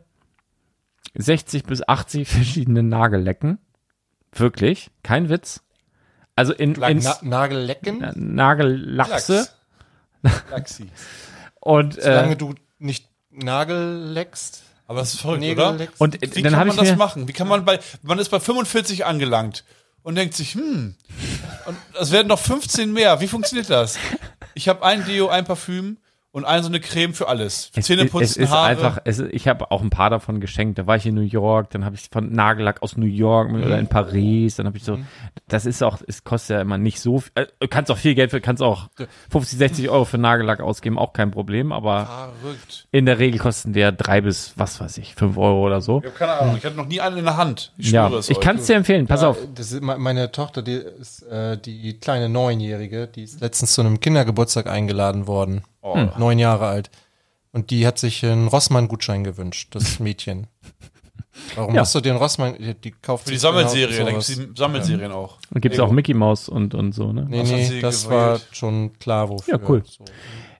[1.15, 3.57] 60 bis 80 verschiedene Nagellecken.
[4.33, 5.63] Wirklich, kein Witz.
[6.35, 8.05] Also in, in Na Nagellecken?
[8.13, 9.47] Nagellachse
[10.21, 10.45] Lachs.
[10.51, 10.91] Lachsi.
[11.59, 14.61] und Solange äh, du nicht Nagel leckst.
[14.85, 15.73] Aber das ist verrückt, Nägel oder?
[15.75, 15.99] leckst.
[15.99, 17.27] und Wie dann kann man ich das machen?
[17.27, 19.63] Wie kann man bei, man ist bei 45 angelangt
[20.05, 20.93] und denkt sich, hm,
[21.65, 23.19] und es werden noch 15 mehr.
[23.21, 23.97] Wie funktioniert das?
[24.53, 25.97] Ich habe ein Deo, ein Parfüm
[26.35, 27.69] und ein so eine Creme für alles.
[27.73, 28.67] Für Es, Zähne es ist Haare.
[28.67, 30.77] einfach, es, ist- ich habe auch ein paar davon geschenkt.
[30.77, 33.79] Da war ich in New York, dann habe ich von Nagellack aus New York oder
[33.79, 34.99] in Paris, dann habe ich so,
[35.47, 38.15] das ist auch, es kostet ja immer nicht so viel, äh, du kannst auch viel
[38.15, 38.89] Geld für, kannst auch
[39.31, 42.87] 50, 60 Euro für Nagellack ausgeben, auch kein Problem, aber Verrückt.
[42.91, 45.99] in der Regel kosten der drei bis, was weiß ich, fünf Euro oder so.
[45.99, 46.57] Ich habe keine Ahnung.
[46.57, 47.71] Ich hatte noch nie einen in der Hand.
[47.77, 49.37] Ich Ja, es ich kann es dir empfehlen, pass Ja, auf.
[49.55, 53.81] Das ist, me- meine Tochter, die ist äh, die kleine Neunjährige, die ist letztens zu
[53.81, 55.63] einem Kindergeburtstag eingeladen worden.
[55.85, 55.93] Oh.
[55.95, 56.09] Hm.
[56.17, 56.89] Neun Jahre alt.
[57.51, 60.47] Und die hat sich einen Rossmann-Gutschein gewünscht, das Mädchen.
[61.55, 61.81] Warum Ja.
[61.81, 62.55] hast du den Rossmann?
[62.57, 64.47] Die, die kauft Für die sich Sammelserie, da genau gibt's sowas.
[64.53, 65.37] die Sammelserien auch.
[65.51, 67.25] Dann gibt's auch Mickey Mouse und, und so, ne?
[67.29, 68.21] Nee, Was nee, das gewählt?
[68.21, 69.53] war schon klar, wofür.
[69.59, 69.83] Ja, cool.
[69.85, 70.03] So.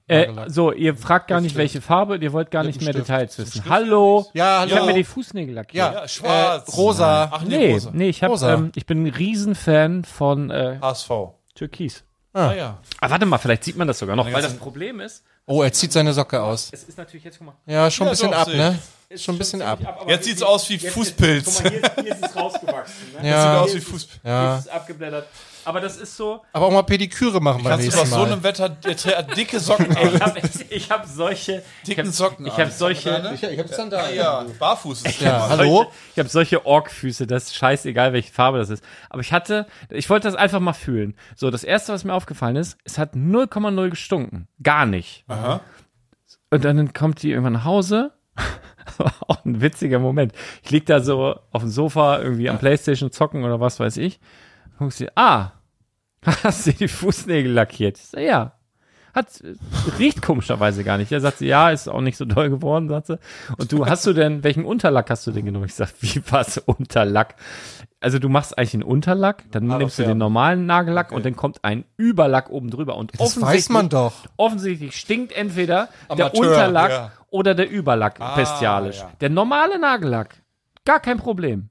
[0.08, 2.94] Äh, so, ihr fragt gar nicht, welche Farbe, ihr wollt gar nicht mehr.
[2.94, 3.64] Details wissen.
[3.68, 4.28] Hallo?
[4.34, 4.82] Ja, Ich hallo.
[4.82, 5.76] habe mir die Fußnägel lackiert.
[5.94, 6.68] Ja, Ja, schwarz.
[6.68, 7.30] Äh, rosa.
[7.32, 7.90] Ach nee, Nee, rosa.
[7.94, 8.54] nee, ich hab, Rosa.
[8.54, 11.10] ähm, ich bin ein Riesenfan von äh, HSV.
[11.56, 12.04] Türkis.
[12.36, 12.78] Ah, ja.
[13.00, 15.72] Ah, warte mal, vielleicht sieht man das sogar noch, weil das Problem ist, Oh, er
[15.72, 16.70] zieht seine Socke aus.
[16.74, 18.80] es ist natürlich jetzt, guck mal, Ja, schon ein Ja, bisschen doch, ab, ne?
[19.10, 19.80] Ist schon ein bisschen ab.
[20.08, 21.46] Jetzt sieht's aus wie Fußpilz.
[21.46, 22.94] Guck mal, hier, hier ist es rausgewachsen.
[23.14, 23.20] Ne?
[23.22, 24.22] Sieht Ja, aus wie Fußpilz.
[24.24, 24.58] Hier ja.
[24.58, 25.28] ist es abgeblättert.
[25.66, 28.22] Aber das ist so, Aber auch mal Pediküre machen beim Kannst du bei nächsten so
[28.24, 28.32] Mal.
[28.32, 30.22] einem Wetter dicke Socken ich an?
[30.22, 30.40] habe
[30.70, 33.36] ich hab solche, ich Dicken hab, Socken ich habe solche, Sandalen?
[33.52, 34.16] ich hab Sandalen.
[34.16, 35.92] Ja, barfuß ist Ja, solche, hallo?
[36.14, 38.84] ich habe solche Orkfüße, das ist scheißegal, welche Farbe das ist.
[39.10, 41.16] Aber ich hatte, ich wollte das einfach mal fühlen.
[41.36, 44.48] So, das erste, was mir aufgefallen ist, es hat 0,0 gestunken.
[44.62, 45.26] Gar nicht.
[45.28, 45.62] Aha.
[46.52, 48.12] Und dann kommt die irgendwann nach Hause.
[49.28, 50.34] auch ein witziger Moment.
[50.64, 54.20] Ich lieg da so auf dem Sofa, irgendwie am Playstation zocken oder was weiß ich.
[54.78, 55.52] Guckst du, ah,
[56.44, 57.98] hast du die Fußnägel lackiert?
[57.98, 58.54] Ich so, ja.
[59.14, 59.28] Hat,
[59.98, 61.10] riecht komischerweise gar nicht.
[61.14, 63.18] Er sagt sie, ja, ist auch nicht so doll geworden, sagt sie.
[63.58, 65.66] Und du, hast du denn, welchen Unterlack hast du denn genommen?
[65.68, 67.36] Ich sag, wie was, Unterlack?
[68.02, 70.16] Also du machst eigentlich einen Unterlack, dann Aber nimmst du färben.
[70.16, 72.98] den normalen Nagellack und dann kommt ein Überlack oben drüber.
[72.98, 74.14] Und Das weiß man doch.
[74.36, 77.12] offensichtlich stinkt entweder der Amateur, Unterlack ja.
[77.30, 79.00] oder der Überlack Ah, bestialisch.
[79.00, 79.12] ja.
[79.22, 80.36] Der normale Nagellack,
[80.84, 81.70] gar kein Problem.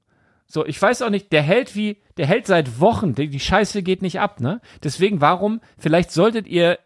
[0.54, 3.82] So, ich weiß auch nicht, der hält wie, der hält seit Wochen, die, die Scheiße
[3.82, 4.60] geht nicht ab, ne?
[4.84, 6.78] Deswegen, warum, vielleicht solltet ihr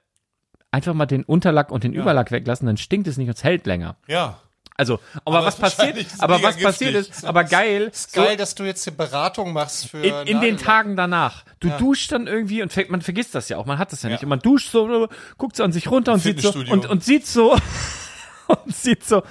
[0.70, 3.66] einfach mal den Unterlack und den Überlack weglassen, dann stinkt es nicht und es hält
[3.66, 3.96] länger.
[4.06, 4.40] Ja.
[4.78, 8.54] Also, aber, Aber was ist passiert, aber was passiert ist, aber geil, so, Geil, dass
[8.54, 10.56] du jetzt die Beratung machst für in, in den.
[10.56, 11.44] Tagen danach.
[11.60, 14.22] Du duschst dann irgendwie und man vergisst das ja auch, man hat das ja nicht.
[14.22, 14.24] Ja.
[14.24, 17.26] Und man duscht so, guckt so an sich runter und sieht so, und, und sieht
[17.26, 17.54] so,
[18.46, 19.24] und sieht so,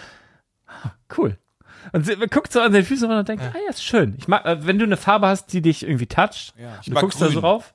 [0.68, 1.39] ah, cool.
[1.93, 4.15] Und sie, man guckt so an den Füßen und denkt, ah ja, ist schön.
[4.18, 7.22] Ich mag, äh, wenn du eine Farbe hast, die dich irgendwie toucht, Ja, du guckst
[7.22, 7.43] da so grün.
[7.43, 7.73] rauf.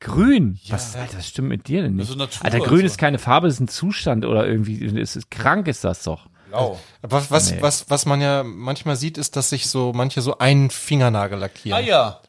[0.00, 0.58] Grün.
[0.68, 2.08] Was, Alter, was stimmt mit dir denn nicht?
[2.08, 2.86] so Alter, grün so.
[2.86, 6.26] ist keine Farbe, ist ein Zustand oder irgendwie, ist, ist krank ist das doch.
[6.48, 6.78] Blau.
[7.02, 7.58] Was, was, Nee.
[7.62, 11.78] was, was man ja manchmal sieht, ist, dass sich so manche so einen Fingernagel lackieren.
[11.78, 12.20] Ah ja.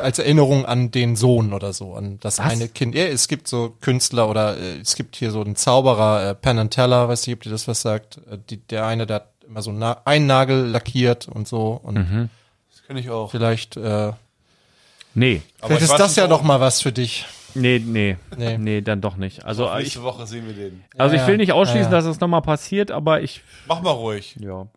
[0.00, 2.52] Als Erinnerung an den Sohn oder so, an das Was?
[2.52, 2.94] eine Kind.
[2.94, 6.60] Ja, es gibt so Künstler oder äh, es gibt hier so einen Zauberer, äh, Penn
[6.60, 8.18] and Teller, weiß nicht, ob dir das was sagt.
[8.30, 11.78] Äh, die, der eine, der hat immer so na einen Nagel lackiert und so.
[11.82, 13.30] Und Das kenne ich auch.
[13.30, 14.12] vielleicht, äh,
[15.12, 15.42] Nee.
[15.58, 17.26] Aber vielleicht ich ist das ja noch mal was für dich.
[17.54, 18.16] Nee, nee.
[18.36, 18.58] Nee.
[18.58, 19.44] Nee, dann doch nicht.
[19.44, 20.84] Also, ich, Nächste Woche sehen wir den.
[20.96, 21.96] also ich Ja, will nicht ausschließen, ja, ja.
[21.98, 24.36] dass das nochmal passiert, aber ich, Mach mal ruhig.
[24.38, 24.68] ja.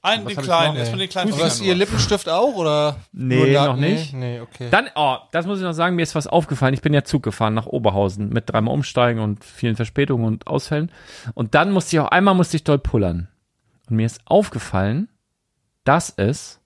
[0.00, 0.78] Einen, Was den hab ich kleinen, noch?
[0.78, 1.74] erstmal den kleinen Aber ist ihr nur.
[1.74, 3.00] Lippenstift auch oder?
[3.12, 4.12] Nee, nur noch nicht.
[4.14, 4.68] Nee, nee, okay.
[4.70, 6.72] Dann, oh, das muss ich noch sagen, mir ist was aufgefallen.
[6.72, 10.92] Ich bin ja Zug gefahren nach Oberhausen mit dreimal Umsteigen und vielen Verspätungen und Ausfällen.
[11.34, 13.26] Und dann musste ich auch einmal musste ich doll pullern.
[13.88, 15.08] Und mir ist aufgefallen,
[15.84, 16.60] dass es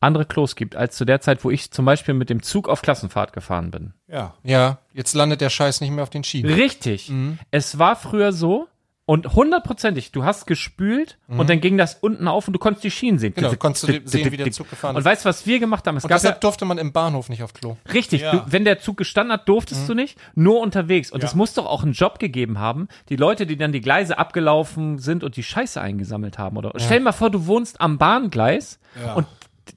[0.00, 2.80] andere Klos gibt, als zu der Zeit, wo ich zum Beispiel mit dem Zug auf
[2.80, 3.92] Klassenfahrt gefahren bin.
[4.08, 4.34] Ja.
[4.42, 6.52] ja, jetzt landet der Scheiß nicht mehr auf den Schienen.
[6.52, 7.12] Richtig.
[7.50, 8.66] Es war früher so
[9.10, 12.92] und hundertprozentig, du hast gespült und dann ging das unten auf und du konntest die
[12.92, 13.34] Schienen sehen.
[13.34, 14.52] Genau, Tick, konntest du sehen, wie der.
[14.52, 15.04] Zug gefahren Und ist.
[15.04, 15.96] weißt du, was wir gemacht haben?
[15.96, 17.76] Es Und gab ja, deshalb durfte man im Bahnhof nicht auf Klo.
[17.92, 18.30] Richtig, Ja.
[18.36, 21.10] du, wenn der Zug gestanden hat, durftest du nicht, nur unterwegs.
[21.10, 24.16] Und es muss doch auch einen Job gegeben haben, die Leute, die dann die Gleise
[24.16, 26.56] abgelaufen sind und die Scheiße eingesammelt haben.
[26.56, 29.14] Oder stell dir mal vor, du wohnst am Bahngleis Ja.
[29.14, 29.26] und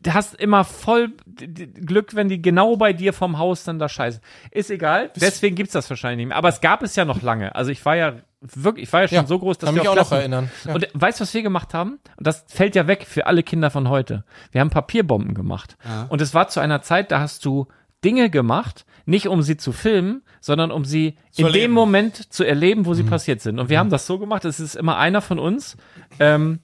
[0.03, 4.21] du hast immer voll Glück, wenn die genau bei dir vom Haus dann da scheiße.
[4.51, 6.37] Ist egal, deswegen gibt's das wahrscheinlich nicht mehr.
[6.37, 7.55] Aber es gab es ja noch lange.
[7.55, 8.13] Also ich war ja
[8.55, 10.17] wirklich, ich war ja schon Ja, so groß, dass kann wir mich auf auch noch
[10.17, 10.49] erinnern.
[10.65, 10.73] Ja.
[10.75, 11.99] Und weißt du, was wir gemacht haben?
[12.17, 14.23] Und das fällt ja weg für alle Kinder von heute.
[14.51, 15.77] Wir haben Papierbomben gemacht.
[16.09, 17.67] Und es war zu einer Zeit, da hast du
[18.03, 21.73] Dinge gemacht, nicht um sie zu filmen, sondern um sie in dem erleben.
[21.73, 22.95] Moment zu erleben, wo Mhm.
[22.95, 23.59] sie passiert sind.
[23.59, 25.77] Und wir haben das so gemacht, es ist immer einer von uns,
[26.19, 26.59] ähm,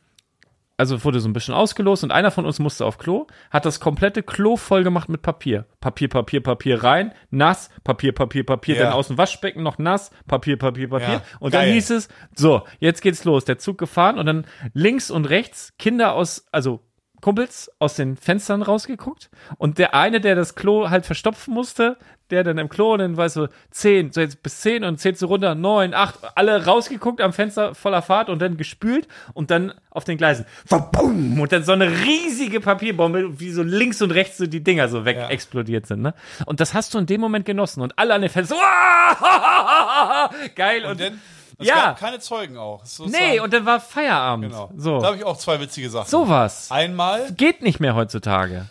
[0.79, 3.79] also wurde so ein bisschen ausgelost und einer von uns musste auf Klo, hat das
[3.79, 5.65] komplette Klo voll gemacht mit Papier.
[5.81, 8.83] Papier, Papier, Papier rein, nass, Papier, Papier, Papier, Ja.
[8.83, 11.15] dann aus dem Waschbecken noch nass, Papier, Papier, Papier.
[11.15, 11.73] Ja, und dann geil.
[11.73, 16.13] hieß es, so, jetzt geht's los, der Zug gefahren und dann links und rechts Kinder
[16.13, 16.81] aus, also
[17.21, 21.97] Kumpels aus den Fenstern rausgeguckt und der eine, der das Klo halt verstopfen musste,
[22.29, 25.17] der dann im Klo und dann weißt du, zehn, so jetzt bis zehn und zählt
[25.17, 29.73] so runter, neun, acht, alle rausgeguckt am Fenster voller Fahrt und dann gespült und dann
[29.89, 31.39] auf den Gleisen, Verbum!
[31.39, 35.05] und dann so eine riesige Papierbombe, wie so links und rechts so die Dinger so
[35.05, 36.13] weg explodiert sind, ne?
[36.45, 40.85] Und das hast du in dem Moment genossen und alle an den Fenstern, "Uah!" geil
[40.85, 41.21] und, Und dann,
[41.59, 41.75] es ja.
[41.75, 42.83] gab keine Zeugen auch.
[42.83, 44.49] Es nee, und dann war Feierabend.
[44.49, 44.71] genau.
[44.75, 44.99] So.
[44.99, 46.09] Da habe ich auch zwei witzige Sachen.
[46.09, 46.71] Sowas.
[46.71, 48.67] Einmal, Geht nicht mehr heutzutage.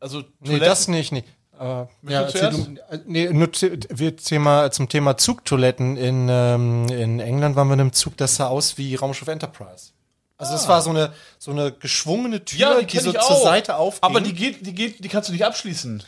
[0.00, 1.12] also Nee, Toiletten- das nicht.
[1.12, 1.24] Nee.
[1.58, 2.68] Aber, ja, du erzähl zuerst?
[2.68, 3.48] du, äh, nee, nur
[3.90, 8.36] wir Thema, zum Thema Zugtoiletten in, ähm, in England waren wir in einem Zug, das
[8.36, 9.90] sah aus wie Raumschiff Enterprise.
[10.38, 13.42] Also das war so eine, so eine geschwungene Tür, die, kenn so zur auch.
[13.42, 14.08] Seite aufging.
[14.08, 16.00] Aber die geht, die geht, die kannst du nicht abschließen.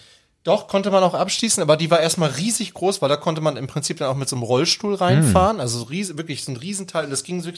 [0.42, 3.56] Doch, konnte man auch abschließen, aber die war erstmal riesig groß, weil da konnte man
[3.58, 5.60] im Prinzip dann auch mit so einem Rollstuhl reinfahren.
[5.60, 7.50] Also so ries wirklich so ein Riesenteil und das ging so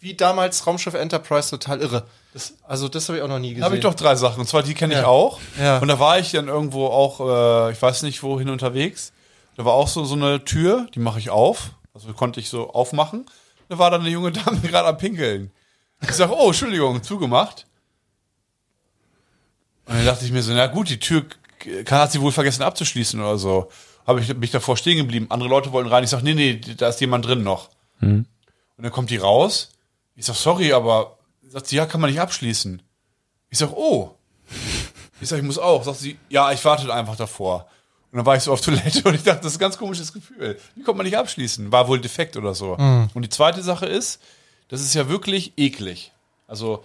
[0.00, 2.06] wie damals Raumschiff Enterprise, total irre.
[2.32, 3.60] Das, also das habe ich auch noch nie gesehen.
[3.60, 4.40] Da habe ich doch drei Sachen.
[4.40, 5.06] Und zwar, die kenne ich Ja.
[5.06, 5.38] auch.
[5.60, 5.78] Ja.
[5.78, 7.20] Und da war ich dann irgendwo auch,
[7.68, 9.12] äh, ich weiß nicht wohin unterwegs.
[9.56, 11.70] Da war auch so, so eine Tür, die mache ich auf.
[11.92, 13.26] Also konnte ich so aufmachen.
[13.68, 15.50] Da war dann eine junge Dame gerade am Pinkeln.
[16.02, 17.66] Ich sage, oh, Entschuldigung, zugemacht.
[19.86, 21.24] Und dann dachte ich mir so, na gut, die Tür
[21.84, 23.70] kann, hat sie wohl vergessen abzuschließen oder so.
[24.06, 25.26] Habe ich mich davor stehen geblieben.
[25.30, 26.04] Andere Leute wollten rein.
[26.04, 27.70] Ich sage, nee, nee, da ist jemand drin noch.
[28.76, 29.70] Und dann kommt die raus.
[30.14, 31.16] Ich sag, sorry, aber
[31.48, 32.82] sagt sie, ja, kann man nicht abschließen.
[33.50, 34.14] Ich sag, oh.
[35.20, 35.82] Ich sag, ich muss auch.
[35.84, 37.66] Sagt sie, ja, ich warte einfach davor.
[38.12, 40.12] Und dann war ich so auf Toilette und ich dachte, das ist ein ganz komisches
[40.12, 40.58] Gefühl.
[40.74, 41.72] Wie kommt man nicht abschließen?
[41.72, 42.74] War wohl defekt oder so.
[43.14, 44.20] Und die zweite Sache ist,
[44.68, 46.12] das ist ja wirklich eklig.
[46.46, 46.84] Also,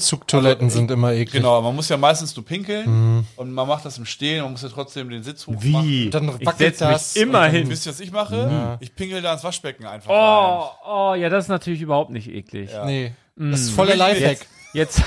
[0.00, 1.32] Zugtoiletten Also, sind immer eklig.
[1.32, 4.62] genau, man muss ja meistens nur pinkeln und man macht das im Stehen, man muss
[4.62, 5.88] ja trotzdem den Sitz hochmachen.
[5.88, 6.10] Wie?
[6.10, 7.70] Dann ich wackelt mich das immer und dann hin.
[7.70, 8.78] Wisst ihr, was ich mache?
[8.80, 10.68] Ich pinkel da ins Waschbecken einfach Oh, rein.
[10.86, 12.70] oh, ja, das ist natürlich überhaupt nicht eklig.
[12.84, 14.38] Nee, das ist voller Lifehack.
[14.74, 15.02] Jetzt,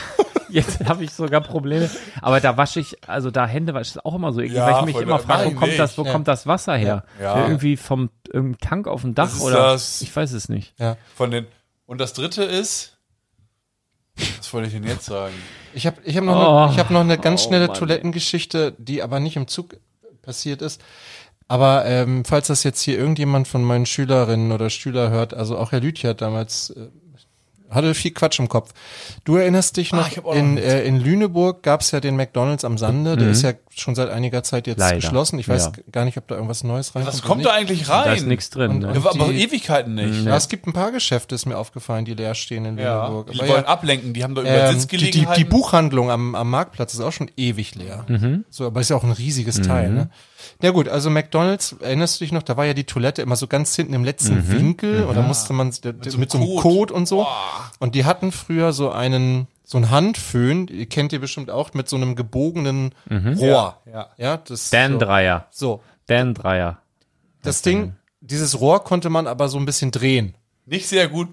[0.50, 1.90] jetzt habe ich sogar Probleme.
[2.22, 4.80] Aber da wasche ich, also da Hände wasche ist auch immer so eklig, Ja, weil
[4.90, 6.12] ich mich immer frage, wo kommt das, wo nicht.
[6.12, 7.04] kommt das Wasser her?
[7.20, 7.42] Ja.
[7.48, 8.10] Irgendwie vom
[8.62, 9.72] Tank auf dem Dach oder?
[9.74, 10.74] das- Ich weiß es nicht.
[10.80, 10.98] Ja.
[11.16, 11.48] Von den,
[11.88, 12.95] und das dritte ist,
[14.38, 15.34] was wollte ich denn jetzt sagen?
[15.74, 16.58] Ich habe ich hab noch, Oh.
[16.64, 19.76] eine, ich hab noch eine ganz Oh, schnelle Mann, Toilettengeschichte, die aber nicht im Zug
[20.22, 20.82] passiert ist.
[21.48, 25.72] Aber ähm, falls das jetzt hier irgendjemand von meinen Schülerinnen oder Schüler hört, also auch
[25.72, 26.88] Herr Lüthi hat damals äh,
[27.70, 28.72] hatte viel Quatsch im Kopf.
[29.26, 32.64] Du erinnerst dich noch, Ah, noch in, einen äh, in Lüneburg gab's ja den McDonalds
[32.64, 34.82] am Sande, der ist ja schon seit einiger Zeit jetzt Mhm.
[34.84, 34.96] Leider.
[34.98, 35.40] geschlossen.
[35.40, 35.72] Ich weiß Ja.
[35.92, 37.14] gar nicht, ob da irgendwas Neues reinkommt.
[37.16, 37.50] Was kommt nicht.
[37.50, 38.06] da eigentlich rein?
[38.06, 38.72] Da ist nichts drin.
[38.72, 38.90] Und- ne?
[38.96, 40.24] Aber die- Ewigkeiten nicht.
[40.26, 43.32] Ja, es gibt ein paar Geschäfte, ist mir aufgefallen, die leer stehen in Ja, Lüneburg.
[43.32, 45.44] die Aber wollen ja, ablenken, die haben da über Ähm, die, die, Sitzgelegenheiten.
[45.44, 48.06] die Buchhandlung am, am Marktplatz ist auch schon ewig leer.
[48.08, 48.46] Mhm.
[48.50, 50.10] So, aber ist ja auch ein riesiges Teil, ne?
[50.62, 53.48] Ja gut, also McDonalds, erinnerst du dich noch, da war ja die Toilette immer so
[53.48, 54.52] ganz hinten im letzten Mhm.
[54.52, 56.62] Winkel und da musste man mit so, mit so einem Code.
[56.62, 57.28] Code und so.
[57.80, 61.90] Und die hatten früher so einen, so einen Handföhn, die kennt ihr bestimmt auch, mit
[61.90, 63.82] so einem gebogenen Rohr.
[63.92, 64.12] ja.
[64.18, 64.98] Ja, das Dan so.
[65.00, 65.48] Dreier.
[65.50, 65.84] so.
[66.06, 66.80] Dan Dreier.
[67.42, 70.36] Das Ding, dieses Rohr konnte man aber so ein bisschen drehen.
[70.66, 71.30] Nicht sehr gut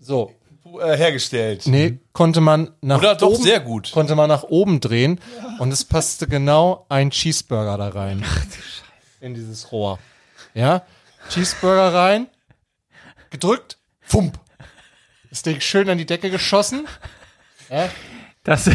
[0.00, 0.32] So.
[0.80, 1.62] äh, hergestellt.
[1.66, 3.92] Nee, konnte man nach Oder doch oben, sehr gut.
[3.92, 5.20] konnte man nach oben drehen
[5.60, 8.24] und es passte genau ein Cheeseburger da rein.
[9.20, 9.98] In dieses Rohr.
[10.54, 10.82] Ja,
[11.30, 12.26] Cheeseburger rein,
[13.30, 14.38] gedrückt, fump.
[15.30, 16.86] Das Ding schön an die Decke geschossen.
[18.44, 18.70] Das,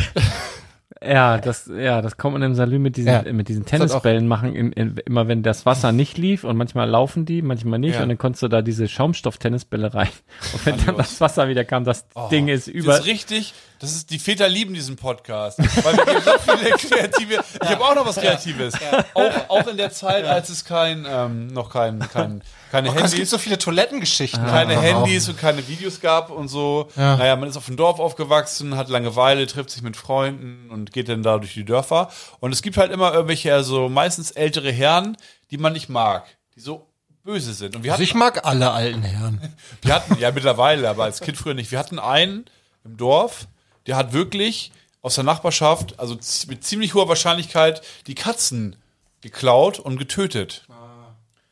[1.04, 3.24] ja, das, ja, das kommt man im Salon mit diesen, Ja.
[3.32, 6.90] mit diesen Das Tennisbällen machen, in, in, immer wenn das Wasser nicht lief und manchmal
[6.90, 8.04] laufen die, manchmal nicht Ja.
[8.04, 10.10] und dann konntest du da diese Schaumstoff-Tennisbälle rein.
[10.54, 13.54] Und wenn dann das Wasser wieder kam, das Ding ist Das über, ist richtig.
[13.80, 15.58] Das ist, die Väter lieben diesen Podcast.
[15.58, 17.44] Weil wir geben so viele kreative.
[17.64, 18.76] Ich habe auch noch was Kreatives.
[19.16, 23.12] Auch, auch in der Zeit, als es kein, ähm, noch kein, kein, keine es gibt
[23.12, 24.46] Handys, so viele Toilettengeschichten.
[24.46, 26.88] keine einfach Handys und keine Videos gab und so.
[26.96, 31.10] Naja, man ist auf dem Dorf aufgewachsen, hat Langeweile, trifft sich mit Freunden und geht
[31.10, 32.10] dann da durch die Dörfer.
[32.40, 35.18] Und es gibt halt immer irgendwelche, also meistens ältere Herren,
[35.52, 36.26] die man nicht mag,
[36.56, 36.88] die so
[37.26, 37.76] böse sind.
[37.76, 39.42] Und wir hatten Also ich mag alle alten Herren.
[39.82, 41.72] wir hatten, ja mittlerweile, aber als Kind früher nicht.
[41.72, 42.46] Wir hatten einen
[42.86, 43.48] im Dorf,
[43.86, 44.72] der hat wirklich
[45.02, 46.18] aus der Nachbarschaft, also
[46.48, 48.78] mit ziemlich hoher Wahrscheinlichkeit, die Katzen
[49.22, 50.64] geklaut und getötet.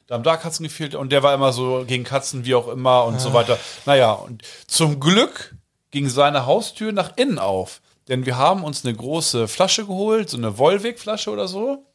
[0.09, 3.05] Da haben da Katzen gefehlt und der war immer so gegen Katzen, wie auch immer
[3.05, 3.59] und so weiter.
[3.85, 5.55] Naja, und zum Glück
[5.91, 7.79] ging seine Haustür nach innen auf.
[8.07, 11.85] Denn wir haben uns eine große Flasche geholt, so eine Volvic-Flasche oder so,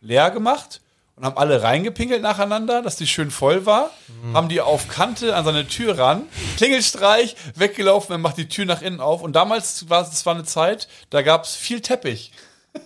[0.00, 0.80] leer gemacht
[1.14, 3.90] und haben alle reingepinkelt nacheinander, dass die schön voll war,
[4.34, 6.24] haben die auf Kante an seine Tür ran,
[6.56, 10.44] Klingelstreich, weggelaufen, er macht die Tür nach innen auf und damals war es war eine
[10.44, 12.32] Zeit, da gab es viel Teppich.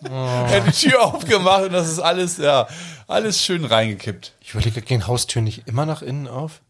[0.05, 2.67] Er hat die Tür aufgemacht und das ist alles, ja,
[3.07, 4.35] alles schön reingekippt.
[4.41, 6.61] Ich überlege, gehen Haustüren nicht immer nach innen auf?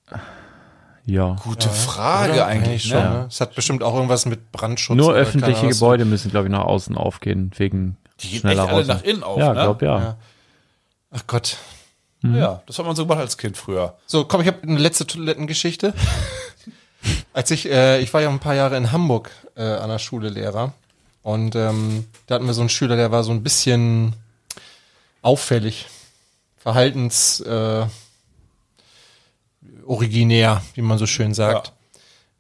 [1.07, 1.37] Ja.
[1.43, 2.47] Gute Frage Oder?
[2.47, 2.99] eigentlich, schon.
[3.03, 3.11] ne?
[3.11, 3.27] Ne?
[3.29, 4.97] Es hat bestimmt auch irgendwas mit Brandschutz.
[4.97, 5.69] Nur öffentliche.
[5.69, 9.23] Gebäude müssen, glaube ich, nach außen aufgehen, wegen Die gehen schneller echt alle nach innen
[9.23, 9.63] auf, Ja, ne?
[9.63, 9.99] glaub ja.
[9.99, 10.17] Ja.
[11.11, 11.57] Ach Gott.
[12.23, 13.97] Ja, das hat man so gemacht als Kind früher.
[14.07, 15.95] So, komm, ich habe eine letzte Toilettengeschichte.
[17.33, 20.29] Als ich, äh, ich war ja ein paar Jahre in Hamburg äh, an der Schule
[20.29, 20.75] Lehrer
[21.23, 24.15] und ähm, da hatten wir so einen Schüler, der war so ein bisschen
[25.23, 25.87] auffällig,
[26.59, 27.87] verhaltens äh,
[29.87, 31.73] originär, wie man so schön sagt.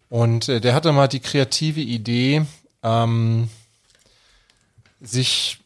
[0.08, 2.44] Und äh, der hatte mal die kreative Idee,
[2.82, 3.48] ähm,
[5.00, 5.58] sich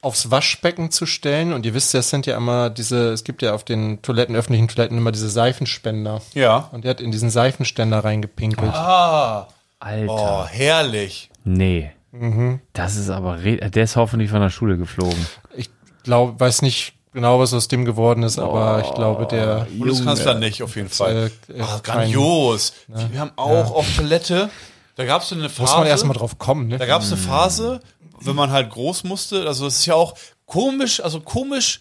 [0.00, 1.52] aufs Waschbecken zu stellen.
[1.52, 4.34] Und ihr wisst ja, es sind ja immer diese, es gibt ja auf den Toiletten,
[4.34, 6.20] öffentlichen Toiletten immer diese Seifenspender.
[6.34, 6.68] Ja.
[6.72, 8.74] Und der hat in diesen Seifenständer reingepinkelt.
[8.74, 10.12] Ah, Alter.
[10.12, 11.30] oh, herrlich.
[11.44, 11.92] Nee.
[12.12, 12.60] Mhm.
[12.74, 15.26] Das ist aber, re- der ist hoffentlich von der Schule geflogen.
[15.56, 15.70] Ich
[16.04, 20.62] glaube, weiß nicht genau, was aus dem geworden ist, aber ich glaube, der Bundeskanzler nicht,
[20.62, 21.30] auf jeden Fall.
[21.48, 22.74] äh, Ah, kein- grandios.
[23.10, 24.50] Wir haben auch auf Toilette,
[24.96, 25.62] da gab es eine Phase.
[25.62, 26.76] muss man erstmal drauf kommen, ne?
[26.78, 27.80] Da gab es eine Phase,
[28.20, 29.46] wenn man halt groß musste.
[29.46, 30.14] Also es ist ja auch
[30.46, 31.80] komisch, also komisch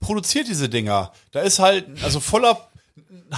[0.00, 1.12] produziert diese Dinger.
[1.32, 2.68] Da ist halt also voller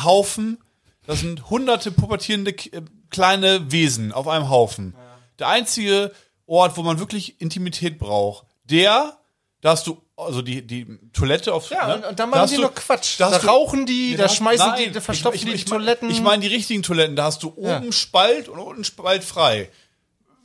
[0.04, 0.58] Haufen.
[1.06, 4.94] Das sind hunderte pubertierende äh, kleine Wesen auf einem Haufen.
[5.40, 6.12] Der einzige
[6.46, 9.16] Ort, wo man wirklich Intimität braucht, der,
[9.60, 12.08] da hast du also die die Toilette auf Ja, ne?
[12.08, 13.18] und, Da machen hast die du- nur Quatsch.
[13.18, 15.64] da Da, du- rauchen die, da hast- schmeißen nein, die, da verstopfen ich, die ich,
[15.64, 16.10] die Toiletten.
[16.10, 17.92] Ich meine die richtigen Toiletten, da hast du oben Ja.
[17.92, 19.70] Spalt und unten Spalt frei.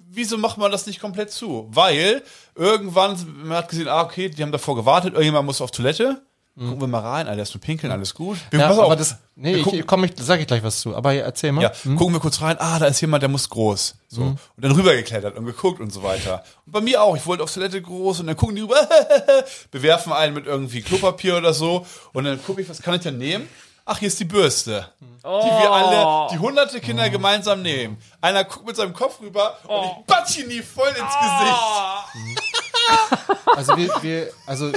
[0.08, 1.68] Wieso macht man das nicht komplett zu?
[1.72, 2.24] Weil
[2.56, 6.22] irgendwann, man hat gesehen, ah, okay, die haben davor gewartet, irgendjemand muss auf Toilette.
[6.58, 8.38] Gucken wir mal rein, alles nur pinkeln, alles gut.
[8.50, 8.62] Wir, Mhm.
[8.62, 10.80] ja, pass auf, aber das, nee, wir ich, gucken, komm, ich, sag ich gleich was
[10.80, 11.62] zu, aber erzähl mal.
[11.64, 13.96] ja, gucken wir kurz rein, ah, da ist jemand, der muss groß.
[14.08, 14.22] So.
[14.22, 14.28] Mhm.
[14.56, 16.46] Und dann rübergeklettert und geguckt und so weiter.
[16.66, 18.88] Und bei mir auch, ich wollte auf Toilette groß und dann gucken die rüber,
[19.72, 21.86] bewerfen einen mit irgendwie Klopapier oder so.
[22.14, 23.50] Und dann gucke ich, was kann ich denn nehmen?
[23.84, 24.88] Ach, hier ist die Bürste.
[25.02, 27.98] Die wir alle, die hunderte Kinder gemeinsam nehmen.
[28.22, 32.46] Einer guckt mit seinem Kopf rüber und ich batsch ihn nie voll ins Gesicht.
[33.56, 34.72] Also wir, wir also,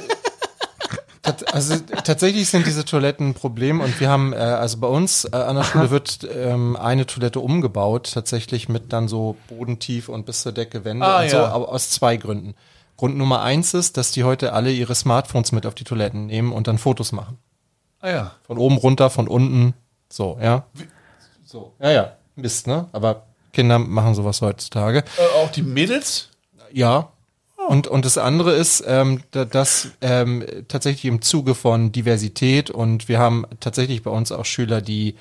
[1.52, 5.36] also tatsächlich sind diese Toiletten ein Problem und wir haben, äh, also bei uns äh,
[5.36, 10.42] an der Schule wird ähm, eine Toilette umgebaut, tatsächlich mit dann so bodentief und bis
[10.42, 11.48] zur Decke Wände Ah, und so, ja.
[11.48, 12.54] aber aus zwei Gründen.
[12.96, 16.52] Grund Nummer eins ist, dass die heute alle ihre Smartphones mit auf die Toiletten nehmen
[16.52, 17.38] und dann Fotos machen.
[18.00, 18.30] Ah ja.
[18.42, 19.74] Von oben runter, von unten,
[20.08, 20.66] so, ja.
[21.44, 22.86] So, ja, ja, Mist, ne?
[22.92, 24.98] Aber Kinder machen sowas heutzutage.
[25.16, 26.28] Äh, auch die Mädels?
[26.72, 27.08] Ja.
[27.68, 33.08] Und, und das andere ist, ähm, da- dass ähm, tatsächlich im Zuge von Diversität und
[33.08, 35.16] wir haben tatsächlich bei uns auch Schüler, die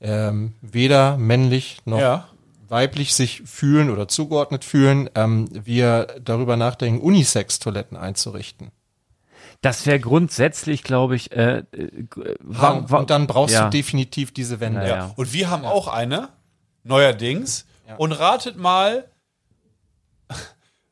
[0.00, 2.28] ähm, weder männlich noch Ja.
[2.68, 8.70] weiblich sich fühlen oder zugeordnet fühlen, ähm, wir darüber nachdenken, Unisex-Toiletten einzurichten.
[9.60, 11.64] Das wäre grundsätzlich, glaube ich, äh, äh,
[12.40, 13.64] wa- wa- und dann brauchst ja.
[13.64, 14.88] du definitiv diese Wände.
[14.88, 15.12] Ja.
[15.16, 16.28] Und wir haben auch eine,
[16.84, 17.66] neuerdings.
[17.98, 19.04] Und ratet mal,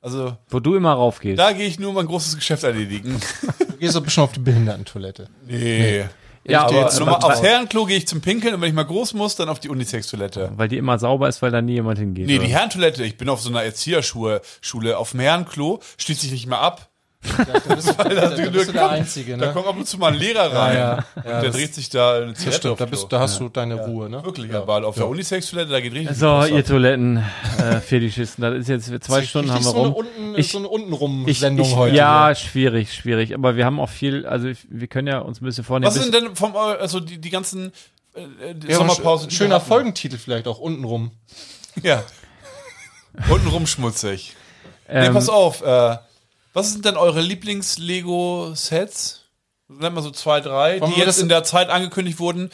[0.00, 1.38] also wo du immer raufgehst.
[1.38, 3.20] da gehe ich nur mein großes Geschäft erledigen.
[3.58, 5.28] Du gehst so ein bisschen auf die Behindertentoilette.
[5.46, 5.98] Nee.
[5.98, 6.08] ja,
[6.44, 8.84] geh aber, jetzt Nochmal aber, aufs Herrenklo gehe ich zum Pinkeln und wenn ich mal
[8.84, 10.52] groß muss, dann auf die Unisex-Toilette.
[10.56, 12.26] weil die immer sauber ist, weil da nie jemand hingeht.
[12.26, 12.46] Nee, oder?
[12.46, 16.46] die Herrentoilette, ich bin auf so einer Erzieherschule Schule auf dem Herrenklo, schließt sich nicht
[16.46, 16.87] mehr ab.
[17.20, 19.52] Da bist, du- da, da bist du der Einzige, Da ne?
[19.52, 20.76] kommt ab und zu mal ein Lehrer rein.
[20.76, 20.92] ja.
[20.94, 23.40] und Ja, der das- dreht sich da eine Zigarette stimmt, auf da, bist, da hast
[23.40, 24.24] du deine Ruhe, ne?
[24.24, 26.64] Wirklich, aber auf der Unisex-Toilette, da geht richtig So, ihr Wasser.
[26.64, 27.24] Toiletten,
[27.58, 29.94] äh, Fetischisten, das ist jetzt zwei Stunden haben wir so eine rum.
[29.94, 31.96] unten, Ich- so eine untenrum Ich, Sendung ich, heute.
[31.96, 33.34] ja, schwierig, schwierig.
[33.34, 35.92] Aber wir haben auch viel, also ich, wir können ja uns ein bisschen vornehmen.
[35.92, 37.72] Was sind denn vom, also die, die ganzen
[38.14, 39.26] äh, äh, die Ja, Sommerpause?
[39.26, 39.60] sch- die Schöner?
[39.60, 41.10] Folgentitel vielleicht auch untenrum.
[41.82, 42.02] Ja.
[43.28, 44.34] Untenrum schmutzig.
[44.88, 45.96] Nee, ähm, pass auf, äh,
[46.52, 49.24] was sind denn eure Lieblings-Lego-Sets?
[49.68, 52.50] Nennt mal so zwei, drei, Wollen die jetzt in der Zeit angekündigt wurden,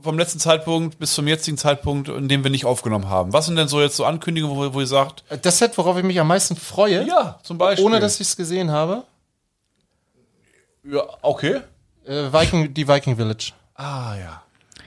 [0.00, 3.32] vom letzten Zeitpunkt bis zum jetzigen Zeitpunkt, in dem wir nicht aufgenommen haben.
[3.32, 6.04] Was sind denn so jetzt so Ankündigungen, wo, wo ihr sagt, Das Set, worauf ich
[6.04, 7.84] mich am meisten freue, ja, zum Beispiel.
[7.84, 9.02] ohne dass ich es gesehen habe,
[10.84, 11.62] Ja, okay.
[12.06, 13.52] äh, Viking, die Viking Village.
[13.74, 14.42] Ah, ja.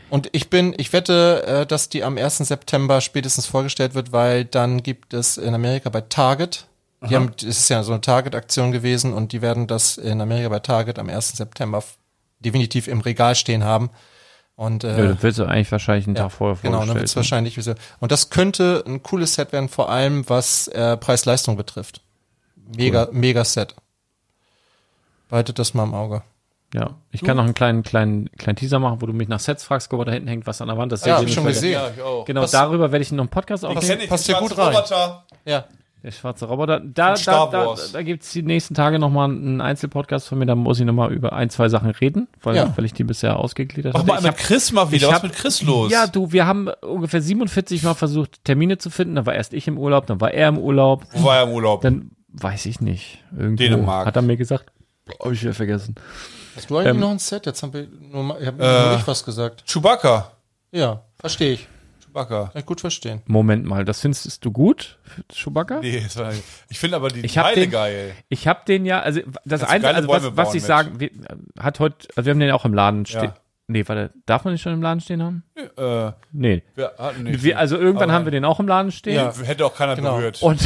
[0.09, 2.37] Und ich bin, ich wette, äh, dass die am 1.
[2.37, 6.67] September spätestens vorgestellt wird, weil dann gibt es in Amerika bei Target,
[7.09, 10.49] die haben, es ist ja so eine Target-Aktion gewesen und die werden das in Amerika
[10.49, 11.37] bei Target am 1.
[11.37, 11.83] September
[12.39, 13.89] definitiv im Regal stehen haben.
[14.57, 17.15] Und äh, ja, das wird so eigentlich wahrscheinlich einen Tag vorher Genau, dann wird es
[17.15, 17.55] wahrscheinlich.
[17.61, 22.01] so- Und das könnte ein cooles Set werden, vor allem was äh, Preis-Leistung betrifft.
[22.77, 23.75] Mega, mega Set.
[25.29, 26.21] Behaltet das mal im Auge.
[26.73, 29.63] Ja, ich kann noch einen kleinen, kleinen, kleinen Teaser machen, wo du mich nach Sets
[29.63, 30.91] fragst, guck mal, da hinten hängt was an der Wand.
[30.91, 31.73] Das Ja, hab ich schon gesehen.
[31.73, 32.25] Ja, ich auch.
[32.25, 34.07] Genau, Was- darüber werde ich noch einen Podcast aufnehmen.
[34.09, 34.75] Passt ja gut rein.
[34.75, 35.25] Roboter.
[35.45, 35.65] Ja.
[36.05, 36.79] Der schwarze Roboter.
[36.81, 40.79] Da, da, da, da gibt's die nächsten Tage nochmal einen Einzelpodcast von mir, da muss
[40.79, 42.71] ich nochmal über ein, zwei Sachen reden, weil, Ja.
[42.77, 44.11] weil ich die bisher ausgegliedert Mach hatte.
[44.11, 45.07] mal Ich mit hab- Chris mal wieder.
[45.07, 45.91] ich Was hab- mit Chris los?
[45.91, 49.15] Ja, du, wir haben ungefähr 47 Mal versucht, Termine zu finden.
[49.15, 51.05] Dann war erst ich im Urlaub, dann war er im Urlaub.
[51.11, 51.81] Wo war er im Urlaub?
[51.81, 53.23] Dann weiß ich nicht.
[53.35, 54.05] Irgendwo Dänemark.
[54.05, 54.65] hat er mir gesagt.
[55.19, 55.95] Hab ich wieder vergessen.
[56.55, 57.47] Hast du eigentlich Ähm, noch ein Set?
[57.47, 58.89] Jetzt haben wir nur mal, ich habe Äh.
[58.89, 59.63] nur ich was gesagt.
[59.67, 60.31] Chewbacca.
[60.71, 61.67] Ja, verstehe ich.
[62.15, 62.49] Chewbacca.
[62.51, 63.21] Kann ich gut verstehen.
[63.27, 64.97] Moment mal, das findest du gut,
[65.31, 65.79] Chewbacca?
[65.81, 66.31] Nee, das war,
[66.69, 68.11] ich finde aber die Ich Teile den- geil.
[68.29, 70.67] Ich habe den ja, also das geile also was, was ich mit.
[70.67, 71.09] sagen, wir,
[71.59, 73.23] hat heute, also wir haben den auch im Laden stehen.
[73.25, 73.35] Ja.
[73.67, 75.43] Nee, warte, darf man den schon im Laden stehen haben?
[75.55, 76.63] Äh, Nee.
[76.75, 77.43] wir hatten nicht.
[77.43, 79.15] Wir, also irgendwann Aber- haben wir den auch im Laden stehen.
[79.15, 79.33] Ja.
[79.43, 80.17] Hätte auch keiner Genau.
[80.17, 80.41] berührt.
[80.41, 80.61] Und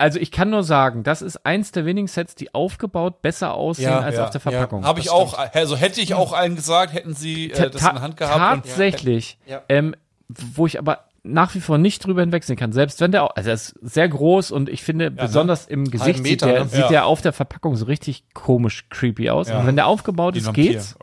[0.00, 3.84] also ich kann nur sagen, das ist eins der wenigen Sets, die aufgebaut besser aussehen
[3.90, 4.84] Ja, als ja, auf der Verpackung.
[4.84, 7.94] Habe ich Das auch, also hätte ich auch allen gesagt, hätten sie äh, das in
[7.94, 8.34] der Hand gehabt.
[8.36, 9.62] und- tatsächlich, Ja.
[9.68, 9.94] ähm,
[10.28, 13.50] wo ich aber nach wie vor nicht drüber hinwegsehen kann, selbst wenn der, auch- also
[13.50, 16.68] er ist sehr groß und ich finde, besonders im Gesicht sieht, Meter, der, ne?
[16.70, 16.88] sieht Ja.
[16.88, 19.48] der auf der Verpackung so richtig komisch creepy aus.
[19.50, 19.60] Ja.
[19.60, 20.72] Und wenn der aufgebaut ein ist, Vampir.
[20.72, 20.96] geht's.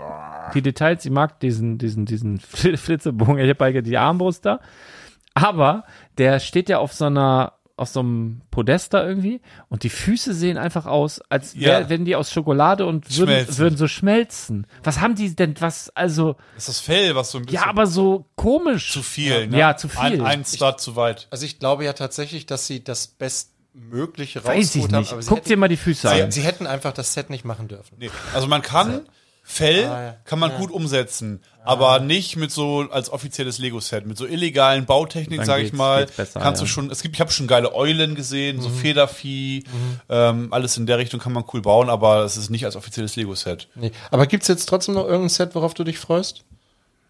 [0.55, 4.59] Die Details, ich mag diesen, diesen, diesen Fl- Flitzebogen, ich habe die Armbrust da.
[5.35, 5.83] Aber
[6.17, 9.39] der steht ja auf so einer, auf so einem Podest da irgendwie
[9.69, 11.89] und die Füße sehen einfach aus, als wär, Ja.
[11.89, 13.57] wenn die aus Schokolade und würden, Schmelzen.
[13.59, 14.67] würden so schmelzen.
[14.83, 17.67] Was haben die denn, was, also, Das ist das Fell, was so ein bisschen ja,
[17.69, 18.91] aber so komisch.
[18.91, 19.47] zu viel.
[19.47, 19.59] Ne?
[19.59, 19.99] Ja, zu viel.
[19.99, 21.27] Ein, ein Star zu weit.
[21.29, 24.99] Also ich glaube ja tatsächlich, dass sie das Bestmögliche Weiß ich rausgeholt haben.
[25.01, 25.11] nicht.
[25.13, 26.31] aber sie Guck hätten, dir mal die Füße sie, an.
[26.31, 27.95] sie hätten einfach das Set nicht machen dürfen.
[27.99, 28.09] Nee.
[28.33, 29.01] Also man kann
[29.49, 30.15] Fell Ah, ja.
[30.25, 35.37] kann man gut umsetzen, aber nicht mit so als offizielles Lego-Set, mit so illegalen Bautechnik,
[35.39, 36.05] Dann sag ich mal.
[36.17, 36.65] besser, kannst ja.
[36.65, 36.91] du schon.
[36.91, 38.61] Es gibt, ich habe schon geile Eulen gesehen, Mhm.
[38.61, 39.63] so Federvieh,
[40.09, 43.15] ähm, alles in der Richtung kann man cool bauen, aber es ist nicht als offizielles
[43.15, 43.69] Lego-Set.
[43.75, 43.91] Nee.
[44.11, 46.43] Aber gibt's jetzt trotzdem noch irgendein Set, worauf du dich freust?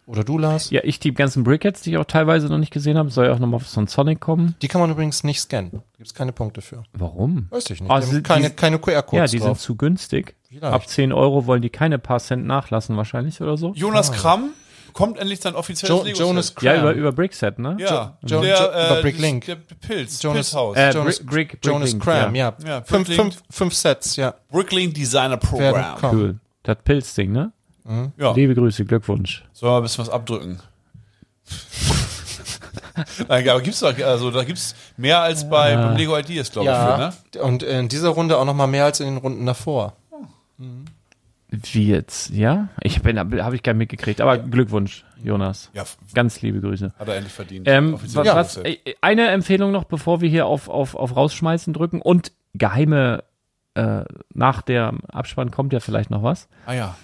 [0.08, 0.70] Oder du, Lars?
[0.72, 3.34] Ja, ich die ganzen Brickheads, die ich auch teilweise noch nicht gesehen habe, soll ja
[3.34, 4.56] auch nochmal auf so ein Sonic kommen.
[4.62, 5.82] Die kann man übrigens nicht scannen.
[5.98, 6.84] Gibt's keine Punkte für.
[6.94, 7.48] Warum?
[7.50, 7.92] Weiß ich nicht.
[7.92, 9.60] Ah, Die keine, die- keine QR-Codes Ja, die sind drauf.
[9.60, 10.36] zu günstig.
[10.48, 10.64] Vielleicht.
[10.64, 13.74] Ab 10 Euro wollen die keine paar Cent nachlassen wahrscheinlich oder so.
[13.76, 14.52] Jonas Kramm
[14.94, 16.26] kommt endlich sein offizielles Jo.
[16.28, 16.66] Jonas Cram.
[16.66, 17.76] Ja, über, über Brickset, ne?
[17.78, 19.46] Ja, Jo- Jo- der, äh, über Bricklink.
[19.46, 20.78] Der Pilz, Jonas- Pilzhaus.
[20.78, 22.54] Äh, Jonas, Brick- Brick- Jonas Cram, ja.
[22.66, 24.34] Ja, fünf, fünf, fünf Sets, ja.
[24.50, 25.98] Bricklink Designer Program.
[26.02, 26.40] Cool.
[26.64, 27.52] Das Pilzding, ne?
[28.18, 28.34] Ja.
[28.34, 29.46] Liebe Grüße, Glückwunsch.
[29.54, 30.60] Sollen wir ein bisschen was abdrücken?
[33.28, 36.74] Nein, aber gibt's doch, also da gibt's mehr als bei beim Lego Ideas, glaube ich,
[36.74, 37.44] Ja, für, ne?
[37.44, 39.94] und in dieser Runde auch noch mal mehr als in den Runden davor.
[41.50, 42.32] Wie jetzt?
[42.32, 42.68] Ja?
[42.82, 44.20] Ich bin, habe ich gar nicht mitgekriegt.
[44.20, 45.70] Aber Glückwunsch, Jonas.
[45.74, 46.92] Ja, Ganz liebe Grüße.
[46.98, 47.68] hat er endlich verdient.
[47.70, 52.32] Ähm, was, äh, eine Empfehlung noch, bevor wir hier auf, auf, auf rausschmeißen drücken und
[52.54, 53.24] geheime,
[53.76, 54.04] äh,
[54.34, 56.50] nach der Abspann kommt ja vielleicht noch was.
[56.66, 56.98] ah ja.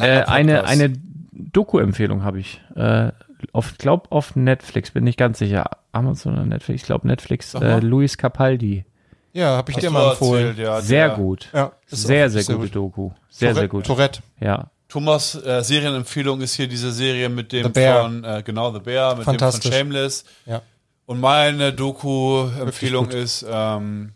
[0.00, 0.92] Äh, eine eine
[1.32, 2.60] Doku-Empfehlung habe ich.
[2.74, 3.12] Äh,
[3.52, 5.66] auf, glaub auf Netflix, bin nicht ganz sicher.
[5.92, 7.54] Amazon oder Netflix, ich glaube Netflix.
[7.54, 7.80] Äh.
[7.80, 8.84] Luis Capaldi.
[9.32, 10.46] Ja, habe ich Hast dir mal empfohlen.
[10.48, 11.48] erzählt, ja, Sehr der gut.
[11.52, 12.74] Ja, Sehr, auch sehr gute gut.
[12.74, 13.10] Doku.
[13.28, 13.86] Sehr, sehr Tourette- gut.
[13.86, 14.20] Tourette.
[14.40, 14.70] Ja.
[14.88, 18.02] Thomas äh, Serienempfehlung ist hier diese Serie mit dem The Bear.
[18.04, 19.64] von äh, genau The Bear mit Fantastisch.
[19.64, 20.24] dem von Shameless.
[20.46, 20.62] Ja.
[21.04, 24.12] Und meine Doku-Empfehlung ist ähm,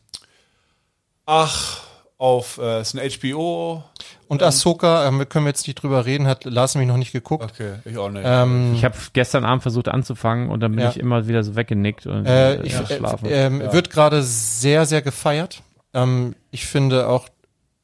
[1.26, 1.80] ach
[2.20, 3.82] auf äh, ist ein HBO.
[4.28, 7.42] Und Ahsoka, ähm, können wir jetzt nicht drüber reden, hat Lars nämlich noch nicht geguckt.
[7.44, 8.22] Okay, ich auch nicht.
[8.24, 10.90] Ähm, Ich habe gestern Abend versucht anzufangen und dann bin Ja.
[10.90, 13.26] ich immer wieder so weggenickt und äh, äh, ich, ja, äh, schlafen.
[13.30, 15.62] ähm, Wird gerade sehr, sehr gefeiert.
[15.94, 17.26] Ähm, ich finde auch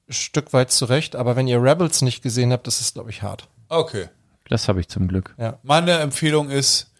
[0.09, 3.23] ein Stück weit zurecht, aber wenn ihr Rebels nicht gesehen habt, das ist, glaube ich,
[3.23, 3.49] hart.
[3.71, 4.09] okay.
[4.51, 5.35] das habe ich zum Glück.
[5.63, 6.93] Meine Empfehlung ist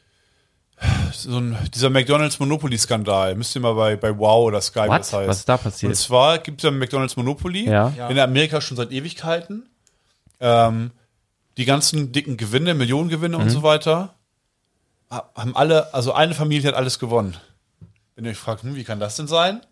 [1.13, 3.35] so ein, dieser McDonalds Monopoly-Skandal.
[3.35, 5.01] Müsst ihr mal bei, bei Wow oder Sky, What?
[5.01, 5.29] das heißt.
[5.29, 5.97] Was ist da Und passiert?
[5.97, 7.93] zwar gibt es ja McDonalds Monopoly Ja.
[8.09, 9.69] in Amerika schon seit Ewigkeiten.
[10.41, 10.91] Ähm,
[11.57, 13.43] die ganzen dicken Gewinne, Millionengewinne Mhm.
[13.45, 14.15] und so weiter,
[15.11, 17.37] ha- haben alle, also eine Familie hat alles gewonnen.
[18.15, 19.63] Wenn ihr euch fragt, hm, wie kann das denn sein?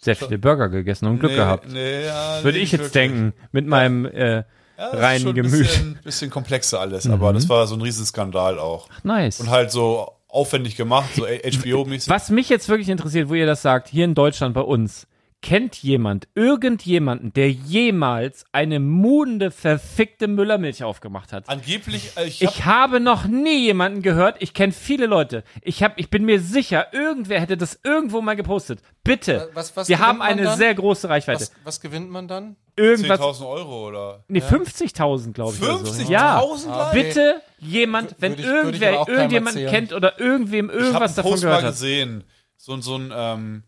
[0.00, 1.68] Sehr viele Burger gegessen und Glück Nee, gehabt.
[1.68, 2.92] Nee, ja, Würde nee, ich jetzt wirklich.
[2.92, 4.44] denken, mit meinem äh,
[4.78, 5.52] Ja, reinen schon ein Gemüt.
[5.66, 7.14] Bisschen, bisschen komplexer alles, Mhm.
[7.14, 8.88] aber das war so ein Riesenskandal auch.
[9.04, 9.38] Nice.
[9.40, 12.08] Und halt so aufwendig gemacht, so HBO-mäßig.
[12.10, 15.06] Was mich jetzt wirklich interessiert, wo ihr das sagt, hier in Deutschland bei uns,
[15.42, 21.48] kennt jemand irgendjemanden, der jemals eine mudende, verfickte Müllermilch aufgemacht hat?
[21.48, 24.36] Angeblich, äh, ich hab, Ich habe noch nie jemanden gehört.
[24.40, 25.42] Ich kenne viele Leute.
[25.60, 28.80] Ich hab, ich bin mir sicher, irgendwer hätte das irgendwo mal gepostet.
[29.02, 29.50] Bitte.
[29.52, 30.56] Was- was Wir gewinnt haben man eine dann?
[30.58, 31.40] sehr große Reichweite.
[31.40, 32.54] Was, was gewinnt man dann?
[32.76, 33.20] Irgendwas.
[33.20, 34.24] 10.000 Euro oder?
[34.28, 35.62] Nee, 50.000, glaube ich.
[35.62, 35.92] oder so.
[35.92, 36.08] 50.000?
[36.10, 36.42] Ja.
[36.68, 41.16] Ah, Bitte jemand, wenn ich- ich irgendwer irgendjemand kennt oder irgendwem Ich habe irgendwas einen
[41.16, 42.24] davon Post gehört mal gesehen.
[42.56, 43.62] So, ein- so ein, ähm,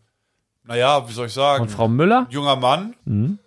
[0.63, 1.63] naja, wie soll ich sagen?
[1.63, 2.25] Und Frau Müller?
[2.29, 2.95] junger Mann.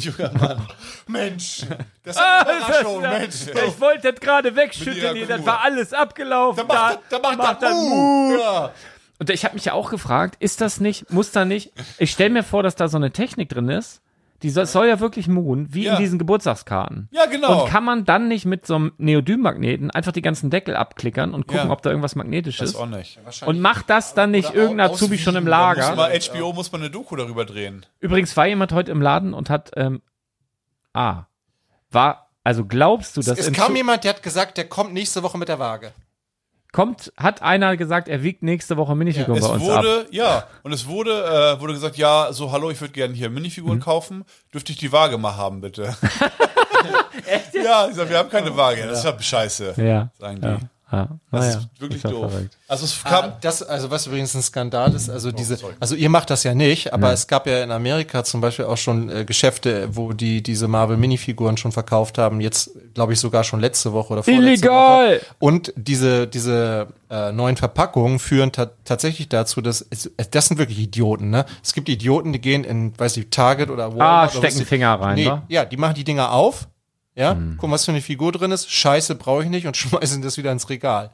[0.00, 0.66] Junger Mann.
[1.08, 1.62] Mensch,
[2.02, 3.34] das ist Ah, das, Überraschung, Mensch.
[3.68, 6.64] ich wollte das gerade wegschütteln, hier, das war alles abgelaufen.
[6.68, 8.36] Da macht, da, da macht, da Mu.
[8.38, 8.70] Ja.
[9.18, 12.30] Und ich habe mich ja auch gefragt, ist das nicht, muss da nicht, ich stelle
[12.30, 14.02] mir vor, dass da so eine Technik drin ist,
[14.42, 15.94] die soll, soll ja wirklich muhen, wie Ja.
[15.94, 17.08] in diesen Geburtstagskarten.
[17.10, 17.62] Ja, genau.
[17.62, 21.46] Und kann man dann nicht mit so einem Neodym-Magneten einfach die ganzen Deckel abklickern und
[21.46, 21.72] gucken, Ja.
[21.72, 22.76] ob da irgendwas Magnetisches Das ist?
[22.76, 23.18] auch nicht.
[23.46, 25.88] Und macht das dann nicht Oder irgendein aus- Azubi schon im Lager?
[25.88, 27.86] muss mal HBO muss man eine Doku darüber drehen.
[28.00, 30.02] Übrigens war jemand heute im Laden und hat, ähm,
[30.92, 31.24] ah,
[31.90, 34.92] war, also glaubst du, dass Es in kam Zu- jemand, der hat gesagt, der kommt
[34.92, 35.92] nächste Woche mit der Waage.
[36.76, 39.78] Kommt, hat einer gesagt, er wiegt nächste Woche Minifiguren bei Es uns ab.
[39.82, 41.24] wurde, ja, und es wurde,
[41.56, 43.34] äh, wurde gesagt, ja, so, hallo, ich würde gerne hier Mhm.
[43.36, 44.24] Minifiguren kaufen.
[44.52, 45.96] Dürfte ich die Waage mal haben, bitte?
[47.26, 47.54] Echt?
[47.64, 48.86] Ja, ich sag, wir haben keine Waage.
[48.86, 49.74] Das ist ja scheiße.
[49.78, 50.10] Ja.
[50.20, 50.46] Sagen die.
[50.46, 50.58] Ja.
[50.92, 51.08] Ja.
[51.32, 52.30] Das Naja, ist wirklich ja doof.
[52.30, 52.56] verrückt.
[52.68, 56.08] Also es kam, Ah, das, also was übrigens ein Skandal ist, also diese, also ihr
[56.08, 59.24] macht das ja nicht, aber es gab ja in Amerika zum Beispiel auch schon äh,
[59.24, 62.40] Geschäfte, wo die diese Marvel Minifiguren schon verkauft haben.
[62.40, 65.16] Jetzt glaube ich sogar schon letzte Woche oder vorletzte Illegal!
[65.16, 65.20] Woche.
[65.40, 70.58] Und diese diese äh, neuen Verpackungen führen ta tatsächlich dazu, dass es, es- das sind
[70.58, 71.30] wirklich Idioten.
[71.30, 71.46] Ne?
[71.62, 74.34] Es gibt Idioten, die gehen in, weiß ich, Target oder Walmart.
[74.34, 75.42] Ah, stecken Finger rein, Nee, wa?
[75.48, 76.68] ja, die machen die Dinger auf.
[77.16, 77.56] Ja, Hm.
[77.56, 78.70] gucken, was für eine Figur drin ist.
[78.70, 81.10] Scheiße, brauche ich nicht und schmeißen das wieder ins Regal.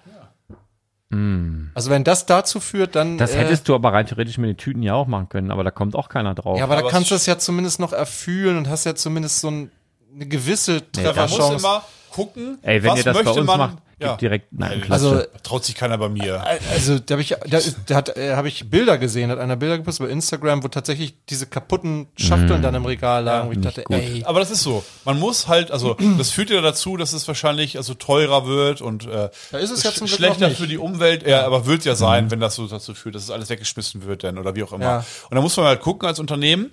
[1.74, 3.18] Also wenn das dazu führt, dann.
[3.18, 5.62] Das äh, hättest du aber rein theoretisch mit den Tüten ja auch machen können, aber
[5.62, 6.56] da kommt auch keiner drauf.
[6.56, 9.40] Ja, aber, Aber da kannst du es- ja zumindest noch erfühlen und hast ja zumindest
[9.40, 9.70] so ein,
[10.14, 11.56] eine gewisse man muss Trefferchance.
[11.56, 14.16] immer gucken, Ey, wenn was ihr das bei möchte uns man, macht, ja.
[14.16, 15.22] direkt, nein, also.
[15.42, 16.44] Traut sich keiner bei mir.
[16.72, 19.78] also da habe ich, da, da hat, äh, habe ich Bilder gesehen, hat einer Bilder
[19.78, 23.84] gepostet bei Instagram, wo tatsächlich diese kaputten Schachteln dann im Regal lagen, wo ich dachte,
[23.88, 24.84] ey, Aber das ist so.
[25.04, 29.06] Man muss halt, also das führt ja dazu, dass es wahrscheinlich also teurer wird und
[29.06, 31.26] äh, Da ist es ja zum schlechter für die Umwelt.
[31.26, 34.24] Ja, aber wird ja sein, wenn das so dazu führt, dass es alles weggeschmissen wird
[34.24, 34.84] dann oder wie auch immer.
[34.84, 35.04] Ja.
[35.30, 36.70] Und da muss man halt gucken als Unternehmen,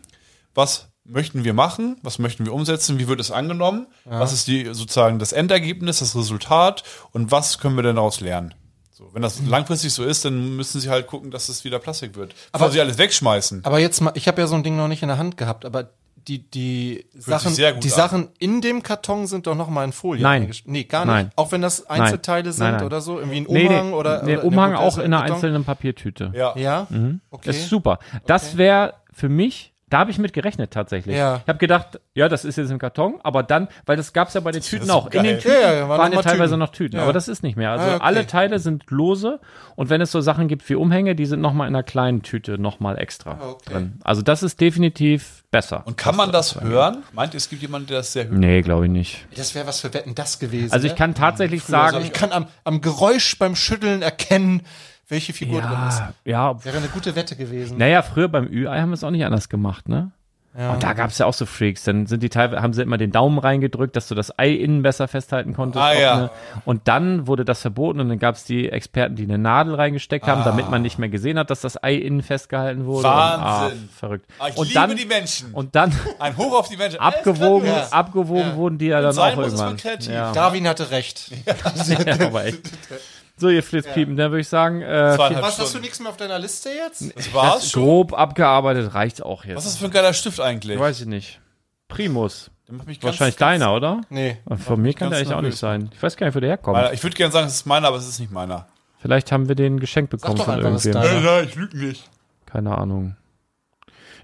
[0.54, 4.66] was möchten wir machen, was möchten wir umsetzen, wie wird es angenommen, was ist die
[4.74, 8.54] sozusagen das Endergebnis, das Resultat und was können wir denn daraus lernen.
[8.92, 12.16] So, wenn das langfristig so ist, dann müssen sie halt gucken, dass es wieder Plastik
[12.16, 12.36] wird.
[12.52, 13.64] Bevor Aber- sie alles wegschmeißen.
[13.66, 15.64] aber jetzt mal, ich habe ja so ein Ding noch nicht in der Hand gehabt,
[15.66, 15.90] aber
[16.28, 17.82] die, die Sachen, die an.
[17.82, 20.22] Sachen in dem Karton sind doch noch mal in Folie.
[20.22, 20.52] Nein.
[20.66, 21.14] Nee, gar nicht.
[21.14, 21.32] Nein.
[21.38, 22.84] Auch wenn das Einzelteile Nein, sind nein, nein.
[22.86, 25.22] oder so, irgendwie ein Nee, Umhang nee, oder, nee, oder Umhang gut, auch in einer
[25.24, 26.32] einzelnen Papiertüte.
[26.36, 26.56] Ja.
[26.58, 26.88] Ja?
[27.32, 27.44] Okay.
[27.46, 28.00] Das ist super.
[28.28, 31.16] Das wäre für mich, da habe ich mit gerechnet tatsächlich.
[31.18, 31.38] Ja.
[31.44, 34.42] Ich habe gedacht, ja, das ist jetzt im Karton, aber dann, weil das gab's ja
[34.42, 35.06] bei den Tüten so auch.
[35.08, 35.38] In den geil.
[35.40, 36.60] Tüten Ja, ja, waren waren, ja teilweise Tüten.
[36.60, 37.04] noch Tüten, Ja.
[37.04, 37.72] aber das ist nicht mehr.
[37.72, 38.04] Also Ah, okay.
[38.06, 39.40] alle Teile sind lose
[39.76, 42.58] und wenn es so Sachen gibt wie Umhänge, die sind nochmal in einer kleinen Tüte
[42.60, 43.74] nochmal extra Ah, okay.
[43.74, 44.00] drin.
[44.04, 45.84] Also das ist definitiv besser.
[45.86, 47.04] Und kann man das hören?
[47.14, 48.38] Meint ihr, es gibt jemanden, der das sehr hört?
[48.38, 49.26] Nee, glaube ich nicht.
[49.36, 50.72] Das wäre was für Wetten das gewesen.
[50.72, 50.98] Also ich ne?
[50.98, 54.62] kann tatsächlich sagen, ich kann am, am Geräusch beim Schütteln erkennen,
[55.10, 56.00] welche Figur drin ist.
[56.00, 57.78] ja, ja, Wäre eine gute Wette gewesen.
[57.78, 60.12] Naja, früher beim Ü-Ei haben wir es auch nicht anders gemacht, ne?
[60.56, 61.84] Und da gab es ja auch so Freaks.
[61.84, 64.82] Dann sind die teilweise, haben sie immer den Daumen reingedrückt, dass du das Ei innen
[64.82, 65.82] besser festhalten konntest.
[65.82, 66.18] Ah, ja.
[66.18, 66.32] ne?
[66.66, 70.26] Und dann wurde das verboten und dann gab es die Experten, die eine Nadel reingesteckt
[70.26, 73.08] haben, damit man nicht mehr gesehen hat, dass das Ei innen festgehalten wurde.
[73.08, 73.78] Wahnsinn.
[73.78, 74.26] Und, ah, verrückt.
[74.40, 75.54] Ah, ich und liebe dann, die Menschen.
[75.54, 77.00] Und dann Ein Hoch auf die Menschen.
[77.00, 79.78] abgewogen, klar, abgewogen wurden die ja dann auch irgendwann.
[80.02, 80.34] Ja.
[80.34, 81.32] Darwin hatte recht.
[81.46, 82.62] ja, aber echt.
[83.40, 85.82] So, ihr Flitzpiepen, dann würde ich sagen, äh, Was, hast du Stunden.
[85.82, 87.16] nichts mehr auf deiner Liste jetzt?
[87.18, 87.84] Das war's das schon.
[87.84, 89.56] grob abgearbeitet reicht auch jetzt.
[89.58, 90.78] Was ist das für ein geiler Stift eigentlich?
[90.78, 91.40] Weiß ich nicht.
[91.88, 92.52] Primus.
[92.68, 94.02] Der macht mich ganz- Wahrscheinlich ganz- deiner, oder?
[94.10, 94.38] Nee.
[94.58, 95.90] Von mir kann der eigentlich auch nicht sein.
[95.94, 96.78] Ich weiß gar nicht, wo der herkommt.
[96.94, 98.68] Ich würde gerne sagen, es ist meiner, aber es ist nicht meiner.
[99.00, 100.92] Vielleicht haben wir den geschenkt bekommen doch von irgendwem.
[100.92, 102.10] deiner- nein, ich lüge nicht.
[102.46, 103.16] Keine Ahnung.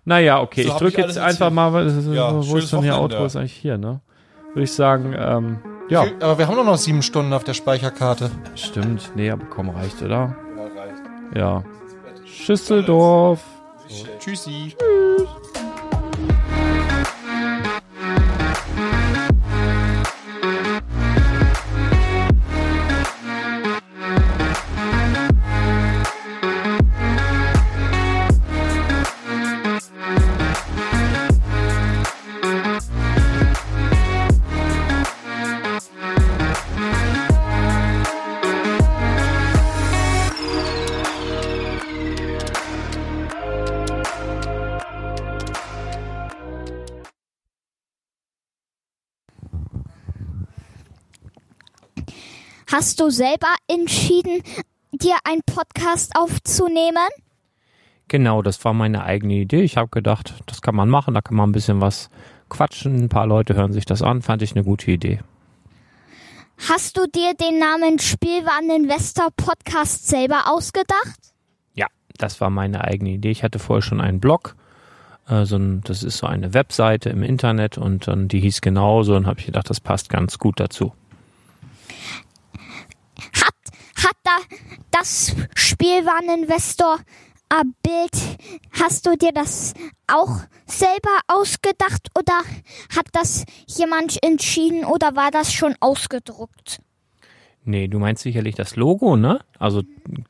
[0.03, 2.97] Naja, okay, So, ich drücke jetzt einfach mal, was- Ja, wo ist denn hier.
[2.99, 3.25] Outro?
[3.25, 4.01] Ist eigentlich hier, ne?
[4.53, 8.31] Würde ich sagen, ähm, ja, Aber wir haben doch noch sieben Stunden auf der Speicherkarte.
[8.55, 9.11] stimmt.
[9.15, 10.35] Nee, aber komm, reicht, oder?
[11.33, 11.63] Ja.
[12.25, 13.41] Schüsseldorf.
[14.19, 14.75] Tschüssi.
[52.77, 54.43] Hast du selber entschieden,
[54.91, 57.07] dir einen Podcast aufzunehmen?
[58.09, 59.61] Genau, das war meine eigene Idee.
[59.61, 62.09] Ich habe gedacht, das kann man machen, da kann man ein bisschen was
[62.49, 62.97] quatschen.
[62.97, 65.21] Ein paar Leute hören sich das an, fand ich eine gute Idee.
[66.67, 71.33] Hast du dir den Namen Spielwareninvestor Podcast selber ausgedacht?
[71.75, 71.87] Ja,
[72.17, 73.31] das war meine eigene Idee.
[73.31, 74.57] Ich hatte vorher schon einen Blog,
[75.29, 79.27] so ein, das ist so eine Webseite im Internet und dann die hieß genauso und
[79.27, 80.91] habe ich gedacht, das passt ganz gut dazu.
[83.95, 84.37] Hat, da
[84.91, 86.99] das Spielwareninvestor
[87.49, 88.39] äh, Bild,
[88.71, 89.73] hast du dir das
[90.07, 92.39] auch selber ausgedacht oder
[92.95, 96.79] hat das jemand entschieden oder war das schon ausgedruckt?
[97.67, 99.39] Nee, du meinst sicherlich das Logo, ne?
[99.57, 99.81] Also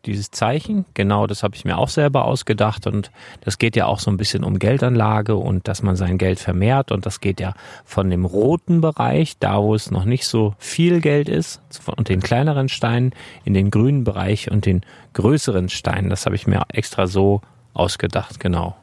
[0.05, 3.99] dieses Zeichen, genau, das habe ich mir auch selber ausgedacht und das geht ja auch
[3.99, 7.53] so ein bisschen um Geldanlage und dass man sein Geld vermehrt und das geht ja
[7.83, 11.61] von dem roten Bereich, da wo es noch nicht so viel Geld ist
[11.97, 13.11] und den kleineren Steinen
[13.43, 16.09] in den grünen Bereich und den größeren Steinen.
[16.09, 17.41] Das habe ich mir extra so
[17.73, 18.77] ausgedacht, genau.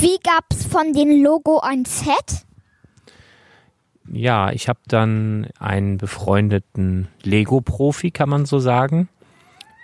[0.00, 2.44] Wie gab's von dem Logo ein Set?
[4.12, 9.08] Ja, ich habe dann einen befreundeten Lego-Profi, kann man so sagen,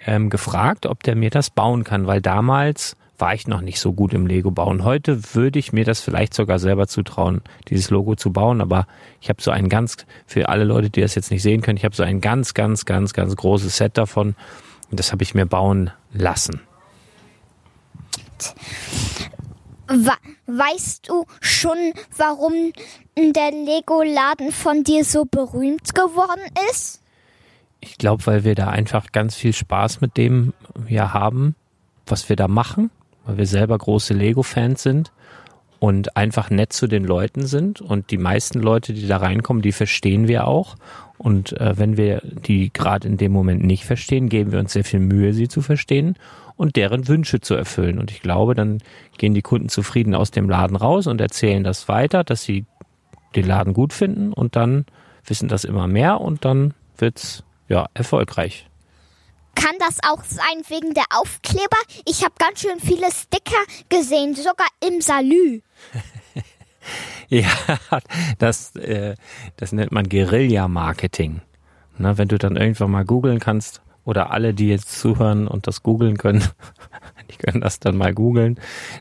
[0.04, 3.92] ähm, gefragt, ob der mir das bauen kann, weil damals war ich noch nicht so
[3.92, 4.84] gut im Lego bauen.
[4.84, 8.86] Heute würde ich mir das vielleicht sogar selber zutrauen, dieses Logo zu bauen, aber
[9.20, 9.96] ich habe so ein ganz,
[10.26, 12.84] für alle Leute, die das jetzt nicht sehen können, ich habe so ein ganz, ganz,
[12.84, 14.34] ganz, ganz großes Set davon
[14.90, 16.60] und das habe ich mir bauen lassen.
[19.88, 22.72] Weißt du schon, warum
[23.16, 27.02] der Lego-Laden von dir so berühmt geworden ist?
[27.80, 30.54] Ich glaube, weil wir da einfach ganz viel Spaß mit dem
[30.88, 31.54] ja haben,
[32.06, 32.90] was wir da machen,
[33.24, 35.12] weil wir selber große Lego-Fans sind
[35.78, 37.80] und einfach nett zu den Leuten sind.
[37.80, 40.76] Und die meisten Leute, die da reinkommen, die verstehen wir auch.
[41.18, 44.84] Und äh, wenn wir die gerade in dem Moment nicht verstehen, geben wir uns sehr
[44.84, 46.16] viel Mühe, sie zu verstehen
[46.56, 47.98] und deren Wünsche zu erfüllen.
[47.98, 48.78] Und ich glaube, dann
[49.18, 52.64] gehen die Kunden zufrieden aus dem Laden raus und erzählen das weiter, dass sie
[53.34, 54.86] den Laden gut finden und dann
[55.24, 58.68] wissen das immer mehr und dann wird's ja erfolgreich.
[59.56, 61.76] Kann das auch sein wegen der Aufkleber?
[62.04, 65.62] Ich habe ganz schön viele Sticker gesehen, sogar im Salü.
[67.28, 67.48] ja,
[68.38, 69.16] das, äh,
[69.56, 71.40] das nennt man Guerilla-Marketing.
[71.98, 75.82] Na, wenn du dann irgendwann mal googeln kannst, oder alle, die jetzt zuhören und das
[75.82, 76.42] googeln können,
[77.30, 78.58] die können das dann mal googeln.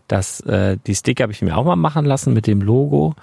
[0.09, 3.14] Äh, die Sticker habe ich mir auch mal machen lassen mit dem Logo.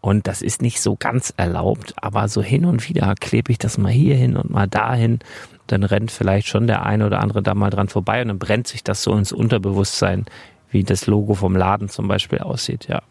[0.00, 3.78] Und das ist nicht so ganz erlaubt, aber so hin und wieder klebe ich das
[3.78, 5.20] mal hier hin und mal dahin.
[5.68, 8.66] Dann rennt vielleicht schon der eine oder andere da mal dran vorbei und dann brennt
[8.66, 10.26] sich das so ins Unterbewusstsein,
[10.70, 13.02] wie das Logo vom Laden zum Beispiel aussieht, ja.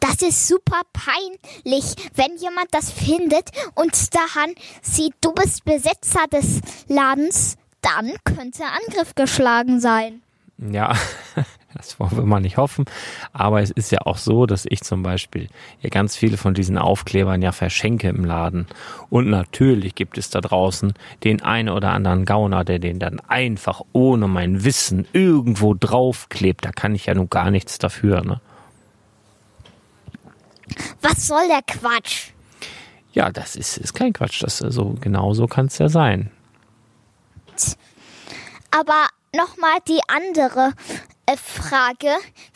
[0.00, 6.60] Das ist super peinlich, wenn jemand das findet und daran sieht, du bist Besitzer des
[6.88, 10.22] Ladens, dann könnte Angriff geschlagen sein.
[10.58, 10.94] Ja,
[11.74, 12.84] das wollen wir mal nicht hoffen.
[13.32, 15.48] Aber es ist ja auch so, dass ich zum Beispiel
[15.80, 18.66] ja ganz viele von diesen Aufklebern ja verschenke im Laden.
[19.08, 23.82] Und natürlich gibt es da draußen den einen oder anderen Gauner, der den dann einfach
[23.92, 26.64] ohne mein Wissen irgendwo draufklebt.
[26.64, 28.40] Da kann ich ja nun gar nichts dafür, ne?
[31.02, 32.30] Was soll der Quatsch?
[33.12, 34.42] Ja, das ist, ist kein Quatsch.
[34.42, 36.30] Das, so, genau so kann es ja sein.
[38.70, 40.72] Aber nochmal die andere
[41.36, 42.08] Frage.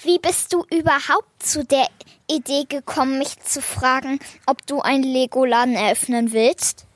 [0.03, 1.87] Wie bist du überhaupt zu der
[2.31, 6.87] Idee gekommen, mich zu fragen, ob du einen Lego-Laden eröffnen willst?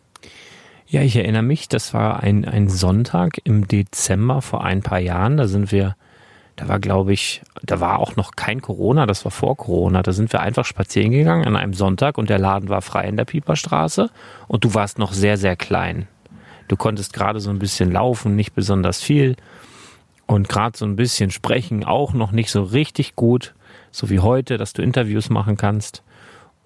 [0.86, 5.36] Ja, ich erinnere mich, das war ein, ein Sonntag im Dezember vor ein paar Jahren.
[5.36, 5.96] Da sind wir
[6.58, 10.02] da war, glaube ich, da war auch noch kein Corona, das war vor Corona.
[10.02, 13.16] Da sind wir einfach spazieren gegangen an einem Sonntag und der Laden war frei in
[13.16, 14.10] der Pieperstraße
[14.48, 16.08] und du warst noch sehr, sehr klein.
[16.66, 19.36] Du konntest gerade so ein bisschen laufen, nicht besonders viel
[20.28, 23.54] und gerade so ein bisschen sprechen, auch noch nicht so richtig gut,
[23.90, 26.04] so wie heute, dass du Interviews machen kannst.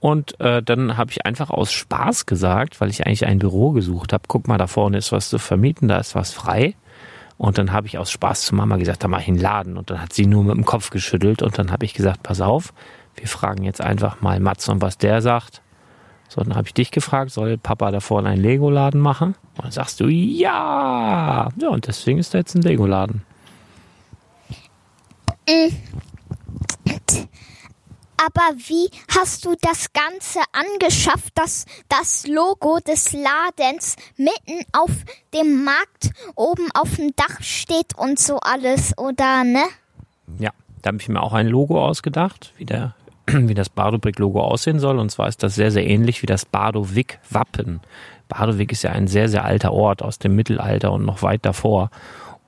[0.00, 4.12] Und äh, dann habe ich einfach aus Spaß gesagt, weil ich eigentlich ein Büro gesucht
[4.12, 6.74] habe, guck mal, da vorne ist was zu vermieten, da ist was frei.
[7.38, 9.76] Und dann habe ich aus Spaß zu Mama gesagt, da mache ich einen Laden.
[9.78, 11.40] Und dann hat sie nur mit dem Kopf geschüttelt.
[11.40, 12.74] Und dann habe ich gesagt, pass auf,
[13.14, 15.62] wir fragen jetzt einfach mal Matson, was der sagt.
[16.28, 19.36] So, dann habe ich dich gefragt, soll Papa da vorne einen Lego-Laden machen?
[19.56, 21.48] Und dann sagst du, ja.
[21.56, 23.22] Ja, und deswegen ist da jetzt ein Lego-Laden.
[25.48, 25.76] Mhm
[28.24, 34.90] aber wie hast du das Ganze angeschafft, dass das Logo des Ladens mitten auf
[35.34, 39.64] dem Markt oben auf dem Dach steht und so alles, oder ne?
[40.38, 40.50] Ja,
[40.82, 42.94] da habe ich mir auch ein Logo ausgedacht, wie, der,
[43.26, 44.98] wie das Bardobrick-Logo aussehen soll.
[44.98, 47.80] Und zwar ist das sehr, sehr ähnlich wie das Bardowig-Wappen.
[48.28, 51.90] Bardowig ist ja ein sehr, sehr alter Ort aus dem Mittelalter und noch weit davor.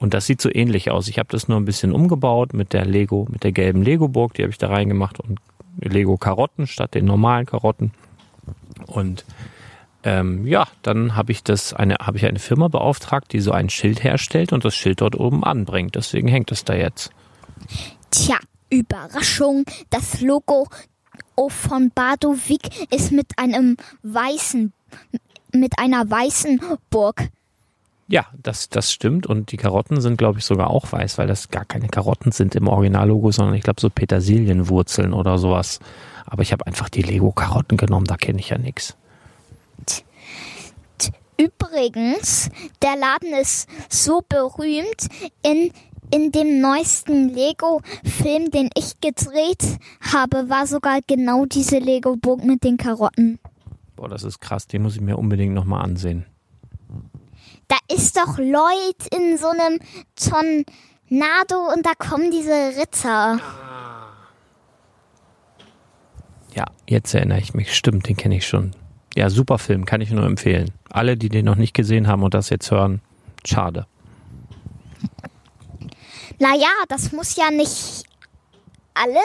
[0.04, 1.08] Und das sieht so ähnlich aus.
[1.08, 4.42] Ich habe das nur ein bisschen umgebaut mit der Lego, mit der gelben Lego-Burg, die
[4.42, 5.40] habe ich da reingemacht und
[5.80, 7.90] Lego Karotten statt den normalen Karotten.
[8.86, 9.24] Und
[10.02, 13.70] ähm, ja, dann habe ich das eine habe ich eine Firma beauftragt, die so ein
[13.70, 15.94] Schild herstellt und das Schild dort oben anbringt.
[15.94, 17.10] Deswegen hängt es da jetzt.
[18.10, 18.36] Tja,
[18.68, 20.68] Überraschung, das Logo
[21.48, 24.70] von Badowik ist mit einem weißen,
[25.54, 26.60] mit einer weißen
[26.90, 27.30] Burg.
[28.06, 29.26] Ja, das, das stimmt.
[29.26, 32.54] Und die Karotten sind, glaube ich, sogar auch weiß, weil das gar keine Karotten sind
[32.54, 35.80] im Originallogo, sondern ich glaube so Petersilienwurzeln oder sowas.
[36.26, 38.96] Aber ich habe einfach die Lego-Karotten genommen, da kenne ich ja nichts.
[41.36, 42.48] Übrigens,
[42.80, 45.08] der Laden ist so berühmt,
[45.42, 45.72] in,
[46.12, 49.78] in dem neuesten Lego-Film, den ich gedreht
[50.12, 53.40] habe, war sogar genau diese Lego-Burg mit den Karotten.
[53.96, 56.24] Boah, das ist krass, den muss ich mir unbedingt nochmal ansehen.
[57.68, 59.80] Da ist doch Lloyd in so einem
[60.16, 63.40] Tornado und da kommen diese Ritter.
[66.54, 67.74] Ja, jetzt erinnere ich mich.
[67.74, 68.72] Stimmt, den kenne ich schon.
[69.16, 70.70] Ja, super Film, kann ich nur empfehlen.
[70.90, 73.00] Alle, die den noch nicht gesehen haben und das jetzt hören,
[73.44, 73.86] schade.
[76.38, 78.04] Naja, das muss ja nicht
[78.94, 79.20] alle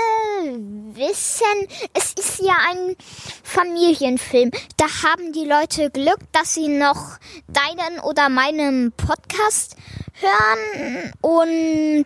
[0.96, 1.68] wissen.
[1.94, 2.96] Es ist ja ein
[3.44, 4.52] Familienfilm.
[4.78, 7.18] Da haben die Leute Glück, dass sie noch
[7.48, 9.76] deinen oder meinen Podcast
[10.14, 12.06] hören und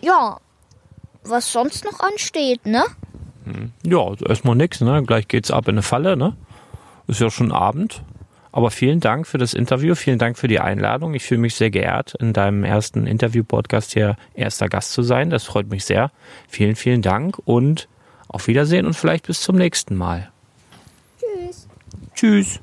[0.00, 0.38] ja,
[1.24, 2.84] was sonst noch ansteht, ne?
[3.84, 5.02] Ja, also erstmal nix, ne?
[5.04, 6.36] Gleich geht's ab in eine Falle, ne?
[7.06, 8.02] Ist ja schon Abend.
[8.52, 11.14] Aber vielen Dank für das Interview, vielen Dank für die Einladung.
[11.14, 15.30] Ich fühle mich sehr geehrt, in deinem ersten Interview-Podcast hier erster Gast zu sein.
[15.30, 16.10] Das freut mich sehr.
[16.48, 17.88] Vielen, vielen Dank und
[18.28, 20.30] auf Wiedersehen und vielleicht bis zum nächsten Mal.
[21.18, 21.68] Tschüss.
[22.14, 22.60] Tschüss.